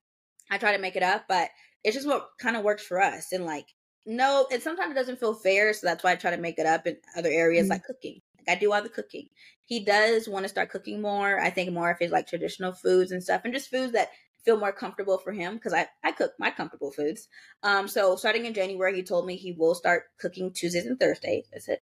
I 0.50 0.58
try 0.58 0.76
to 0.76 0.82
make 0.82 0.96
it 0.96 1.04
up, 1.04 1.26
but 1.28 1.50
it's 1.84 1.96
just 1.96 2.08
what 2.08 2.30
kind 2.40 2.56
of 2.56 2.64
works 2.64 2.84
for 2.84 3.02
us. 3.02 3.32
And 3.32 3.46
like, 3.46 3.68
no, 4.06 4.48
and 4.52 4.62
sometimes 4.62 4.92
it 4.92 4.96
doesn't 4.96 5.20
feel 5.20 5.34
fair. 5.34 5.74
So 5.74 5.88
that's 5.88 6.04
why 6.04 6.12
I 6.12 6.16
try 6.16 6.32
to 6.32 6.42
make 6.42 6.60
it 6.60 6.66
up 6.66 6.88
in 6.88 6.98
other 7.16 7.30
areas 7.30 7.66
mm-hmm. 7.66 7.72
like 7.72 7.84
cooking. 7.84 8.22
Like 8.38 8.58
I 8.58 8.60
do 8.60 8.72
all 8.74 8.82
the 8.82 8.90
cooking. 8.90 9.28
He 9.66 9.84
does 9.84 10.28
want 10.28 10.44
to 10.44 10.50
start 10.50 10.70
cooking 10.70 11.02
more. 11.02 11.40
I 11.40 11.50
think 11.50 11.72
more 11.72 11.90
of 11.90 12.00
his 12.00 12.12
like 12.12 12.28
traditional 12.28 12.72
foods 12.72 13.12
and 13.12 13.24
stuff 13.24 13.42
and 13.44 13.54
just 13.54 13.70
foods 13.70 13.94
that 13.94 14.10
feel 14.44 14.58
more 14.58 14.72
comfortable 14.72 15.18
for 15.18 15.32
him 15.32 15.56
because 15.56 15.74
I, 15.74 15.88
I 16.04 16.12
cook 16.12 16.34
my 16.38 16.52
comfortable 16.52 16.92
foods. 16.92 17.28
Um, 17.64 17.88
so 17.88 18.16
starting 18.16 18.46
in 18.46 18.54
January, 18.54 18.96
he 18.96 19.04
told 19.04 19.26
me 19.26 19.36
he 19.36 19.54
will 19.54 19.74
start 19.74 20.04
cooking 20.20 20.54
Tuesdays 20.54 20.86
and 20.86 21.00
Thursdays. 21.00 21.48
That's 21.52 21.68
it. 21.68 21.82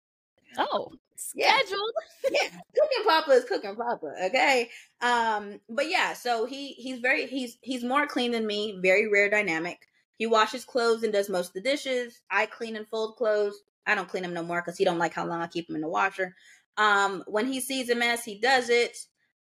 Oh, 0.58 0.90
scheduled. 1.18 1.92
Yeah. 2.30 2.48
Cooking 2.48 3.04
Papa 3.06 3.30
is 3.32 3.44
cooking 3.44 3.76
Papa. 3.76 4.14
Okay. 4.26 4.70
Um, 5.00 5.60
but 5.68 5.88
yeah, 5.88 6.14
so 6.14 6.46
he 6.46 6.72
he's 6.72 7.00
very 7.00 7.26
he's 7.26 7.58
he's 7.62 7.84
more 7.84 8.06
clean 8.06 8.32
than 8.32 8.46
me, 8.46 8.78
very 8.82 9.08
rare 9.08 9.28
dynamic. 9.28 9.78
He 10.16 10.26
washes 10.26 10.64
clothes 10.64 11.02
and 11.02 11.12
does 11.12 11.28
most 11.28 11.48
of 11.48 11.54
the 11.54 11.60
dishes. 11.60 12.20
I 12.30 12.46
clean 12.46 12.76
and 12.76 12.88
fold 12.88 13.16
clothes. 13.16 13.60
I 13.86 13.94
don't 13.94 14.08
clean 14.08 14.22
them 14.22 14.34
no 14.34 14.42
more 14.42 14.60
because 14.60 14.76
he 14.76 14.84
don't 14.84 14.98
like 14.98 15.14
how 15.14 15.26
long 15.26 15.40
I 15.40 15.46
keep 15.46 15.66
them 15.66 15.76
in 15.76 15.82
the 15.82 15.88
washer. 15.88 16.34
Um, 16.76 17.24
when 17.26 17.46
he 17.46 17.60
sees 17.60 17.88
a 17.88 17.94
mess, 17.94 18.24
he 18.24 18.38
does 18.38 18.68
it. 18.68 18.96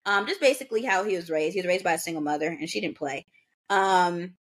Um, 0.04 0.26
just 0.26 0.40
basically 0.40 0.84
how 0.84 1.04
he 1.04 1.16
was 1.16 1.30
raised. 1.30 1.54
He 1.54 1.60
was 1.60 1.66
raised 1.66 1.84
by 1.84 1.94
a 1.94 1.98
single 1.98 2.22
mother, 2.22 2.46
and 2.46 2.68
she 2.68 2.80
didn't 2.80 2.98
play. 2.98 3.26
Um, 3.68 4.34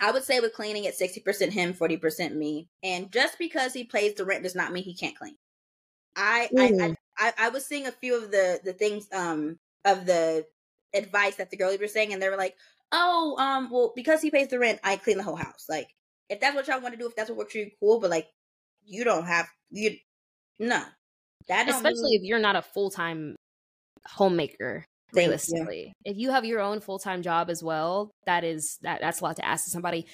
I 0.00 0.10
would 0.10 0.24
say 0.24 0.40
with 0.40 0.54
cleaning, 0.54 0.84
it's 0.84 0.98
sixty 0.98 1.20
percent 1.20 1.52
him, 1.52 1.74
forty 1.74 1.96
percent 1.98 2.34
me. 2.34 2.68
And 2.82 3.12
just 3.12 3.38
because 3.38 3.74
he 3.74 3.84
pays 3.84 4.14
the 4.14 4.24
rent 4.24 4.42
does 4.42 4.54
not 4.54 4.72
mean 4.72 4.84
he 4.84 4.96
can't 4.96 5.18
clean. 5.18 5.36
I, 6.16 6.48
mm. 6.52 6.96
I, 7.18 7.26
I 7.28 7.32
I 7.38 7.48
was 7.48 7.66
seeing 7.66 7.86
a 7.86 7.92
few 7.92 8.16
of 8.22 8.30
the 8.30 8.60
the 8.64 8.72
things 8.72 9.08
um 9.12 9.58
of 9.84 10.06
the 10.06 10.46
advice 10.94 11.36
that 11.36 11.50
the 11.50 11.56
girlies 11.56 11.80
were 11.80 11.88
saying, 11.88 12.12
and 12.12 12.20
they 12.22 12.28
were 12.28 12.36
like, 12.36 12.56
"Oh, 12.92 13.36
um, 13.38 13.70
well, 13.70 13.92
because 13.96 14.20
he 14.20 14.30
pays 14.30 14.48
the 14.48 14.58
rent, 14.58 14.80
I 14.84 14.96
clean 14.96 15.16
the 15.16 15.22
whole 15.22 15.36
house." 15.36 15.66
Like, 15.68 15.88
if 16.28 16.40
that's 16.40 16.54
what 16.54 16.66
y'all 16.68 16.80
want 16.80 16.94
to 16.94 16.98
do, 16.98 17.06
if 17.06 17.16
that's 17.16 17.30
what 17.30 17.38
works 17.38 17.52
for 17.52 17.58
you, 17.58 17.70
cool. 17.80 18.00
But 18.00 18.10
like, 18.10 18.28
you 18.84 19.04
don't 19.04 19.26
have 19.26 19.48
you 19.70 19.96
no. 20.58 20.82
That 21.48 21.68
Especially 21.68 22.02
mean- 22.02 22.20
if 22.20 22.22
you're 22.22 22.38
not 22.38 22.56
a 22.56 22.62
full 22.62 22.90
time 22.90 23.36
homemaker. 24.06 24.84
Thank 25.14 25.24
you. 25.26 25.30
Realistically, 25.30 25.92
if 26.06 26.16
you 26.16 26.30
have 26.30 26.46
your 26.46 26.60
own 26.60 26.80
full 26.80 26.98
time 26.98 27.20
job 27.20 27.50
as 27.50 27.62
well, 27.62 28.10
that 28.24 28.44
is 28.44 28.78
that 28.80 29.00
that's 29.02 29.20
a 29.20 29.24
lot 29.24 29.36
to 29.36 29.44
ask 29.44 29.66
of 29.66 29.72
somebody. 29.72 30.06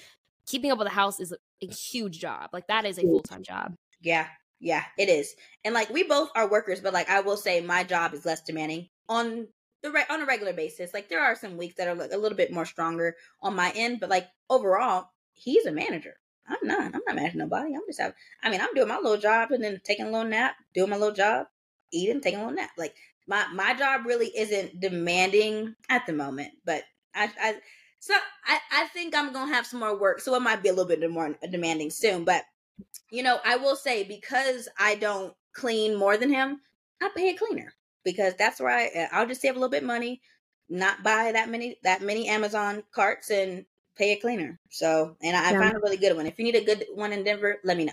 Keeping 0.46 0.72
up 0.72 0.78
with 0.78 0.88
the 0.88 0.94
house 0.94 1.20
is 1.20 1.32
a 1.62 1.66
huge 1.66 2.18
job. 2.18 2.51
Like 2.53 2.66
that 2.66 2.84
is 2.84 2.99
a 2.99 3.03
full 3.03 3.20
time 3.22 3.44
job. 3.44 3.74
Yeah, 4.01 4.26
yeah, 4.61 4.85
it 4.97 5.09
is. 5.09 5.35
And 5.65 5.75
like 5.75 5.91
we 5.91 6.03
both 6.03 6.31
are 6.35 6.49
workers, 6.49 6.81
but 6.81 6.93
like 6.93 7.09
I 7.09 7.21
will 7.21 7.37
say 7.37 7.61
my 7.61 7.85
job 7.85 8.15
is 8.15 8.27
less 8.27 8.43
demanding 8.43 8.89
on 9.09 9.49
the 9.83 9.91
re- 9.91 10.05
on 10.11 10.23
a 10.23 10.27
regular 10.27 10.53
basis. 10.53 10.93
Like 10.93 11.09
there 11.09 11.23
are 11.23 11.37
some 11.37 11.57
weeks 11.57 11.77
that 11.77 11.89
are 11.89 11.95
like 11.95 12.13
a 12.13 12.19
little 12.19 12.37
bit 12.37 12.53
more 12.53 12.65
stronger 12.65 13.17
on 13.43 13.55
my 13.55 13.73
end, 13.75 14.01
but 14.01 14.11
like 14.11 14.27
overall, 14.51 15.09
he's 15.33 15.67
a 15.67 15.73
manager. 15.73 16.15
I'm 16.49 16.67
not. 16.67 16.81
I'm 16.95 17.03
not 17.07 17.17
managing 17.17 17.39
nobody. 17.39 17.75
I'm 17.75 17.83
just 17.87 18.01
having. 18.01 18.15
I 18.43 18.51
mean, 18.51 18.61
I'm 18.61 18.73
doing 18.75 18.89
my 18.89 18.97
little 18.97 19.19
job 19.19 19.51
and 19.51 19.63
then 19.63 19.81
taking 19.85 20.07
a 20.07 20.11
little 20.11 20.29
nap, 20.29 20.57
doing 20.75 20.91
my 20.91 20.97
little 20.97 21.15
job, 21.15 21.47
eating, 21.93 22.21
taking 22.21 22.41
a 22.41 22.43
little 22.43 22.57
nap. 22.57 22.71
Like 22.79 22.95
my 23.27 23.47
my 23.53 23.75
job 23.75 24.07
really 24.07 24.33
isn't 24.37 24.81
demanding 24.81 25.75
at 25.89 26.07
the 26.07 26.13
moment, 26.13 26.53
but 26.65 26.83
I 27.15 27.31
I 27.41 27.55
so 28.01 28.15
I 28.47 28.59
I 28.73 28.85
think 28.87 29.15
I'm 29.15 29.33
gonna 29.33 29.55
have 29.55 29.67
some 29.67 29.81
more 29.81 29.99
work, 29.99 30.21
so 30.21 30.35
it 30.35 30.41
might 30.41 30.63
be 30.63 30.71
a 30.71 30.73
little 30.73 30.89
bit 30.89 31.09
more 31.11 31.37
demanding 31.51 31.91
soon. 31.91 32.25
But 32.25 32.45
you 33.11 33.22
know, 33.22 33.41
I 33.45 33.57
will 33.57 33.76
say 33.76 34.05
because 34.05 34.68
I 34.79 34.95
don't 34.97 35.35
clean 35.53 35.97
more 35.97 36.16
than 36.16 36.31
him, 36.31 36.61
I 37.01 37.11
pay 37.14 37.31
a 37.31 37.37
cleaner 37.39 37.72
because 38.05 38.35
that's 38.37 38.61
where 38.61 38.70
I 38.70 39.09
I'll 39.12 39.26
just 39.26 39.41
save 39.41 39.53
a 39.57 39.59
little 39.59 39.70
bit 39.70 39.85
money, 39.85 40.20
not 40.68 41.03
buy 41.03 41.33
that 41.33 41.49
many 41.49 41.79
that 41.83 42.03
many 42.03 42.29
Amazon 42.29 42.85
carts 42.93 43.31
and 43.31 43.66
pay 43.97 44.12
a 44.12 44.20
cleaner. 44.20 44.61
So 44.70 45.16
and 45.22 45.37
I, 45.37 45.51
Yeah. 45.51 45.57
I 45.57 45.59
found 45.59 45.76
a 45.76 45.81
really 45.81 45.97
good 45.97 46.16
one. 46.16 46.26
If 46.26 46.39
you 46.39 46.45
need 46.45 46.57
a 46.57 46.64
good 46.64 46.87
one 46.95 47.12
in 47.12 47.24
Denver, 47.24 47.59
let 47.64 47.76
me 47.76 47.85
know. 47.87 47.93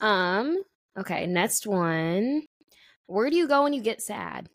Um. 0.00 0.62
Okay. 0.96 1.26
Next 1.26 1.66
one. 1.66 2.46
Where 3.06 3.30
do 3.30 3.36
you 3.36 3.48
go 3.48 3.64
when 3.64 3.72
you 3.74 3.82
get 3.82 4.02
sad? 4.02 4.48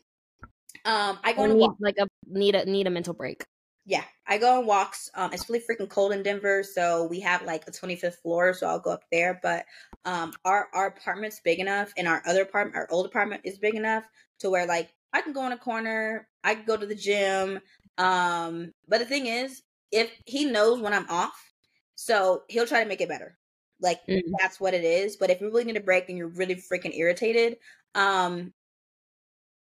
Um, 0.84 1.18
I 1.22 1.32
go 1.32 1.44
a 1.44 1.54
need, 1.54 1.70
like 1.78 1.96
a 1.98 2.08
need 2.26 2.54
a 2.54 2.64
need 2.64 2.86
a 2.86 2.90
mental 2.90 3.14
break. 3.14 3.44
Yeah, 3.84 4.04
I 4.26 4.38
go 4.38 4.60
on 4.60 4.66
walks. 4.66 5.10
Um, 5.14 5.32
it's 5.32 5.48
really 5.48 5.64
freaking 5.68 5.88
cold 5.90 6.12
in 6.12 6.22
Denver, 6.22 6.62
so 6.62 7.04
we 7.04 7.18
have 7.20 7.42
like 7.42 7.66
a 7.66 7.72
25th 7.72 8.20
floor, 8.22 8.54
so 8.54 8.68
I'll 8.68 8.78
go 8.78 8.92
up 8.92 9.04
there. 9.10 9.40
But 9.42 9.66
um, 10.04 10.32
our 10.44 10.68
our 10.72 10.86
apartment's 10.88 11.40
big 11.40 11.58
enough, 11.58 11.92
and 11.96 12.06
our 12.06 12.22
other 12.26 12.42
apartment, 12.42 12.76
our 12.76 12.88
old 12.90 13.06
apartment, 13.06 13.42
is 13.44 13.58
big 13.58 13.74
enough 13.74 14.04
to 14.38 14.50
where 14.50 14.66
like 14.66 14.94
I 15.12 15.20
can 15.20 15.32
go 15.32 15.44
in 15.46 15.52
a 15.52 15.58
corner, 15.58 16.28
I 16.44 16.54
can 16.54 16.64
go 16.64 16.76
to 16.76 16.86
the 16.86 16.94
gym. 16.94 17.58
Um, 17.98 18.72
but 18.86 18.98
the 18.98 19.04
thing 19.04 19.26
is, 19.26 19.62
if 19.90 20.12
he 20.26 20.44
knows 20.44 20.80
when 20.80 20.94
I'm 20.94 21.08
off, 21.08 21.52
so 21.96 22.44
he'll 22.48 22.66
try 22.66 22.82
to 22.84 22.88
make 22.88 23.00
it 23.00 23.08
better. 23.08 23.36
Like 23.80 24.00
Mhm. 24.06 24.38
that's 24.38 24.60
what 24.60 24.74
it 24.74 24.84
is. 24.84 25.16
But 25.16 25.30
if 25.30 25.40
you 25.40 25.48
really 25.48 25.64
need 25.64 25.76
a 25.76 25.80
break 25.80 26.08
and 26.08 26.16
you're 26.16 26.28
really 26.28 26.54
freaking 26.54 26.96
irritated, 26.96 27.58
um, 27.96 28.54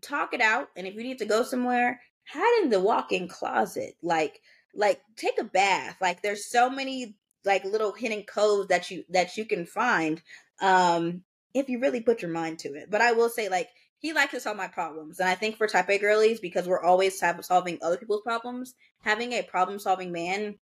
talk 0.01 0.33
it 0.33 0.41
out. 0.41 0.69
And 0.75 0.87
if 0.87 0.95
you 0.95 1.03
need 1.03 1.19
to 1.19 1.25
go 1.25 1.43
somewhere, 1.43 2.01
hide 2.27 2.63
in 2.63 2.69
the 2.69 2.79
walk-in 2.79 3.27
closet. 3.27 3.95
Like, 4.01 4.41
like 4.73 5.01
take 5.17 5.39
a 5.39 5.43
bath. 5.43 5.97
Like 6.01 6.21
there's 6.21 6.45
so 6.45 6.69
many 6.69 7.15
like 7.43 7.63
little 7.65 7.91
hidden 7.91 8.23
codes 8.23 8.69
that 8.69 8.91
you 8.91 9.03
that 9.09 9.35
you 9.35 9.45
can 9.45 9.65
find 9.65 10.21
um 10.61 11.23
if 11.53 11.67
you 11.67 11.79
really 11.79 12.01
put 12.01 12.21
your 12.21 12.31
mind 12.31 12.59
to 12.59 12.69
it. 12.75 12.89
But 12.89 13.01
I 13.01 13.11
will 13.11 13.29
say 13.29 13.49
like 13.49 13.69
he 13.99 14.13
likes 14.13 14.31
to 14.31 14.39
solve 14.39 14.57
my 14.57 14.67
problems. 14.67 15.19
And 15.19 15.29
I 15.29 15.35
think 15.35 15.57
for 15.57 15.67
type 15.67 15.89
A 15.89 15.97
girlies, 15.99 16.39
because 16.39 16.67
we're 16.67 16.81
always 16.81 17.19
have, 17.21 17.43
solving 17.45 17.77
other 17.81 17.97
people's 17.97 18.23
problems, 18.23 18.73
having 19.01 19.33
a 19.33 19.43
problem 19.43 19.77
solving 19.77 20.11
man 20.11 20.57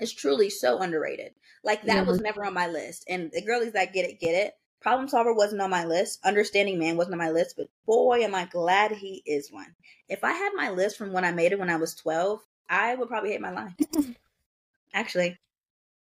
is 0.00 0.12
truly 0.12 0.50
so 0.50 0.78
underrated. 0.78 1.32
Like 1.62 1.82
that 1.84 1.98
Yeah. 1.98 2.02
was 2.06 2.20
never 2.20 2.44
on 2.44 2.54
my 2.54 2.66
list. 2.68 3.04
And 3.08 3.30
the 3.32 3.42
girlies 3.42 3.72
that 3.74 3.92
get 3.92 4.08
it, 4.08 4.18
get 4.18 4.34
it. 4.34 4.54
Problem 4.82 5.08
solver 5.08 5.32
wasn't 5.32 5.62
on 5.62 5.70
my 5.70 5.84
list. 5.84 6.18
Understanding 6.24 6.78
man 6.78 6.96
wasn't 6.96 7.14
on 7.14 7.18
my 7.18 7.30
list, 7.30 7.54
but 7.56 7.68
boy, 7.86 8.22
am 8.22 8.34
I 8.34 8.46
glad 8.46 8.92
he 8.92 9.22
is 9.24 9.50
one. 9.50 9.74
If 10.08 10.24
I 10.24 10.32
had 10.32 10.50
my 10.54 10.70
list 10.70 10.98
from 10.98 11.12
when 11.12 11.24
I 11.24 11.32
made 11.32 11.52
it 11.52 11.58
when 11.58 11.70
I 11.70 11.76
was 11.76 11.94
12, 11.94 12.40
I 12.68 12.94
would 12.96 13.08
probably 13.08 13.30
hate 13.30 13.40
my 13.40 13.52
life. 13.52 13.72
Actually, 14.94 15.38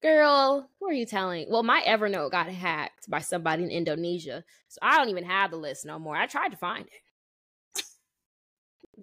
Girl, 0.03 0.71
who 0.79 0.89
are 0.89 0.93
you 0.93 1.05
telling? 1.05 1.47
Well, 1.51 1.63
my 1.63 1.83
Evernote 1.87 2.31
got 2.31 2.49
hacked 2.49 3.11
by 3.11 3.19
somebody 3.19 3.65
in 3.65 3.71
Indonesia, 3.71 4.45
so 4.69 4.79
I 4.81 4.97
don't 4.97 5.11
even 5.11 5.25
have 5.25 5.51
the 5.51 5.59
list 5.59 5.85
no 5.85 5.99
more. 5.99 6.17
I 6.17 6.27
tried 6.27 6.51
to 6.51 6.57
find 6.57 6.87
it. 6.87 7.83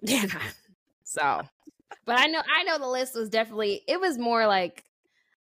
Yeah. 0.02 0.26
So, 1.10 1.40
but 2.04 2.18
I 2.18 2.26
know 2.26 2.42
I 2.54 2.64
know 2.64 2.78
the 2.78 2.86
list 2.86 3.14
was 3.14 3.30
definitely 3.30 3.80
it 3.88 3.98
was 3.98 4.18
more 4.18 4.46
like 4.46 4.84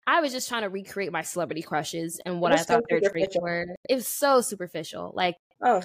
I 0.07 0.21
was 0.21 0.31
just 0.31 0.47
trying 0.47 0.61
to 0.61 0.69
recreate 0.69 1.11
my 1.11 1.21
celebrity 1.21 1.61
crushes 1.61 2.19
and 2.25 2.39
what 2.39 2.51
I 2.51 2.55
was 2.55 2.67
so 2.67 2.75
thought 2.75 2.83
their 2.89 3.01
traits 3.01 3.35
were. 3.39 3.67
It 3.89 3.95
was 3.95 4.07
so 4.07 4.41
superficial. 4.41 5.11
Like 5.15 5.35
oh, 5.63 5.81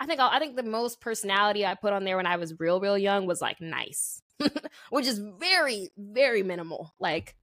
I 0.00 0.06
think 0.06 0.20
I 0.20 0.38
think 0.38 0.56
the 0.56 0.62
most 0.62 1.00
personality 1.00 1.66
I 1.66 1.74
put 1.74 1.92
on 1.92 2.04
there 2.04 2.16
when 2.16 2.26
I 2.26 2.36
was 2.36 2.58
real 2.58 2.80
real 2.80 2.98
young 2.98 3.26
was 3.26 3.42
like 3.42 3.60
nice, 3.60 4.20
which 4.90 5.06
is 5.06 5.20
very 5.38 5.90
very 5.98 6.42
minimal. 6.42 6.94
Like 6.98 7.34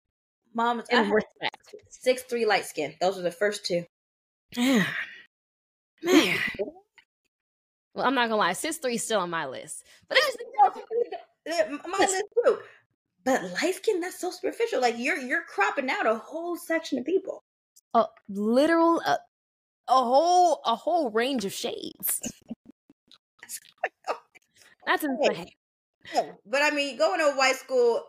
mom, 0.53 0.83
I 0.91 0.97
in 0.97 1.05
had 1.05 1.13
respect. 1.13 1.75
six 1.89 2.23
three 2.23 2.45
light 2.45 2.65
skin. 2.65 2.95
Those 2.99 3.17
were 3.17 3.23
the 3.23 3.31
first 3.31 3.65
two. 3.65 3.85
Man, 4.57 4.85
man. 6.03 6.37
Well, 7.93 8.05
I'm 8.05 8.15
not 8.15 8.23
gonna 8.23 8.37
lie, 8.37 8.53
Sis 8.53 8.77
Three 8.77 8.97
still 8.97 9.19
on 9.19 9.29
my 9.29 9.45
list, 9.45 9.83
but 10.09 10.17
it's 10.17 10.37
my 11.45 11.97
list 11.99 12.23
too. 12.43 12.57
But 13.23 13.43
light 13.61 13.75
skin, 13.75 13.99
that's 14.01 14.19
so 14.19 14.31
superficial. 14.31 14.81
Like 14.81 14.95
you're 14.97 15.17
you're 15.17 15.43
cropping 15.43 15.89
out 15.89 16.05
a 16.07 16.15
whole 16.15 16.57
section 16.57 16.97
of 16.99 17.05
people. 17.05 17.43
a 17.93 18.05
literal 18.29 19.01
uh, 19.05 19.17
a 19.87 19.93
whole 20.03 20.61
a 20.65 20.75
whole 20.75 21.09
range 21.11 21.45
of 21.45 21.53
shades. 21.53 22.19
That's 24.85 25.03
insane. 25.03 25.47
But 26.45 26.61
I 26.63 26.71
mean, 26.71 26.97
going 26.97 27.19
to 27.19 27.27
a 27.27 27.35
white 27.35 27.55
school, 27.57 28.01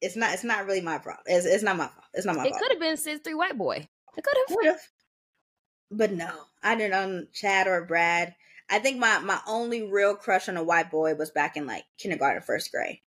it's 0.00 0.16
not 0.16 0.32
it's 0.32 0.42
not 0.44 0.64
really 0.66 0.80
my 0.80 0.96
problem. 0.98 1.22
It's, 1.26 1.44
it's 1.46 1.62
not 1.62 1.76
my 1.76 1.86
fault. 1.88 2.06
It's 2.14 2.24
not 2.26 2.36
my 2.36 2.46
It 2.46 2.48
fault. 2.48 2.56
could 2.56 2.70
have 2.72 2.80
been 2.80 2.96
Sis 2.96 3.20
Three 3.22 3.34
White 3.34 3.58
Boy. 3.58 3.86
It 4.16 4.24
could 4.24 4.36
have. 4.48 4.56
Would've. 4.56 4.88
But 5.90 6.12
no, 6.12 6.30
I 6.62 6.74
didn't 6.76 6.94
on 6.94 7.28
Chad 7.32 7.66
or 7.68 7.84
Brad. 7.84 8.34
I 8.70 8.78
think 8.78 8.98
my 8.98 9.18
my 9.18 9.38
only 9.46 9.82
real 9.82 10.16
crush 10.16 10.48
on 10.48 10.56
a 10.56 10.64
white 10.64 10.90
boy 10.90 11.14
was 11.14 11.30
back 11.30 11.56
in 11.56 11.66
like 11.66 11.84
kindergarten, 11.98 12.42
first 12.42 12.72
grade, 12.72 13.00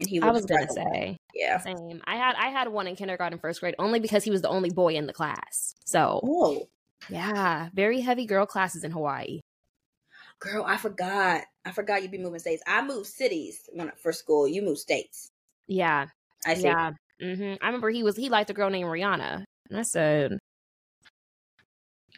and 0.00 0.08
he 0.08 0.18
was. 0.18 0.28
I 0.28 0.32
was 0.32 0.46
gonna 0.46 0.60
right 0.60 0.70
away. 0.70 0.84
say 0.94 1.16
yeah. 1.34 1.58
same. 1.58 2.00
I 2.04 2.16
had 2.16 2.34
I 2.36 2.48
had 2.48 2.68
one 2.68 2.86
in 2.86 2.96
kindergarten, 2.96 3.38
first 3.38 3.60
grade, 3.60 3.74
only 3.78 4.00
because 4.00 4.24
he 4.24 4.30
was 4.30 4.42
the 4.42 4.48
only 4.48 4.70
boy 4.70 4.94
in 4.94 5.06
the 5.06 5.12
class. 5.12 5.74
So 5.86 6.20
Oh, 6.22 6.68
yeah, 7.08 7.68
very 7.74 8.00
heavy 8.00 8.26
girl 8.26 8.46
classes 8.46 8.84
in 8.84 8.90
Hawaii. 8.90 9.40
girl, 10.40 10.64
I 10.66 10.76
forgot. 10.76 11.44
I 11.64 11.72
forgot 11.72 12.02
you'd 12.02 12.10
be 12.10 12.18
moving 12.18 12.40
states. 12.40 12.62
I 12.66 12.82
moved 12.82 13.06
cities 13.06 13.68
when 13.72 13.92
for 14.02 14.12
school. 14.12 14.48
You 14.48 14.62
moved 14.62 14.78
states. 14.78 15.30
Yeah, 15.68 16.06
I 16.46 16.54
see. 16.54 16.62
yeah. 16.64 16.90
hmm 17.20 17.54
I 17.60 17.66
remember 17.66 17.90
he 17.90 18.02
was 18.02 18.16
he 18.16 18.28
liked 18.28 18.50
a 18.50 18.54
girl 18.54 18.70
named 18.70 18.88
Rihanna, 18.88 19.44
and 19.68 19.78
I 19.78 19.82
said, 19.82 20.38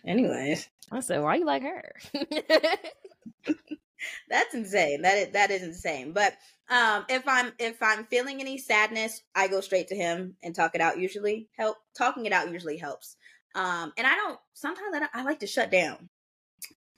Anyways, 0.07 0.69
I 0.91 1.01
said, 1.01 1.23
why 1.23 1.37
you 1.37 1.45
like 1.45 1.63
her? 1.63 1.93
that's 4.29 4.55
insane. 4.55 5.03
That 5.03 5.19
is, 5.19 5.29
that 5.33 5.51
is 5.51 5.63
insane. 5.63 6.13
But 6.13 6.35
um, 6.71 7.05
if 7.09 7.27
I'm 7.27 7.53
if 7.59 7.83
I'm 7.83 8.05
feeling 8.07 8.41
any 8.41 8.59
sadness, 8.59 9.23
I 9.35 9.49
go 9.49 9.61
straight 9.61 9.89
to 9.89 9.97
him 9.97 10.37
and 10.43 10.55
talk 10.55 10.75
it 10.75 10.81
out. 10.81 10.99
Usually 10.99 11.49
help. 11.57 11.77
Talking 11.97 12.27
it 12.27 12.33
out 12.33 12.51
usually 12.51 12.77
helps. 12.79 13.17
Um, 13.55 13.93
and 13.97 14.07
I 14.07 14.15
don't. 14.15 14.39
Sometimes 14.55 14.95
I, 14.95 14.99
don't, 15.01 15.11
I 15.15 15.23
like 15.25 15.41
to 15.41 15.47
shut 15.47 15.71
down. 15.71 16.09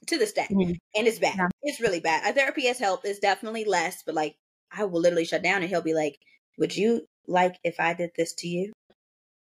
To 0.07 0.19
this 0.19 0.33
day, 0.33 0.45
Mhm. 0.51 0.77
and 0.95 1.07
it's 1.07 1.17
bad. 1.17 1.35
Yeah. 1.35 1.47
It's 1.63 1.81
really 1.81 1.99
bad. 1.99 2.29
A 2.29 2.33
therapy 2.33 2.67
has 2.67 2.77
helped. 2.77 3.05
It's 3.07 3.17
definitely 3.17 3.65
less, 3.65 4.03
but 4.03 4.13
like 4.13 4.35
I 4.71 4.83
will 4.85 5.01
literally 5.01 5.25
shut 5.25 5.41
down, 5.41 5.61
and 5.61 5.69
he'll 5.69 5.81
be 5.81 5.95
like, 5.95 6.19
"Would 6.59 6.77
you 6.77 7.07
like 7.27 7.55
if 7.63 7.79
I 7.79 7.95
did 7.95 8.11
this 8.15 8.33
to 8.35 8.47
you?" 8.47 8.71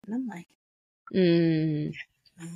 And 0.06 0.14
I'm 0.14 0.28
like, 0.28 0.46
mm, 1.12 1.92
"No, 2.40 2.48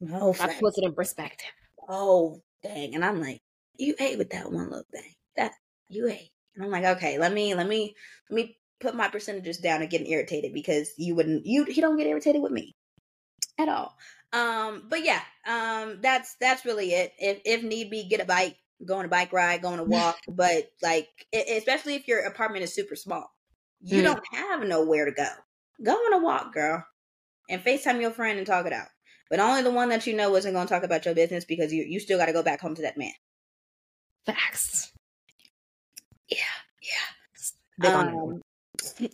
no, 0.00 0.32
that 0.32 0.58
Frank. 0.58 0.62
it 0.62 0.84
in 0.84 0.94
perspective. 0.94 1.50
oh 1.86 2.40
dang 2.62 2.94
and 2.94 3.04
i'm 3.04 3.20
like 3.20 3.40
you 3.76 3.94
ate 3.98 4.18
with 4.18 4.30
that 4.30 4.50
one 4.50 4.70
little 4.70 4.86
thing. 4.92 5.12
That 5.36 5.52
you 5.88 6.08
ate. 6.08 6.30
And 6.54 6.64
i'm 6.64 6.70
like 6.70 6.84
okay 6.84 7.18
let 7.18 7.32
me 7.32 7.54
let 7.54 7.66
me 7.66 7.94
let 8.28 8.36
me 8.36 8.58
put 8.80 8.94
my 8.94 9.08
percentages 9.08 9.58
down 9.58 9.80
and 9.80 9.90
getting 9.90 10.06
irritated 10.08 10.52
because 10.52 10.90
you 10.98 11.14
wouldn't 11.14 11.46
you 11.46 11.64
he 11.64 11.80
don't 11.80 11.96
get 11.96 12.06
irritated 12.06 12.42
with 12.42 12.52
me 12.52 12.74
at 13.58 13.68
all. 13.68 13.96
Um 14.32 14.84
but 14.88 15.04
yeah 15.04 15.20
um 15.46 15.98
that's 16.00 16.36
that's 16.40 16.64
really 16.64 16.92
it. 16.92 17.12
If 17.18 17.40
if 17.44 17.62
need 17.62 17.90
be 17.90 18.08
get 18.08 18.20
a 18.20 18.24
bike 18.24 18.56
go 18.84 18.96
on 18.98 19.04
a 19.04 19.08
bike 19.08 19.32
ride 19.32 19.62
go 19.62 19.68
on 19.68 19.78
a 19.78 19.84
walk. 19.84 20.18
But 20.28 20.64
like 20.82 21.08
especially 21.32 21.94
if 21.94 22.08
your 22.08 22.20
apartment 22.26 22.64
is 22.64 22.74
super 22.74 22.96
small 22.96 23.30
you 23.80 24.00
Mm. 24.00 24.04
don't 24.04 24.26
have 24.32 24.62
nowhere 24.62 25.06
to 25.06 25.12
go. 25.12 25.28
Go 25.82 25.92
on 25.92 26.12
a 26.14 26.18
walk 26.18 26.52
girl 26.54 26.84
and 27.48 27.62
facetime 27.62 28.00
your 28.00 28.10
friend 28.12 28.38
and 28.38 28.46
talk 28.46 28.66
it 28.66 28.72
out. 28.72 28.88
But 29.30 29.40
only 29.40 29.62
the 29.62 29.70
one 29.70 29.88
that 29.88 30.06
you 30.06 30.14
know 30.14 30.34
isn't 30.36 30.52
going 30.52 30.66
to 30.66 30.72
talk 30.72 30.82
about 30.84 31.04
your 31.04 31.14
business 31.14 31.44
because 31.44 31.72
you 31.72 31.84
you 31.84 32.00
still 32.00 32.18
got 32.18 32.26
to 32.26 32.32
go 32.32 32.42
back 32.42 32.60
home 32.60 32.74
to 32.76 32.82
that 32.82 32.98
man. 32.98 33.12
Facts. 34.26 34.92
Yeah, 36.28 36.36
yeah. 37.80 37.94
Um, 37.94 38.40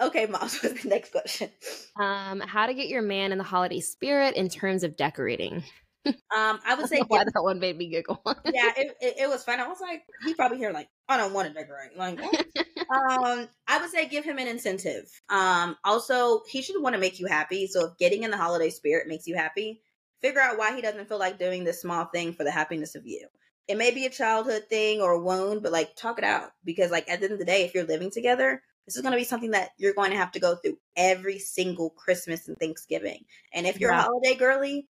Okay, 0.00 0.26
mom. 0.26 0.40
What's 0.42 0.60
the 0.60 0.88
next 0.88 1.12
question? 1.12 1.50
Um, 1.98 2.40
how 2.40 2.66
to 2.66 2.74
get 2.74 2.88
your 2.88 3.02
man 3.02 3.30
in 3.30 3.38
the 3.38 3.44
holiday 3.44 3.80
spirit 3.80 4.34
in 4.34 4.48
terms 4.48 4.82
of 4.82 4.96
decorating. 4.96 5.62
Um, 6.04 6.58
I 6.66 6.74
would 6.76 6.88
say 6.88 7.00
Why 7.06 7.22
give- 7.24 7.32
that 7.32 7.42
one 7.42 7.60
made 7.60 7.76
me 7.78 7.88
giggle. 7.88 8.20
yeah, 8.52 8.72
it, 8.76 8.96
it, 9.00 9.14
it 9.20 9.28
was 9.28 9.44
fun. 9.44 9.60
I 9.60 9.68
was 9.68 9.80
like, 9.80 10.02
he 10.24 10.34
probably 10.34 10.58
here 10.58 10.72
like, 10.72 10.88
I 11.08 11.16
don't 11.16 11.32
want 11.32 11.46
to 11.48 11.54
decorate. 11.54 11.96
Like, 11.96 12.20
um, 12.20 13.48
I 13.68 13.78
would 13.80 13.90
say 13.90 14.08
give 14.08 14.24
him 14.24 14.38
an 14.38 14.48
incentive. 14.48 15.04
Um, 15.28 15.76
also, 15.84 16.42
he 16.50 16.60
should 16.60 16.82
want 16.82 16.94
to 16.96 17.00
make 17.00 17.20
you 17.20 17.26
happy. 17.26 17.68
So 17.68 17.86
if 17.86 17.98
getting 17.98 18.24
in 18.24 18.32
the 18.32 18.36
holiday 18.36 18.70
spirit 18.70 19.06
makes 19.06 19.28
you 19.28 19.36
happy, 19.36 19.80
figure 20.22 20.40
out 20.40 20.58
why 20.58 20.74
he 20.74 20.82
doesn't 20.82 21.08
feel 21.08 21.18
like 21.20 21.38
doing 21.38 21.62
this 21.62 21.80
small 21.80 22.06
thing 22.06 22.32
for 22.32 22.42
the 22.42 22.50
happiness 22.50 22.96
of 22.96 23.06
you. 23.06 23.28
It 23.66 23.78
may 23.78 23.90
be 23.90 24.06
a 24.06 24.10
childhood 24.10 24.64
thing 24.68 25.00
or 25.00 25.12
a 25.12 25.20
wound, 25.20 25.62
but 25.62 25.72
like 25.72 25.96
talk 25.96 26.18
it 26.18 26.24
out 26.24 26.50
because 26.64 26.90
like 26.90 27.08
at 27.08 27.20
the 27.20 27.26
end 27.26 27.32
of 27.32 27.38
the 27.38 27.44
day, 27.44 27.64
if 27.64 27.74
you're 27.74 27.84
living 27.84 28.10
together, 28.10 28.62
this 28.86 28.96
is 28.96 29.02
going 29.02 29.12
to 29.12 29.18
be 29.18 29.24
something 29.24 29.52
that 29.52 29.70
you're 29.78 29.94
going 29.94 30.10
to 30.10 30.16
have 30.16 30.32
to 30.32 30.40
go 30.40 30.56
through 30.56 30.76
every 30.96 31.38
single 31.38 31.90
Christmas 31.90 32.48
and 32.48 32.58
Thanksgiving. 32.58 33.24
And 33.54 33.66
if 33.66 33.80
you're 33.80 33.92
a 33.92 34.02
holiday 34.02 34.34
girly, 34.34 34.86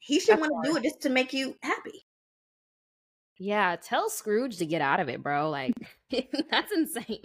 he 0.00 0.18
should 0.18 0.40
want 0.40 0.52
to 0.64 0.70
do 0.70 0.76
it 0.76 0.82
just 0.82 1.02
to 1.02 1.08
make 1.10 1.32
you 1.32 1.54
happy. 1.62 2.06
yeah, 3.38 3.76
tell 3.76 4.10
Scrooge 4.10 4.58
to 4.58 4.66
get 4.66 4.80
out 4.82 4.98
of 5.00 5.08
it, 5.08 5.22
bro. 5.22 5.50
Like 5.50 5.74
that's 6.50 6.72
insane. 6.72 7.22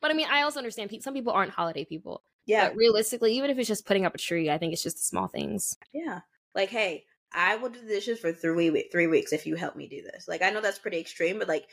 But 0.00 0.10
I 0.10 0.14
mean, 0.14 0.28
I 0.30 0.42
also 0.42 0.58
understand 0.58 0.90
some 1.00 1.14
people 1.14 1.32
aren't 1.32 1.52
holiday 1.52 1.84
people. 1.84 2.22
Yeah. 2.46 2.68
But 2.68 2.76
realistically, 2.76 3.36
even 3.36 3.50
if 3.50 3.58
it's 3.58 3.68
just 3.68 3.86
putting 3.86 4.06
up 4.06 4.14
a 4.14 4.18
tree, 4.18 4.50
I 4.50 4.58
think 4.58 4.72
it's 4.72 4.82
just 4.82 4.96
the 4.96 5.02
small 5.02 5.26
things. 5.26 5.76
Yeah. 5.92 6.20
Like, 6.54 6.70
hey, 6.70 7.04
I 7.32 7.56
will 7.56 7.70
do 7.70 7.80
the 7.80 7.86
dishes 7.86 8.18
for 8.18 8.32
three 8.32 8.88
three 8.90 9.06
weeks 9.06 9.32
if 9.32 9.46
you 9.46 9.56
help 9.56 9.76
me 9.76 9.88
do 9.88 10.02
this. 10.02 10.26
Like, 10.28 10.42
I 10.42 10.50
know 10.50 10.60
that's 10.60 10.78
pretty 10.78 10.98
extreme, 10.98 11.38
but 11.38 11.48
like, 11.48 11.66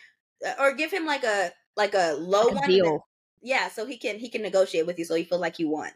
uh, 0.46 0.54
or 0.60 0.74
give 0.74 0.92
him 0.92 1.06
like 1.06 1.24
a 1.24 1.52
like 1.76 1.94
a 1.94 2.14
low 2.20 2.44
Like 2.44 2.52
a 2.52 2.56
one. 2.56 2.70
deal. 2.70 3.08
yeah, 3.42 3.70
so 3.70 3.86
he 3.86 3.98
can 3.98 4.18
he 4.20 4.30
can 4.30 4.42
negotiate 4.42 4.86
with 4.86 5.00
you, 5.00 5.06
so 5.06 5.16
you 5.16 5.26
feel 5.26 5.40
like 5.40 5.60
you 5.60 5.70
won. 5.70 5.90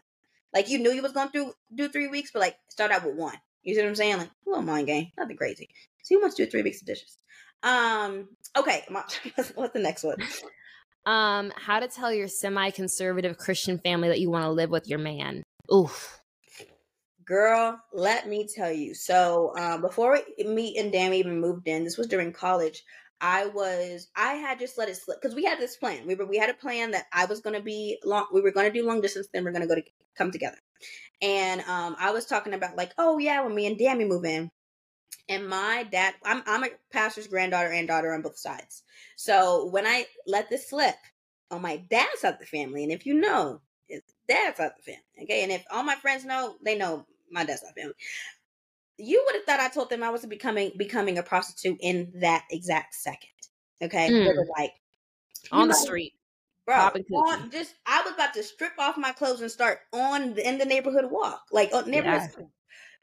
Like 0.52 0.68
you 0.68 0.78
knew 0.78 0.90
you 0.90 1.02
was 1.02 1.12
going 1.12 1.30
to 1.30 1.52
do 1.74 1.88
three 1.88 2.08
weeks, 2.08 2.30
but 2.32 2.40
like 2.40 2.56
start 2.68 2.90
out 2.90 3.04
with 3.04 3.16
one. 3.16 3.36
You 3.62 3.74
see 3.74 3.80
what 3.82 3.88
I'm 3.88 3.94
saying? 3.94 4.18
Like 4.18 4.28
a 4.28 4.50
little 4.50 4.62
mind 4.62 4.88
game, 4.88 5.08
nothing 5.16 5.36
crazy. 5.36 5.68
So 6.02 6.14
he 6.14 6.20
wants 6.20 6.36
to 6.36 6.44
do 6.44 6.50
three 6.50 6.62
weeks 6.62 6.80
of 6.80 6.86
dishes. 6.88 7.16
Um. 7.62 8.28
Okay. 8.56 8.84
What's 8.90 9.72
the 9.72 9.78
next 9.78 10.02
one? 10.02 10.16
Um, 11.06 11.52
how 11.56 11.80
to 11.80 11.88
tell 11.88 12.12
your 12.12 12.28
semi-conservative 12.28 13.36
Christian 13.38 13.78
family 13.78 14.08
that 14.08 14.20
you 14.20 14.30
want 14.30 14.44
to 14.44 14.50
live 14.50 14.70
with 14.70 14.88
your 14.88 14.98
man. 14.98 15.42
Oof. 15.72 16.20
Girl, 17.24 17.78
let 17.92 18.28
me 18.28 18.48
tell 18.52 18.72
you. 18.72 18.94
So, 18.94 19.52
um, 19.56 19.80
before 19.80 20.18
me 20.38 20.76
and 20.78 20.92
Dammy 20.92 21.18
even 21.18 21.40
moved 21.40 21.68
in, 21.68 21.84
this 21.84 21.98
was 21.98 22.06
during 22.06 22.32
college. 22.32 22.82
I 23.20 23.46
was, 23.46 24.08
I 24.16 24.34
had 24.34 24.58
just 24.58 24.78
let 24.78 24.88
it 24.88 24.96
slip 24.96 25.20
because 25.20 25.36
we 25.36 25.44
had 25.44 25.60
this 25.60 25.76
plan. 25.76 26.06
We 26.06 26.16
were, 26.16 26.26
we 26.26 26.38
had 26.38 26.50
a 26.50 26.54
plan 26.54 26.90
that 26.92 27.06
I 27.12 27.26
was 27.26 27.40
going 27.40 27.54
to 27.54 27.62
be 27.62 27.98
long. 28.04 28.26
We 28.32 28.40
were 28.40 28.50
going 28.50 28.70
to 28.70 28.76
do 28.76 28.86
long 28.86 29.00
distance, 29.00 29.28
then 29.32 29.44
we're 29.44 29.52
going 29.52 29.62
to 29.62 29.68
go 29.68 29.76
to 29.76 29.84
come 30.16 30.32
together. 30.32 30.58
And 31.20 31.60
um, 31.62 31.94
I 32.00 32.10
was 32.10 32.26
talking 32.26 32.54
about 32.54 32.76
like, 32.76 32.92
oh 32.98 33.18
yeah, 33.18 33.42
when 33.44 33.54
me 33.54 33.66
and 33.66 33.78
Dammy 33.78 34.04
move 34.04 34.24
in, 34.24 34.50
and 35.28 35.48
my 35.48 35.86
dad, 35.90 36.14
I'm 36.24 36.42
I'm 36.46 36.64
a 36.64 36.70
pastor's 36.92 37.28
granddaughter 37.28 37.70
and 37.70 37.86
daughter 37.86 38.12
on 38.12 38.22
both 38.22 38.38
sides. 38.38 38.82
So 39.16 39.66
when 39.70 39.86
I 39.86 40.06
let 40.26 40.50
this 40.50 40.68
slip 40.68 40.96
on 41.50 41.62
my 41.62 41.76
dad's 41.76 42.20
side 42.20 42.34
of 42.34 42.40
the 42.40 42.46
family, 42.46 42.82
and 42.82 42.92
if 42.92 43.06
you 43.06 43.14
know, 43.14 43.60
dad's 44.28 44.56
side 44.56 44.66
of 44.66 44.72
the 44.76 44.92
family, 44.92 45.02
okay, 45.22 45.42
and 45.44 45.52
if 45.52 45.64
all 45.70 45.84
my 45.84 45.94
friends 45.94 46.24
know, 46.24 46.56
they 46.64 46.76
know 46.76 47.06
my 47.32 47.44
dad's 47.44 47.62
the 47.62 47.72
family. 47.74 47.94
You 48.98 49.22
would 49.26 49.34
have 49.36 49.44
thought 49.44 49.60
I 49.60 49.68
told 49.68 49.90
them 49.90 50.02
I 50.02 50.10
was 50.10 50.24
becoming 50.26 50.72
becoming 50.76 51.18
a 51.18 51.22
prostitute 51.22 51.78
in 51.80 52.12
that 52.20 52.44
exact 52.50 52.94
second. 52.94 53.30
Okay, 53.82 54.10
Mm. 54.10 54.24
they 54.24 54.32
were 54.38 54.46
like 54.56 54.74
On 55.52 55.68
the 55.68 55.74
know, 55.74 55.80
street. 55.80 56.14
bro. 56.66 56.90
On, 57.14 57.50
just 57.50 57.74
I 57.86 58.02
was 58.02 58.14
about 58.14 58.34
to 58.34 58.42
strip 58.42 58.74
off 58.78 58.96
my 58.98 59.12
clothes 59.12 59.40
and 59.42 59.50
start 59.50 59.80
on 59.92 60.34
the, 60.34 60.48
in 60.48 60.58
the 60.58 60.66
neighborhood 60.66 61.10
walk, 61.10 61.42
like 61.52 61.72
on 61.74 61.90
neighborhood. 61.90 62.22
Yeah. 62.38 62.46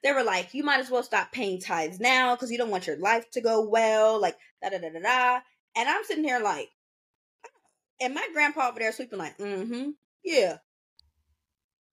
They 0.03 0.13
were 0.13 0.23
like, 0.23 0.53
"You 0.53 0.63
might 0.63 0.79
as 0.81 0.91
well 0.91 1.03
stop 1.03 1.31
paying 1.31 1.59
tithes 1.61 1.99
now 1.99 2.35
because 2.35 2.51
you 2.51 2.57
don't 2.57 2.71
want 2.71 2.87
your 2.87 2.97
life 2.97 3.29
to 3.31 3.41
go 3.41 3.61
well." 3.67 4.19
Like 4.19 4.37
da 4.61 4.69
da 4.69 4.79
da 4.79 4.89
da 4.91 4.99
da. 4.99 5.41
And 5.75 5.89
I'm 5.89 6.03
sitting 6.05 6.23
here 6.25 6.39
like, 6.39 6.69
and 8.01 8.13
my 8.13 8.27
grandpa 8.33 8.69
over 8.69 8.79
there 8.79 8.91
sleeping 8.91 9.19
like, 9.19 9.37
"Mm-hmm, 9.37 9.91
yeah." 10.23 10.57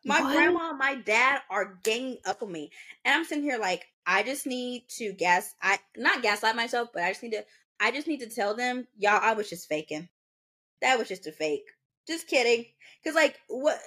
My 0.06 0.20
What? 0.22 0.32
grandma, 0.32 0.70
and 0.70 0.78
my 0.78 0.94
dad 0.96 1.42
are 1.50 1.78
ganging 1.82 2.18
up 2.24 2.42
on 2.42 2.52
me, 2.52 2.70
and 3.04 3.14
I'm 3.14 3.24
sitting 3.24 3.44
here 3.44 3.58
like, 3.58 3.86
I 4.06 4.22
just 4.22 4.46
need 4.46 4.88
to 4.98 5.12
gas. 5.12 5.54
I 5.60 5.78
not 5.96 6.22
gaslight 6.22 6.56
myself, 6.56 6.90
but 6.94 7.02
I 7.02 7.10
just 7.10 7.22
need 7.22 7.32
to. 7.32 7.44
I 7.80 7.90
just 7.90 8.06
need 8.06 8.20
to 8.20 8.30
tell 8.30 8.54
them, 8.54 8.86
y'all, 8.96 9.20
I 9.22 9.34
was 9.34 9.50
just 9.50 9.68
faking. 9.68 10.08
That 10.80 10.98
was 10.98 11.08
just 11.08 11.26
a 11.26 11.32
fake. 11.32 11.64
Just 12.06 12.28
kidding. 12.28 12.66
Cause 13.04 13.14
like 13.14 13.38
what 13.48 13.78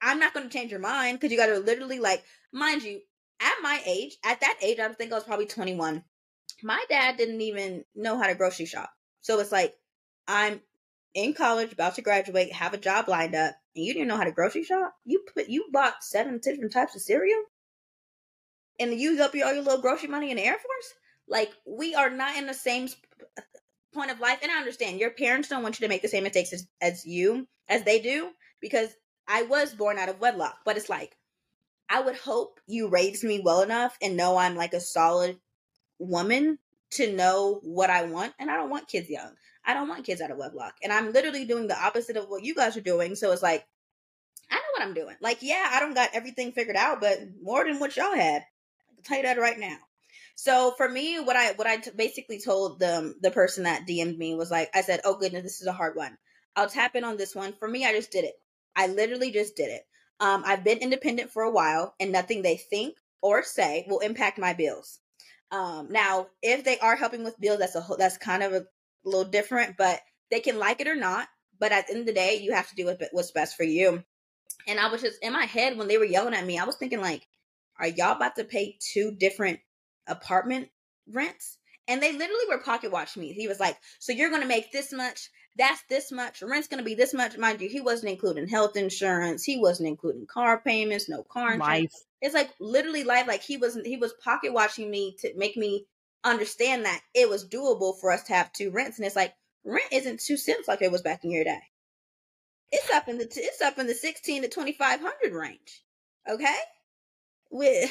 I'm 0.00 0.18
not 0.20 0.34
gonna 0.34 0.48
change 0.48 0.70
your 0.70 0.80
mind 0.80 1.18
because 1.18 1.32
you 1.32 1.38
gotta 1.38 1.58
literally 1.58 1.98
like 1.98 2.24
mind 2.52 2.82
you, 2.82 3.00
at 3.40 3.54
my 3.62 3.80
age, 3.86 4.16
at 4.24 4.40
that 4.40 4.58
age, 4.62 4.78
I 4.78 4.88
think 4.92 5.12
I 5.12 5.16
was 5.16 5.24
probably 5.24 5.46
21. 5.46 6.04
My 6.62 6.84
dad 6.88 7.16
didn't 7.16 7.40
even 7.40 7.84
know 7.94 8.18
how 8.18 8.26
to 8.28 8.34
grocery 8.34 8.66
shop. 8.66 8.90
So 9.20 9.40
it's 9.40 9.52
like 9.52 9.74
I'm 10.28 10.60
in 11.16 11.32
college, 11.32 11.72
about 11.72 11.94
to 11.94 12.02
graduate, 12.02 12.52
have 12.52 12.74
a 12.74 12.78
job 12.78 13.08
lined 13.08 13.34
up, 13.34 13.54
and 13.74 13.84
you 13.84 13.94
didn't 13.94 14.08
know 14.08 14.18
how 14.18 14.24
to 14.24 14.30
grocery 14.30 14.62
shop? 14.62 14.94
You 15.04 15.24
put 15.34 15.48
you 15.48 15.64
bought 15.72 16.04
seven 16.04 16.38
different 16.40 16.72
types 16.72 16.94
of 16.94 17.00
cereal? 17.00 17.42
And 18.78 18.92
used 18.92 19.22
up 19.22 19.34
your, 19.34 19.46
all 19.46 19.54
your 19.54 19.62
little 19.62 19.80
grocery 19.80 20.10
money 20.10 20.30
in 20.30 20.36
the 20.36 20.44
Air 20.44 20.52
Force? 20.52 20.94
Like, 21.26 21.50
we 21.66 21.94
are 21.94 22.10
not 22.10 22.36
in 22.36 22.46
the 22.46 22.54
same 22.54 22.88
point 23.94 24.10
of 24.10 24.20
life. 24.20 24.40
And 24.42 24.52
I 24.52 24.58
understand 24.58 25.00
your 25.00 25.10
parents 25.10 25.48
don't 25.48 25.62
want 25.62 25.80
you 25.80 25.86
to 25.86 25.88
make 25.88 26.02
the 26.02 26.08
same 26.08 26.24
mistakes 26.24 26.52
as, 26.52 26.68
as 26.82 27.06
you, 27.06 27.48
as 27.66 27.82
they 27.84 27.98
do, 27.98 28.28
because 28.60 28.90
I 29.26 29.44
was 29.44 29.74
born 29.74 29.98
out 29.98 30.10
of 30.10 30.20
wedlock. 30.20 30.58
But 30.66 30.76
it's 30.76 30.90
like, 30.90 31.16
I 31.88 32.02
would 32.02 32.16
hope 32.16 32.60
you 32.66 32.88
raised 32.88 33.24
me 33.24 33.40
well 33.42 33.62
enough 33.62 33.96
and 34.02 34.18
know 34.18 34.36
I'm 34.36 34.54
like 34.54 34.74
a 34.74 34.80
solid 34.80 35.38
woman 35.98 36.58
to 36.90 37.10
know 37.10 37.60
what 37.62 37.88
I 37.88 38.04
want. 38.04 38.34
And 38.38 38.50
I 38.50 38.56
don't 38.56 38.70
want 38.70 38.88
kids 38.88 39.08
young. 39.08 39.32
I 39.66 39.74
don't 39.74 39.88
want 39.88 40.04
kids 40.04 40.20
out 40.20 40.30
of 40.30 40.38
wedlock. 40.38 40.74
And 40.82 40.92
I'm 40.92 41.12
literally 41.12 41.44
doing 41.44 41.66
the 41.66 41.78
opposite 41.78 42.16
of 42.16 42.28
what 42.28 42.44
you 42.44 42.54
guys 42.54 42.76
are 42.76 42.82
doing. 42.82 43.16
So 43.16 43.32
it's 43.32 43.42
like, 43.42 43.66
I 44.50 44.54
know 44.54 44.60
what 44.74 44.82
I'm 44.86 44.94
doing. 44.94 45.16
Like, 45.20 45.38
yeah, 45.42 45.68
I 45.72 45.80
don't 45.80 45.94
got 45.94 46.10
everything 46.14 46.52
figured 46.52 46.76
out, 46.76 47.00
but 47.00 47.18
more 47.42 47.64
than 47.64 47.80
what 47.80 47.96
y'all 47.96 48.14
had. 48.14 48.42
I 48.42 48.94
can 48.94 49.04
tell 49.04 49.16
you 49.18 49.22
that 49.24 49.40
right 49.40 49.58
now. 49.58 49.76
So 50.36 50.74
for 50.76 50.88
me, 50.88 51.18
what 51.18 51.34
I 51.34 51.52
what 51.52 51.66
I 51.66 51.78
t- 51.78 51.90
basically 51.96 52.40
told 52.40 52.78
the 52.78 53.14
the 53.22 53.30
person 53.30 53.64
that 53.64 53.86
DM'd 53.88 54.18
me 54.18 54.34
was 54.34 54.50
like, 54.50 54.70
I 54.74 54.82
said, 54.82 55.00
"Oh 55.02 55.16
goodness, 55.16 55.42
this 55.42 55.60
is 55.62 55.66
a 55.66 55.72
hard 55.72 55.96
one. 55.96 56.16
I'll 56.54 56.68
tap 56.68 56.94
in 56.94 57.04
on 57.04 57.16
this 57.16 57.34
one." 57.34 57.54
For 57.54 57.66
me, 57.66 57.86
I 57.86 57.92
just 57.92 58.12
did 58.12 58.24
it. 58.24 58.34
I 58.76 58.86
literally 58.88 59.32
just 59.32 59.56
did 59.56 59.70
it. 59.70 59.82
Um, 60.20 60.42
I've 60.46 60.62
been 60.62 60.78
independent 60.78 61.30
for 61.30 61.42
a 61.42 61.50
while, 61.50 61.94
and 61.98 62.12
nothing 62.12 62.42
they 62.42 62.58
think 62.58 62.98
or 63.22 63.42
say 63.42 63.86
will 63.88 64.00
impact 64.00 64.38
my 64.38 64.52
bills. 64.52 65.00
Um, 65.50 65.88
now, 65.90 66.26
if 66.42 66.64
they 66.64 66.78
are 66.80 66.96
helping 66.96 67.24
with 67.24 67.40
bills, 67.40 67.58
that's 67.58 67.74
a 67.74 67.80
whole, 67.80 67.96
that's 67.96 68.18
kind 68.18 68.42
of 68.42 68.52
a 68.52 68.66
little 69.08 69.30
different, 69.30 69.76
but 69.76 70.00
they 70.30 70.40
can 70.40 70.58
like 70.58 70.80
it 70.80 70.88
or 70.88 70.96
not. 70.96 71.28
But 71.58 71.72
at 71.72 71.86
the 71.86 71.94
end 71.94 72.00
of 72.00 72.06
the 72.06 72.12
day, 72.12 72.40
you 72.42 72.52
have 72.52 72.68
to 72.68 72.74
do 72.74 72.94
what's 73.12 73.30
best 73.30 73.56
for 73.56 73.64
you. 73.64 74.04
And 74.68 74.78
I 74.78 74.90
was 74.90 75.00
just 75.00 75.22
in 75.22 75.32
my 75.32 75.44
head 75.44 75.78
when 75.78 75.88
they 75.88 75.96
were 75.96 76.04
yelling 76.04 76.34
at 76.34 76.44
me, 76.44 76.58
I 76.58 76.64
was 76.64 76.76
thinking 76.76 77.00
like, 77.00 77.26
are 77.78 77.86
y'all 77.86 78.16
about 78.16 78.36
to 78.36 78.44
pay 78.44 78.78
two 78.92 79.12
different 79.12 79.60
apartment 80.06 80.68
rents? 81.12 81.58
And 81.88 82.02
they 82.02 82.12
literally 82.12 82.44
were 82.48 82.58
pocket 82.58 82.90
watching 82.90 83.22
me. 83.22 83.32
He 83.32 83.48
was 83.48 83.60
like, 83.60 83.76
so 84.00 84.12
you're 84.12 84.30
going 84.30 84.42
to 84.42 84.48
make 84.48 84.72
this 84.72 84.92
much. 84.92 85.30
That's 85.56 85.82
this 85.88 86.10
much. 86.10 86.42
Rent's 86.42 86.68
going 86.68 86.78
to 86.78 86.84
be 86.84 86.94
this 86.94 87.14
much. 87.14 87.38
Mind 87.38 87.60
you, 87.60 87.68
he 87.68 87.80
wasn't 87.80 88.10
including 88.10 88.48
health 88.48 88.76
insurance. 88.76 89.44
He 89.44 89.56
wasn't 89.58 89.88
including 89.88 90.26
car 90.26 90.60
payments, 90.60 91.08
no 91.08 91.22
car 91.22 91.54
insurance. 91.54 91.60
Life. 91.60 91.92
It's 92.20 92.34
like 92.34 92.50
literally 92.60 93.04
life. 93.04 93.26
Like 93.28 93.42
he 93.42 93.56
was, 93.56 93.78
he 93.84 93.96
was 93.96 94.12
pocket 94.22 94.52
watching 94.52 94.90
me 94.90 95.16
to 95.20 95.32
make 95.36 95.56
me 95.56 95.86
understand 96.26 96.84
that 96.84 97.00
it 97.14 97.28
was 97.28 97.48
doable 97.48 97.98
for 98.00 98.10
us 98.12 98.24
to 98.24 98.34
have 98.34 98.52
two 98.52 98.70
rents. 98.70 98.98
And 98.98 99.06
it's 99.06 99.16
like, 99.16 99.34
rent 99.64 99.92
isn't 99.92 100.20
two 100.20 100.36
cents 100.36 100.68
like 100.68 100.82
it 100.82 100.92
was 100.92 101.02
back 101.02 101.24
in 101.24 101.30
your 101.30 101.44
day. 101.44 101.60
It's 102.72 102.90
up 102.90 103.08
in 103.08 103.18
the, 103.18 103.24
it's 103.24 103.62
up 103.62 103.78
in 103.78 103.86
the 103.86 103.94
16 103.94 104.42
to 104.42 104.48
2500 104.48 105.32
range. 105.32 105.82
Okay 106.28 106.56
we 107.50 107.90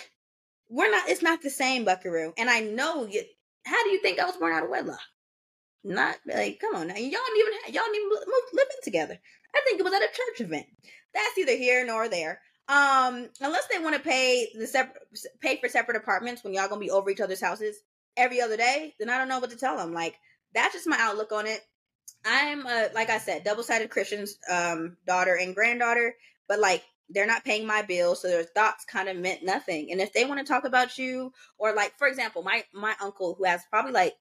we're 0.69 0.91
not 0.91 1.09
it's 1.09 1.21
not 1.21 1.41
the 1.41 1.49
same 1.49 1.85
buckaroo 1.85 2.33
and 2.37 2.49
i 2.49 2.59
know 2.59 3.05
you 3.05 3.23
how 3.65 3.83
do 3.83 3.89
you 3.89 4.01
think 4.01 4.19
i 4.19 4.25
was 4.25 4.37
born 4.37 4.53
out 4.53 4.63
of 4.63 4.69
wedlock 4.69 4.99
not 5.83 6.15
like 6.27 6.59
come 6.59 6.75
on 6.75 6.87
now 6.87 6.95
y'all 6.95 7.03
even 7.03 7.73
y'all 7.73 7.83
even 7.93 8.09
living 8.53 8.77
together 8.83 9.17
i 9.55 9.61
think 9.65 9.79
it 9.79 9.83
was 9.83 9.93
at 9.93 10.01
a 10.01 10.07
church 10.07 10.41
event 10.47 10.65
that's 11.13 11.37
either 11.37 11.55
here 11.55 11.85
nor 11.85 12.09
there 12.09 12.41
um 12.67 13.29
unless 13.41 13.67
they 13.67 13.79
want 13.79 13.95
to 13.95 14.01
pay 14.01 14.49
the 14.57 14.65
separate 14.65 14.97
pay 15.41 15.59
for 15.61 15.69
separate 15.69 15.97
apartments 15.97 16.43
when 16.43 16.53
y'all 16.53 16.67
gonna 16.67 16.81
be 16.81 16.89
over 16.89 17.09
each 17.09 17.21
other's 17.21 17.41
houses 17.41 17.77
every 18.17 18.41
other 18.41 18.57
day 18.57 18.93
then 18.99 19.09
i 19.09 19.17
don't 19.17 19.27
know 19.27 19.39
what 19.39 19.49
to 19.49 19.57
tell 19.57 19.77
them 19.77 19.93
like 19.93 20.15
that's 20.53 20.73
just 20.73 20.87
my 20.87 20.97
outlook 20.99 21.31
on 21.31 21.47
it 21.47 21.61
i'm 22.25 22.65
a 22.65 22.89
like 22.93 23.09
i 23.09 23.17
said 23.17 23.43
double-sided 23.43 23.89
christian's 23.89 24.37
um 24.49 24.97
daughter 25.05 25.35
and 25.35 25.55
granddaughter 25.55 26.15
but 26.47 26.59
like 26.59 26.83
they're 27.09 27.27
not 27.27 27.45
paying 27.45 27.67
my 27.67 27.81
bills 27.83 28.21
so 28.21 28.27
their 28.27 28.43
thoughts 28.43 28.85
kind 28.85 29.09
of 29.09 29.17
meant 29.17 29.43
nothing 29.43 29.91
and 29.91 30.01
if 30.01 30.11
they 30.13 30.25
want 30.25 30.39
to 30.39 30.45
talk 30.45 30.65
about 30.65 30.97
you 30.97 31.31
or 31.57 31.73
like 31.73 31.97
for 31.97 32.07
example 32.07 32.41
my 32.41 32.63
my 32.73 32.95
uncle 33.01 33.35
who 33.35 33.43
has 33.43 33.61
probably 33.69 33.91
like 33.91 34.13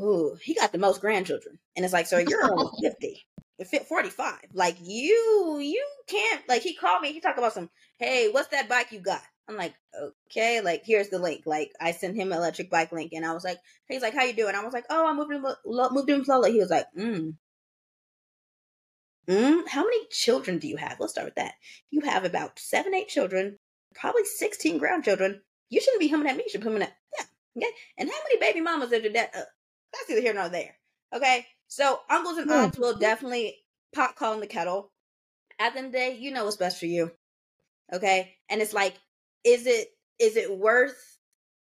ooh 0.00 0.36
he 0.42 0.54
got 0.54 0.72
the 0.72 0.78
most 0.78 1.00
grandchildren 1.00 1.58
and 1.76 1.84
it's 1.84 1.94
like 1.94 2.06
sir 2.06 2.24
you're 2.26 2.50
only 2.50 2.70
50 2.82 3.26
45. 3.64 4.34
Like 4.52 4.76
you, 4.80 5.58
you 5.60 5.84
can't 6.06 6.48
like 6.48 6.62
he 6.62 6.74
called 6.74 7.02
me, 7.02 7.12
he 7.12 7.20
talked 7.20 7.38
about 7.38 7.52
some, 7.52 7.70
hey, 7.98 8.28
what's 8.30 8.48
that 8.48 8.68
bike 8.68 8.92
you 8.92 9.00
got? 9.00 9.22
I'm 9.48 9.56
like, 9.56 9.74
okay, 10.26 10.60
like 10.60 10.82
here's 10.84 11.08
the 11.08 11.18
link. 11.18 11.42
Like 11.46 11.72
I 11.80 11.92
sent 11.92 12.16
him 12.16 12.32
an 12.32 12.38
electric 12.38 12.70
bike 12.70 12.92
link 12.92 13.12
and 13.14 13.24
I 13.24 13.32
was 13.32 13.44
like, 13.44 13.58
he's 13.88 14.02
like, 14.02 14.14
how 14.14 14.24
you 14.24 14.34
doing? 14.34 14.54
I 14.54 14.62
was 14.62 14.74
like, 14.74 14.84
oh, 14.90 15.06
I 15.06 15.14
moved 15.14 15.32
him 15.32 15.46
moved 15.64 16.10
him 16.10 16.24
slowly. 16.24 16.52
He 16.52 16.58
was 16.58 16.70
like, 16.70 16.86
mm. 16.96 17.34
Mm, 19.28 19.68
how 19.68 19.84
many 19.84 20.06
children 20.10 20.58
do 20.58 20.68
you 20.68 20.76
have? 20.76 20.98
Let's 20.98 21.12
start 21.12 21.26
with 21.26 21.34
that. 21.34 21.54
You 21.90 22.00
have 22.00 22.24
about 22.24 22.58
seven, 22.58 22.94
eight 22.94 23.08
children, 23.08 23.58
probably 23.94 24.24
16 24.24 24.78
grandchildren. 24.78 25.42
You 25.68 25.80
shouldn't 25.82 26.00
be 26.00 26.08
humming 26.08 26.28
at 26.28 26.36
me. 26.36 26.44
You 26.46 26.50
should 26.50 26.60
be 26.62 26.66
humming 26.66 26.82
at, 26.82 26.94
yeah. 27.18 27.24
Okay. 27.58 27.72
And 27.98 28.08
how 28.08 28.16
many 28.24 28.40
baby 28.40 28.62
mamas 28.62 28.92
are 28.92 29.00
there? 29.00 29.28
Uh, 29.34 29.42
that's 29.92 30.10
either 30.10 30.22
here 30.22 30.32
nor 30.32 30.48
there. 30.48 30.74
Okay. 31.14 31.46
So 31.66 32.00
uncles 32.08 32.38
and 32.38 32.50
aunts 32.50 32.78
will 32.78 32.96
definitely 32.96 33.56
pot 33.94 34.16
calling 34.16 34.40
the 34.40 34.46
kettle. 34.46 34.92
At 35.58 35.74
the 35.74 35.78
end 35.78 35.86
of 35.88 35.92
the 35.92 35.98
day, 35.98 36.16
you 36.18 36.30
know 36.30 36.44
what's 36.44 36.56
best 36.56 36.78
for 36.78 36.86
you. 36.86 37.10
Okay. 37.92 38.34
And 38.48 38.62
it's 38.62 38.72
like, 38.72 38.94
is 39.44 39.66
it 39.66 39.88
is 40.18 40.36
it 40.36 40.56
worth 40.56 41.18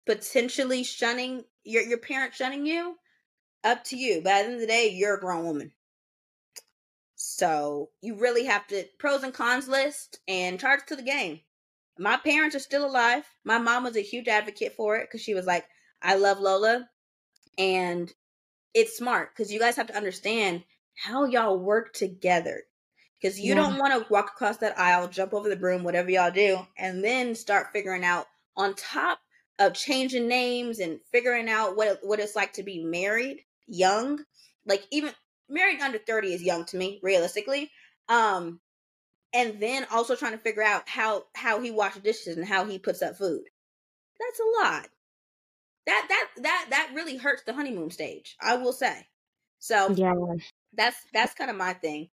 potentially 0.06 0.84
shunning 0.84 1.44
your 1.64 1.82
your 1.82 1.98
parent 1.98 2.34
shunning 2.34 2.66
you? 2.66 2.96
Up 3.64 3.84
to 3.84 3.96
you. 3.96 4.20
But 4.22 4.32
at 4.32 4.38
the 4.42 4.44
end 4.44 4.54
of 4.54 4.60
the 4.60 4.66
day, 4.66 4.90
you're 4.90 5.16
a 5.16 5.20
grown 5.20 5.44
woman. 5.44 5.72
So 7.16 7.90
you 8.02 8.14
really 8.14 8.44
have 8.44 8.66
to 8.68 8.84
pros 8.98 9.22
and 9.22 9.34
cons 9.34 9.68
list 9.68 10.20
and 10.28 10.60
charge 10.60 10.80
to 10.86 10.96
the 10.96 11.02
game. 11.02 11.40
My 11.98 12.16
parents 12.18 12.54
are 12.54 12.60
still 12.60 12.84
alive. 12.84 13.24
My 13.42 13.58
mom 13.58 13.84
was 13.84 13.96
a 13.96 14.02
huge 14.02 14.28
advocate 14.28 14.74
for 14.76 14.96
it 14.96 15.08
because 15.08 15.22
she 15.22 15.34
was 15.34 15.46
like, 15.46 15.64
I 16.02 16.16
love 16.16 16.38
Lola. 16.38 16.88
And 17.56 18.12
it's 18.74 18.98
smart 18.98 19.30
because 19.34 19.50
you 19.50 19.58
guys 19.58 19.76
have 19.76 19.86
to 19.86 19.96
understand 19.96 20.62
how 20.94 21.24
y'all 21.24 21.58
work 21.58 21.94
together. 21.94 22.64
Because 23.20 23.40
you 23.40 23.54
yeah. 23.54 23.54
don't 23.54 23.78
want 23.78 23.94
to 23.94 24.12
walk 24.12 24.30
across 24.34 24.58
that 24.58 24.78
aisle, 24.78 25.08
jump 25.08 25.32
over 25.32 25.48
the 25.48 25.56
broom, 25.56 25.84
whatever 25.84 26.10
y'all 26.10 26.30
do, 26.30 26.58
and 26.76 27.02
then 27.02 27.34
start 27.34 27.68
figuring 27.72 28.04
out 28.04 28.26
on 28.56 28.74
top 28.74 29.18
of 29.58 29.72
changing 29.72 30.28
names 30.28 30.80
and 30.80 31.00
figuring 31.12 31.48
out 31.48 31.76
what 31.76 32.00
what 32.02 32.20
it's 32.20 32.36
like 32.36 32.52
to 32.54 32.62
be 32.62 32.84
married 32.84 33.38
young. 33.66 34.20
Like 34.66 34.84
even 34.90 35.12
married 35.48 35.80
under 35.80 35.98
30 35.98 36.34
is 36.34 36.42
young 36.42 36.64
to 36.66 36.76
me, 36.76 37.00
realistically. 37.02 37.70
Um 38.08 38.60
and 39.32 39.60
then 39.60 39.86
also 39.90 40.14
trying 40.14 40.32
to 40.32 40.38
figure 40.38 40.62
out 40.62 40.88
how 40.88 41.24
how 41.34 41.60
he 41.60 41.70
washes 41.70 42.02
dishes 42.02 42.36
and 42.36 42.46
how 42.46 42.64
he 42.64 42.78
puts 42.78 43.02
up 43.02 43.16
food. 43.16 43.44
That's 44.18 44.40
a 44.40 44.62
lot 44.62 44.88
that 45.86 46.06
that 46.08 46.42
that 46.42 46.66
that 46.70 46.90
really 46.94 47.16
hurts 47.16 47.42
the 47.44 47.52
honeymoon 47.52 47.90
stage 47.90 48.36
i 48.40 48.56
will 48.56 48.72
say 48.72 49.06
so 49.58 49.90
yeah 49.94 50.12
that's 50.74 50.96
that's 51.12 51.34
kind 51.34 51.50
of 51.50 51.56
my 51.56 51.72
thing 51.72 52.08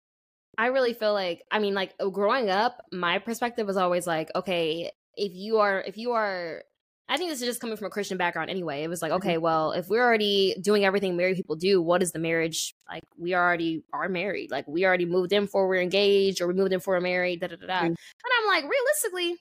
i 0.57 0.67
really 0.67 0.93
feel 0.93 1.13
like 1.13 1.43
i 1.51 1.59
mean 1.59 1.73
like 1.73 1.93
growing 2.11 2.49
up 2.49 2.77
my 2.91 3.19
perspective 3.19 3.67
was 3.67 3.77
always 3.77 4.05
like 4.05 4.29
okay 4.35 4.91
if 5.15 5.31
you 5.33 5.57
are 5.57 5.81
if 5.81 5.97
you 5.97 6.11
are 6.11 6.63
I 7.11 7.17
think 7.17 7.29
this 7.29 7.41
is 7.41 7.45
just 7.45 7.59
coming 7.59 7.75
from 7.75 7.87
a 7.87 7.89
Christian 7.89 8.17
background 8.17 8.49
anyway. 8.49 8.83
It 8.83 8.87
was 8.87 9.01
like, 9.01 9.11
okay, 9.11 9.33
mm-hmm. 9.33 9.43
well, 9.43 9.73
if 9.73 9.89
we're 9.89 10.01
already 10.01 10.55
doing 10.61 10.85
everything 10.85 11.17
married 11.17 11.35
people 11.35 11.57
do, 11.57 11.81
what 11.81 12.01
is 12.01 12.13
the 12.13 12.19
marriage 12.19 12.73
like? 12.89 13.03
We 13.17 13.35
already 13.35 13.83
are 13.91 14.07
married. 14.07 14.49
Like 14.49 14.65
we 14.65 14.85
already 14.85 15.03
moved 15.03 15.33
in 15.33 15.45
for 15.45 15.67
we're 15.67 15.81
engaged 15.81 16.39
or 16.39 16.47
we 16.47 16.53
moved 16.53 16.71
in 16.71 16.79
for 16.79 16.93
we're 16.93 17.01
married, 17.01 17.41
da 17.41 17.47
da 17.47 17.57
da 17.57 17.67
da. 17.67 17.73
Mm-hmm. 17.79 17.85
And 17.87 17.97
I'm 18.39 18.47
like, 18.47 18.63
realistically, 18.63 19.35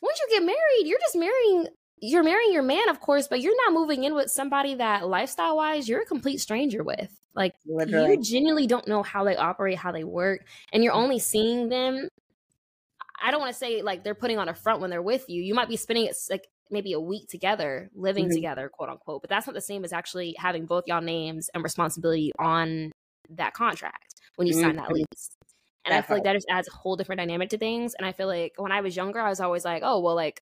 once 0.00 0.18
you 0.18 0.38
get 0.38 0.46
married, 0.46 0.86
you're 0.86 0.98
just 0.98 1.16
marrying 1.16 1.66
you're 2.04 2.22
marrying 2.22 2.52
your 2.52 2.62
man, 2.62 2.88
of 2.88 3.00
course, 3.00 3.28
but 3.28 3.40
you're 3.40 3.56
not 3.64 3.72
moving 3.72 4.04
in 4.04 4.14
with 4.14 4.30
somebody 4.30 4.74
that 4.74 5.08
lifestyle 5.08 5.56
wise 5.56 5.88
you're 5.88 6.02
a 6.02 6.06
complete 6.06 6.38
stranger 6.38 6.82
with. 6.82 7.10
Like 7.34 7.54
Literally. 7.66 8.16
you 8.16 8.22
genuinely 8.22 8.66
don't 8.66 8.86
know 8.86 9.02
how 9.02 9.24
they 9.24 9.36
operate, 9.36 9.78
how 9.78 9.90
they 9.90 10.04
work, 10.04 10.44
and 10.72 10.84
you're 10.84 10.92
only 10.92 11.18
seeing 11.18 11.68
them. 11.68 12.08
I 13.22 13.30
don't 13.30 13.40
want 13.40 13.52
to 13.52 13.58
say 13.58 13.82
like 13.82 14.04
they're 14.04 14.14
putting 14.14 14.38
on 14.38 14.48
a 14.48 14.54
front 14.54 14.80
when 14.80 14.90
they're 14.90 15.02
with 15.02 15.28
you. 15.28 15.42
You 15.42 15.54
might 15.54 15.68
be 15.68 15.76
spending 15.76 16.06
it 16.06 16.16
like 16.30 16.46
maybe 16.70 16.92
a 16.92 17.00
week 17.00 17.28
together, 17.28 17.90
living 17.94 18.26
mm-hmm. 18.26 18.34
together, 18.34 18.68
quote 18.68 18.90
unquote. 18.90 19.22
But 19.22 19.30
that's 19.30 19.46
not 19.46 19.54
the 19.54 19.60
same 19.60 19.84
as 19.84 19.92
actually 19.92 20.34
having 20.38 20.66
both 20.66 20.84
y'all 20.86 21.00
names 21.00 21.48
and 21.54 21.64
responsibility 21.64 22.32
on 22.38 22.92
that 23.30 23.54
contract 23.54 24.14
when 24.36 24.46
you 24.46 24.54
mm-hmm. 24.54 24.62
sign 24.62 24.76
that 24.76 24.84
mm-hmm. 24.84 24.94
lease. 24.94 25.30
And 25.86 25.92
that 25.92 26.04
I 26.04 26.06
feel 26.06 26.16
like 26.18 26.24
that 26.24 26.34
just 26.34 26.46
adds 26.48 26.68
a 26.68 26.72
whole 26.72 26.96
different 26.96 27.18
dynamic 27.18 27.50
to 27.50 27.58
things. 27.58 27.94
And 27.94 28.06
I 28.06 28.12
feel 28.12 28.26
like 28.26 28.54
when 28.56 28.72
I 28.72 28.80
was 28.80 28.96
younger, 28.96 29.20
I 29.20 29.28
was 29.28 29.40
always 29.40 29.64
like, 29.64 29.82
oh, 29.84 30.00
well, 30.00 30.14
like 30.14 30.40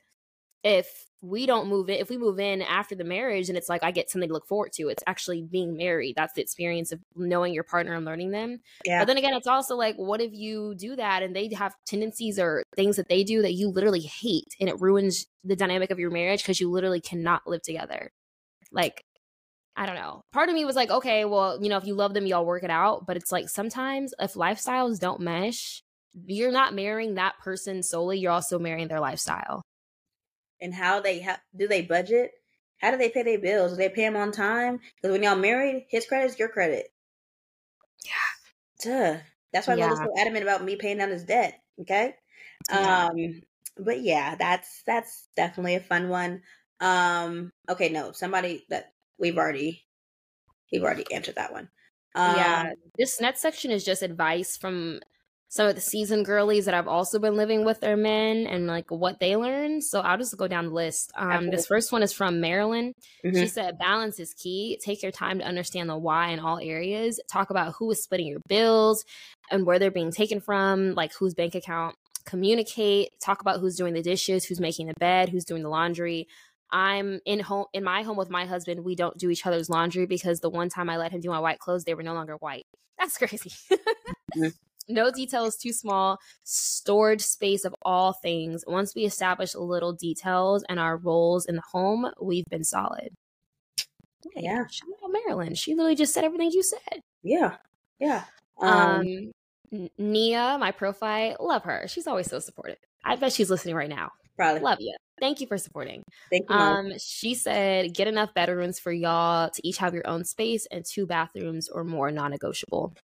if 0.65 1.07
we 1.23 1.47
don't 1.47 1.69
move 1.69 1.89
in 1.89 2.01
if 2.01 2.11
we 2.11 2.19
move 2.19 2.41
in 2.41 2.61
after 2.63 2.97
the 2.97 3.05
marriage 3.05 3.49
and 3.49 3.57
it's 3.57 3.69
like 3.69 3.85
i 3.85 3.93
get 3.93 4.11
something 4.11 4.29
to 4.29 4.33
look 4.35 4.47
forward 4.47 4.73
to 4.73 4.89
it's 4.89 5.05
actually 5.07 5.41
being 5.41 5.77
married 5.77 6.15
that's 6.17 6.35
the 6.35 6.43
experience 6.43 6.91
of 6.91 7.01
knowing 7.15 7.55
your 7.55 7.63
partner 7.63 7.95
and 7.95 8.05
learning 8.05 8.33
them 8.33 8.59
yeah. 8.85 9.01
but 9.01 9.07
then 9.07 9.17
again 9.17 9.33
it's 9.33 9.47
also 9.47 9.77
like 9.77 9.95
what 9.97 10.21
if 10.21 10.33
you 10.33 10.75
do 10.75 10.97
that 10.97 11.23
and 11.23 11.35
they 11.35 11.49
have 11.55 11.75
tendencies 11.87 12.39
or 12.39 12.65
things 12.75 12.97
that 12.97 13.09
they 13.09 13.23
do 13.23 13.41
that 13.41 13.55
you 13.55 13.69
literally 13.69 14.01
hate 14.01 14.57
and 14.61 14.69
it 14.69 14.81
ruins 14.81 15.27
the 15.45 15.57
dynamic 15.57 15.91
of 15.91 15.99
your 15.99 16.11
marriage 16.11 16.43
because 16.43 16.61
you 16.61 16.69
literally 16.71 17.01
cannot 17.01 17.47
live 17.47 17.63
together 17.63 18.11
like 18.73 19.05
I 19.75 19.87
don't 19.87 19.97
know. 19.97 20.21
Part 20.35 20.51
of 20.51 20.55
me 20.55 20.67
was 20.67 20.77
like, 20.77 20.91
okay, 20.91 21.25
well, 21.25 21.59
you 21.63 21.71
know, 21.71 21.79
if 21.79 21.87
you 21.87 21.95
love 21.95 22.13
them, 22.13 22.27
y'all 22.27 22.45
work 22.45 22.63
it 22.63 22.69
out. 22.69 23.07
But 23.07 23.17
it's 23.17 23.33
like 23.33 23.49
sometimes 23.49 24.13
if 24.21 24.35
lifestyles 24.35 24.99
don't 24.99 25.23
mesh, 25.23 25.83
you're 26.27 26.53
not 26.53 26.75
marrying 26.75 27.15
that 27.15 27.39
person 27.39 27.83
solely, 27.83 28.19
you're 28.19 28.33
also 28.33 28.59
marrying 28.59 28.89
their 28.89 29.01
lifestyle 29.01 29.63
and 30.63 30.73
how 30.73 31.01
they 31.01 31.21
ha- 31.21 31.41
do 31.55 31.69
they 31.69 31.83
budget? 31.83 32.31
How 32.79 32.91
do 32.91 32.97
they 32.97 33.11
pay 33.11 33.23
their 33.23 33.39
bills? 33.39 33.73
Do 33.73 33.77
they 33.77 33.89
pay 33.89 34.03
them 34.03 34.17
on 34.17 34.33
time? 34.33 34.81
Because 34.97 35.13
when 35.13 35.23
y'all 35.23 35.37
married, 35.37 35.87
his 35.89 36.07
credit 36.07 36.31
is 36.31 36.39
your 36.39 36.49
credit. 36.49 36.87
Yeah. 38.05 39.15
Duh. 39.15 39.21
That's 39.53 39.67
why 39.67 39.75
yeah. 39.75 39.87
Lola's 39.87 39.99
so 39.99 40.13
adamant 40.19 40.43
about 40.43 40.65
me 40.65 40.77
paying 40.77 40.99
down 40.99 41.11
his 41.11 41.25
debt. 41.25 41.61
Okay. 41.81 42.15
Yeah. 42.71 43.09
Um, 43.13 43.43
but 43.79 44.01
yeah, 44.01 44.35
that's 44.37 44.83
that's 44.87 45.29
definitely 45.37 45.77
a 45.77 45.81
fun 45.81 46.09
one. 46.09 46.43
Um, 46.81 47.53
okay, 47.69 47.89
no, 47.89 48.13
somebody 48.13 48.65
that 48.69 48.93
we've 49.19 49.39
already 49.39 49.85
we've 50.71 50.83
already 50.83 51.11
answered 51.13 51.37
that 51.37 51.53
one. 51.53 51.69
Um, 52.15 52.37
yeah, 52.37 52.73
this 52.99 53.21
next 53.21 53.41
section 53.41 53.71
is 53.71 53.85
just 53.85 54.03
advice 54.03 54.57
from 54.57 55.01
some 55.53 55.69
of 55.69 55.75
the 55.75 55.83
seasoned 55.83 56.25
girlies 56.25 56.65
that 56.65 56.73
I've 56.73 56.89
also 56.89 57.19
been 57.19 57.37
living 57.37 57.63
with 57.63 57.79
their 57.81 57.95
men 57.95 58.47
and 58.47 58.67
like 58.67 58.91
what 58.91 59.21
they 59.21 59.37
learned. 59.37 59.85
So 59.85 60.01
I'll 60.01 60.17
just 60.17 60.35
go 60.39 60.49
down 60.49 60.69
the 60.69 60.73
list. 60.73 61.13
Um, 61.15 61.51
this 61.51 61.67
first 61.67 61.93
one 61.93 62.03
is 62.03 62.11
from 62.11 62.41
Marilyn. 62.41 62.95
Mm-hmm. 63.23 63.39
She 63.39 63.49
said, 63.49 63.77
Balance 63.77 64.19
is 64.19 64.33
key. 64.33 64.81
Take 64.83 65.03
your 65.03 65.13
time 65.13 65.41
to 65.41 65.45
understand 65.45 65.91
the 65.91 65.99
why 65.99 66.31
in 66.31 66.39
all 66.41 66.59
areas. 66.59 67.21
Talk 67.31 67.51
about 67.51 67.75
who 67.79 67.91
is 67.91 68.03
splitting 68.03 68.29
your 68.29 68.41
bills 68.49 69.05
and 69.51 69.67
where 69.67 69.79
they're 69.79 69.91
being 69.91 70.11
taken 70.11 70.41
from, 70.41 70.95
like 70.95 71.13
whose 71.13 71.35
bank 71.35 71.55
account. 71.55 71.97
Communicate. 72.25 73.11
Talk 73.21 73.43
about 73.43 73.61
who's 73.61 73.77
doing 73.77 73.93
the 73.93 74.03
dishes, 74.03 74.47
who's 74.47 74.59
making 74.59 74.87
the 74.87 74.95
bed, 74.99 75.29
who's 75.29 75.45
doing 75.45 75.63
the 75.63 75.69
laundry. 75.69 76.29
I'm 76.71 77.21
in 77.27 77.41
home 77.41 77.67
in 77.75 77.85
my 77.85 78.05
home 78.05 78.17
with 78.17 78.31
my 78.31 78.47
husband. 78.47 78.87
We 78.87 78.95
don't 78.95 79.19
do 79.19 79.29
each 79.29 79.47
other's 79.47 79.69
laundry 79.69 80.07
because 80.07 80.41
the 80.41 80.49
one 80.49 80.71
time 80.71 80.89
I 80.89 80.97
let 80.97 81.13
him 81.13 81.21
do 81.21 81.29
my 81.29 81.41
white 81.41 81.59
clothes, 81.59 81.85
they 81.85 81.93
were 81.93 82.03
no 82.03 82.15
longer 82.15 82.37
white. 82.37 82.65
That's 82.99 83.19
crazy. 83.19 83.51
mm-hmm. 83.71 84.49
No 84.89 85.11
detail 85.11 85.45
is 85.45 85.57
too 85.57 85.73
small. 85.73 86.19
Storage 86.45 87.23
space 87.23 87.65
of 87.65 87.75
all 87.83 88.13
things. 88.13 88.65
Once 88.67 88.95
we 88.95 89.05
establish 89.05 89.55
little 89.55 89.93
details 89.93 90.65
and 90.69 90.81
our 90.81 90.97
roles 90.97 91.47
in 91.47 91.57
the 91.57 91.63
home, 91.73 92.11
we've 92.21 92.47
been 92.47 92.65
solid. 92.65 93.11
Yeah. 94.37 94.67
Shout 94.71 94.89
out 95.05 95.11
Marilyn. 95.13 95.55
She 95.55 95.75
literally 95.75 95.95
just 95.95 96.15
said 96.15 96.25
everything 96.25 96.51
you 96.53 96.63
said. 96.63 97.03
Yeah. 97.23 97.57
Yeah. 97.99 98.25
Um, 98.61 98.71
um 98.71 99.33
Nia, 99.99 100.59
my 100.61 100.71
profile, 100.71 101.37
love 101.41 101.65
her. 101.65 101.87
She's 101.89 102.07
always 102.07 102.29
so 102.29 102.39
supportive. 102.39 102.77
I 103.05 103.17
bet 103.17 103.33
she's 103.33 103.51
listening 103.51 103.75
right 103.75 103.89
now. 103.89 104.11
Probably. 104.37 104.61
Love 104.61 104.79
you. 104.81 104.95
Thank 105.21 105.41
you 105.41 105.47
for 105.47 105.59
supporting. 105.59 106.03
Thank 106.31 106.49
you. 106.49 106.57
Mom. 106.57 106.87
Um, 106.87 106.93
she 106.99 107.35
said, 107.35 107.95
get 107.95 108.09
enough 108.09 108.35
bedrooms 108.35 108.79
for 108.79 108.93
y'all 108.93 109.51
to 109.51 109.67
each 109.67 109.79
have 109.79 109.95
your 109.95 110.07
own 110.07 110.25
space 110.25 110.67
and 110.71 110.85
two 110.85 111.07
bathrooms 111.07 111.69
or 111.69 111.85
more 111.85 112.11
non-negotiable. 112.11 112.93
Yeah. 112.95 113.01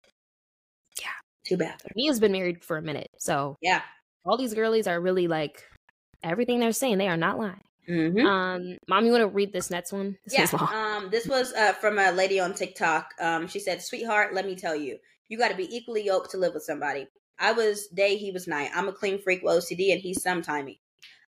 Two 1.46 1.58
bathrooms. 1.58 1.94
He 1.96 2.08
has 2.08 2.20
been 2.20 2.32
married 2.32 2.64
for 2.64 2.78
a 2.78 2.82
minute. 2.82 3.12
So 3.18 3.58
yeah, 3.62 3.82
all 4.26 4.38
these 4.38 4.54
girlies 4.54 4.88
are 4.88 5.00
really 5.00 5.28
like 5.28 5.64
everything 6.24 6.60
they're 6.60 6.72
saying. 6.72 6.98
They 6.98 7.08
are 7.08 7.18
not 7.18 7.38
lying. 7.38 7.62
Mm-hmm. 7.88 8.26
Um, 8.26 8.78
mom, 8.88 9.06
you 9.06 9.12
want 9.12 9.22
to 9.22 9.28
read 9.28 9.54
this 9.54 9.70
next 9.70 9.94
one? 9.94 10.18
This 10.26 10.54
yeah. 10.54 10.58
Um, 10.60 11.10
this 11.12 11.28
was 11.28 11.54
uh, 11.54 11.74
from 11.74 12.00
a 12.00 12.12
lady 12.12 12.40
on 12.40 12.54
TikTok. 12.54 13.10
Um, 13.20 13.48
she 13.48 13.60
said, 13.60 13.82
"Sweetheart, 13.82 14.34
let 14.34 14.46
me 14.46 14.56
tell 14.56 14.76
you, 14.76 14.98
you 15.28 15.38
got 15.38 15.50
to 15.50 15.56
be 15.56 15.76
equally 15.76 16.04
yoked 16.04 16.32
to 16.32 16.38
live 16.38 16.54
with 16.54 16.64
somebody. 16.64 17.08
I 17.38 17.52
was 17.52 17.88
day, 17.88 18.18
he 18.18 18.32
was 18.32 18.48
night. 18.48 18.72
I'm 18.74 18.88
a 18.88 18.94
clean 18.94 19.22
freak 19.22 19.44
with 19.44 19.54
OCD, 19.54 19.92
and 19.92 20.02
he's 20.02 20.24
sometimey. 20.24 20.80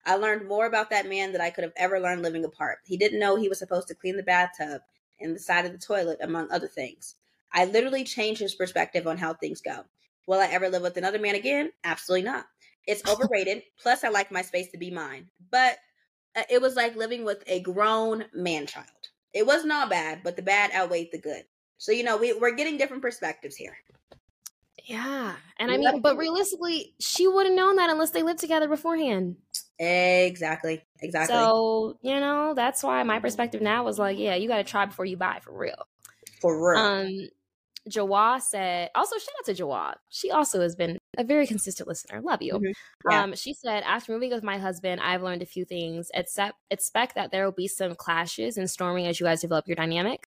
I 0.04 0.16
learned 0.16 0.46
more 0.46 0.66
about 0.66 0.90
that 0.90 1.08
man 1.08 1.32
than 1.32 1.40
I 1.40 1.50
could 1.50 1.64
have 1.64 1.72
ever 1.76 1.98
learned 1.98 2.22
living 2.22 2.44
apart. 2.44 2.78
He 2.84 2.96
didn't 2.96 3.18
know 3.18 3.34
he 3.34 3.48
was 3.48 3.58
supposed 3.58 3.88
to 3.88 3.94
clean 3.94 4.16
the 4.16 4.22
bathtub 4.22 4.82
and 5.20 5.34
the 5.34 5.40
side 5.40 5.66
of 5.66 5.72
the 5.72 5.78
toilet, 5.78 6.18
among 6.22 6.50
other 6.50 6.68
things. 6.68 7.16
I 7.52 7.64
literally 7.64 8.04
changed 8.04 8.40
his 8.40 8.54
perspective 8.54 9.06
on 9.06 9.18
how 9.18 9.34
things 9.34 9.60
go. 9.60 9.84
Will 10.26 10.40
I 10.40 10.46
ever 10.46 10.68
live 10.68 10.82
with 10.82 10.96
another 10.96 11.18
man 11.18 11.34
again? 11.34 11.70
Absolutely 11.84 12.28
not. 12.28 12.46
It's 12.86 13.02
overrated. 13.08 13.62
Plus, 13.80 14.04
I 14.04 14.08
like 14.08 14.32
my 14.32 14.42
space 14.42 14.70
to 14.72 14.78
be 14.78 14.90
mine. 14.90 15.28
But 15.50 15.78
uh, 16.36 16.42
it 16.50 16.60
was 16.60 16.76
like 16.76 16.96
living 16.96 17.24
with 17.24 17.42
a 17.46 17.60
grown 17.60 18.24
man 18.34 18.66
child. 18.66 18.86
It 19.32 19.46
was 19.46 19.64
not 19.64 19.90
bad, 19.90 20.20
but 20.24 20.36
the 20.36 20.42
bad 20.42 20.72
outweighed 20.72 21.08
the 21.12 21.20
good. 21.20 21.44
So, 21.78 21.92
you 21.92 22.04
know, 22.04 22.16
we, 22.16 22.32
we're 22.32 22.54
getting 22.54 22.78
different 22.78 23.02
perspectives 23.02 23.54
here. 23.54 23.76
Yeah. 24.84 25.34
And 25.58 25.70
I 25.70 25.76
mean, 25.78 26.00
but 26.00 26.16
realistically, 26.16 26.94
she 27.00 27.26
would 27.26 27.46
have 27.46 27.54
known 27.54 27.76
that 27.76 27.90
unless 27.90 28.12
they 28.12 28.22
lived 28.22 28.38
together 28.38 28.68
beforehand. 28.68 29.36
Exactly. 29.78 30.82
Exactly. 31.00 31.34
So, 31.34 31.98
you 32.02 32.18
know, 32.20 32.54
that's 32.54 32.82
why 32.82 33.02
my 33.02 33.18
perspective 33.18 33.60
now 33.60 33.84
was 33.84 33.98
like, 33.98 34.18
yeah, 34.18 34.36
you 34.36 34.48
got 34.48 34.58
to 34.58 34.64
try 34.64 34.86
before 34.86 35.04
you 35.04 35.16
buy 35.16 35.40
for 35.42 35.52
real. 35.56 35.86
For 36.40 36.70
real. 36.70 36.80
Um, 36.80 37.28
Jawad 37.88 38.42
said, 38.42 38.90
also 38.94 39.16
shout 39.18 39.34
out 39.38 39.44
to 39.46 39.54
Jawad. 39.62 39.94
She 40.10 40.30
also 40.30 40.60
has 40.60 40.74
been 40.74 40.98
a 41.18 41.24
very 41.24 41.46
consistent 41.46 41.88
listener. 41.88 42.20
Love 42.20 42.42
you. 42.42 42.54
Mm-hmm. 42.54 43.10
Yeah. 43.10 43.22
Um, 43.22 43.34
she 43.34 43.54
said, 43.54 43.84
after 43.84 44.12
moving 44.12 44.30
with 44.30 44.42
my 44.42 44.58
husband, 44.58 45.00
I've 45.00 45.22
learned 45.22 45.42
a 45.42 45.46
few 45.46 45.64
things. 45.64 46.10
Except 46.14 46.56
expect 46.70 47.14
that 47.14 47.30
there 47.30 47.44
will 47.44 47.52
be 47.52 47.68
some 47.68 47.94
clashes 47.94 48.56
and 48.58 48.68
storming 48.68 49.06
as 49.06 49.20
you 49.20 49.26
guys 49.26 49.40
develop 49.40 49.68
your 49.68 49.76
dynamic. 49.76 50.26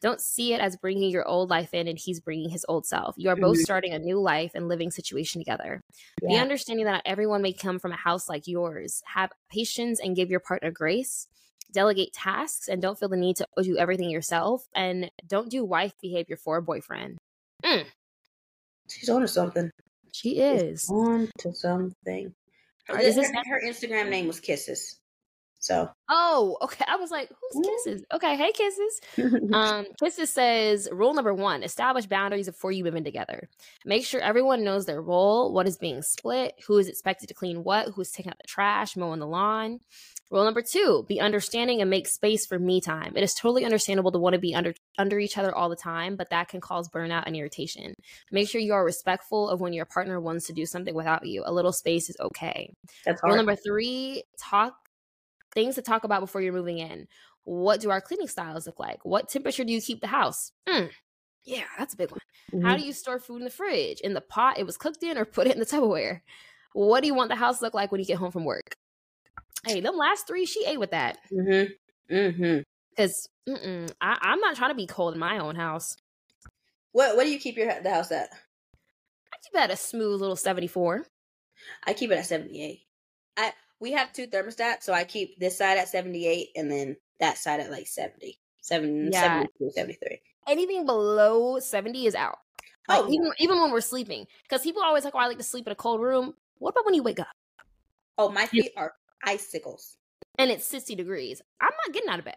Don't 0.00 0.20
see 0.20 0.54
it 0.54 0.60
as 0.60 0.76
bringing 0.76 1.10
your 1.10 1.26
old 1.28 1.50
life 1.50 1.74
in 1.74 1.86
and 1.86 1.98
he's 1.98 2.20
bringing 2.20 2.48
his 2.48 2.64
old 2.68 2.86
self. 2.86 3.14
You 3.18 3.28
are 3.28 3.36
both 3.36 3.58
Mhm. 3.58 3.62
starting 3.64 3.92
a 3.92 3.98
new 3.98 4.18
life 4.18 4.52
and 4.54 4.66
living 4.68 4.90
situation 4.90 5.40
together. 5.40 5.82
Be 6.26 6.36
Yeah. 6.36 6.42
understanding 6.42 6.86
that 6.86 6.92
not 6.92 7.02
everyone 7.04 7.42
may 7.42 7.52
come 7.52 7.78
from 7.78 7.92
a 7.92 7.96
house 7.96 8.26
like 8.28 8.46
yours. 8.46 9.02
Have 9.06 9.32
patience 9.50 10.00
and 10.00 10.16
give 10.16 10.30
your 10.30 10.40
partner 10.40 10.70
grace. 10.70 11.26
Delegate 11.72 12.12
tasks 12.12 12.68
and 12.68 12.80
don't 12.82 12.98
feel 12.98 13.08
the 13.08 13.16
need 13.16 13.36
to 13.36 13.46
do 13.62 13.76
everything 13.78 14.10
yourself. 14.10 14.66
And 14.74 15.10
don't 15.26 15.50
do 15.50 15.64
wife 15.64 15.92
behavior 16.00 16.36
for 16.36 16.56
a 16.56 16.62
boyfriend. 16.62 17.18
She's 18.88 19.08
on 19.08 19.20
to 19.20 19.28
something. 19.28 19.70
She 20.12 20.38
is. 20.40 20.88
On 20.90 21.28
to 21.38 21.52
something. 21.54 22.34
All 22.88 22.96
right, 22.96 23.04
is 23.04 23.14
her, 23.16 23.22
this- 23.22 23.30
her 23.46 23.62
Instagram 23.64 24.08
name 24.10 24.26
was 24.26 24.40
Kisses. 24.40 24.96
So 25.62 25.90
Oh, 26.08 26.56
okay. 26.62 26.86
I 26.88 26.96
was 26.96 27.10
like, 27.10 27.28
who's 27.28 27.62
Mm. 27.66 27.68
kisses? 27.84 28.02
Okay, 28.14 28.34
hey 28.34 28.50
kisses. 28.52 29.00
Um, 29.52 29.84
Kisses 30.02 30.32
says 30.32 30.88
rule 30.90 31.12
number 31.12 31.34
one: 31.34 31.62
establish 31.62 32.06
boundaries 32.06 32.46
before 32.46 32.72
you 32.72 32.82
move 32.82 32.94
in 32.96 33.04
together. 33.04 33.46
Make 33.84 34.06
sure 34.06 34.22
everyone 34.22 34.64
knows 34.64 34.86
their 34.86 35.02
role, 35.02 35.52
what 35.52 35.68
is 35.68 35.76
being 35.76 36.00
split, 36.00 36.54
who 36.66 36.78
is 36.78 36.88
expected 36.88 37.26
to 37.28 37.34
clean 37.34 37.62
what, 37.62 37.88
who's 37.88 38.10
taking 38.10 38.30
out 38.32 38.38
the 38.38 38.48
trash, 38.48 38.96
mowing 38.96 39.20
the 39.20 39.26
lawn. 39.26 39.80
Rule 40.30 40.44
number 40.44 40.62
two: 40.62 41.04
be 41.08 41.20
understanding 41.20 41.80
and 41.80 41.90
make 41.90 42.06
space 42.06 42.46
for 42.46 42.58
me 42.58 42.80
time. 42.80 43.14
It 43.16 43.22
is 43.24 43.34
totally 43.34 43.64
understandable 43.64 44.12
to 44.12 44.18
want 44.18 44.34
to 44.34 44.38
be 44.40 44.54
under 44.54 44.74
under 44.96 45.18
each 45.18 45.36
other 45.36 45.52
all 45.54 45.68
the 45.68 45.76
time, 45.76 46.14
but 46.16 46.30
that 46.30 46.48
can 46.48 46.60
cause 46.60 46.88
burnout 46.88 47.24
and 47.26 47.34
irritation. 47.34 47.94
Make 48.30 48.48
sure 48.48 48.60
you 48.60 48.72
are 48.72 48.84
respectful 48.84 49.48
of 49.48 49.60
when 49.60 49.72
your 49.72 49.86
partner 49.86 50.20
wants 50.20 50.46
to 50.46 50.52
do 50.52 50.66
something 50.66 50.94
without 50.94 51.26
you. 51.26 51.42
A 51.44 51.52
little 51.52 51.72
space 51.72 52.08
is 52.08 52.16
okay. 52.20 52.72
that's 53.04 53.20
Rule 53.24 53.36
number 53.36 53.56
three: 53.56 54.22
talk 54.38 54.74
things 55.52 55.74
to 55.74 55.82
talk 55.82 56.04
about 56.04 56.20
before 56.20 56.40
you're 56.40 56.52
moving 56.52 56.78
in. 56.78 57.08
What 57.42 57.80
do 57.80 57.90
our 57.90 58.00
cleaning 58.00 58.28
styles 58.28 58.66
look 58.66 58.78
like? 58.78 59.04
What 59.04 59.28
temperature 59.28 59.64
do 59.64 59.72
you 59.72 59.80
keep 59.80 60.00
the 60.00 60.06
house? 60.06 60.52
Mm, 60.68 60.90
yeah, 61.44 61.64
that's 61.76 61.94
a 61.94 61.96
big 61.96 62.10
one. 62.12 62.20
How 62.62 62.76
Mhm. 62.76 62.78
do 62.78 62.84
you 62.84 62.92
store 62.92 63.18
food 63.18 63.38
in 63.38 63.44
the 63.44 63.50
fridge? 63.50 64.00
In 64.00 64.14
the 64.14 64.20
pot 64.20 64.58
it 64.58 64.66
was 64.66 64.76
cooked 64.76 65.02
in, 65.02 65.18
or 65.18 65.24
put 65.24 65.48
it 65.48 65.54
in 65.54 65.58
the 65.58 65.66
Tupperware? 65.66 66.20
What 66.72 67.00
do 67.00 67.08
you 67.08 67.14
want 67.14 67.30
the 67.30 67.36
house 67.36 67.58
to 67.58 67.64
look 67.64 67.74
like 67.74 67.90
when 67.90 68.00
you 68.00 68.06
get 68.06 68.18
home 68.18 68.30
from 68.30 68.44
work? 68.44 68.76
Hey, 69.64 69.80
them 69.80 69.96
last 69.96 70.26
three, 70.26 70.46
she 70.46 70.64
ate 70.66 70.80
with 70.80 70.90
that 70.92 71.18
Mm 71.32 71.46
Mhm. 71.46 71.68
Mm 72.10 72.38
Mhm. 72.38 72.62
because 72.90 73.28
I'm 74.00 74.40
not 74.40 74.56
trying 74.56 74.70
to 74.70 74.74
be 74.74 74.86
cold 74.86 75.14
in 75.14 75.20
my 75.20 75.38
own 75.38 75.54
house. 75.56 75.96
What 76.92 77.16
What 77.16 77.24
do 77.24 77.30
you 77.30 77.38
keep 77.38 77.56
your 77.56 77.80
the 77.80 77.90
house 77.90 78.10
at? 78.12 78.30
I 78.32 79.36
keep 79.42 79.52
that 79.54 79.70
at 79.70 79.74
a 79.74 79.76
smooth 79.76 80.20
little 80.20 80.36
74. 80.36 81.06
I 81.86 81.94
keep 81.94 82.10
it 82.10 82.16
at 82.18 82.26
seventy 82.26 82.62
eight. 82.62 82.86
I 83.36 83.52
we 83.80 83.92
have 83.92 84.12
two 84.12 84.26
thermostats, 84.26 84.82
so 84.82 84.92
I 84.92 85.04
keep 85.04 85.38
this 85.38 85.56
side 85.58 85.78
at 85.78 85.88
seventy 85.88 86.26
eight, 86.26 86.48
and 86.56 86.70
then 86.70 86.96
that 87.18 87.38
side 87.38 87.60
at 87.60 87.70
like 87.70 87.86
70. 87.86 88.38
Seven, 88.62 89.10
Yeah. 89.10 89.20
72, 89.20 89.70
73. 89.74 90.20
Anything 90.46 90.84
below 90.84 91.58
70 91.60 92.06
is 92.06 92.14
out. 92.14 92.38
Like, 92.88 93.00
Oh, 93.00 93.10
even 93.10 93.32
even 93.38 93.60
when 93.60 93.70
we're 93.70 93.80
sleeping, 93.80 94.26
because 94.42 94.62
people 94.62 94.82
always 94.82 95.04
like, 95.04 95.14
"Oh, 95.14 95.18
I 95.18 95.26
like 95.26 95.38
to 95.38 95.44
sleep 95.44 95.66
in 95.66 95.72
a 95.72 95.76
cold 95.76 96.00
room." 96.00 96.34
What 96.58 96.70
about 96.70 96.84
when 96.84 96.94
you 96.94 97.02
wake 97.02 97.20
up 97.20 97.28
oh, 98.18 98.28
my 98.30 98.46
feet 98.46 98.72
are 98.76 98.92
icicles. 99.24 99.96
and 100.38 100.50
it's 100.50 100.66
60 100.66 100.94
degrees? 100.94 101.42
I'm 101.60 101.70
not 101.86 101.94
getting 101.94 102.08
out 102.08 102.18
of 102.18 102.24
bed. 102.24 102.34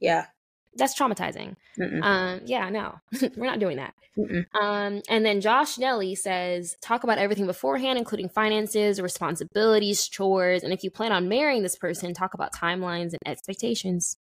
Yeah. 0.00 0.26
That's 0.74 0.98
traumatizing. 0.98 1.56
Mm-mm. 1.78 2.02
Um, 2.02 2.40
yeah, 2.46 2.68
no, 2.70 2.94
we're 3.36 3.46
not 3.46 3.58
doing 3.60 3.76
that. 3.76 3.94
Mm-mm. 4.18 4.44
Um, 4.58 5.02
and 5.08 5.24
then 5.24 5.40
Josh 5.40 5.78
Nelly 5.78 6.14
says, 6.14 6.76
talk 6.82 7.04
about 7.04 7.18
everything 7.18 7.46
beforehand, 7.46 7.98
including 7.98 8.28
finances, 8.28 9.00
responsibilities, 9.00 10.08
chores, 10.08 10.62
and 10.62 10.72
if 10.72 10.82
you 10.84 10.90
plan 10.90 11.12
on 11.12 11.28
marrying 11.28 11.62
this 11.62 11.76
person, 11.76 12.12
talk 12.14 12.34
about 12.34 12.52
timelines 12.54 13.12
and 13.12 13.18
expectations. 13.26 14.16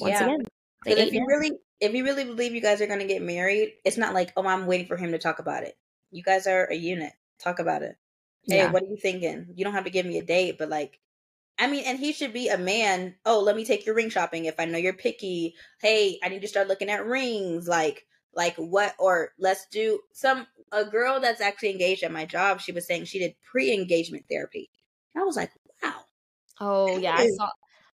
Once 0.00 0.12
Yeah. 0.12 0.24
again, 0.26 0.46
if 0.86 1.12
you 1.12 1.24
really, 1.26 1.52
if 1.80 1.94
you 1.94 2.04
really 2.04 2.24
believe 2.24 2.54
you 2.54 2.60
guys 2.60 2.80
are 2.80 2.86
going 2.86 3.00
to 3.00 3.06
get 3.06 3.22
married, 3.22 3.74
it's 3.84 3.96
not 3.96 4.14
like, 4.14 4.32
oh, 4.36 4.46
I'm 4.46 4.66
waiting 4.66 4.86
for 4.86 4.96
him 4.96 5.12
to 5.12 5.18
talk 5.18 5.38
about 5.38 5.62
it. 5.64 5.76
You 6.10 6.22
guys 6.22 6.46
are 6.46 6.64
a 6.70 6.74
unit. 6.74 7.12
Talk 7.38 7.58
about 7.58 7.82
it. 7.82 7.96
Hey, 8.48 8.58
Yeah. 8.58 8.70
what 8.72 8.82
are 8.82 8.86
you 8.86 8.96
thinking? 9.00 9.48
You 9.54 9.64
don't 9.64 9.74
have 9.74 9.84
to 9.84 9.90
give 9.90 10.06
me 10.06 10.18
a 10.18 10.22
date, 10.22 10.56
but 10.58 10.68
like, 10.68 10.98
I 11.58 11.66
mean, 11.68 11.84
and 11.86 11.98
he 11.98 12.12
should 12.12 12.32
be 12.32 12.48
a 12.48 12.58
man. 12.58 13.14
Oh, 13.24 13.40
let 13.40 13.56
me 13.56 13.64
take 13.64 13.86
your 13.86 13.94
ring 13.94 14.10
shopping 14.10 14.44
if 14.44 14.60
I 14.60 14.64
know 14.66 14.78
you're 14.78 14.92
picky. 14.92 15.54
Hey, 15.80 16.18
I 16.22 16.28
need 16.28 16.42
to 16.42 16.48
start 16.48 16.68
looking 16.68 16.90
at 16.90 17.06
rings. 17.06 17.66
Like, 17.66 18.06
like 18.34 18.56
what? 18.56 18.94
Or 18.98 19.30
let's 19.38 19.66
do 19.66 20.00
some. 20.12 20.46
A 20.72 20.84
girl 20.84 21.20
that's 21.20 21.40
actually 21.40 21.70
engaged 21.70 22.02
at 22.02 22.12
my 22.12 22.24
job. 22.24 22.60
She 22.60 22.72
was 22.72 22.86
saying 22.86 23.04
she 23.04 23.20
did 23.20 23.36
pre-engagement 23.50 24.24
therapy. 24.28 24.68
I 25.16 25.22
was 25.22 25.36
like, 25.36 25.50
wow. 25.82 25.94
Oh 26.60 26.98
yeah, 26.98 27.14
I 27.16 27.28
saw 27.28 27.48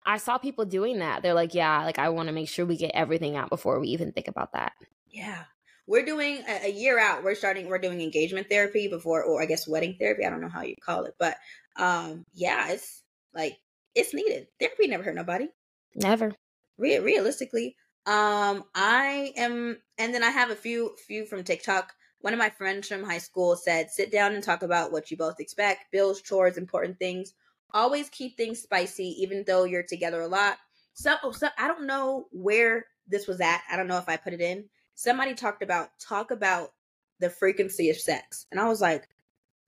I 0.05 0.17
saw 0.17 0.37
people 0.37 0.65
doing 0.65 0.99
that. 0.99 1.23
They're 1.23 1.33
like, 1.33 1.53
yeah, 1.53 1.83
like 1.83 1.99
I 1.99 2.09
want 2.09 2.27
to 2.27 2.33
make 2.33 2.47
sure 2.47 2.65
we 2.65 2.77
get 2.77 2.91
everything 2.93 3.35
out 3.35 3.49
before 3.49 3.79
we 3.79 3.89
even 3.89 4.11
think 4.11 4.27
about 4.27 4.53
that. 4.53 4.73
Yeah. 5.09 5.43
We're 5.87 6.05
doing 6.05 6.43
a, 6.47 6.67
a 6.67 6.71
year 6.71 6.99
out. 6.99 7.23
We're 7.23 7.35
starting, 7.35 7.67
we're 7.67 7.79
doing 7.79 7.99
engagement 7.99 8.47
therapy 8.47 8.87
before, 8.87 9.23
or 9.23 9.41
I 9.41 9.45
guess 9.45 9.67
wedding 9.67 9.95
therapy. 9.99 10.23
I 10.23 10.29
don't 10.29 10.41
know 10.41 10.47
how 10.47 10.61
you 10.61 10.75
call 10.83 11.05
it, 11.05 11.15
but 11.19 11.35
um, 11.75 12.25
yeah, 12.33 12.69
it's 12.69 13.01
like, 13.33 13.57
it's 13.95 14.13
needed. 14.13 14.47
Therapy 14.59 14.87
never 14.87 15.03
hurt 15.03 15.15
nobody. 15.15 15.47
Never. 15.95 16.33
Re- 16.77 16.99
realistically. 16.99 17.75
Um, 18.05 18.63
I 18.73 19.33
am, 19.35 19.77
and 19.97 20.13
then 20.13 20.23
I 20.23 20.29
have 20.29 20.49
a 20.49 20.55
few, 20.55 20.95
few 21.07 21.25
from 21.25 21.43
TikTok. 21.43 21.93
One 22.21 22.33
of 22.33 22.39
my 22.39 22.49
friends 22.49 22.87
from 22.87 23.03
high 23.03 23.17
school 23.19 23.55
said, 23.55 23.91
sit 23.91 24.11
down 24.11 24.33
and 24.33 24.43
talk 24.43 24.63
about 24.63 24.91
what 24.91 25.09
you 25.11 25.17
both 25.17 25.39
expect, 25.39 25.91
bills, 25.91 26.21
chores, 26.21 26.57
important 26.57 26.97
things. 26.99 27.33
Always 27.73 28.09
keep 28.09 28.35
things 28.35 28.61
spicy, 28.61 29.15
even 29.21 29.43
though 29.45 29.63
you're 29.63 29.83
together 29.83 30.21
a 30.21 30.27
lot. 30.27 30.57
So, 30.93 31.15
oh, 31.23 31.31
so 31.31 31.47
I 31.57 31.67
don't 31.67 31.85
know 31.87 32.27
where 32.31 32.85
this 33.07 33.27
was 33.27 33.39
at. 33.41 33.61
I 33.71 33.77
don't 33.77 33.87
know 33.87 33.97
if 33.97 34.09
I 34.09 34.17
put 34.17 34.33
it 34.33 34.41
in. 34.41 34.65
Somebody 34.95 35.33
talked 35.33 35.63
about 35.63 35.89
talk 35.99 36.31
about 36.31 36.73
the 37.19 37.29
frequency 37.29 37.89
of 37.89 37.97
sex, 37.97 38.47
and 38.51 38.59
I 38.59 38.67
was 38.67 38.81
like, 38.81 39.07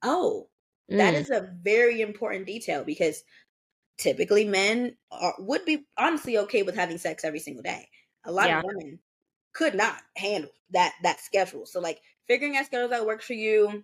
oh, 0.03 0.47
that 0.89 1.13
Mm. 1.13 1.21
is 1.21 1.29
a 1.29 1.53
very 1.61 2.01
important 2.01 2.47
detail 2.47 2.83
because 2.83 3.23
typically 4.01 4.45
men 4.45 4.97
are, 5.11 5.35
would 5.39 5.63
be 5.65 5.85
honestly 5.97 6.37
okay 6.39 6.63
with 6.63 6.75
having 6.75 6.97
sex 6.97 7.23
every 7.23 7.39
single 7.39 7.63
day. 7.63 7.87
A 8.25 8.31
lot 8.31 8.47
Yeah. 8.47 8.59
of 8.59 8.65
women 8.65 8.99
could 9.53 9.75
not 9.75 10.01
handle 10.17 10.51
that 10.71 10.93
that 11.03 11.19
schedule. 11.21 11.65
So 11.65 11.79
like 11.79 12.01
figuring 12.27 12.57
out 12.57 12.65
schedules 12.65 12.91
that 12.91 13.05
works 13.05 13.25
for 13.25 13.33
you. 13.33 13.83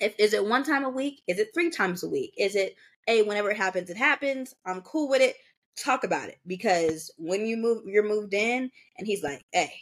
If 0.00 0.14
is 0.18 0.34
it 0.34 0.44
one 0.44 0.62
time 0.62 0.84
a 0.84 0.90
week? 0.90 1.22
Is 1.26 1.38
it 1.38 1.48
three 1.54 1.70
times 1.70 2.02
a 2.04 2.08
week? 2.08 2.34
Is 2.36 2.54
it 2.54 2.76
a 3.08 3.22
whenever 3.22 3.50
it 3.50 3.56
happens 3.56 3.88
it 3.90 3.96
happens? 3.96 4.54
I'm 4.66 4.82
cool 4.82 5.08
with 5.08 5.22
it. 5.22 5.36
Talk 5.76 6.04
about 6.04 6.28
it 6.28 6.38
because 6.46 7.10
when 7.18 7.46
you 7.46 7.56
move 7.56 7.84
you're 7.86 8.06
moved 8.06 8.34
in 8.34 8.70
and 8.98 9.06
he's 9.06 9.22
like, 9.22 9.44
hey, 9.52 9.72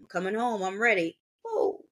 I'm 0.00 0.06
coming 0.06 0.34
home. 0.34 0.62
I'm 0.62 0.80
ready. 0.82 1.18
Whoa. 1.44 1.84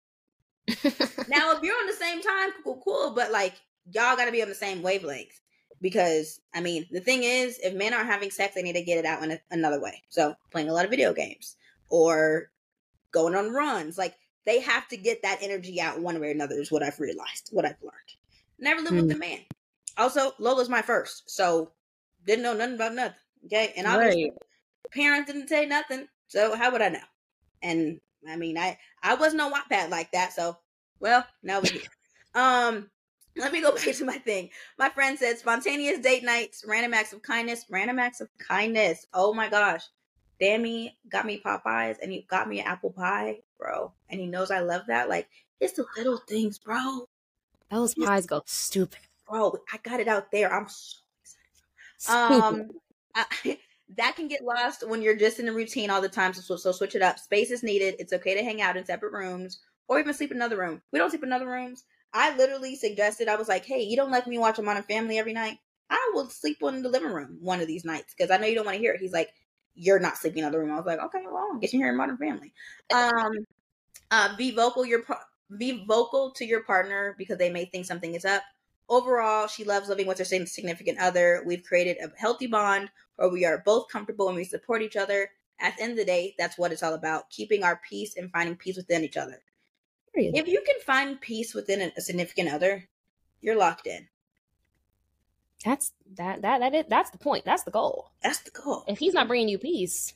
Now, 1.28 1.52
if 1.52 1.62
you're 1.62 1.76
on 1.76 1.86
the 1.86 1.92
same 1.92 2.22
time, 2.22 2.50
cool, 2.64 2.80
cool, 2.84 3.12
but 3.14 3.30
like 3.30 3.54
y'all 3.86 4.16
got 4.16 4.26
to 4.26 4.32
be 4.32 4.42
on 4.42 4.48
the 4.48 4.54
same 4.54 4.82
wavelength 4.82 5.40
because 5.80 6.40
I 6.54 6.60
mean, 6.60 6.86
the 6.90 7.00
thing 7.00 7.22
is, 7.22 7.58
if 7.62 7.74
men 7.74 7.94
aren't 7.94 8.10
having 8.10 8.30
sex, 8.30 8.54
they 8.54 8.62
need 8.62 8.74
to 8.74 8.82
get 8.82 8.98
it 8.98 9.04
out 9.04 9.22
in 9.22 9.32
a, 9.32 9.40
another 9.50 9.80
way. 9.80 10.02
So, 10.08 10.34
playing 10.50 10.68
a 10.68 10.72
lot 10.72 10.84
of 10.84 10.90
video 10.90 11.12
games 11.12 11.56
or 11.88 12.50
going 13.12 13.34
on 13.34 13.52
runs, 13.52 13.98
like 13.98 14.14
they 14.44 14.60
have 14.60 14.88
to 14.88 14.96
get 14.96 15.22
that 15.22 15.38
energy 15.42 15.80
out 15.80 16.00
one 16.00 16.20
way 16.20 16.28
or 16.28 16.32
another. 16.32 16.56
Is 16.56 16.70
what 16.70 16.82
I've 16.82 17.00
realized, 17.00 17.50
what 17.52 17.64
I've 17.64 17.82
learned. 17.82 17.94
Never 18.58 18.82
live 18.82 18.94
with 18.94 19.12
a 19.12 19.18
man. 19.18 19.40
Also, 19.96 20.32
Lola's 20.38 20.68
my 20.68 20.82
first, 20.82 21.30
so 21.30 21.72
didn't 22.26 22.42
know 22.42 22.54
nothing 22.54 22.74
about 22.74 22.94
nothing. 22.94 23.16
Okay, 23.46 23.72
and 23.76 23.86
obviously, 23.86 24.32
parents 24.90 25.32
didn't 25.32 25.48
say 25.48 25.66
nothing, 25.66 26.06
so 26.28 26.54
how 26.54 26.70
would 26.70 26.82
I 26.82 26.90
know? 26.90 26.98
And 27.62 28.00
I 28.28 28.36
mean, 28.36 28.58
I 28.58 28.78
I 29.02 29.14
wasn't 29.14 29.42
on 29.42 29.52
Wattpad 29.52 29.90
like 29.90 30.12
that, 30.12 30.34
so 30.34 30.58
well, 31.00 31.26
now 31.42 31.60
we 31.60 31.70
do. 31.70 31.80
Um, 32.34 32.90
let 33.36 33.52
me 33.52 33.60
go 33.60 33.72
back 33.74 33.94
to 33.94 34.04
my 34.04 34.18
thing. 34.18 34.50
My 34.78 34.88
friend 34.90 35.18
said 35.18 35.38
spontaneous 35.38 35.98
date 35.98 36.24
nights, 36.24 36.64
random 36.66 36.94
acts 36.94 37.12
of 37.12 37.22
kindness, 37.22 37.66
random 37.70 37.98
acts 37.98 38.20
of 38.20 38.28
kindness. 38.38 39.06
Oh 39.14 39.32
my 39.32 39.48
gosh. 39.48 39.82
Dammy 40.40 40.96
got 41.10 41.26
me 41.26 41.40
Popeyes 41.44 41.96
and 42.02 42.10
he 42.10 42.22
got 42.22 42.48
me 42.48 42.60
an 42.60 42.66
apple 42.66 42.90
pie, 42.90 43.40
bro. 43.58 43.92
And 44.08 44.20
he 44.20 44.26
knows 44.26 44.50
I 44.50 44.60
love 44.60 44.82
that. 44.86 45.08
Like, 45.08 45.28
it's 45.60 45.74
the 45.74 45.84
little 45.96 46.16
things, 46.16 46.58
bro. 46.58 47.06
Those 47.70 47.94
pies 47.94 48.26
go 48.26 48.42
stupid. 48.46 49.00
Bro, 49.28 49.58
I 49.72 49.78
got 49.82 50.00
it 50.00 50.08
out 50.08 50.32
there. 50.32 50.52
I'm 50.52 50.66
so 50.68 50.96
Stupid. 51.98 52.60
um, 52.60 52.70
I, 53.14 53.58
that 53.96 54.16
can 54.16 54.28
get 54.28 54.44
lost 54.44 54.88
when 54.88 55.02
you're 55.02 55.16
just 55.16 55.38
in 55.38 55.48
a 55.48 55.52
routine 55.52 55.90
all 55.90 56.00
the 56.00 56.08
time. 56.08 56.32
So, 56.32 56.56
so 56.56 56.72
switch 56.72 56.94
it 56.94 57.02
up. 57.02 57.18
Space 57.18 57.50
is 57.50 57.62
needed. 57.62 57.96
It's 57.98 58.12
okay 58.12 58.34
to 58.34 58.42
hang 58.42 58.62
out 58.62 58.76
in 58.76 58.84
separate 58.84 59.12
rooms 59.12 59.60
or 59.88 59.98
even 60.00 60.14
sleep 60.14 60.30
in 60.30 60.38
another 60.38 60.58
room. 60.58 60.80
We 60.92 60.98
don't 60.98 61.10
sleep 61.10 61.24
in 61.24 61.32
other 61.32 61.48
rooms. 61.48 61.84
I 62.12 62.36
literally 62.36 62.76
suggested, 62.76 63.28
I 63.28 63.36
was 63.36 63.48
like, 63.48 63.64
hey, 63.64 63.82
you 63.82 63.96
don't 63.96 64.10
let 64.10 64.26
me 64.26 64.38
watch 64.38 64.58
a 64.58 64.62
Modern 64.62 64.82
Family 64.82 65.18
every 65.18 65.32
night. 65.32 65.58
I 65.88 66.10
will 66.14 66.28
sleep 66.28 66.58
in 66.62 66.82
the 66.82 66.88
living 66.88 67.12
room 67.12 67.38
one 67.40 67.60
of 67.60 67.66
these 67.66 67.84
nights 67.84 68.14
because 68.16 68.30
I 68.30 68.36
know 68.36 68.46
you 68.46 68.54
don't 68.54 68.64
want 68.64 68.76
to 68.76 68.80
hear 68.80 68.92
it. 68.92 69.00
He's 69.00 69.12
like, 69.12 69.30
you're 69.74 69.98
not 69.98 70.16
sleeping 70.16 70.44
in 70.44 70.52
the 70.52 70.58
room. 70.58 70.70
I 70.70 70.76
was 70.76 70.86
like, 70.86 71.00
okay, 71.00 71.22
well, 71.24 71.48
I'll 71.52 71.58
get 71.58 71.72
you 71.72 71.80
here 71.80 71.90
in 71.90 71.96
Modern 71.96 72.16
Family. 72.16 72.52
Um, 72.92 73.46
uh, 74.10 74.36
be 74.36 74.50
vocal. 74.50 74.84
Your 74.84 75.02
be 75.56 75.84
vocal 75.86 76.32
to 76.32 76.44
your 76.44 76.62
partner 76.62 77.14
because 77.18 77.38
they 77.38 77.50
may 77.50 77.64
think 77.64 77.86
something 77.86 78.14
is 78.14 78.24
up. 78.24 78.42
Overall, 78.88 79.46
she 79.46 79.64
loves 79.64 79.88
living 79.88 80.06
with 80.06 80.18
her 80.18 80.24
significant 80.24 80.98
other. 80.98 81.42
We've 81.46 81.62
created 81.62 81.96
a 82.02 82.10
healthy 82.18 82.46
bond 82.46 82.90
where 83.16 83.28
we 83.28 83.44
are 83.44 83.62
both 83.64 83.88
comfortable 83.88 84.28
and 84.28 84.36
we 84.36 84.44
support 84.44 84.82
each 84.82 84.96
other. 84.96 85.30
At 85.60 85.76
the 85.76 85.82
end 85.82 85.92
of 85.92 85.98
the 85.98 86.04
day, 86.04 86.34
that's 86.38 86.58
what 86.58 86.72
it's 86.72 86.82
all 86.82 86.94
about 86.94 87.30
keeping 87.30 87.62
our 87.62 87.80
peace 87.88 88.16
and 88.16 88.32
finding 88.32 88.56
peace 88.56 88.76
within 88.76 89.04
each 89.04 89.16
other. 89.16 89.42
Period. 90.14 90.36
If 90.36 90.48
you 90.48 90.62
can 90.66 90.80
find 90.80 91.20
peace 91.20 91.54
within 91.54 91.92
a 91.96 92.00
significant 92.00 92.52
other, 92.52 92.88
you're 93.40 93.56
locked 93.56 93.86
in. 93.86 94.08
That's 95.64 95.92
that 96.14 96.42
that 96.42 96.60
that 96.60 96.74
is 96.74 96.84
that's 96.88 97.10
the 97.10 97.18
point. 97.18 97.44
That's 97.44 97.64
the 97.64 97.70
goal. 97.70 98.12
That's 98.22 98.40
the 98.40 98.50
goal. 98.50 98.84
If 98.88 98.98
he's 98.98 99.14
not 99.14 99.28
bringing 99.28 99.48
you 99.48 99.58
peace, 99.58 100.14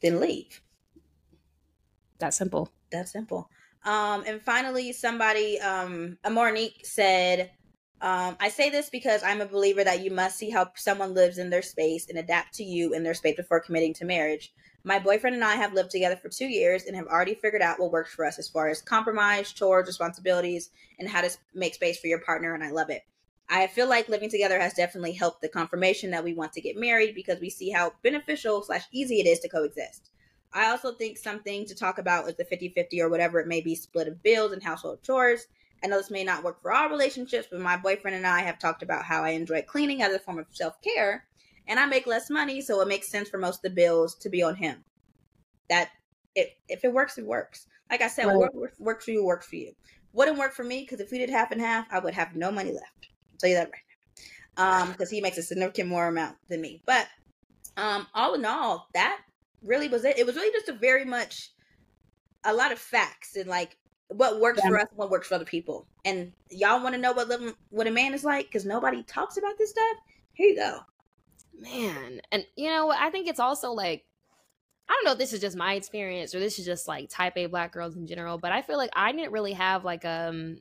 then 0.00 0.20
leave. 0.20 0.60
That 2.18 2.34
simple. 2.34 2.72
That 2.92 3.08
simple. 3.08 3.50
Um, 3.84 4.24
and 4.26 4.42
finally, 4.42 4.92
somebody, 4.92 5.58
um, 5.60 6.18
Amornique 6.24 6.84
said, 6.84 7.50
um, 8.00 8.36
I 8.40 8.48
say 8.48 8.70
this 8.70 8.88
because 8.88 9.22
I'm 9.22 9.40
a 9.40 9.46
believer 9.46 9.84
that 9.84 10.02
you 10.02 10.10
must 10.10 10.38
see 10.38 10.50
how 10.50 10.70
someone 10.74 11.14
lives 11.14 11.38
in 11.38 11.50
their 11.50 11.62
space 11.62 12.08
and 12.08 12.18
adapt 12.18 12.54
to 12.54 12.64
you 12.64 12.94
in 12.94 13.02
their 13.02 13.14
space 13.14 13.36
before 13.36 13.60
committing 13.60 13.92
to 13.94 14.04
marriage. 14.04 14.52
My 14.84 14.98
boyfriend 14.98 15.34
and 15.34 15.44
I 15.44 15.56
have 15.56 15.74
lived 15.74 15.90
together 15.90 16.16
for 16.16 16.30
two 16.30 16.46
years 16.46 16.84
and 16.84 16.96
have 16.96 17.06
already 17.06 17.34
figured 17.34 17.60
out 17.60 17.78
what 17.78 17.92
works 17.92 18.14
for 18.14 18.24
us 18.24 18.38
as 18.38 18.48
far 18.48 18.68
as 18.70 18.80
compromise, 18.80 19.52
chores, 19.52 19.86
responsibilities, 19.86 20.70
and 20.98 21.08
how 21.08 21.20
to 21.20 21.30
make 21.54 21.74
space 21.74 22.00
for 22.00 22.06
your 22.06 22.20
partner, 22.20 22.54
and 22.54 22.64
I 22.64 22.70
love 22.70 22.88
it. 22.88 23.02
I 23.50 23.66
feel 23.66 23.88
like 23.88 24.08
living 24.08 24.30
together 24.30 24.58
has 24.58 24.72
definitely 24.72 25.12
helped 25.12 25.42
the 25.42 25.48
confirmation 25.48 26.12
that 26.12 26.24
we 26.24 26.32
want 26.32 26.52
to 26.54 26.60
get 26.60 26.76
married 26.76 27.14
because 27.14 27.40
we 27.40 27.50
see 27.50 27.70
how 27.70 27.92
beneficial 28.02 28.62
slash 28.62 28.84
easy 28.92 29.20
it 29.20 29.26
is 29.26 29.40
to 29.40 29.48
coexist. 29.48 30.10
I 30.52 30.70
also 30.70 30.92
think 30.94 31.18
something 31.18 31.66
to 31.66 31.74
talk 31.74 31.98
about 31.98 32.28
is 32.28 32.36
the 32.36 32.44
50 32.44 32.70
50 32.70 33.02
or 33.02 33.08
whatever 33.08 33.40
it 33.40 33.48
may 33.48 33.60
be 33.60 33.74
split 33.74 34.08
of 34.08 34.22
bills 34.22 34.52
and 34.52 34.62
household 34.62 35.02
chores. 35.02 35.46
I 35.82 35.86
know 35.86 35.96
this 35.96 36.10
may 36.10 36.24
not 36.24 36.44
work 36.44 36.60
for 36.60 36.72
all 36.72 36.88
relationships, 36.88 37.48
but 37.50 37.60
my 37.60 37.76
boyfriend 37.76 38.16
and 38.16 38.26
I 38.26 38.40
have 38.40 38.58
talked 38.58 38.82
about 38.82 39.04
how 39.04 39.24
I 39.24 39.30
enjoy 39.30 39.62
cleaning 39.62 40.02
as 40.02 40.14
a 40.14 40.18
form 40.18 40.38
of 40.38 40.46
self 40.50 40.80
care, 40.82 41.24
and 41.66 41.80
I 41.80 41.86
make 41.86 42.06
less 42.06 42.28
money, 42.30 42.60
so 42.60 42.80
it 42.80 42.88
makes 42.88 43.08
sense 43.08 43.28
for 43.28 43.38
most 43.38 43.56
of 43.56 43.62
the 43.62 43.70
bills 43.70 44.14
to 44.16 44.28
be 44.28 44.42
on 44.42 44.56
him. 44.56 44.84
That 45.68 45.88
it, 46.34 46.56
if 46.68 46.84
it 46.84 46.92
works, 46.92 47.18
it 47.18 47.26
works. 47.26 47.66
Like 47.90 48.02
I 48.02 48.08
said, 48.08 48.26
right. 48.26 48.36
what 48.36 48.78
works 48.78 49.04
for 49.04 49.10
you 49.10 49.24
works 49.24 49.46
for 49.46 49.56
you. 49.56 49.72
Wouldn't 50.12 50.38
work 50.38 50.52
for 50.52 50.64
me 50.64 50.80
because 50.80 51.00
if 51.00 51.10
we 51.10 51.18
did 51.18 51.30
half 51.30 51.50
and 51.50 51.60
half, 51.60 51.86
I 51.90 51.98
would 51.98 52.14
have 52.14 52.36
no 52.36 52.50
money 52.50 52.72
left. 52.72 53.08
I'll 53.32 53.38
tell 53.38 53.50
you 53.50 53.56
that 53.56 53.70
right 53.70 53.82
now. 54.56 54.82
Um, 54.82 54.92
because 54.92 55.10
he 55.10 55.20
makes 55.20 55.38
a 55.38 55.42
significant 55.42 55.88
more 55.88 56.08
amount 56.08 56.36
than 56.48 56.60
me. 56.60 56.82
But 56.84 57.08
um, 57.76 58.06
all 58.14 58.34
in 58.34 58.44
all, 58.44 58.88
that 58.94 59.20
really 59.62 59.88
was 59.88 60.04
it. 60.04 60.18
It 60.18 60.26
was 60.26 60.36
really 60.36 60.52
just 60.52 60.68
a 60.68 60.72
very 60.72 61.04
much 61.04 61.50
a 62.44 62.52
lot 62.54 62.72
of 62.72 62.78
facts 62.78 63.36
and 63.36 63.48
like 63.48 63.76
what 64.10 64.40
works 64.40 64.60
yeah. 64.62 64.70
for 64.70 64.78
us 64.78 64.88
and 64.90 64.98
what 64.98 65.10
works 65.10 65.28
for 65.28 65.36
other 65.36 65.44
people. 65.44 65.86
And 66.04 66.32
y'all 66.50 66.82
want 66.82 66.94
to 66.94 67.00
know 67.00 67.12
what 67.12 67.28
living 67.28 67.54
what 67.70 67.86
a 67.86 67.90
man 67.90 68.12
is 68.14 68.24
like 68.24 68.46
because 68.46 68.64
nobody 68.64 69.02
talks 69.04 69.36
about 69.36 69.56
this 69.56 69.70
stuff. 69.70 69.96
Here 70.32 70.48
you 70.48 70.56
go, 70.56 70.80
man. 71.58 72.20
And 72.32 72.44
you 72.56 72.68
know, 72.68 72.90
I 72.90 73.10
think 73.10 73.28
it's 73.28 73.40
also 73.40 73.72
like 73.72 74.04
I 74.88 74.92
don't 74.92 75.04
know 75.04 75.12
if 75.12 75.18
this 75.18 75.32
is 75.32 75.40
just 75.40 75.56
my 75.56 75.74
experience 75.74 76.34
or 76.34 76.40
this 76.40 76.58
is 76.58 76.66
just 76.66 76.88
like 76.88 77.08
type 77.08 77.34
A 77.36 77.46
black 77.46 77.72
girls 77.72 77.96
in 77.96 78.06
general, 78.06 78.38
but 78.38 78.52
I 78.52 78.62
feel 78.62 78.76
like 78.76 78.90
I 78.94 79.12
didn't 79.12 79.32
really 79.32 79.52
have 79.52 79.84
like 79.84 80.04
um 80.04 80.58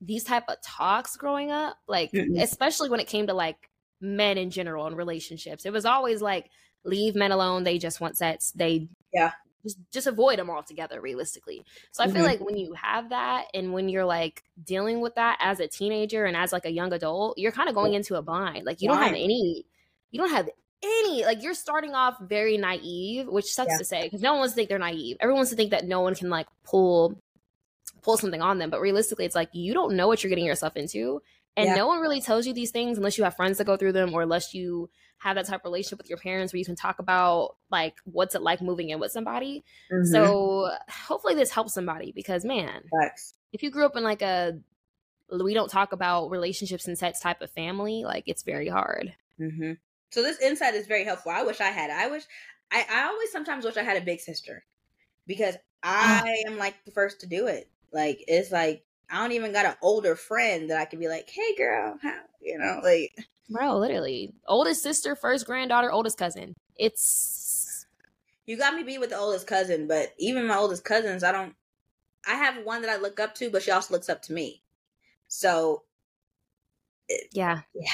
these 0.00 0.24
type 0.24 0.44
of 0.48 0.56
talks 0.62 1.16
growing 1.16 1.50
up, 1.50 1.78
like 1.88 2.12
mm-hmm. 2.12 2.38
especially 2.38 2.90
when 2.90 3.00
it 3.00 3.08
came 3.08 3.26
to 3.26 3.34
like 3.34 3.70
men 4.00 4.36
in 4.36 4.50
general 4.50 4.86
and 4.86 4.96
relationships. 4.96 5.64
It 5.64 5.72
was 5.72 5.86
always 5.86 6.20
like 6.20 6.50
leave 6.84 7.14
men 7.14 7.32
alone. 7.32 7.64
They 7.64 7.78
just 7.78 8.00
want 8.00 8.18
sex. 8.18 8.52
They 8.54 8.88
yeah 9.12 9.32
just 9.62 9.78
just 9.92 10.06
avoid 10.06 10.38
them 10.38 10.50
altogether 10.50 11.00
realistically 11.00 11.64
so 11.90 12.02
i 12.02 12.06
feel 12.06 12.16
mm-hmm. 12.16 12.24
like 12.24 12.40
when 12.40 12.56
you 12.56 12.72
have 12.74 13.08
that 13.10 13.46
and 13.54 13.72
when 13.72 13.88
you're 13.88 14.04
like 14.04 14.44
dealing 14.64 15.00
with 15.00 15.14
that 15.14 15.36
as 15.40 15.60
a 15.60 15.68
teenager 15.68 16.24
and 16.24 16.36
as 16.36 16.52
like 16.52 16.64
a 16.64 16.70
young 16.70 16.92
adult 16.92 17.36
you're 17.38 17.52
kind 17.52 17.68
of 17.68 17.74
going 17.74 17.94
into 17.94 18.16
a 18.16 18.22
blind 18.22 18.64
like 18.64 18.80
you 18.80 18.88
don't 18.88 19.02
have 19.02 19.12
any 19.12 19.64
you 20.10 20.18
don't 20.18 20.30
have 20.30 20.48
any 20.82 21.24
like 21.24 21.42
you're 21.42 21.54
starting 21.54 21.94
off 21.94 22.16
very 22.20 22.56
naive 22.56 23.26
which 23.26 23.52
sucks 23.52 23.72
yeah. 23.72 23.78
to 23.78 23.84
say 23.84 24.02
because 24.04 24.22
no 24.22 24.32
one 24.32 24.40
wants 24.40 24.52
to 24.52 24.56
think 24.56 24.68
they're 24.68 24.78
naive 24.78 25.16
everyone 25.20 25.38
wants 25.38 25.50
to 25.50 25.56
think 25.56 25.70
that 25.70 25.86
no 25.86 26.00
one 26.00 26.14
can 26.14 26.30
like 26.30 26.46
pull 26.64 27.20
pull 28.02 28.16
something 28.16 28.42
on 28.42 28.58
them 28.58 28.70
but 28.70 28.80
realistically 28.80 29.24
it's 29.24 29.34
like 29.34 29.48
you 29.52 29.74
don't 29.74 29.94
know 29.94 30.06
what 30.06 30.22
you're 30.22 30.28
getting 30.28 30.44
yourself 30.44 30.76
into 30.76 31.20
and 31.58 31.66
yeah. 31.66 31.74
no 31.74 31.88
one 31.88 32.00
really 32.00 32.20
tells 32.20 32.46
you 32.46 32.52
these 32.52 32.70
things 32.70 32.96
unless 32.96 33.18
you 33.18 33.24
have 33.24 33.34
friends 33.34 33.58
that 33.58 33.64
go 33.64 33.76
through 33.76 33.92
them 33.92 34.14
or 34.14 34.22
unless 34.22 34.54
you 34.54 34.88
have 35.18 35.34
that 35.34 35.46
type 35.46 35.60
of 35.60 35.64
relationship 35.64 35.98
with 35.98 36.08
your 36.08 36.18
parents 36.18 36.52
where 36.52 36.58
you 36.58 36.64
can 36.64 36.76
talk 36.76 37.00
about 37.00 37.56
like 37.70 37.96
what's 38.04 38.36
it 38.36 38.42
like 38.42 38.62
moving 38.62 38.90
in 38.90 39.00
with 39.00 39.10
somebody. 39.10 39.64
Mm-hmm. 39.92 40.12
So 40.12 40.70
hopefully 40.88 41.34
this 41.34 41.50
helps 41.50 41.74
somebody 41.74 42.12
because 42.12 42.44
man, 42.44 42.82
Thanks. 43.00 43.34
if 43.52 43.64
you 43.64 43.70
grew 43.70 43.84
up 43.84 43.96
in 43.96 44.04
like 44.04 44.22
a 44.22 44.58
we 45.30 45.52
don't 45.52 45.70
talk 45.70 45.92
about 45.92 46.30
relationships 46.30 46.86
and 46.86 46.96
sex 46.96 47.20
type 47.20 47.42
of 47.42 47.50
family, 47.50 48.04
like 48.04 48.24
it's 48.26 48.44
very 48.44 48.68
hard. 48.68 49.12
Mm-hmm. 49.40 49.72
So 50.10 50.22
this 50.22 50.40
insight 50.40 50.74
is 50.74 50.86
very 50.86 51.04
helpful. 51.04 51.32
I 51.32 51.42
wish 51.42 51.60
I 51.60 51.70
had. 51.70 51.90
I 51.90 52.08
wish 52.08 52.22
I, 52.70 52.86
I 52.88 53.02
always 53.08 53.32
sometimes 53.32 53.64
wish 53.64 53.76
I 53.76 53.82
had 53.82 54.00
a 54.00 54.04
big 54.04 54.20
sister 54.20 54.64
because 55.26 55.56
I 55.82 56.44
am 56.46 56.56
like 56.56 56.76
the 56.84 56.92
first 56.92 57.20
to 57.20 57.26
do 57.26 57.48
it. 57.48 57.68
Like 57.92 58.22
it's 58.28 58.52
like 58.52 58.84
I 59.10 59.22
don't 59.22 59.32
even 59.32 59.52
got 59.52 59.66
an 59.66 59.74
older 59.82 60.14
friend 60.16 60.70
that 60.70 60.78
I 60.78 60.84
can 60.84 60.98
be 60.98 61.08
like, 61.08 61.28
"Hey, 61.30 61.54
girl, 61.56 61.98
how 62.02 62.20
you 62.40 62.58
know?" 62.58 62.80
Like, 62.82 63.12
bro, 63.48 63.78
literally, 63.78 64.34
oldest 64.46 64.82
sister, 64.82 65.16
first 65.16 65.46
granddaughter, 65.46 65.90
oldest 65.90 66.18
cousin. 66.18 66.54
It's 66.76 67.86
you 68.48 68.56
got 68.56 68.74
me 68.74 68.82
beat 68.82 68.98
with 68.98 69.10
the 69.10 69.18
oldest 69.18 69.46
cousin, 69.46 69.86
but 69.86 70.14
even 70.18 70.46
my 70.46 70.56
oldest 70.56 70.82
cousins, 70.82 71.22
I 71.22 71.32
don't. 71.32 71.54
I 72.26 72.34
have 72.34 72.64
one 72.64 72.82
that 72.82 72.90
I 72.90 72.96
look 72.96 73.20
up 73.20 73.34
to, 73.36 73.50
but 73.50 73.62
she 73.62 73.70
also 73.70 73.92
looks 73.92 74.08
up 74.08 74.22
to 74.22 74.32
me. 74.32 74.62
So, 75.28 75.82
it, 77.08 77.28
yeah, 77.32 77.60
yeah, 77.74 77.90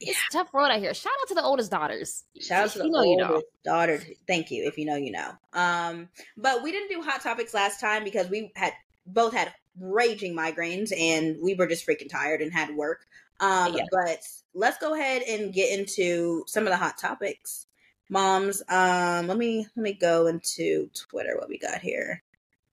yeah. 0.00 0.10
It's 0.10 0.28
tough 0.32 0.54
road 0.54 0.66
out 0.66 0.78
here. 0.78 0.94
Shout 0.94 1.12
out 1.20 1.28
to 1.28 1.34
the 1.34 1.42
oldest 1.42 1.72
daughters. 1.72 2.22
Shout 2.40 2.64
out 2.64 2.70
to 2.70 2.78
the 2.78 2.84
you 2.84 2.90
know, 2.92 2.98
oldest 2.98 3.18
you 3.18 3.26
know. 3.26 3.42
daughter. 3.64 4.00
Thank 4.28 4.52
you. 4.52 4.68
If 4.68 4.78
you 4.78 4.84
know, 4.84 4.94
you 4.94 5.10
know. 5.10 5.32
Um, 5.52 6.08
but 6.36 6.62
we 6.62 6.70
didn't 6.70 6.90
do 6.90 7.02
hot 7.02 7.20
topics 7.20 7.52
last 7.52 7.80
time 7.80 8.04
because 8.04 8.28
we 8.28 8.52
had 8.54 8.74
both 9.04 9.32
had 9.32 9.52
raging 9.80 10.34
migraines 10.34 10.92
and 10.96 11.36
we 11.42 11.54
were 11.54 11.66
just 11.66 11.86
freaking 11.86 12.10
tired 12.10 12.40
and 12.40 12.52
had 12.52 12.74
work. 12.74 13.06
Um, 13.40 13.74
yeah. 13.74 13.84
But 13.90 14.20
let's 14.54 14.78
go 14.78 14.94
ahead 14.94 15.22
and 15.22 15.52
get 15.52 15.78
into 15.78 16.44
some 16.46 16.64
of 16.64 16.70
the 16.70 16.76
hot 16.76 16.98
topics. 16.98 17.66
Moms, 18.10 18.62
um, 18.68 19.28
let 19.28 19.36
me 19.36 19.66
let 19.76 19.82
me 19.82 19.92
go 19.92 20.26
into 20.26 20.90
Twitter. 20.94 21.36
What 21.36 21.48
we 21.48 21.58
got 21.58 21.80
here? 21.80 22.22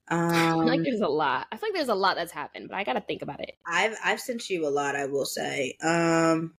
Um, 0.08 0.66
like 0.66 0.82
there's 0.84 1.02
a 1.02 1.08
lot. 1.08 1.48
I 1.52 1.58
feel 1.58 1.70
like 1.70 1.76
there's 1.76 1.90
a 1.90 1.96
lot 1.96 2.16
that's 2.16 2.32
happened, 2.32 2.70
but 2.70 2.78
I 2.78 2.84
gotta 2.86 3.02
think 3.02 3.22
about 3.22 3.42
it. 3.42 3.58
I've 3.66 3.98
I've 4.04 4.22
sent 4.22 4.50
you 4.50 4.66
a 4.66 4.70
lot. 4.70 4.96
I 4.96 5.08
will 5.08 5.26
say. 5.26 5.76
Um, 5.84 6.54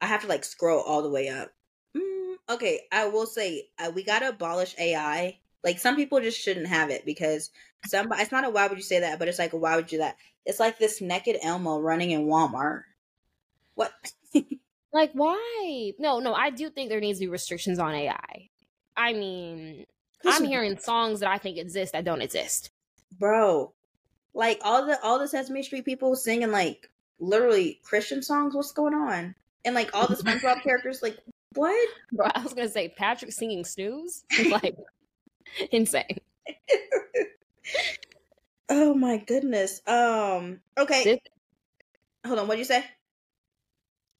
I 0.00 0.06
have 0.06 0.22
to 0.22 0.26
like 0.26 0.44
scroll 0.44 0.80
all 0.80 1.02
the 1.02 1.10
way 1.10 1.30
up. 1.30 1.50
Mm, 1.96 2.34
okay, 2.50 2.82
I 2.92 3.08
will 3.08 3.26
say 3.26 3.68
uh, 3.78 3.90
we 3.94 4.04
gotta 4.04 4.28
abolish 4.28 4.74
AI 4.78 5.38
like 5.64 5.78
some 5.78 5.96
people 5.96 6.20
just 6.20 6.40
shouldn't 6.40 6.66
have 6.66 6.90
it 6.90 7.04
because 7.04 7.50
somebody 7.86 8.22
it's 8.22 8.32
not 8.32 8.44
a 8.44 8.50
why 8.50 8.66
would 8.66 8.78
you 8.78 8.84
say 8.84 9.00
that, 9.00 9.18
but 9.18 9.28
it's 9.28 9.38
like 9.38 9.52
why 9.52 9.76
would 9.76 9.92
you 9.92 9.98
that? 9.98 10.16
It's 10.44 10.60
like 10.60 10.78
this 10.78 11.00
naked 11.00 11.36
Elmo 11.42 11.78
running 11.80 12.10
in 12.10 12.26
Walmart. 12.26 12.82
What? 13.74 13.92
like 14.92 15.12
why? 15.12 15.92
No, 15.98 16.18
no, 16.18 16.34
I 16.34 16.50
do 16.50 16.70
think 16.70 16.88
there 16.88 17.00
needs 17.00 17.18
to 17.18 17.26
be 17.26 17.30
restrictions 17.30 17.78
on 17.78 17.94
AI. 17.94 18.48
I 18.96 19.12
mean, 19.12 19.86
I'm 20.24 20.44
hearing 20.44 20.78
songs 20.78 21.20
that 21.20 21.30
I 21.30 21.38
think 21.38 21.58
exist 21.58 21.92
that 21.92 22.04
don't 22.04 22.22
exist. 22.22 22.70
Bro. 23.18 23.72
Like 24.34 24.60
all 24.62 24.86
the 24.86 24.98
all 25.02 25.18
the 25.18 25.28
Sesame 25.28 25.62
Street 25.62 25.84
people 25.84 26.16
singing 26.16 26.50
like 26.50 26.90
literally 27.20 27.80
Christian 27.82 28.22
songs. 28.22 28.54
What's 28.54 28.72
going 28.72 28.94
on? 28.94 29.34
And 29.64 29.74
like 29.74 29.90
all 29.94 30.06
the 30.06 30.16
SpongeBob 30.16 30.62
characters, 30.62 31.02
like 31.02 31.18
what? 31.54 31.88
Bro, 32.12 32.28
I 32.34 32.42
was 32.42 32.54
gonna 32.54 32.68
say 32.68 32.88
Patrick 32.88 33.32
singing 33.32 33.64
snooze. 33.64 34.24
Like 34.50 34.76
Insane. 35.70 36.18
Oh 38.72 38.94
my 38.94 39.18
goodness. 39.18 39.80
Um. 39.86 40.60
Okay. 40.78 41.04
This- 41.04 41.20
Hold 42.26 42.38
on. 42.38 42.48
What 42.48 42.54
do 42.54 42.58
you 42.60 42.64
say? 42.64 42.84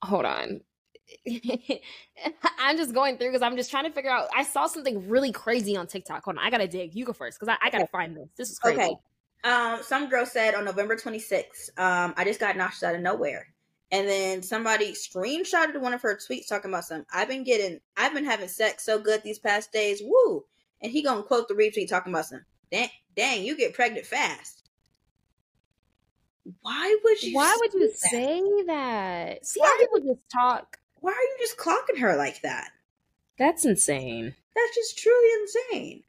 Hold 0.03 0.25
on. 0.25 0.61
I'm 2.59 2.77
just 2.77 2.95
going 2.95 3.17
through 3.17 3.29
because 3.29 3.43
I'm 3.43 3.57
just 3.57 3.71
trying 3.71 3.85
to 3.85 3.91
figure 3.91 4.11
out. 4.11 4.29
I 4.37 4.43
saw 4.43 4.67
something 4.67 5.09
really 5.09 5.33
crazy 5.33 5.77
on 5.77 5.87
TikTok. 5.87 6.25
Hold 6.25 6.39
on, 6.39 6.45
I 6.45 6.51
gotta 6.51 6.67
dig. 6.67 6.95
You 6.95 7.05
go 7.05 7.13
first 7.13 7.39
because 7.39 7.55
I, 7.55 7.67
I, 7.67 7.71
gotta 7.71 7.87
find 7.87 8.17
this. 8.17 8.29
This 8.37 8.51
is 8.51 8.59
crazy. 8.59 8.81
Okay. 8.81 8.95
Um, 9.45 9.81
some 9.83 10.09
girl 10.09 10.27
said 10.27 10.55
on 10.55 10.65
November 10.65 10.97
26th, 10.97 11.79
um, 11.79 12.15
I 12.17 12.25
just 12.25 12.41
got 12.41 12.57
nauseous 12.57 12.83
out 12.83 12.95
of 12.95 13.01
nowhere. 13.01 13.47
And 13.91 14.09
then 14.09 14.43
somebody 14.43 14.93
screenshotted 14.93 15.81
one 15.81 15.93
of 15.93 16.03
her 16.03 16.17
tweets 16.17 16.49
talking 16.49 16.71
about 16.71 16.85
some. 16.85 17.05
I've 17.13 17.29
been 17.29 17.45
getting, 17.45 17.79
I've 17.97 18.15
been 18.15 18.25
having 18.25 18.49
sex 18.49 18.85
so 18.85 18.99
good 18.99 19.23
these 19.23 19.39
past 19.39 19.71
days. 19.71 20.01
Woo! 20.03 20.45
and 20.83 20.93
he 20.93 21.03
gonna 21.03 21.23
quote 21.23 21.49
the 21.49 21.55
retweet 21.55 21.89
talking 21.89 22.13
about 22.13 22.27
some 22.27 22.45
dang, 22.73 22.89
dang 23.15 23.45
you 23.45 23.57
get 23.57 23.75
pregnant 23.75 24.07
fast. 24.07 24.63
Why 26.63 26.97
would 27.05 27.23
you? 27.23 27.37
Why 27.37 27.57
would 27.61 27.73
you 27.75 27.89
that? 27.89 27.97
say 27.99 28.43
that? 28.67 29.47
See 29.47 29.61
Why 29.61 29.67
how 29.67 29.79
people 29.79 30.15
just 30.15 30.29
talk. 30.33 30.79
Why 30.97 31.13
are 31.13 31.15
you 31.15 31.37
just 31.39 31.57
clocking 31.57 32.01
her 32.01 32.17
like 32.17 32.43
that? 32.43 32.71
That's 33.39 33.65
insane. 33.65 34.35
That's 34.55 34.75
just 34.75 34.99
truly 34.99 35.29
insane. 35.43 36.03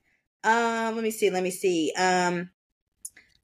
Um, 0.44 0.96
let 0.96 1.04
me 1.04 1.12
see. 1.12 1.30
Let 1.30 1.44
me 1.44 1.52
see. 1.52 1.94
Um, 1.98 2.50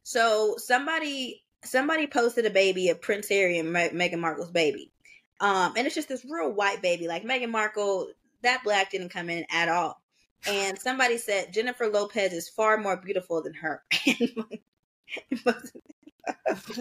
so 0.04 0.56
somebody 0.58 1.44
somebody 1.64 2.08
posted 2.08 2.46
a 2.46 2.50
baby 2.50 2.90
of 2.90 3.02
Prince 3.02 3.30
Harry 3.30 3.60
and 3.60 3.72
Me- 3.72 3.90
Meghan 3.90 4.20
Markle's 4.20 4.52
baby. 4.52 4.92
Um, 5.40 5.74
and 5.78 5.86
it's 5.86 5.96
just 5.96 6.10
this 6.10 6.26
real 6.26 6.52
white 6.52 6.82
baby. 6.82 7.08
Like 7.08 7.24
Meghan 7.24 7.52
Markle, 7.52 8.10
that 8.42 8.64
black 8.64 8.92
didn't 8.92 9.10
come 9.10 9.30
in 9.30 9.46
at 9.52 9.70
all. 9.70 9.99
And 10.48 10.80
somebody 10.80 11.18
said 11.18 11.54
Jennifer 11.54 11.88
Lopez 11.88 12.32
is 12.34 12.48
far 12.50 12.78
more 12.78 12.96
beautiful 12.98 13.42
than 13.44 13.54
her. 13.56 13.84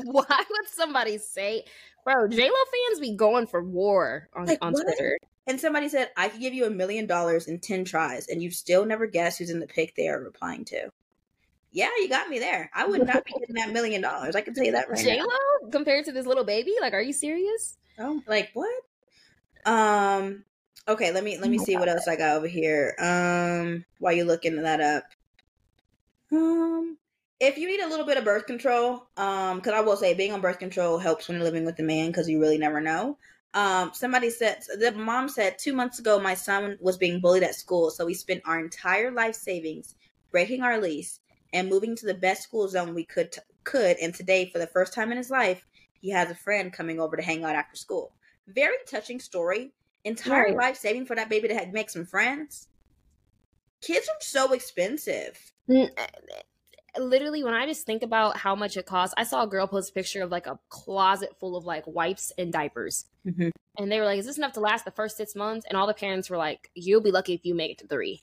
Why 0.05 0.45
would 0.51 0.69
somebody 0.69 1.19
say, 1.19 1.65
bro? 2.05 2.29
J 2.29 2.49
Lo 2.49 2.57
fans 2.89 3.01
be 3.01 3.17
going 3.17 3.47
for 3.47 3.63
war 3.63 4.29
on 4.35 4.47
Like, 4.47 4.59
on 4.63 4.73
what? 4.73 4.85
Twitter. 4.85 5.19
and 5.47 5.61
somebody 5.61 5.89
said, 5.89 6.11
I 6.17 6.29
could 6.29 6.41
give 6.41 6.55
you 6.55 6.67
a 6.67 6.71
million 6.71 7.07
dollars 7.07 7.47
in 7.49 7.59
10 7.59 7.85
tries, 7.85 8.29
and 8.29 8.43
you 8.43 8.51
still 8.51 8.85
never 8.85 9.07
guess 9.07 9.39
who's 9.39 9.51
in 9.51 9.61
the 9.61 9.67
pic 9.67 9.95
they 9.97 10.09
are 10.09 10.21
replying 10.21 10.65
to. 10.67 10.91
Yeah, 11.71 11.89
you 11.99 12.09
got 12.09 12.29
me 12.29 12.39
there. 12.39 12.71
I 12.75 12.87
would 12.87 13.07
not 13.07 13.25
be 13.25 13.33
getting 13.39 13.57
that 13.57 13.73
million 13.73 14.01
dollars. 14.01 14.35
I 14.37 14.41
can 14.41 14.55
tell 14.55 14.65
you 14.65 14.73
that 14.73 14.89
right 14.89 14.99
J 14.99 15.17
now. 15.19 15.25
Lo 15.25 15.71
compared 15.71 16.05
to 16.07 16.13
this 16.13 16.27
little 16.27 16.45
baby? 16.45 16.75
Like, 16.81 16.93
are 16.95 17.03
you 17.03 17.13
serious? 17.13 17.77
Oh, 17.99 18.23
like 18.27 18.51
what? 18.55 18.73
Um. 19.67 20.45
Okay, 20.89 21.13
let 21.13 21.23
me 21.23 21.37
let 21.37 21.51
me 21.51 21.59
see 21.59 21.77
what 21.77 21.89
else 21.89 22.09
I 22.09 22.17
got 22.17 22.37
over 22.37 22.47
here. 22.47 22.95
Um, 22.99 23.85
while 23.99 24.15
you're 24.15 24.25
looking 24.25 24.63
that 24.63 24.81
up. 24.81 25.05
Um, 26.33 26.97
if 27.41 27.59
you 27.59 27.69
need 27.69 27.81
a 27.81 27.89
little 27.89 28.07
bit 28.07 28.17
of 28.17 28.25
birth 28.25 28.47
control, 28.47 29.07
um, 29.19 29.59
because 29.59 29.75
I 29.75 29.81
will 29.83 29.97
say 29.97 30.15
being 30.15 30.33
on 30.33 30.41
birth 30.41 30.59
control 30.59 30.99
helps 30.99 31.29
when 31.29 31.37
you're 31.37 31.45
living 31.45 31.67
with 31.67 31.79
a 31.79 31.83
man 31.83 32.07
because 32.07 32.27
you 32.27 32.41
really 32.41 32.57
never 32.57 32.81
know. 32.81 33.19
Um, 33.53 33.91
somebody 33.93 34.31
said 34.31 34.63
the 34.79 34.93
mom 34.93 35.29
said 35.29 35.59
two 35.59 35.75
months 35.75 35.99
ago 35.99 36.19
my 36.19 36.35
son 36.35 36.79
was 36.81 36.97
being 36.97 37.21
bullied 37.21 37.43
at 37.43 37.55
school, 37.55 37.91
so 37.91 38.07
we 38.07 38.15
spent 38.15 38.43
our 38.47 38.59
entire 38.59 39.11
life 39.11 39.35
savings 39.35 39.95
breaking 40.31 40.63
our 40.63 40.81
lease 40.81 41.21
and 41.53 41.69
moving 41.69 41.97
to 41.97 42.07
the 42.07 42.15
best 42.15 42.45
school 42.45 42.67
zone 42.67 42.95
we 42.95 43.05
could 43.05 43.37
could. 43.65 43.99
And 43.99 44.15
today, 44.15 44.49
for 44.51 44.59
the 44.59 44.67
first 44.67 44.95
time 44.95 45.13
in 45.13 45.19
his 45.19 45.31
life, 45.31 45.67
he 46.01 46.09
has 46.11 46.31
a 46.31 46.35
friend 46.35 46.73
coming 46.73 46.99
over 46.99 47.15
to 47.15 47.23
hang 47.23 47.45
out 47.45 47.57
after 47.57 47.77
school. 47.77 48.15
Very 48.47 48.77
touching 48.87 49.21
story. 49.21 49.73
Entire 50.05 50.45
Right. 50.45 50.57
life 50.57 50.77
saving 50.77 51.07
for 51.07 51.17
that 51.17 51.29
baby 51.29 51.49
to 51.49 51.55
ha- 51.57 51.71
make 51.73 51.91
some 51.91 52.07
friends. 52.07 52.69
Kids 53.81 54.09
are 54.09 54.21
so 54.21 54.53
expensive. 54.53 55.53
Literally, 56.99 57.45
when 57.45 57.55
I 57.55 57.67
just 57.67 57.85
think 57.87 58.03
about 58.03 58.37
how 58.39 58.55
much 58.57 58.77
it 58.77 58.87
costs, 58.87 59.15
I 59.17 59.23
saw 59.25 59.43
a 59.43 59.47
girl 59.47 59.67
post 59.67 59.91
a 59.91 59.93
picture 59.93 60.23
of 60.23 60.31
like 60.31 60.47
a 60.47 60.59
closet 60.69 61.37
full 61.39 61.57
of 61.57 61.65
like 61.65 61.87
wipes 61.87 62.33
and 62.39 62.53
diapers. 62.53 63.07
Mhm. 63.27 63.51
And 63.77 63.93
they 63.93 64.01
were 64.01 64.07
like, 64.07 64.19
Is 64.19 64.27
this 64.27 64.39
enough 64.39 64.55
to 64.55 64.61
last 64.61 64.85
the 64.85 64.91
first 64.91 65.17
six 65.17 65.35
months? 65.37 65.67
And 65.69 65.77
all 65.77 65.87
the 65.87 65.95
parents 65.95 66.29
were 66.31 66.37
like, 66.39 66.71
You'll 66.75 67.01
be 67.03 67.11
lucky 67.13 67.35
if 67.35 67.45
you 67.45 67.55
make 67.55 67.71
it 67.73 67.79
to 67.79 67.87
three. 67.87 68.23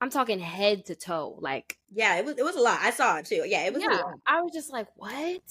I'm 0.00 0.10
talking 0.10 0.38
head 0.38 0.86
to 0.86 0.94
toe. 0.94 1.36
Like, 1.40 1.78
Yeah, 1.90 2.16
it 2.16 2.24
was 2.24 2.38
it 2.38 2.44
was 2.44 2.56
a 2.56 2.60
lot. 2.60 2.78
I 2.80 2.90
saw 2.90 3.16
it 3.18 3.26
too. 3.26 3.42
Yeah, 3.46 3.64
it 3.64 3.74
was 3.74 3.82
a 3.82 3.86
yeah, 3.90 3.96
lot. 3.96 4.14
I 4.26 4.40
was 4.42 4.52
just 4.52 4.72
like, 4.72 4.88
What? 4.96 5.42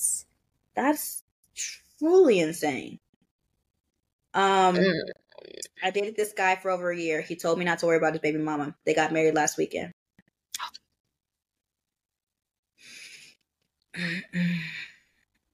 That's 0.76 1.24
truly 1.56 2.40
insane. 2.40 3.00
Um, 4.36 4.76
Mm. 4.76 4.99
I 5.84 5.91
dated 5.91 6.16
this 6.16 6.34
guy 6.34 6.56
for 6.56 6.72
over 6.72 6.91
a 6.91 6.98
year. 6.98 7.22
He 7.22 7.36
told 7.36 7.60
me 7.60 7.66
not 7.66 7.80
to 7.80 7.86
worry 7.86 7.98
about 7.98 8.14
his 8.14 8.22
baby 8.22 8.40
mama. 8.40 8.76
They 8.86 8.94
got 8.94 9.12
married 9.12 9.36
last 9.36 9.57
weekend. 9.57 9.91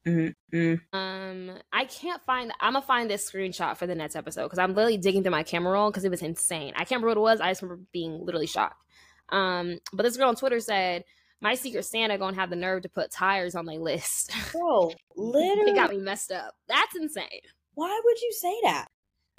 Mm-mm. 0.07 0.81
Um, 0.93 1.51
I 1.71 1.85
can't 1.85 2.21
find. 2.23 2.51
I'm 2.59 2.73
gonna 2.73 2.85
find 2.85 3.09
this 3.09 3.29
screenshot 3.29 3.77
for 3.77 3.85
the 3.85 3.93
next 3.95 4.15
episode 4.15 4.43
because 4.43 4.57
I'm 4.59 4.73
literally 4.73 4.97
digging 4.97 5.21
through 5.21 5.31
my 5.31 5.43
camera 5.43 5.73
roll 5.73 5.91
because 5.91 6.03
it 6.05 6.11
was 6.11 6.23
insane. 6.23 6.73
I 6.75 6.85
can't 6.85 7.01
remember 7.03 7.09
what 7.09 7.17
it 7.17 7.33
was. 7.35 7.41
I 7.41 7.51
just 7.51 7.61
remember 7.61 7.83
being 7.91 8.25
literally 8.25 8.47
shocked. 8.47 8.83
Um, 9.29 9.77
but 9.93 10.03
this 10.03 10.17
girl 10.17 10.29
on 10.29 10.35
Twitter 10.35 10.59
said, 10.59 11.03
"My 11.39 11.53
Secret 11.53 11.83
Santa 11.85 12.17
gonna 12.17 12.35
have 12.35 12.49
the 12.49 12.55
nerve 12.55 12.81
to 12.83 12.89
put 12.89 13.11
tires 13.11 13.53
on 13.55 13.65
my 13.65 13.77
list." 13.77 14.31
Bro, 14.51 14.93
it 15.15 15.75
got 15.75 15.91
me 15.91 15.97
messed 15.97 16.31
up. 16.31 16.55
That's 16.67 16.95
insane. 16.95 17.41
Why 17.73 17.99
would 18.03 18.21
you 18.21 18.31
say 18.33 18.53
that? 18.63 18.87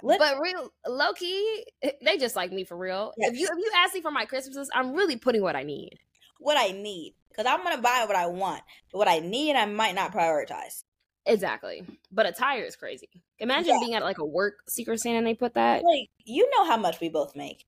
Lit- 0.03 0.19
But 0.19 0.39
real 0.41 0.73
low 0.87 1.13
key, 1.13 1.65
they 2.05 2.19
just 2.19 2.35
like 2.37 2.53
me 2.53 2.65
for 2.65 2.77
real. 2.77 3.13
If 3.17 3.39
you 3.39 3.47
if 3.47 3.57
you 3.59 3.71
ask 3.77 3.95
me 3.95 4.01
for 4.01 4.11
my 4.11 4.25
Christmases, 4.25 4.71
I'm 4.75 4.95
really 4.95 5.17
putting 5.17 5.43
what 5.43 5.57
I 5.57 5.63
need. 5.63 5.99
what 6.41 6.57
I 6.59 6.73
need, 6.73 7.15
because 7.29 7.47
I'm 7.47 7.63
gonna 7.63 7.81
buy 7.81 8.05
what 8.07 8.17
I 8.17 8.27
want. 8.27 8.63
But 8.91 8.99
what 8.99 9.09
I 9.09 9.21
need, 9.21 9.55
I 9.55 9.67
might 9.67 9.95
not 9.95 10.13
prioritize. 10.13 10.83
Exactly. 11.25 11.85
But 12.11 12.27
a 12.27 12.33
tire 12.33 12.65
is 12.65 12.75
crazy. 12.75 13.09
Imagine 13.39 13.75
Yeah. 13.75 13.79
being 13.81 13.95
at 13.95 14.03
like 14.03 14.19
a 14.19 14.25
work 14.25 14.55
Secret 14.69 14.99
Santa 14.99 15.19
and 15.19 15.27
they 15.27 15.35
put 15.35 15.55
that. 15.55 15.85
Like, 15.85 16.09
you 16.25 16.51
know 16.51 16.65
how 16.65 16.77
much 16.77 16.99
we 17.01 17.09
both 17.09 17.37
make. 17.37 17.65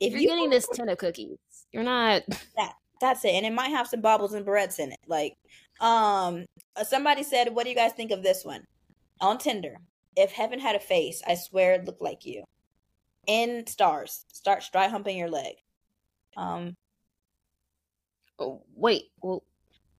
If 0.00 0.12
you're 0.14 0.22
getting 0.22 0.48
this 0.48 0.66
tin 0.72 0.88
of 0.88 0.96
cookies, 0.96 1.36
you're 1.72 1.82
not. 1.82 2.22
that, 2.56 2.72
That's 3.02 3.22
it, 3.26 3.32
and 3.34 3.44
it 3.44 3.52
might 3.52 3.68
have 3.68 3.86
some 3.86 4.00
baubles 4.00 4.32
and 4.32 4.46
barrettes 4.46 4.78
in 4.78 4.92
it. 4.92 5.00
Like, 5.06 5.36
um, 5.80 6.46
uh, 6.74 6.84
somebody 6.84 7.22
said, 7.22 7.54
"What 7.54 7.64
do 7.64 7.70
you 7.70 7.76
guys 7.76 7.92
think 7.92 8.10
of 8.12 8.22
this 8.22 8.46
one?" 8.46 8.66
On 9.20 9.36
Tinder, 9.36 9.76
if 10.16 10.32
heaven 10.32 10.58
had 10.58 10.76
a 10.76 10.80
face, 10.80 11.22
I 11.26 11.34
swear 11.34 11.74
it 11.74 11.84
looked 11.84 12.02
like 12.02 12.24
you. 12.26 12.44
In 13.26 13.66
stars, 13.66 14.24
start 14.32 14.64
dry 14.72 14.88
humping 14.88 15.16
your 15.18 15.30
leg. 15.30 15.56
Um, 16.36 16.76
Oh, 18.38 18.62
wait, 18.74 19.04
well, 19.22 19.42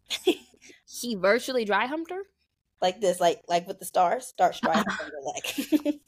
he 0.88 1.16
virtually 1.16 1.66
dry 1.66 1.88
humped 1.88 2.12
her. 2.12 2.22
like 2.82 3.02
this, 3.02 3.20
like 3.20 3.42
like 3.48 3.68
with 3.68 3.80
the 3.80 3.86
stars, 3.86 4.28
start 4.28 4.60
dry 4.62 4.76
humping 4.88 5.08
your 5.12 5.84
leg. 5.84 6.00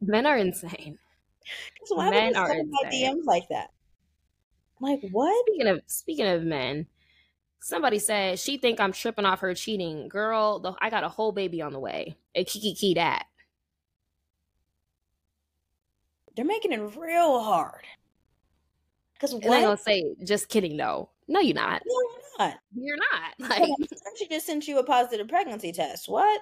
Men 0.00 0.26
are 0.26 0.36
insane. 0.36 0.98
so 1.84 1.96
why 1.96 2.10
Men 2.10 2.26
would 2.28 2.36
you 2.36 2.40
are 2.42 2.62
my. 2.64 2.90
DMs 2.90 3.24
like 3.24 3.48
that? 3.48 3.70
Like 4.80 5.00
what? 5.10 5.44
Speaking 5.48 5.66
of 5.66 5.82
speaking 5.86 6.26
of 6.26 6.42
men, 6.44 6.86
somebody 7.60 7.98
said 7.98 8.38
she 8.38 8.56
think 8.56 8.80
I'm 8.80 8.92
tripping 8.92 9.24
off 9.24 9.40
her 9.40 9.54
cheating. 9.54 10.08
Girl, 10.08 10.58
the, 10.58 10.74
I 10.80 10.90
got 10.90 11.04
a 11.04 11.08
whole 11.08 11.32
baby 11.32 11.62
on 11.62 11.72
the 11.72 11.80
way. 11.80 12.16
A 12.34 12.44
kiki 12.44 12.74
key 12.74 12.94
that. 12.94 13.26
They're 16.36 16.44
making 16.44 16.72
it 16.72 16.96
real 16.96 17.40
hard. 17.40 17.84
Because 19.14 19.34
what? 19.34 19.44
And 19.44 19.52
they 19.52 19.62
gonna 19.62 19.76
say, 19.76 20.14
just 20.24 20.48
kidding 20.48 20.76
though. 20.76 21.10
No, 21.26 21.40
you're 21.40 21.54
not. 21.54 21.82
No, 21.84 22.00
you're 22.00 22.48
not. 22.48 22.58
You're 22.74 22.96
not. 22.96 23.50
Like, 23.50 23.68
she 24.16 24.28
just 24.28 24.46
sent 24.46 24.68
you 24.68 24.78
a 24.78 24.84
positive 24.84 25.28
pregnancy 25.28 25.72
test. 25.72 26.08
What? 26.08 26.40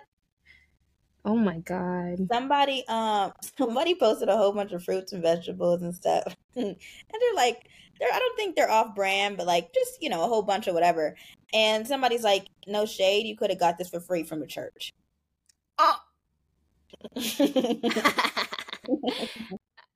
oh 1.26 1.36
my 1.36 1.58
god. 1.58 2.26
somebody 2.32 2.84
um 2.88 3.32
somebody 3.58 3.94
posted 3.94 4.28
a 4.28 4.36
whole 4.36 4.52
bunch 4.52 4.72
of 4.72 4.82
fruits 4.82 5.12
and 5.12 5.22
vegetables 5.22 5.82
and 5.82 5.94
stuff 5.94 6.34
and 6.56 6.76
they're 6.76 7.34
like 7.34 7.68
they're 8.00 8.12
i 8.12 8.18
don't 8.18 8.36
think 8.36 8.54
they're 8.56 8.70
off 8.70 8.94
brand 8.94 9.36
but 9.36 9.46
like 9.46 9.72
just 9.74 10.00
you 10.02 10.08
know 10.08 10.22
a 10.24 10.28
whole 10.28 10.42
bunch 10.42 10.66
of 10.66 10.74
whatever 10.74 11.14
and 11.54 11.86
somebody's 11.86 12.22
like 12.24 12.46
no 12.66 12.84
shade 12.86 13.26
you 13.26 13.36
could 13.36 13.50
have 13.50 13.58
got 13.60 13.78
this 13.78 13.88
for 13.88 14.00
free 14.00 14.22
from 14.22 14.42
a 14.42 14.46
church 14.46 14.92
Oh. 15.78 15.96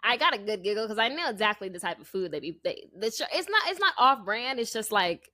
I 0.03 0.17
got 0.17 0.35
a 0.35 0.39
good 0.39 0.63
giggle 0.63 0.85
because 0.87 0.99
I 0.99 1.09
know 1.09 1.29
exactly 1.31 1.69
the 1.69 1.79
type 1.79 2.01
of 2.01 2.07
food 2.09 2.33
they 2.33 2.41
be. 2.41 2.59
They, 2.65 2.87
the, 2.99 3.07
it's 3.07 3.21
not. 3.49 3.63
It's 3.69 3.81
not 3.81 3.95
off 3.99 4.25
brand. 4.25 4.59
It's 4.59 4.73
just 4.73 4.91
like 4.93 5.29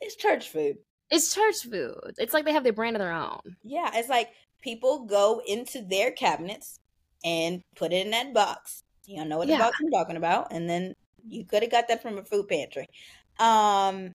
it's 0.00 0.16
church 0.16 0.48
food 0.48 0.76
it's 1.10 1.34
church 1.34 1.62
food. 1.70 2.14
It's 2.18 2.32
like 2.32 2.44
they 2.44 2.52
have 2.52 2.62
their 2.62 2.72
brand 2.72 2.94
of 2.96 3.00
their 3.00 3.12
own. 3.12 3.40
yeah 3.64 3.90
it's 3.94 4.08
like 4.08 4.28
people 4.62 5.04
go 5.06 5.42
into 5.46 5.82
their 5.82 6.12
cabinets 6.12 6.78
and 7.24 7.62
put 7.76 7.92
it 7.92 8.04
in 8.06 8.10
that 8.12 8.32
box 8.32 8.82
you 9.06 9.22
know 9.24 9.36
what 9.38 9.48
Yeah. 9.48 9.56
the 9.58 9.64
box 9.64 9.76
i'm 9.82 9.90
talking 9.90 10.16
about 10.16 10.52
and 10.52 10.70
then 10.70 10.94
you 11.28 11.44
could 11.44 11.62
have 11.62 11.70
got 11.72 11.88
that 11.88 12.02
from 12.02 12.18
a 12.18 12.24
food 12.24 12.48
pantry 12.48 12.86
um 13.38 14.14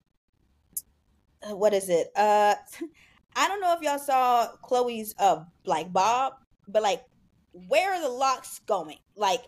what 1.49 1.73
is 1.73 1.89
it 1.89 2.07
uh 2.15 2.55
i 3.35 3.47
don't 3.47 3.61
know 3.61 3.73
if 3.73 3.81
y'all 3.81 3.99
saw 3.99 4.47
chloe's 4.61 5.13
uh 5.19 5.43
like 5.65 5.91
bob 5.91 6.33
but 6.67 6.81
like 6.81 7.03
where 7.67 7.93
are 7.93 8.01
the 8.01 8.09
locks 8.09 8.59
going 8.65 8.97
like 9.15 9.41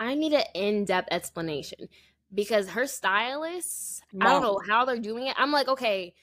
I 0.00 0.14
need 0.14 0.32
an 0.32 0.44
in-depth 0.54 1.08
explanation 1.10 1.88
because 2.32 2.68
her 2.70 2.86
stylists, 2.86 4.00
I 4.20 4.26
don't 4.26 4.42
know 4.42 4.60
how 4.68 4.84
they're 4.84 4.98
doing 5.00 5.26
it. 5.26 5.34
I'm 5.36 5.50
like, 5.50 5.66
okay, 5.66 6.14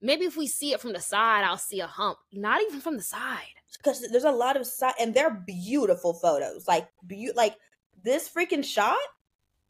maybe 0.00 0.24
if 0.24 0.36
we 0.36 0.46
see 0.46 0.72
it 0.72 0.80
from 0.80 0.92
the 0.92 1.00
side, 1.00 1.42
I'll 1.42 1.58
see 1.58 1.80
a 1.80 1.86
hump. 1.88 2.18
Not 2.32 2.62
even 2.62 2.80
from 2.80 2.96
the 2.96 3.02
side. 3.02 3.42
because 3.76 4.06
there's 4.12 4.22
a 4.22 4.30
lot 4.30 4.56
of 4.56 4.66
side 4.66 4.94
and 5.00 5.12
they're 5.14 5.42
beautiful 5.46 6.14
photos 6.14 6.68
like 6.68 6.88
be- 7.06 7.32
like 7.34 7.56
this 8.04 8.28
freaking 8.28 8.64
shot 8.64 8.96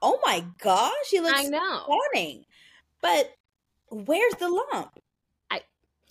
oh 0.02 0.18
my 0.24 0.44
gosh 0.60 0.92
she 1.08 1.20
looks 1.20 1.38
I 1.40 1.44
know. 1.48 1.86
stunning 2.12 2.44
but 3.00 3.30
where's 3.90 4.34
the 4.34 4.48
lump 4.48 4.98
I 5.50 5.60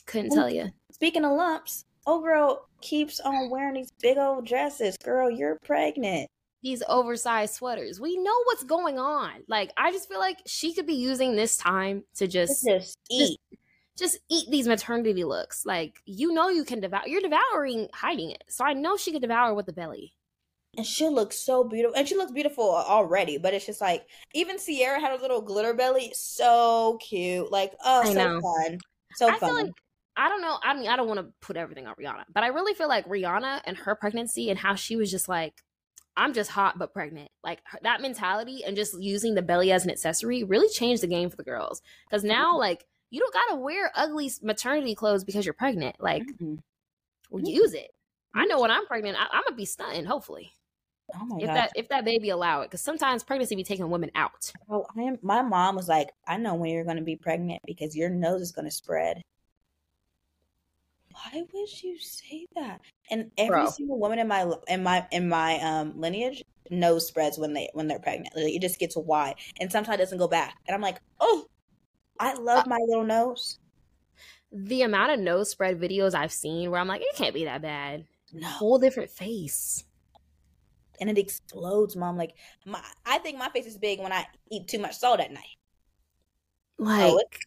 Couldn't 0.06 0.32
tell 0.32 0.50
you. 0.50 0.70
Speaking 0.92 1.26
of 1.26 1.32
lumps, 1.32 1.86
old 2.06 2.24
girl 2.24 2.68
keeps 2.82 3.20
on 3.20 3.50
wearing 3.50 3.74
these 3.76 3.92
big 4.02 4.18
old 4.18 4.46
dresses. 4.46 4.96
Girl, 5.04 5.30
you're 5.30 5.58
pregnant. 5.64 6.30
these 6.62 6.84
oversized 6.88 7.56
sweaters. 7.56 8.00
We 8.00 8.18
know 8.18 8.36
what's 8.46 8.64
going 8.64 8.98
on. 9.00 9.44
Like 9.48 9.72
I 9.78 9.92
just 9.92 10.08
feel 10.08 10.20
like 10.20 10.40
she 10.46 10.74
could 10.74 10.86
be 10.88 10.94
using 10.94 11.36
this 11.36 11.58
time 11.58 12.04
to 12.16 12.28
just 12.28 12.64
Just 12.66 12.98
eat. 13.10 13.40
just 13.98 14.18
eat 14.30 14.50
these 14.50 14.68
maternity 14.68 15.24
looks. 15.24 15.66
Like 15.66 16.02
you 16.06 16.32
know 16.34 16.50
you 16.50 16.64
can 16.64 16.80
devour. 16.80 17.04
You're 17.08 17.22
devouring 17.22 17.90
hiding 17.94 18.32
it. 18.32 18.44
So 18.50 18.64
I 18.66 18.74
know 18.74 18.96
she 18.98 19.12
could 19.12 19.22
devour 19.22 19.54
with 19.54 19.66
the 19.66 19.74
belly. 19.74 20.14
And 20.76 20.86
she 20.86 21.08
looks 21.08 21.38
so 21.38 21.64
beautiful 21.64 21.96
and 21.96 22.08
she 22.08 22.16
looks 22.16 22.32
beautiful 22.32 22.74
already 22.74 23.38
but 23.38 23.54
it's 23.54 23.66
just 23.66 23.80
like 23.82 24.08
even 24.34 24.58
Ciara 24.58 25.00
had 25.00 25.18
a 25.18 25.22
little 25.22 25.42
glitter 25.42 25.74
belly 25.74 26.12
so 26.16 26.98
cute 27.02 27.52
like 27.52 27.74
oh 27.84 28.02
I 28.02 28.14
so 28.14 28.14
know. 28.14 28.42
fun 28.42 28.80
so 29.14 29.28
I 29.28 29.38
fun 29.38 29.50
feel 29.50 29.66
like 29.66 29.74
I 30.16 30.30
don't 30.30 30.42
know. 30.42 30.60
I 30.64 30.76
mean, 30.76 30.88
I 30.88 30.96
don't 30.96 31.08
want 31.08 31.20
to 31.22 31.34
put 31.42 31.58
everything 31.58 31.88
on 31.88 31.96
Rihanna, 31.96 32.26
but 32.32 32.44
I 32.44 32.48
really 32.48 32.74
feel 32.74 32.88
like 32.88 33.08
Rihanna 33.08 33.62
and 33.66 33.76
her 33.78 33.96
pregnancy 33.96 34.50
and 34.50 34.60
how 34.60 34.76
she 34.76 34.96
was 34.96 35.10
just 35.10 35.28
like, 35.28 35.64
I'm 36.16 36.34
just 36.34 36.52
hot 36.52 36.78
but 36.78 36.94
pregnant. 36.94 37.32
Like 37.44 37.62
her, 37.66 37.80
that 37.82 38.02
mentality 38.02 38.64
and 38.64 38.76
just 38.76 39.02
using 39.02 39.34
the 39.34 39.42
belly 39.42 39.72
as 39.72 39.86
an 39.86 39.92
accessory 39.92 40.44
really 40.44 40.70
changed 40.70 41.02
the 41.02 41.08
game 41.08 41.30
for 41.30 41.38
the 41.38 41.44
girls. 41.44 41.82
Because 42.08 42.24
now, 42.24 42.58
like, 42.58 42.86
you 43.10 43.20
don't 43.20 43.34
gotta 43.34 43.56
wear 43.60 43.92
ugly 43.96 44.32
maternity 44.44 44.94
clothes 44.94 45.24
because 45.24 45.46
you're 45.46 45.54
pregnant. 45.54 45.96
Like, 46.00 46.24
Mhm. 46.24 46.62
use 47.32 47.74
it. 47.74 47.90
I 48.36 48.46
know 48.46 48.62
when 48.62 48.72
I'm 48.72 48.86
pregnant, 48.86 49.18
I, 49.20 49.28
I'm 49.32 49.44
gonna 49.46 49.56
be 49.56 49.66
stunting. 49.66 50.06
Hopefully, 50.06 50.52
oh 51.16 51.26
my 51.26 51.38
if 51.38 51.46
god 51.48 51.56
that 51.56 51.72
if 51.76 51.90
that 51.90 52.06
baby 52.06 52.30
allow 52.30 52.62
it, 52.62 52.66
because 52.68 52.82
sometimes 52.82 53.24
pregnancy 53.24 53.56
be 53.56 53.64
taking 53.64 53.90
women 53.90 54.12
out. 54.16 54.52
oh, 54.70 54.86
I 54.98 55.02
am, 55.02 55.20
my 55.22 55.42
mom 55.42 55.76
was 55.76 55.88
like 55.88 56.10
i 56.28 56.38
know 56.38 56.56
when 56.56 56.70
you're 56.72 56.84
going 56.86 56.98
to 56.98 57.04
be 57.04 57.16
pregnant 57.16 57.62
because 57.66 57.96
your 57.96 58.10
nose 58.10 58.42
is 58.42 58.52
going 58.52 58.66
to 58.66 58.72
spread 58.72 59.22
why 61.12 61.44
would 61.54 61.84
you 61.84 61.98
say 62.00 62.48
that 62.56 62.82
and 63.12 63.30
every 63.38 63.50
Bro. 63.50 63.70
single 63.70 64.00
woman 64.00 64.20
in 64.20 64.28
my 64.28 64.52
in 64.68 64.82
my 64.84 65.06
in 65.12 65.30
my 65.30 65.60
um 65.60 66.00
lineage 66.00 66.44
nose 66.72 67.06
spreads 67.08 67.38
when 67.38 67.54
they 67.54 67.70
when 67.74 67.88
they're 67.88 68.00
pregnant 68.00 68.36
like, 68.36 68.54
it 68.54 68.62
just 68.62 68.80
gets 68.80 68.96
wide 68.96 69.36
and 69.60 69.72
sometimes 69.72 69.96
it 69.96 70.00
doesn't 70.04 70.18
go 70.18 70.28
back 70.28 70.56
and 70.68 70.74
i'm 70.74 70.82
like 70.82 70.98
oh 71.20 71.46
i 72.20 72.34
love 72.34 72.66
my 72.66 72.80
little 72.88 73.04
nose 73.04 73.60
The 74.52 74.84
amount 74.84 75.12
of 75.12 75.20
nose 75.20 75.50
spread 75.50 75.80
videos 75.80 76.14
I've 76.14 76.32
seen 76.32 76.70
where 76.72 76.80
I'm 76.80 76.88
like, 76.88 77.02
it 77.02 77.16
can't 77.16 77.34
be 77.34 77.46
that 77.46 77.62
bad. 77.62 78.06
no 78.32 78.48
Whole 78.48 78.78
different 78.80 79.10
face. 79.10 79.84
And 81.00 81.10
it 81.10 81.18
explodes, 81.18 81.96
mom. 81.96 82.18
Like 82.18 82.36
my, 82.66 82.82
I 83.06 83.18
think 83.20 83.38
my 83.38 83.50
face 83.50 83.66
is 83.66 83.78
big 83.78 84.00
when 84.00 84.12
I 84.14 84.26
eat 84.52 84.68
too 84.68 84.80
much 84.80 84.98
salt 84.98 85.20
at 85.20 85.32
night. 85.32 85.58
Like, 86.78 87.14
it- 87.14 87.40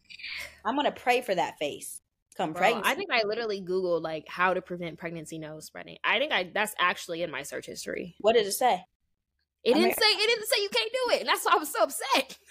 I'm 0.65 0.77
gonna 0.77 0.93
pray 0.93 1.21
for 1.21 1.35
that 1.35 1.59
face. 1.59 2.01
Come 2.37 2.53
bro, 2.53 2.61
pregnancy. 2.61 2.91
I 2.91 2.95
think 2.95 3.11
I 3.11 3.23
literally 3.25 3.63
googled 3.63 4.03
like 4.03 4.25
how 4.29 4.53
to 4.55 4.61
prevent 4.61 4.99
pregnancy 4.99 5.39
nose 5.39 5.65
spreading. 5.67 5.97
I 6.05 6.19
think 6.19 6.33
I 6.33 6.51
that's 6.53 6.75
actually 6.79 7.23
in 7.23 7.31
my 7.31 7.43
search 7.43 7.67
history. 7.67 8.15
what 8.21 8.35
did 8.35 8.47
it 8.47 8.53
say? 8.53 8.85
It 9.65 9.71
I 9.71 9.75
mean- 9.75 9.85
didn't 9.85 9.99
say 9.99 10.07
it 10.07 10.27
didn't 10.27 10.47
say 10.49 10.63
you 10.63 10.69
can't 10.69 10.93
do 10.93 11.15
it, 11.15 11.21
and 11.21 11.29
that's 11.29 11.45
why 11.45 11.53
I 11.55 11.59
was 11.59 11.73
so 11.73 11.83
upset. 11.83 12.39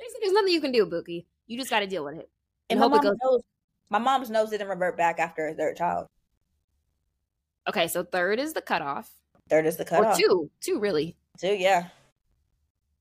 said 0.00 0.20
there's 0.22 0.32
nothing 0.32 0.52
you 0.52 0.60
can 0.60 0.72
do, 0.72 0.86
Bookie. 0.86 1.26
You 1.46 1.58
just 1.58 1.70
got 1.70 1.80
to 1.80 1.86
deal 1.86 2.04
with 2.04 2.14
it. 2.16 2.28
And 2.70 2.80
And 2.80 2.90
my 2.90 2.96
hope 2.96 3.04
it 3.04 3.08
goes. 3.08 3.16
nose, 3.22 3.42
my 3.90 3.98
mom's 3.98 4.30
nose 4.30 4.50
didn't 4.50 4.68
revert 4.68 4.96
back 4.96 5.18
after 5.18 5.46
her 5.48 5.54
third 5.54 5.76
child. 5.76 6.06
Okay, 7.68 7.88
so 7.88 8.02
third 8.02 8.38
is 8.38 8.54
the 8.54 8.62
cutoff, 8.62 9.10
Third 9.50 9.66
is 9.66 9.76
the 9.76 9.82
or 9.84 9.86
cutoff. 9.86 10.18
two, 10.18 10.50
two 10.60 10.78
really. 10.78 11.16
Two, 11.40 11.54
yeah, 11.54 11.88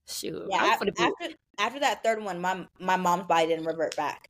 Shoot, 0.07 0.47
yeah. 0.49 0.57
I'm 0.57 0.71
af- 0.73 0.79
for 0.79 0.85
the 0.85 0.91
boot. 0.93 1.13
After 1.21 1.35
after 1.59 1.79
that 1.81 2.03
third 2.03 2.23
one, 2.23 2.39
my 2.39 2.65
my 2.79 2.95
mom's 2.95 3.23
body 3.25 3.47
didn't 3.47 3.65
revert 3.65 3.95
back. 3.97 4.29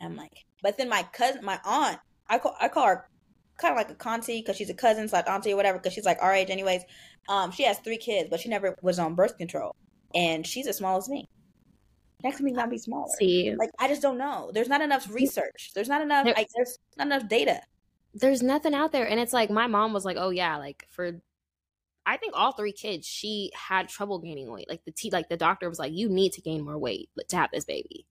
I'm 0.00 0.16
like, 0.16 0.44
but 0.62 0.76
then 0.76 0.88
my 0.88 1.02
cousin, 1.12 1.44
my 1.44 1.58
aunt, 1.64 1.98
I 2.28 2.38
call 2.38 2.54
I 2.60 2.68
call 2.68 2.86
her 2.86 3.08
kind 3.56 3.72
of 3.72 3.78
like 3.78 3.90
a 3.90 3.94
conti 3.94 4.40
because 4.40 4.56
she's 4.56 4.68
a 4.70 4.74
cousin 4.74 5.08
slash 5.08 5.24
auntie 5.28 5.52
or 5.52 5.56
whatever 5.56 5.78
because 5.78 5.92
she's 5.94 6.04
like 6.04 6.18
our 6.20 6.34
age 6.34 6.50
anyways. 6.50 6.82
Um, 7.28 7.50
she 7.52 7.62
has 7.64 7.78
three 7.78 7.96
kids, 7.96 8.28
but 8.28 8.40
she 8.40 8.48
never 8.50 8.76
was 8.82 8.98
on 8.98 9.14
birth 9.14 9.38
control, 9.38 9.74
and 10.14 10.46
she's 10.46 10.66
as 10.66 10.76
small 10.76 10.98
as 10.98 11.08
me. 11.08 11.26
Next 12.22 12.38
to 12.38 12.42
me, 12.44 12.52
not 12.52 12.68
be 12.70 12.78
smaller. 12.78 13.08
See, 13.18 13.54
Like 13.56 13.70
I 13.78 13.88
just 13.88 14.02
don't 14.02 14.18
know. 14.18 14.50
There's 14.52 14.68
not 14.68 14.82
enough 14.82 15.08
research. 15.10 15.70
There's 15.74 15.88
not 15.88 16.02
enough. 16.02 16.24
There- 16.24 16.34
Like 16.36 16.48
there's 16.54 16.78
not 16.98 17.06
enough 17.06 17.28
data. 17.28 17.60
there's 18.12 18.42
nothing 18.42 18.74
out 18.74 18.92
there, 18.92 19.08
and 19.08 19.18
it's 19.18 19.32
like 19.32 19.48
my 19.50 19.66
mom 19.68 19.92
was 19.94 20.04
like, 20.04 20.18
"Oh 20.18 20.30
yeah, 20.30 20.58
like 20.58 20.86
for." 20.90 21.20
I 22.06 22.16
think 22.16 22.34
all 22.36 22.52
three 22.52 22.72
kids, 22.72 23.06
she 23.06 23.50
had 23.54 23.88
trouble 23.88 24.18
gaining 24.18 24.50
weight. 24.50 24.68
Like 24.68 24.84
the 24.84 24.92
t- 24.92 25.10
like 25.10 25.28
the 25.28 25.36
doctor 25.36 25.68
was 25.68 25.78
like, 25.78 25.92
"You 25.92 26.08
need 26.08 26.32
to 26.34 26.40
gain 26.42 26.64
more 26.64 26.78
weight 26.78 27.08
to 27.28 27.36
have 27.36 27.50
this 27.52 27.64
baby." 27.64 28.06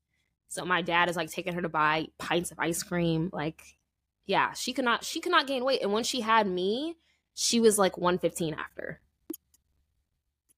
So 0.50 0.66
my 0.66 0.82
dad 0.82 1.10
is 1.10 1.16
like 1.16 1.32
taking 1.32 1.54
her 1.54 1.62
to 1.62 1.70
buy 1.70 2.08
pints 2.20 2.52
of 2.52 2.60
ice 2.60 2.84
cream. 2.84 3.30
Like, 3.34 3.62
yeah, 4.26 4.54
she 4.54 4.74
could 4.74 4.86
not 4.86 5.04
she 5.04 5.20
could 5.20 5.32
not 5.32 5.48
gain 5.48 5.64
weight. 5.66 5.82
And 5.82 5.92
when 5.92 6.04
she 6.04 6.22
had 6.22 6.48
me, 6.48 6.96
she 7.34 7.60
was 7.60 7.78
like 7.78 7.98
115 7.98 8.54
after. 8.54 9.00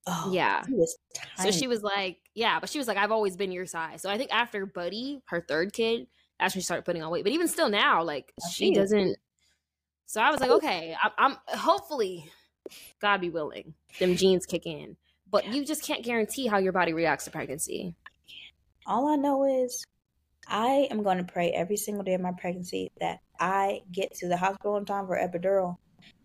Oh, 0.07 0.31
Yeah. 0.31 0.63
she 0.65 0.73
was 0.73 0.97
So 1.39 1.51
she 1.51 1.67
was 1.67 1.81
like, 1.81 2.17
yeah, 2.35 2.59
but 2.59 2.69
she 2.69 2.77
was 2.77 2.87
like, 2.87 2.97
I've 2.97 3.11
always 3.11 3.35
been 3.35 3.51
your 3.51 3.65
size. 3.65 4.01
So 4.01 4.09
I 4.09 4.17
think 4.17 4.31
after 4.33 4.65
Buddy, 4.65 5.21
her 5.27 5.41
third 5.41 5.73
kid, 5.73 6.07
that's 6.39 6.53
when 6.53 6.61
she 6.61 6.65
started 6.65 6.85
putting 6.85 7.01
on 7.01 7.11
weight. 7.11 7.23
But 7.23 7.33
even 7.33 7.47
still 7.47 7.69
now, 7.69 8.03
like 8.03 8.33
she 8.51 8.73
doesn't. 8.73 9.17
So 10.05 10.21
I 10.21 10.29
was 10.29 10.39
like, 10.41 10.51
okay, 10.51 10.95
I'm, 11.01 11.11
I'm 11.17 11.57
hopefully, 11.57 12.29
God 12.99 13.21
be 13.21 13.29
willing, 13.29 13.73
them 13.99 14.15
genes 14.15 14.45
kick 14.45 14.65
in. 14.65 14.97
But 15.29 15.45
Yeah. 15.45 15.53
you 15.53 15.65
just 15.65 15.83
can't 15.83 16.03
guarantee 16.03 16.47
how 16.47 16.57
your 16.57 16.71
body 16.73 16.93
reacts 16.93 17.25
to 17.25 17.31
pregnancy. 17.31 17.95
All 18.85 19.07
I 19.07 19.15
know 19.15 19.43
is 19.43 19.85
I 20.47 20.87
am 20.91 21.03
going 21.03 21.17
to 21.17 21.23
pray 21.23 21.51
every 21.51 21.77
single 21.77 22.03
day 22.03 22.13
of 22.13 22.21
my 22.21 22.31
pregnancy 22.31 22.91
that 22.99 23.19
I 23.39 23.81
get 23.91 24.13
to 24.15 24.27
the 24.27 24.37
hospital 24.37 24.77
in 24.77 24.85
time 24.85 25.07
for 25.07 25.17
epidural. 25.17 25.77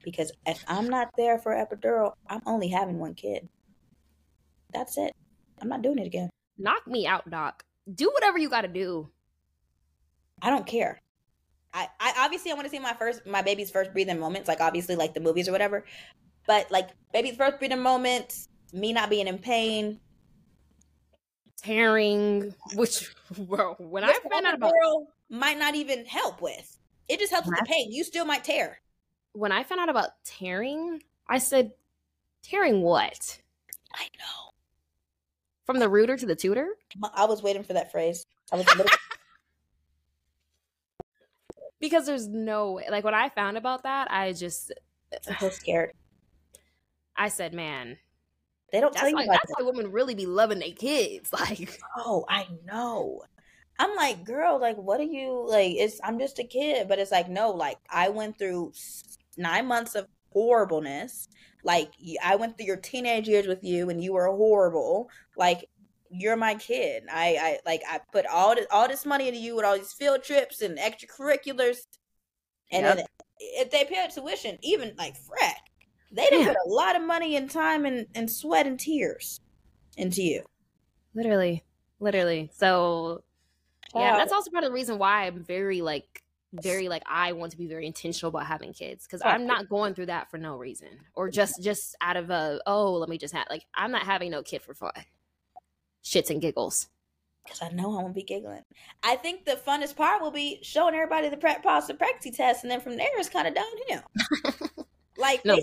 Because 0.03 0.31
if 0.47 0.63
I'm 0.69 0.89
not 0.89 1.09
there 1.17 1.39
for 1.39 1.53
epidural, 1.53 2.13
I'm 2.27 2.43
only 2.47 2.69
having 2.69 2.99
one 2.99 3.15
kid. 3.15 3.49
That's 4.73 4.97
it. 4.99 5.13
I'm 5.61 5.69
not 5.69 5.83
doing 5.83 5.99
it 5.99 6.07
again. 6.07 6.31
Knock 6.59 6.87
me 6.87 7.07
out, 7.07 7.29
doc. 7.31 7.65
Do 7.93 8.11
whatever 8.13 8.39
you 8.39 8.49
got 8.49 8.63
to 8.63 8.69
do. 8.69 9.11
I 10.43 10.51
don't 10.51 10.67
care. 10.67 11.01
I, 11.73 11.89
I 12.01 12.15
obviously 12.19 12.51
I 12.51 12.55
want 12.55 12.67
to 12.67 12.71
see 12.71 12.79
my 12.79 12.95
first 12.95 13.27
my 13.27 13.43
baby's 13.43 13.71
first 13.71 13.93
breathing 13.93 14.19
moments, 14.19 14.49
like 14.49 14.61
obviously 14.61 14.97
like 14.97 15.15
the 15.15 15.21
movies 15.21 15.49
or 15.49 15.53
whatever. 15.53 15.85
But 16.47 16.71
like 16.71 16.89
baby's 17.13 17.37
first 17.37 17.59
breathing 17.59 17.83
moment, 17.83 18.47
me 18.73 18.93
not 18.93 19.11
being 19.11 19.29
in 19.29 19.39
pain. 19.39 20.01
Tearing, 21.63 22.55
which, 22.75 23.15
bro, 23.37 23.75
when 23.79 24.03
I 24.03 24.15
found 24.31 24.47
out 24.47 24.55
about 24.55 24.73
epidural 24.73 25.07
might 25.29 25.59
not 25.59 25.75
even 25.75 26.07
help 26.07 26.41
with. 26.41 26.79
It 27.07 27.19
just 27.19 27.33
helps 27.33 27.49
with 27.49 27.59
the 27.59 27.67
pain. 27.67 27.93
You 27.93 28.03
still 28.05 28.25
might 28.25 28.45
tear. 28.45 28.81
when 29.33 29.53
I 29.53 29.63
found 29.65 29.81
out 29.81 29.89
about 29.91 30.11
tearing, 30.25 31.03
I 31.29 31.39
said, 31.39 31.73
tearing 32.43 32.81
what? 32.83 33.39
I 33.95 34.05
know. 34.19 34.51
From 35.67 35.79
the 35.81 35.89
rooter 35.89 36.17
to 36.17 36.27
the 36.27 36.35
tutor? 36.35 36.69
I 37.15 37.27
was 37.27 37.43
waiting 37.43 37.63
for 37.63 37.75
that 37.75 37.93
phrase. 37.93 38.27
I 38.53 38.57
was 38.57 38.67
literally- 38.67 38.91
because 41.81 42.07
there's 42.07 42.29
no 42.29 42.73
way 42.73 42.85
like 42.91 43.05
when 43.05 43.15
i 43.15 43.31
found 43.31 43.57
about 43.57 43.85
that 43.85 44.11
i 44.11 44.33
just 44.35 44.71
I'm 45.29 45.35
so 45.41 45.49
scared. 45.49 45.93
I 47.21 47.29
said 47.29 47.55
man 47.55 47.99
They 48.73 48.81
don't 48.81 48.97
tell 48.97 49.09
you 49.09 49.17
like 49.17 49.27
about 49.27 49.41
that's 49.43 49.49
that. 49.49 49.65
why 49.65 49.67
women 49.71 49.93
really 49.93 50.15
be 50.17 50.27
loving 50.27 50.59
their 50.61 50.73
kids 50.73 51.33
like 51.35 51.81
Oh, 51.97 52.25
I 52.29 52.47
know. 52.65 53.23
I'm 53.79 53.97
like, 53.97 54.25
girl, 54.25 54.61
like, 54.61 54.77
what 54.77 55.01
are 55.01 55.05
you 55.05 55.47
like? 55.49 55.75
It's 55.77 56.01
I'm 56.05 56.19
just 56.19 56.39
a 56.39 56.45
kid, 56.45 56.89
but 56.89 56.99
it's 56.99 57.13
like, 57.13 57.29
no, 57.29 57.51
like, 57.51 57.79
I 57.91 58.11
went 58.11 58.39
through 58.39 58.73
nine 59.37 59.67
months 59.67 59.95
of 59.95 60.07
horribleness. 60.33 61.29
Like, 61.65 61.93
I 62.23 62.37
went 62.37 62.57
through 62.57 62.67
your 62.67 62.77
teenage 62.77 63.29
years 63.29 63.47
with 63.47 63.65
you, 63.65 63.91
and 63.91 64.03
you 64.03 64.13
were 64.15 64.27
horrible. 64.29 65.11
Like, 65.37 65.69
you're 66.11 66.37
my 66.37 66.55
kid. 66.57 67.05
I, 67.11 67.37
I 67.41 67.59
like, 67.67 67.83
I 67.89 68.01
put 68.13 68.27
all 68.27 68.55
this, 68.55 68.67
all 68.71 68.89
this 68.89 69.07
money 69.07 69.29
into 69.29 69.41
you 69.41 69.57
with 69.57 69.65
all 69.65 69.77
these 69.79 69.93
field 69.95 70.23
trips 70.25 70.63
and 70.63 70.79
extracurriculars, 70.79 71.87
and 72.73 72.87
Yep. 72.87 72.97
then 72.99 73.07
if 73.39 73.71
they 73.71 73.85
pay 73.85 74.07
tuition, 74.15 74.59
even 74.63 74.95
like 74.99 75.15
frack, 75.17 75.70
they 76.11 76.25
didn't 76.27 76.41
Yeah. 76.47 76.55
put 76.55 76.57
a 76.67 76.69
lot 76.69 76.97
of 76.97 77.03
money 77.03 77.37
and 77.37 77.51
time 77.51 77.85
and, 77.87 78.07
and 78.15 78.31
sweat 78.31 78.67
and 78.67 78.79
tears 78.79 79.41
into 79.97 80.23
you. 80.23 80.45
literally 81.15 81.65
literally 81.99 82.51
so 82.55 83.23
yeah 83.95 84.01
Wow. 84.01 84.15
Uh, 84.15 84.17
that's 84.19 84.33
also 84.33 84.51
part 84.51 84.63
of 84.65 84.71
the 84.71 84.75
reason 84.75 84.99
why 84.99 85.27
i'm 85.27 85.43
very 85.45 85.81
like 85.83 86.23
very 86.53 86.89
like 86.89 87.03
i 87.07 87.33
want 87.33 87.53
to 87.53 87.59
be 87.59 87.67
very 87.67 87.87
intentional 87.87 88.29
about 88.31 88.47
having 88.47 88.73
kids 88.73 89.07
because 89.07 89.21
i'm 89.25 89.47
not 89.47 89.69
going 89.69 89.95
through 89.95 90.07
that 90.07 90.31
for 90.31 90.39
no 90.39 90.57
reason 90.57 90.89
or 91.15 91.29
just 91.31 91.63
just 91.63 91.97
out 92.01 92.17
of 92.17 92.31
a 92.31 92.61
oh 92.67 92.93
let 92.95 93.09
me 93.09 93.19
just 93.19 93.35
have 93.35 93.47
like 93.51 93.67
i'm 93.75 93.91
not 93.91 94.03
having 94.03 94.31
no 94.31 94.43
kid 94.43 94.63
for 94.63 94.75
fun 94.75 94.93
shits 96.05 96.31
and 96.31 96.41
giggles 96.41 96.89
Because 97.45 97.63
I 97.63 97.69
know 97.71 97.95
I'm 97.97 98.03
gonna 98.03 98.15
be 98.15 98.23
giggling. 98.23 98.63
I 99.03 99.17
think 99.17 99.45
the 99.45 99.59
funnest 99.67 99.97
part 99.97 100.23
will 100.23 100.31
be 100.31 100.59
showing 100.63 100.95
everybody 100.95 101.29
the 101.29 101.37
pre- 101.37 101.57
positive 101.63 101.99
pregnancy 101.99 102.31
test, 102.31 102.65
and 102.65 102.71
then 102.71 102.81
from 102.81 102.97
there 102.97 103.09
it's 103.19 103.29
kind 103.29 103.49
of 103.49 103.55
downhill. 103.55 104.03
Like 105.21 105.45
No, 105.45 105.57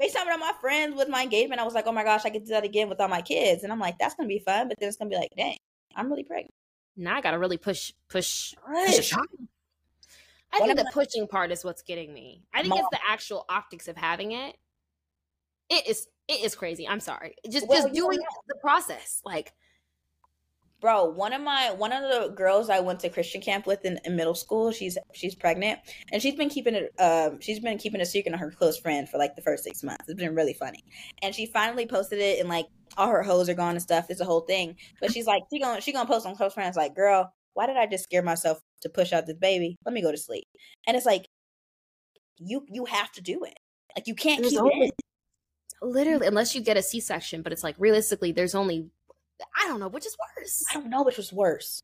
FaceTime, 0.00 0.32
on 0.32 0.40
my 0.40 0.52
friends 0.60 0.96
with 0.96 1.08
my 1.08 1.22
engagement, 1.22 1.60
I 1.60 1.64
was 1.64 1.74
like, 1.74 1.86
oh 1.86 1.92
my 1.92 2.04
gosh, 2.04 2.24
I 2.24 2.30
could 2.30 2.44
do 2.44 2.50
that 2.50 2.64
again 2.64 2.88
with 2.88 3.00
all 3.00 3.08
my 3.08 3.22
kids, 3.22 3.62
and 3.64 3.72
I'm 3.72 3.78
like, 3.80 3.98
that's 3.98 4.14
gonna 4.14 4.28
be 4.28 4.38
fun. 4.38 4.68
But 4.68 4.78
then 4.80 4.88
it's 4.88 4.96
gonna 4.96 5.10
be 5.10 5.16
like, 5.16 5.32
dang, 5.36 5.56
I'm 5.96 6.08
really 6.10 6.24
pregnant. 6.24 6.54
now 6.96 7.16
i 7.16 7.20
gotta 7.20 7.38
really 7.38 7.58
push 7.58 7.92
push 8.08 8.54
push 8.66 8.92
a 8.92 8.96
Push. 8.96 9.10
child. 9.10 9.26
I 10.52 10.58
What 10.58 10.66
think 10.66 10.78
the 10.78 10.90
pushing 10.92 11.28
part 11.28 11.52
is 11.52 11.64
what's 11.64 11.82
getting 11.82 12.12
me. 12.12 12.42
I 12.52 12.62
think 12.62 12.70
Mom. 12.70 12.80
it's 12.80 12.88
the 12.90 12.98
actual 13.08 13.44
optics 13.48 13.86
of 13.86 13.96
having 13.96 14.32
it. 14.32 14.56
It 15.68 15.86
is 15.86 16.08
It 16.26 16.44
is 16.44 16.54
crazy. 16.56 16.88
I'm 16.88 16.98
sorry. 17.00 17.34
Just 17.48 17.68
Well, 17.68 17.82
just 17.82 17.94
doing 17.94 18.18
the 18.48 18.56
process. 18.56 19.20
Like, 19.24 19.52
bro 20.80 21.04
one 21.04 21.32
of 21.32 21.42
my 21.42 21.70
one 21.72 21.92
of 21.92 22.02
the 22.02 22.28
girls 22.34 22.70
i 22.70 22.80
went 22.80 22.98
to 23.00 23.08
christian 23.08 23.40
camp 23.40 23.66
with 23.66 23.84
in, 23.84 23.98
in 24.04 24.16
middle 24.16 24.34
school 24.34 24.72
she's 24.72 24.96
she's 25.12 25.34
pregnant 25.34 25.78
and 26.12 26.22
she's 26.22 26.34
been 26.34 26.48
keeping 26.48 26.74
it 26.74 26.90
um 26.98 27.38
she's 27.40 27.60
been 27.60 27.76
keeping 27.78 28.00
a 28.00 28.06
secret 28.06 28.32
on 28.32 28.38
her 28.38 28.50
close 28.50 28.78
friend 28.78 29.08
for 29.08 29.18
like 29.18 29.36
the 29.36 29.42
first 29.42 29.64
six 29.64 29.82
months. 29.82 30.04
It's 30.08 30.18
been 30.18 30.34
really 30.34 30.54
funny. 30.54 30.82
And 31.22 31.34
she 31.34 31.46
finally 31.46 31.86
posted 31.86 32.18
it 32.18 32.40
and 32.40 32.48
like 32.48 32.66
all 32.96 33.08
her 33.08 33.22
hoes 33.22 33.48
are 33.48 33.54
gone 33.54 33.72
and 33.72 33.82
stuff. 33.82 34.06
It's 34.08 34.20
a 34.20 34.24
whole 34.24 34.40
thing. 34.40 34.76
But 35.00 35.12
she's 35.12 35.26
like 35.26 35.42
she 35.52 35.60
gonna 35.60 35.80
she 35.80 35.92
gonna 35.92 36.08
post 36.08 36.26
on 36.26 36.34
close 36.36 36.54
friends 36.54 36.76
like 36.76 36.94
girl 36.94 37.32
why 37.54 37.66
did 37.66 37.76
i 37.76 37.86
just 37.86 38.04
scare 38.04 38.22
myself 38.22 38.58
to 38.82 38.88
push 38.88 39.12
out 39.12 39.26
this 39.26 39.36
baby? 39.36 39.76
Let 39.84 39.92
me 39.92 40.02
go 40.02 40.10
to 40.10 40.16
sleep. 40.18 40.44
And 40.86 40.96
it's 40.96 41.06
like 41.06 41.26
you 42.38 42.64
you 42.68 42.86
have 42.86 43.10
to 43.12 43.20
do 43.20 43.44
it. 43.44 43.54
Like 43.96 44.06
you 44.06 44.14
can't 44.14 44.40
There's 44.40 44.52
keep 44.52 44.60
only- 44.60 44.86
it. 44.86 44.94
Literally, 45.82 46.26
unless 46.26 46.54
you 46.54 46.60
get 46.60 46.76
a 46.76 46.82
C 46.82 47.00
section, 47.00 47.40
but 47.42 47.52
it's 47.52 47.64
like 47.64 47.74
realistically, 47.78 48.32
there's 48.32 48.54
only, 48.54 48.90
I 49.56 49.66
don't 49.68 49.80
know, 49.80 49.88
which 49.88 50.06
is 50.06 50.16
worse. 50.36 50.64
i 50.70 50.74
don't 50.74 50.90
know 50.90 51.02
which 51.02 51.16
was 51.16 51.32
worse 51.32 51.82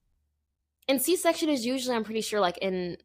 And 0.88 1.00
C 1.02 1.16
section 1.16 1.48
is 1.48 1.66
usually, 1.66 1.96
I'm 1.96 2.04
pretty 2.04 2.20
sure, 2.20 2.40
like 2.40 2.58
in, 2.58 2.96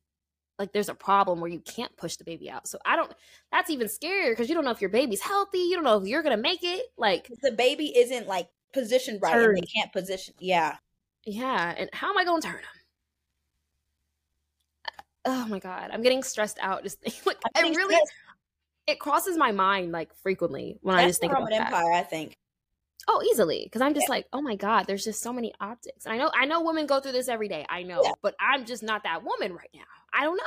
like 0.60 0.72
there's 0.73 0.90
a 0.90 0.94
problem 0.95 1.40
where 1.41 1.49
you 1.49 1.60
can't 1.61 1.95
push 1.98 2.18
the 2.18 2.23
baby 2.23 2.49
out. 2.49 2.68
So 2.68 2.78
I 2.86 2.95
don't. 2.95 3.11
That's 3.52 3.72
even 3.72 3.88
scarier 3.88 4.32
because 4.32 4.48
you 4.49 4.53
don't 4.56 4.64
know 4.64 4.72
if 4.72 4.82
your 4.82 4.91
baby's 4.91 5.22
healthy. 5.22 5.57
You 5.57 5.76
don't 5.76 5.84
know 5.84 5.98
if 5.99 6.07
you're 6.07 6.22
gonna 6.22 6.38
make 6.38 6.64
it. 6.64 6.86
Like, 6.98 7.28
the 7.41 7.52
baby 7.52 7.98
isn't 7.98 8.28
like 8.28 8.49
positioned 8.72 9.22
right 9.22 9.36
and 9.36 9.57
they 9.57 9.61
can't 9.61 9.91
position 9.91 10.34
yeah 10.40 10.78
yeah. 11.26 11.73
And 11.78 11.90
how 11.94 12.10
am 12.10 12.18
I 12.18 12.26
gonna 12.26 12.41
turn 12.41 12.56
him? 12.56 12.61
Uh, 14.86 14.90
oh 15.26 15.48
my 15.48 15.60
god, 15.60 15.91
I'm 15.94 16.02
getting 16.02 16.23
stressed 16.23 16.57
out. 16.61 16.84
Just 16.84 16.99
like, 17.26 17.38
I 17.56 17.61
really, 17.61 17.95
stressed. 17.95 18.14
it 18.88 18.99
crosses 18.99 19.38
my 19.38 19.52
mind 19.52 19.91
like 19.91 20.14
frequently 20.23 20.78
when 20.82 20.95
I 20.95 21.02
That's 21.02 21.11
just 21.11 21.22
think 21.22 21.32
about 21.32 21.44
Roman 21.44 21.57
that. 21.60 21.68
Empire, 21.68 21.94
I 21.94 22.03
think. 22.03 22.38
Oh, 23.07 23.23
easily. 23.32 23.61
Because 23.64 23.82
I'm 23.82 23.94
just 23.94 24.10
like, 24.10 24.28
oh 24.32 24.41
my 24.41 24.56
God, 24.56 24.86
there's 24.86 25.03
just 25.03 25.22
so 25.22 25.34
many 25.34 25.53
optics. 25.60 26.06
I 26.06 26.18
know 26.18 26.32
I 26.34 26.45
know 26.45 26.61
women 26.64 26.86
go 26.86 26.99
through 26.99 27.14
this 27.14 27.28
every 27.28 27.48
day. 27.48 27.65
I 27.69 27.84
know. 27.84 28.02
Yeah. 28.03 28.11
But 28.22 28.36
I'm 28.40 28.65
just 28.65 28.84
not 28.84 29.03
that 29.03 29.23
woman 29.23 29.53
right 29.53 29.69
now. 29.73 29.82
I 30.14 30.23
don't 30.23 30.38
know. 30.38 30.44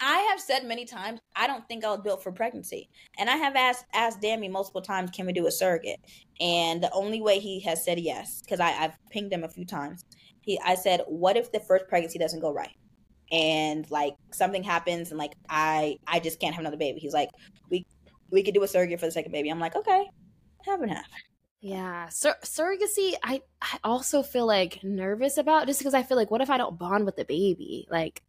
I 0.00 0.18
have 0.30 0.40
said 0.40 0.64
many 0.64 0.84
times 0.84 1.20
I 1.34 1.46
don't 1.46 1.66
think 1.66 1.84
I 1.84 1.90
was 1.90 2.00
built 2.00 2.22
for 2.22 2.32
pregnancy, 2.32 2.88
and 3.18 3.30
I 3.30 3.36
have 3.36 3.56
asked 3.56 3.86
asked 3.94 4.20
Dammy 4.20 4.48
multiple 4.48 4.82
times, 4.82 5.10
can 5.10 5.24
we 5.26 5.32
do 5.32 5.46
a 5.46 5.50
surrogate? 5.50 6.00
And 6.40 6.82
the 6.82 6.92
only 6.92 7.22
way 7.22 7.38
he 7.38 7.60
has 7.60 7.84
said 7.84 7.98
yes, 7.98 8.42
because 8.42 8.60
I 8.60 8.70
I've 8.72 8.96
pinged 9.10 9.32
him 9.32 9.44
a 9.44 9.48
few 9.48 9.64
times. 9.64 10.04
He 10.42 10.60
I 10.64 10.74
said, 10.74 11.02
what 11.06 11.36
if 11.36 11.52
the 11.52 11.60
first 11.60 11.88
pregnancy 11.88 12.18
doesn't 12.18 12.40
go 12.40 12.52
right, 12.52 12.76
and 13.30 13.88
like 13.90 14.14
something 14.32 14.62
happens, 14.62 15.10
and 15.10 15.18
like 15.18 15.34
I 15.48 15.96
I 16.06 16.20
just 16.20 16.40
can't 16.40 16.54
have 16.54 16.62
another 16.62 16.76
baby. 16.76 16.98
He's 16.98 17.14
like, 17.14 17.30
we 17.70 17.86
we 18.30 18.42
could 18.42 18.54
do 18.54 18.62
a 18.62 18.68
surrogate 18.68 19.00
for 19.00 19.06
the 19.06 19.12
second 19.12 19.32
baby. 19.32 19.48
I'm 19.48 19.60
like, 19.60 19.76
okay, 19.76 20.08
half 20.66 20.80
and 20.80 20.90
half. 20.90 21.06
Yeah. 21.64 22.10
Sur- 22.10 22.36
surrogacy, 22.44 23.14
I, 23.22 23.40
I 23.62 23.78
also 23.82 24.22
feel 24.22 24.44
like 24.44 24.84
nervous 24.84 25.38
about 25.38 25.66
just 25.66 25.80
because 25.80 25.94
I 25.94 26.02
feel 26.02 26.18
like, 26.18 26.30
what 26.30 26.42
if 26.42 26.50
I 26.50 26.58
don't 26.58 26.78
bond 26.78 27.06
with 27.06 27.16
the 27.16 27.24
baby? 27.24 27.88
Like, 27.90 28.22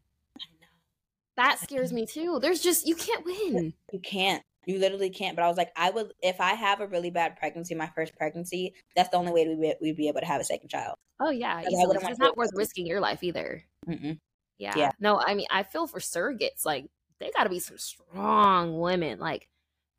that 1.35 1.59
scares 1.59 1.91
me 1.91 2.05
too. 2.05 2.39
There's 2.39 2.61
just, 2.61 2.87
you 2.87 2.95
can't 2.95 3.25
win. 3.25 3.73
You 3.91 3.99
can't. 3.99 4.41
You 4.65 4.79
literally 4.79 5.09
can't. 5.09 5.35
But 5.35 5.43
I 5.43 5.49
was 5.49 5.57
like, 5.57 5.73
I 5.75 5.89
would 5.89 6.13
if 6.23 6.39
I 6.39 6.53
have 6.53 6.79
a 6.79 6.87
really 6.87 7.11
bad 7.11 7.35
pregnancy, 7.35 7.75
my 7.75 7.91
first 7.93 8.15
pregnancy. 8.15 8.73
That's 8.95 9.09
the 9.09 9.17
only 9.17 9.33
way 9.33 9.45
we'd 9.49 9.59
be, 9.59 9.73
we'd 9.81 9.97
be 9.97 10.07
able 10.07 10.21
to 10.21 10.25
have 10.27 10.39
a 10.39 10.45
second 10.45 10.69
child. 10.69 10.95
Oh, 11.19 11.29
yeah. 11.29 11.55
Like, 11.55 11.65
I 11.65 11.67
Easily. 11.67 11.87
wouldn't 11.87 11.95
'cause 11.97 12.03
wanna 12.03 12.11
It's 12.13 12.19
not 12.19 12.37
worth 12.37 12.51
risking 12.55 12.87
your 12.87 13.01
life 13.01 13.21
either. 13.21 13.61
Mm-mm. 13.85 14.17
Yeah. 14.59 14.77
Yeah. 14.77 14.91
No, 15.01 15.19
I 15.19 15.33
mean, 15.33 15.47
I 15.51 15.63
feel 15.63 15.87
for 15.87 15.99
surrogates. 15.99 16.63
Like, 16.63 16.85
they 17.19 17.31
got 17.35 17.43
to 17.43 17.49
be 17.49 17.59
some 17.59 17.77
strong 17.77 18.79
women. 18.79 19.19
Like, 19.19 19.49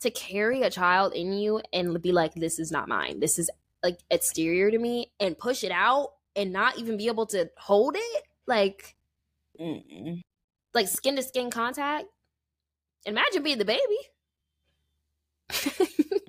to 0.01 0.11
carry 0.11 0.63
a 0.63 0.71
child 0.71 1.13
in 1.15 1.33
you 1.33 1.61
and 1.73 2.01
be 2.03 2.13
like, 2.13 2.35
this 2.35 2.59
is 2.59 2.71
not 2.71 2.89
mine. 2.89 3.21
This 3.21 3.39
is 3.39 3.51
like 3.83 3.99
exterior 4.11 4.71
to 4.71 4.79
me 4.79 5.11
and 5.21 5.39
push 5.39 5.65
it 5.65 5.73
out 5.73 6.13
and 6.35 6.53
not 6.53 6.79
even 6.79 6.97
be 6.97 7.07
able 7.07 7.27
to 7.27 7.49
hold 7.57 7.97
it. 7.97 8.23
Like, 8.47 8.95
Mm-mm. 9.61 10.21
like 10.75 10.89
skin 10.89 11.17
to 11.17 11.23
skin 11.23 11.51
contact. 11.51 12.07
Imagine 13.07 13.43
being 13.43 13.59
the 13.59 13.65
baby. 13.65 13.81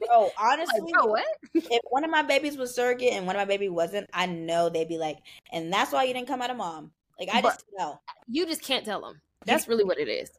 Bro, 0.08 0.30
honestly, 0.40 0.80
like, 0.82 0.94
bro, 0.94 1.06
what? 1.08 1.26
if 1.54 1.82
one 1.90 2.04
of 2.04 2.10
my 2.12 2.22
babies 2.22 2.56
was 2.58 2.74
surrogate 2.74 3.14
and 3.14 3.26
one 3.26 3.36
of 3.36 3.40
my 3.40 3.46
baby 3.46 3.68
wasn't, 3.70 4.10
I 4.14 4.28
know 4.28 4.70
they'd 4.70 4.88
be 4.88 4.98
like, 4.98 5.18
and 5.52 5.74
that's 5.74 5.92
why 5.92 6.04
you 6.04 6.14
didn't 6.14 6.28
come 6.28 6.42
out 6.42 6.52
of 6.52 6.58
mom. 6.58 6.92
Like 7.20 7.30
I 7.34 7.42
But- 7.42 7.54
just 7.54 7.66
know. 7.78 8.00
You 8.28 8.46
just 8.46 8.62
can't 8.62 8.86
tell 8.86 9.02
them. 9.02 9.20
That's 9.46 9.68
really 9.68 9.84
what 9.84 9.98
it 10.00 10.08
is. 10.08 10.30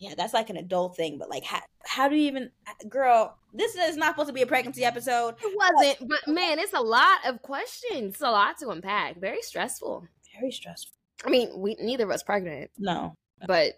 Yeah, 0.00 0.14
that's 0.16 0.32
like 0.32 0.48
an 0.48 0.56
adult 0.56 0.96
thing, 0.96 1.18
but 1.18 1.28
like, 1.28 1.44
how, 1.44 1.60
how 1.84 2.08
do 2.08 2.16
you 2.16 2.22
even, 2.22 2.50
uh, 2.66 2.88
girl? 2.88 3.36
This 3.52 3.76
is 3.76 3.98
not 3.98 4.14
supposed 4.14 4.28
to 4.28 4.32
be 4.32 4.40
a 4.40 4.46
pregnancy 4.46 4.82
episode. 4.84 5.34
It 5.42 5.54
wasn't, 5.56 6.08
but 6.08 6.26
man, 6.26 6.58
it's 6.58 6.72
a 6.72 6.80
lot 6.80 7.18
of 7.26 7.42
questions. 7.42 8.14
It's 8.14 8.22
a 8.22 8.30
lot 8.30 8.56
to 8.58 8.70
unpack. 8.70 9.20
Very 9.20 9.42
stressful. 9.42 10.06
Very 10.40 10.50
stressful. 10.50 10.94
I 11.24 11.28
mean, 11.28 11.50
we 11.54 11.76
neither 11.78 12.04
of 12.04 12.10
us 12.10 12.22
pregnant, 12.22 12.70
No, 12.78 13.14
but 13.46 13.74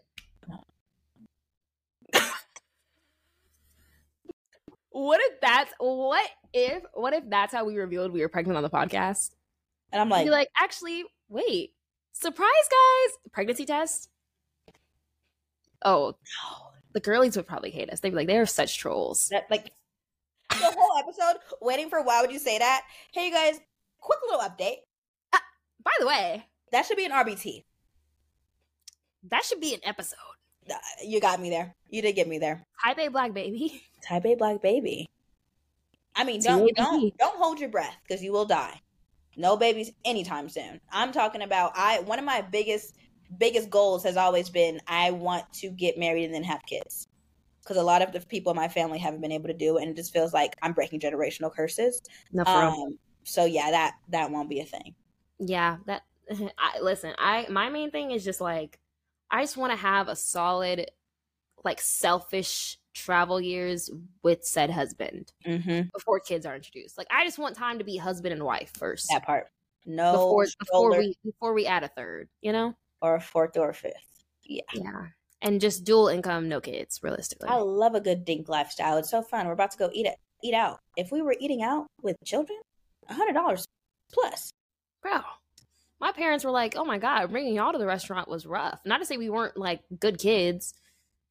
what 4.91 5.21
if 5.21 5.41
that's 5.41 5.73
what 5.79 6.31
if 6.53 6.83
what 6.95 7.15
if 7.15 7.25
that's 7.29 7.53
how 7.53 7.65
we 7.65 7.77
revealed 7.77 8.13
we 8.13 8.21
were 8.21 8.29
pregnant 8.29 8.57
on 8.57 8.63
the 8.63 8.71
podcast? 8.71 9.31
and 9.93 10.01
I'm 10.01 10.09
Like, 10.09 10.29
like, 10.29 10.49
actually, 10.57 11.05
wait, 11.29 11.73
surprise, 12.13 12.49
guys, 12.49 13.19
pregnancy 13.33 13.65
test. 13.67 14.09
Oh, 15.85 16.15
the 16.93 17.01
girlies 17.01 17.37
would 17.37 17.47
probably 17.47 17.71
hate 17.71 17.91
us. 17.91 18.01
They'd 18.01 18.11
be 18.11 18.17
like, 18.17 18.29
they're 18.29 18.47
such 18.47 18.79
trolls. 18.79 19.29
that 19.31 19.51
like 19.51 19.73
the 20.51 20.75
whole 20.77 20.99
episode 20.99 21.41
waiting 21.61 21.89
for 21.89 22.03
why 22.03 22.21
would 22.21 22.31
you 22.33 22.39
say 22.39 22.59
that? 22.59 22.83
Hey, 23.13 23.27
you 23.27 23.33
guys, 23.33 23.59
quick 24.01 24.19
little 24.29 24.41
update. 24.47 24.77
By 25.85 25.91
the 25.99 26.07
way, 26.07 26.47
That 26.71 26.87
should 26.87 26.97
be 26.97 27.05
an 27.07 27.13
RBT. 27.13 27.65
that 29.31 29.45
should 29.45 29.61
be 29.61 29.75
an 29.75 29.81
episode. 29.85 30.17
Uh, 30.71 30.75
You 31.05 31.21
got 31.21 31.41
me 31.41 31.51
there. 31.51 31.75
You 31.89 32.03
did 32.03 32.13
get 32.15 32.29
me 32.29 32.39
there. 32.39 32.65
Type 32.85 32.99
A 32.99 33.09
black 33.09 33.33
baby. 33.35 33.83
Type 34.09 34.25
A 34.27 34.35
black 34.37 34.63
baby. 34.63 35.09
I 36.15 36.25
mean, 36.25 36.43
don't 36.43 36.73
don't 36.77 37.17
don't 37.19 37.37
hold 37.37 37.59
your 37.59 37.71
breath 37.71 37.97
because 38.07 38.23
you 38.23 38.33
will 38.33 38.45
die. 38.45 38.81
No 39.37 39.57
babies 39.57 39.91
anytime 40.05 40.49
soon. 40.49 40.81
I'm 40.93 41.11
talking 41.11 41.43
about 41.43 41.73
I 41.75 42.01
one 42.01 42.19
of 42.19 42.25
my 42.25 42.43
biggest 42.43 42.95
biggest 43.39 43.71
goals 43.71 44.03
has 44.05 44.17
always 44.17 44.51
been 44.51 44.81
I 44.87 45.11
want 45.13 45.51
to 45.55 45.71
get 45.71 45.99
married 45.99 46.25
and 46.27 46.35
then 46.35 46.45
have 46.45 46.61
kids. 46.67 47.07
Because 47.63 47.77
a 47.77 47.83
lot 47.83 48.03
of 48.03 48.13
the 48.13 48.21
people 48.21 48.51
in 48.51 48.57
my 48.57 48.67
family 48.69 48.99
haven't 48.99 49.21
been 49.21 49.31
able 49.33 49.47
to 49.49 49.55
do 49.55 49.79
it, 49.79 49.83
and 49.83 49.91
it 49.93 49.97
just 49.97 50.13
feels 50.13 50.33
like 50.33 50.57
I'm 50.63 50.73
breaking 50.73 50.99
generational 51.01 51.53
curses. 51.55 52.03
No, 52.33 52.45
for. 52.45 52.51
Um, 52.51 52.99
so 53.25 53.45
yeah, 53.45 53.71
that 53.71 53.95
that 54.09 54.31
won't 54.33 54.49
be 54.51 54.61
a 54.61 54.65
thing. 54.65 54.95
yeah 55.39 55.77
that 55.87 56.03
I, 56.59 56.81
listen 56.81 57.15
i 57.19 57.47
my 57.51 57.69
main 57.69 57.91
thing 57.91 58.11
is 58.13 58.25
just 58.25 58.41
like 58.41 58.79
i 59.31 59.43
just 59.43 59.57
want 59.57 59.73
to 59.73 59.77
have 59.77 60.09
a 60.09 60.17
solid 60.17 60.91
like 61.65 61.81
selfish 61.81 62.79
travel 62.95 63.41
years 63.41 63.91
with 64.23 64.45
said 64.45 64.71
husband 64.71 65.33
Mm-hmm. 65.47 65.89
before 65.93 66.21
kids 66.21 66.47
are 66.47 66.55
introduced 66.55 66.97
like 66.99 67.09
i 67.11 67.25
just 67.25 67.39
want 67.39 67.57
time 67.57 67.79
to 67.79 67.85
be 67.85 67.97
husband 67.97 68.33
and 68.33 68.45
wife 68.45 68.73
first 68.79 69.09
That 69.11 69.25
part. 69.25 69.49
No 69.87 70.13
before 70.13 70.47
before 70.61 70.99
we 70.99 71.17
before 71.25 71.55
we 71.55 71.67
add 71.67 71.83
a 71.85 71.89
third 71.89 72.29
you 72.41 72.53
know 72.53 72.75
or 73.03 73.17
a 73.17 73.21
fourth 73.21 73.57
or 73.57 73.71
a 73.71 73.75
fifth. 73.75 73.93
Yeah. 74.45 74.63
yeah 74.75 75.07
and 75.41 75.61
just 75.61 75.85
dual 75.85 76.09
income 76.09 76.49
no 76.49 76.61
kids 76.61 77.01
realistically 77.03 77.49
I 77.49 77.57
love 77.57 77.95
a 77.95 78.01
good 78.01 78.25
dink 78.25 78.49
lifestyle. 78.49 78.97
It's 78.97 79.11
so 79.11 79.23
fun. 79.23 79.47
We're 79.47 79.53
about 79.53 79.73
to 79.73 79.79
go 79.79 79.91
eat 79.93 80.07
it, 80.07 80.17
eat 80.43 80.55
out. 80.55 80.79
If 80.97 81.13
we 81.13 81.21
were 81.23 81.37
eating 81.39 81.63
out 81.63 81.87
with 82.03 82.17
children, 82.25 82.59
a 83.09 83.15
hundred 83.15 83.35
dollars 83.35 83.67
plus. 84.13 84.51
bro 85.03 85.21
my 86.01 86.13
parents 86.13 86.45
were 86.45 86.51
like 86.51 86.75
oh 86.77 86.85
my 86.85 86.99
god 86.99 87.31
bringing 87.31 87.55
y'all 87.55 87.73
to 87.73 87.79
the 87.79 87.87
restaurant 87.87 88.29
was 88.29 88.47
rough 88.47 88.81
not 88.85 88.99
to 88.99 89.05
say 89.05 89.17
we 89.17 89.31
weren't 89.31 89.57
like 89.57 89.81
good 89.99 90.19
kids 90.19 90.75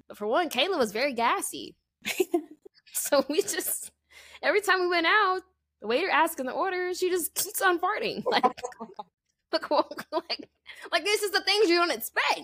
but 0.07 0.17
for 0.17 0.25
one 0.27 0.49
kayla 0.49 0.77
was 0.77 0.91
very 0.91 1.13
gassy 1.13 1.75
So 2.93 3.25
we 3.29 3.41
just 3.41 3.91
every 4.41 4.61
time 4.61 4.79
we 4.81 4.87
went 4.87 5.07
out, 5.07 5.41
the 5.81 5.87
waiter 5.87 6.09
asking 6.09 6.45
the 6.45 6.51
order, 6.51 6.93
she 6.93 7.09
just 7.09 7.33
keeps 7.33 7.61
on 7.61 7.79
farting. 7.79 8.23
Like, 8.25 8.43
like, 9.71 10.05
like, 10.11 10.49
like 10.91 11.03
this 11.03 11.21
is 11.23 11.31
the 11.31 11.41
things 11.41 11.69
you 11.69 11.77
don't 11.77 11.91
expect. 11.91 12.41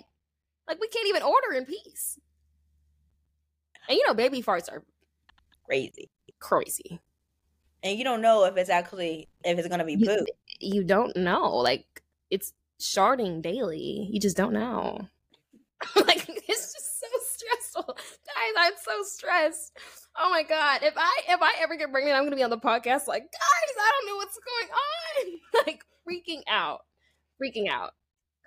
Like 0.68 0.80
we 0.82 0.88
can't 0.90 1.08
even 1.08 1.24
order 1.24 1.54
in 1.56 1.66
peace. 1.66 2.20
And 3.88 3.98
you 3.98 4.06
know, 4.08 4.14
baby 4.14 4.42
farts 4.42 4.70
are 4.72 4.84
Crazy. 5.66 6.10
crazy. 6.40 7.00
And 7.84 7.98
you 7.98 8.04
don't 8.04 8.22
know 8.22 8.44
if 8.46 8.58
it's 8.58 8.70
actually 8.70 9.30
if 9.44 9.58
it's 9.58 9.68
gonna 9.68 9.86
be 9.86 9.94
You- 9.94 10.06
poop. 10.08 10.28
You 10.60 10.84
don't 10.84 11.16
know. 11.16 11.56
Like 11.58 11.86
it's 12.30 12.54
sharding 12.80 13.42
daily. 13.42 14.08
You 14.12 14.20
just 14.20 14.36
don't 14.38 14.54
know. 14.54 15.08
like 15.96 16.28
it's 16.28 16.74
just 16.74 17.00
so 17.00 17.08
stressful. 17.22 17.94
Guys, 17.96 18.54
I'm 18.58 18.74
so 18.84 19.04
stressed. 19.04 19.78
Oh 20.18 20.30
my 20.32 20.44
god. 20.44 20.82
If 20.84 20.96
I 20.98 21.22
if 21.30 21.42
I 21.42 21.54
ever 21.60 21.76
get 21.78 21.92
pregnant, 21.92 22.18
I'm 22.18 22.24
gonna 22.26 22.36
be 22.36 22.44
on 22.44 22.50
the 22.50 22.58
podcast 22.58 23.08
like, 23.08 23.24
guys, 23.24 23.76
I 23.80 23.92
don't 24.02 24.08
know 24.10 24.16
what's 24.18 24.40
going 24.40 24.70
on. 24.74 25.66
like 25.68 25.84
freaking 26.10 26.42
out. 26.50 26.82
Freaking 27.42 27.70
out. 27.70 27.94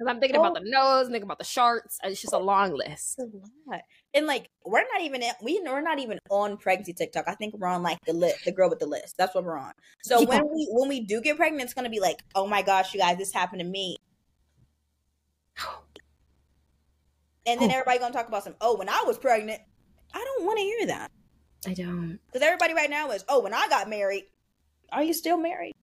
Because 0.01 0.11
oh. 0.11 0.15
I'm 0.15 0.21
thinking 0.21 0.37
about 0.37 0.55
the 0.55 0.63
nose, 0.65 1.07
thinking 1.09 1.25
about 1.25 1.39
the 1.39 1.45
sharks. 1.45 1.99
It's 2.03 2.23
just 2.23 2.33
a 2.33 2.39
oh, 2.39 2.43
long 2.43 2.73
list. 2.73 3.19
a 3.19 3.25
lot. 3.71 3.83
And 4.15 4.27
like 4.27 4.49
we're 4.65 4.83
not 4.93 5.03
even 5.03 5.23
we 5.43 5.61
we're 5.63 5.83
not 5.83 5.99
even 5.99 6.19
on 6.31 6.57
pregnancy 6.57 6.95
TikTok. 6.95 7.25
I 7.29 7.35
think 7.35 7.55
we're 7.59 7.69
on 7.69 7.83
like 7.83 7.99
the 8.07 8.15
list, 8.15 8.47
the 8.47 8.53
girl 8.53 8.71
with 8.71 8.79
the 8.79 8.87
list. 8.87 9.17
That's 9.19 9.35
what 9.35 9.45
we're 9.45 9.59
on. 9.59 9.73
So 10.03 10.21
Yeah. 10.21 10.27
when 10.29 10.49
we 10.55 10.69
when 10.71 10.89
we 10.89 11.01
do 11.01 11.21
get 11.21 11.37
pregnant, 11.37 11.65
it's 11.65 11.75
gonna 11.75 11.91
be 11.91 12.01
like, 12.01 12.23
oh 12.35 12.47
my 12.47 12.63
gosh, 12.63 12.95
you 12.95 13.01
guys, 13.01 13.19
this 13.19 13.33
happened 13.33 13.61
to 13.61 13.67
me. 13.67 13.97
And 17.47 17.61
then 17.61 17.71
Oh. 17.71 17.75
everybody 17.75 17.99
gonna 17.99 18.15
talk 18.15 18.29
about 18.29 18.45
some. 18.45 18.55
Oh, 18.61 18.77
when 18.77 18.89
I 18.89 19.03
was 19.07 19.19
pregnant, 19.19 19.61
I 20.15 20.19
don't 20.25 20.47
want 20.47 20.59
to 20.59 20.65
hear 20.65 20.87
that 20.87 21.11
I 21.67 21.75
don't. 21.75 22.19
because 22.27 22.43
everybody 22.47 22.75
right 22.75 22.91
now 22.91 23.11
is. 23.11 23.25
Oh, 23.29 23.41
when 23.41 23.55
I 23.55 23.69
got 23.69 23.89
married, 23.89 24.25
are 24.93 25.03
you 25.03 25.13
still 25.13 25.37
married? 25.37 25.75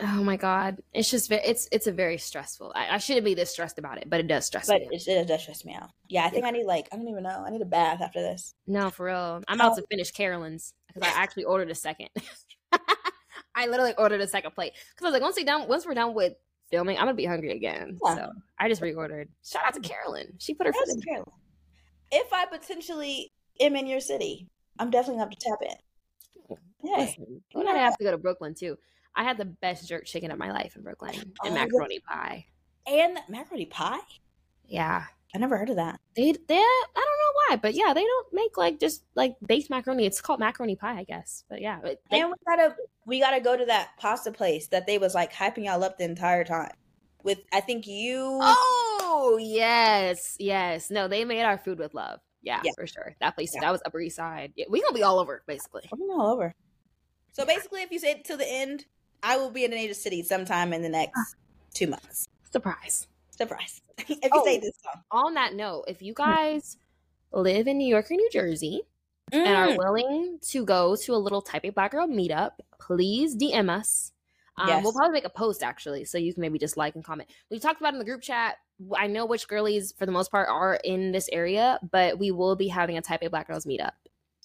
Oh 0.00 0.22
my 0.22 0.36
god, 0.36 0.78
it's 0.94 1.10
just 1.10 1.32
it's 1.32 1.68
it's 1.72 1.86
a 1.88 1.92
very 1.92 2.16
stressful. 2.16 2.72
I, 2.76 2.94
I 2.94 2.98
shouldn't 2.98 3.24
be 3.24 3.34
this 3.34 3.50
stressed 3.50 3.76
about 3.78 3.98
it, 3.98 4.08
but 4.08 4.20
it 4.20 4.28
does 4.28 4.46
stress 4.46 4.68
But 4.68 4.82
me. 4.82 4.88
it, 4.92 5.08
it 5.08 5.26
does 5.26 5.42
stress 5.42 5.64
me 5.64 5.74
out. 5.74 5.90
Yeah, 6.08 6.24
I 6.24 6.30
think 6.30 6.44
I 6.44 6.50
need 6.52 6.64
like 6.64 6.86
I 6.92 6.96
don't 6.96 7.08
even 7.08 7.24
know. 7.24 7.42
I 7.44 7.50
need 7.50 7.60
a 7.60 7.64
bath 7.66 8.00
after 8.00 8.20
this. 8.22 8.54
No, 8.68 8.90
for 8.90 9.06
real. 9.06 9.42
I'm 9.48 9.60
Oh. 9.60 9.66
about 9.66 9.76
to 9.78 9.84
finish 9.90 10.12
Carolyn's 10.12 10.74
because 10.86 11.02
I 11.02 11.20
actually 11.20 11.44
ordered 11.44 11.70
a 11.70 11.74
second. 11.74 12.08
I 13.56 13.66
literally 13.66 13.94
ordered 13.98 14.20
a 14.20 14.28
second 14.28 14.52
plate 14.52 14.74
because 14.74 15.02
I 15.02 15.04
was 15.06 15.12
like, 15.12 15.22
once 15.22 15.36
we 15.36 15.42
done, 15.44 15.66
once 15.68 15.84
we're 15.84 15.94
done 15.94 16.14
with 16.14 16.34
filming, 16.70 16.96
I'm 16.96 17.02
gonna 17.06 17.14
be 17.14 17.24
hungry 17.24 17.50
again. 17.50 17.98
Yeah. 18.04 18.14
So 18.14 18.32
I 18.60 18.68
just 18.68 18.80
reordered. 18.82 19.26
Shout 19.44 19.64
out 19.66 19.74
to 19.74 19.80
Carolyn. 19.80 20.34
She 20.38 20.54
put 20.54 20.68
her 20.68 20.72
foot 20.72 20.88
in. 20.88 21.02
Carolyn. 21.02 21.32
If 22.12 22.32
I 22.32 22.46
potentially 22.46 23.32
am 23.60 23.74
in 23.74 23.88
your 23.88 24.00
city, 24.00 24.46
I'm 24.78 24.90
definitely 24.90 25.18
gonna 25.20 25.30
have 25.30 25.38
to 25.38 25.48
tap 25.48 25.58
in. 25.62 26.56
Yeah. 26.84 26.96
Listen, 26.98 27.42
we 27.54 27.64
might 27.64 27.76
have 27.76 27.96
to 27.98 28.04
go 28.04 28.12
to 28.12 28.18
Brooklyn 28.18 28.54
too. 28.54 28.78
I 29.14 29.24
had 29.24 29.38
the 29.38 29.44
best 29.44 29.88
jerk 29.88 30.04
chicken 30.06 30.30
of 30.30 30.38
my 30.38 30.52
life 30.52 30.76
in 30.76 30.82
Brooklyn 30.82 31.14
and 31.20 31.32
Oh, 31.42 31.48
yeah. 31.48 31.54
macaroni 31.54 31.98
pie. 32.00 32.46
And 32.86 33.18
macaroni 33.28 33.66
pie? 33.66 33.98
Yeah, 34.66 35.04
I 35.34 35.38
never 35.38 35.56
heard 35.58 35.70
of 35.70 35.76
that. 35.76 36.00
they 36.16 36.32
they 36.32 36.56
I 36.56 36.80
don't 36.94 36.96
know 36.96 37.32
why, 37.48 37.56
but 37.56 37.74
yeah, 37.74 37.92
they 37.92 38.02
don't 38.04 38.26
make 38.32 38.56
like 38.56 38.78
just 38.80 39.04
like 39.14 39.34
baked 39.46 39.68
macaroni. 39.70 40.06
It's 40.06 40.20
called 40.20 40.40
macaroni 40.40 40.76
pie, 40.76 40.98
I 40.98 41.04
guess. 41.04 41.44
But 41.48 41.60
yeah, 41.60 41.80
it- 41.84 42.00
they, 42.10 42.20
and 42.20 42.30
we 42.30 42.34
gotta 42.46 42.76
we 43.06 43.20
gotta 43.20 43.40
go 43.40 43.56
to 43.56 43.64
that 43.66 43.90
pasta 43.98 44.30
place 44.32 44.68
that 44.68 44.86
they 44.86 44.98
was 44.98 45.14
like 45.14 45.32
hyping 45.32 45.64
y'all 45.66 45.82
up 45.84 45.98
the 45.98 46.04
entire 46.04 46.44
time. 46.44 46.72
With 47.22 47.38
I 47.52 47.60
think 47.60 47.86
you 47.86 48.38
Oh 48.42 49.38
yes, 49.40 50.36
yes. 50.38 50.90
No, 50.90 51.06
they 51.08 51.24
made 51.24 51.42
our 51.42 51.58
food 51.58 51.78
with 51.78 51.94
love. 51.94 52.20
Yeah, 52.42 52.60
Yeah. 52.64 52.72
for 52.76 52.86
sure. 52.86 53.14
That 53.20 53.34
place, 53.34 53.52
Yeah. 53.54 53.60
that 53.60 53.72
was 53.72 53.82
Upper 53.84 54.00
East 54.00 54.16
Side. 54.16 54.52
Yeah, 54.56 54.64
we 54.70 54.80
gonna 54.80 54.94
be 54.94 55.02
all 55.02 55.18
over 55.18 55.42
basically. 55.46 55.82
I'm 55.92 56.00
all 56.10 56.32
over. 56.32 56.54
So 57.32 57.44
basically 57.44 57.82
if 57.82 57.90
you 57.90 57.98
say 57.98 58.12
it 58.12 58.24
to 58.26 58.36
the 58.36 58.48
end, 58.48 58.86
I 59.22 59.36
will 59.36 59.50
be 59.50 59.64
in 59.64 59.72
a 59.72 59.76
Native 59.76 59.96
City 59.96 60.22
sometime 60.22 60.72
in 60.72 60.82
the 60.82 60.88
next 60.88 61.36
two 61.74 61.86
months. 61.86 62.26
Surprise. 62.50 63.06
Surprise. 63.30 63.80
if 63.98 64.08
you 64.10 64.30
Oh. 64.32 64.44
say 64.44 64.58
this 64.58 64.72
song. 64.82 65.02
On 65.10 65.34
that 65.34 65.54
note, 65.54 65.84
if 65.88 66.02
you 66.02 66.14
guys 66.14 66.76
live 67.32 67.68
in 67.68 67.78
New 67.78 67.86
York 67.88 68.10
or 68.10 68.14
New 68.14 68.30
Jersey 68.30 68.82
and 69.32 69.46
are 69.56 69.68
Mm. 69.68 69.78
willing 69.78 70.38
to 70.48 70.64
go 70.64 70.96
to 70.96 71.14
a 71.14 71.16
little 71.16 71.40
Type 71.42 71.64
A 71.64 71.70
Black 71.70 71.92
Girl 71.92 72.06
meetup, 72.08 72.52
please 72.80 73.36
DM 73.36 73.70
us. 73.70 74.12
Um, 74.56 74.68
Yes. 74.68 74.82
We'll 74.82 74.92
probably 74.92 75.12
make 75.12 75.24
a 75.24 75.30
post 75.30 75.62
actually, 75.62 76.04
so 76.04 76.18
you 76.18 76.34
can 76.34 76.40
maybe 76.40 76.58
just 76.58 76.76
like 76.76 76.94
and 76.94 77.04
comment. 77.04 77.30
We 77.50 77.58
talked 77.60 77.80
about 77.80 77.92
in 77.94 77.98
the 77.98 78.04
group 78.04 78.20
chat. 78.22 78.56
I 78.96 79.06
know 79.06 79.26
which 79.26 79.46
girlies, 79.46 79.92
for 79.92 80.06
the 80.06 80.12
most 80.12 80.30
part, 80.30 80.48
are 80.48 80.74
in 80.84 81.12
this 81.12 81.28
area, 81.32 81.78
but 81.90 82.18
we 82.18 82.30
will 82.30 82.56
be 82.56 82.68
having 82.68 82.96
a 82.98 83.02
Type 83.02 83.22
A 83.22 83.28
Black 83.30 83.46
Girls 83.46 83.64
meetup. 83.66 83.92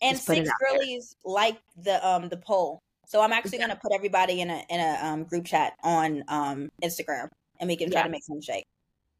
and 0.02 0.18
Just 0.18 0.27
six 0.27 0.49
girlies 0.60 1.15
like 1.23 1.57
the 1.77 2.06
um 2.06 2.27
the 2.30 2.38
poll. 2.38 2.84
So 3.07 3.22
I'm 3.22 3.32
actually 3.34 3.57
Yeah. 3.60 3.68
gonna 3.68 3.80
put 3.82 3.94
everybody 3.94 4.41
in 4.41 4.49
a 4.49 4.64
in 4.69 4.80
a 4.80 4.99
um 5.06 5.23
group 5.23 5.45
chat 5.45 5.73
on 5.84 6.23
um 6.27 6.69
Instagram 6.84 7.30
and 7.60 7.68
we 7.69 7.76
can 7.76 7.90
try 7.91 8.02
Yeah. 8.02 8.06
to 8.06 8.10
make 8.10 8.23
some 8.23 8.41
shake. 8.41 8.65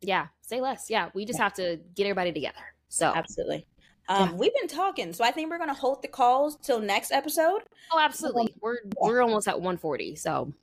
Yeah, 0.02 0.28
say 0.42 0.62
less. 0.62 0.90
Yeah, 0.90 1.10
we 1.14 1.26
just 1.26 1.40
have 1.40 1.54
to 1.56 1.78
get 1.96 2.06
everybody 2.06 2.32
together. 2.32 2.60
So, 2.90 3.12
Absolutely. 3.16 3.66
Um, 4.08 4.38
we've 4.38 4.54
been 4.54 4.68
talking, 4.68 5.14
so 5.14 5.24
I 5.24 5.32
think 5.32 5.50
we're 5.50 5.58
gonna 5.58 5.74
hold 5.74 6.04
the 6.04 6.08
calls 6.08 6.58
till 6.58 6.80
next 6.80 7.12
episode. 7.12 7.64
oh, 7.92 8.00
absolutely. 8.00 8.54
We're 8.62 8.78
we're 9.02 9.22
almost 9.22 9.48
at 9.48 9.56
140. 9.56 10.16
So, 10.16 10.54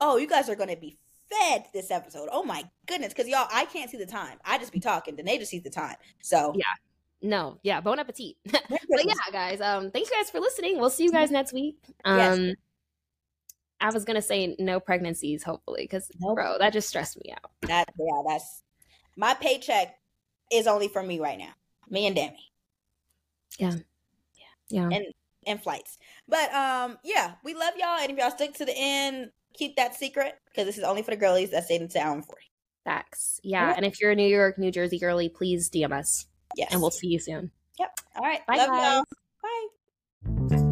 Oh, 0.00 0.16
you 0.16 0.26
guys 0.26 0.48
are 0.48 0.54
gonna 0.56 0.76
be 0.76 0.96
fed 1.30 1.66
this 1.74 1.90
episode. 1.90 2.28
Oh 2.32 2.42
my 2.44 2.64
goodness, 2.86 3.12
because 3.12 3.28
y'all, 3.28 3.46
I 3.52 3.66
can't 3.66 3.90
see 3.90 3.98
the 3.98 4.06
time. 4.06 4.38
I 4.44 4.58
just 4.58 4.72
be 4.72 4.80
talking, 4.80 5.16
Danae 5.16 5.38
just 5.38 5.50
sees 5.50 5.62
the 5.62 5.70
time. 5.70 5.96
So 6.22 6.54
Yeah. 6.56 6.64
No, 7.22 7.58
yeah, 7.62 7.80
bon 7.80 7.98
appetit. 7.98 8.36
But 8.68 9.04
yeah, 9.04 9.14
guys, 9.32 9.60
um, 9.60 9.90
thank 9.90 10.08
you 10.10 10.16
guys 10.16 10.30
for 10.30 10.40
listening. 10.40 10.78
We'll 10.78 10.90
see 10.90 11.04
you 11.04 11.12
guys 11.12 11.30
next 11.30 11.52
week. 11.52 11.76
Um, 12.04 12.18
Yes. 12.18 12.54
I 13.80 13.90
was 13.90 14.04
gonna 14.04 14.22
say 14.22 14.54
no 14.58 14.78
pregnancies, 14.80 15.42
hopefully, 15.42 15.82
because 15.82 16.08
Nope. 16.20 16.36
bro, 16.36 16.58
that 16.58 16.72
just 16.72 16.88
stressed 16.88 17.18
me 17.24 17.32
out. 17.32 17.50
that 17.62 17.88
yeah, 17.98 18.22
that's 18.28 18.62
my 19.16 19.34
paycheck 19.34 19.94
is 20.52 20.66
only 20.66 20.88
for 20.88 21.02
me 21.02 21.18
right 21.20 21.38
now. 21.38 21.52
Me 21.90 22.06
and 22.06 22.14
Demi. 22.16 22.38
Yeah, 23.58 23.74
Yeah. 24.68 24.88
And 24.92 25.06
and 25.46 25.60
flights. 25.62 25.98
But 26.28 26.52
um, 26.54 26.98
yeah, 27.02 27.32
we 27.44 27.54
love 27.54 27.74
y'all, 27.76 27.98
and 28.00 28.10
if 28.12 28.16
y'all 28.18 28.30
stick 28.30 28.54
to 28.54 28.64
the 28.64 28.74
end, 28.76 29.30
keep 29.54 29.74
that 29.76 29.94
secret 29.96 30.34
because 30.46 30.66
this 30.66 30.78
is 30.78 30.84
only 30.84 31.02
for 31.02 31.10
the 31.10 31.16
girlies 31.16 31.50
that 31.50 31.64
stayed 31.64 31.80
until 31.82 32.02
hour 32.02 32.22
forty. 32.22 32.46
facts. 32.84 33.40
Yeah, 33.42 33.68
Yeah. 33.70 33.74
and 33.76 33.84
if 33.84 34.00
you're 34.00 34.12
a 34.12 34.16
New 34.16 34.28
York, 34.28 34.58
New 34.58 34.70
Jersey 34.70 34.98
girly, 35.00 35.28
please 35.28 35.68
DM 35.68 35.92
us, 35.92 36.26
Yes. 36.56 36.72
And 36.72 36.80
we'll 36.80 36.90
see 36.90 37.08
you 37.08 37.18
soon. 37.18 37.50
Yep. 37.78 37.98
All 38.16 38.22
right. 38.22 38.46
Bye. 38.46 38.56
Love 38.56 39.04
Bye. 40.48 40.68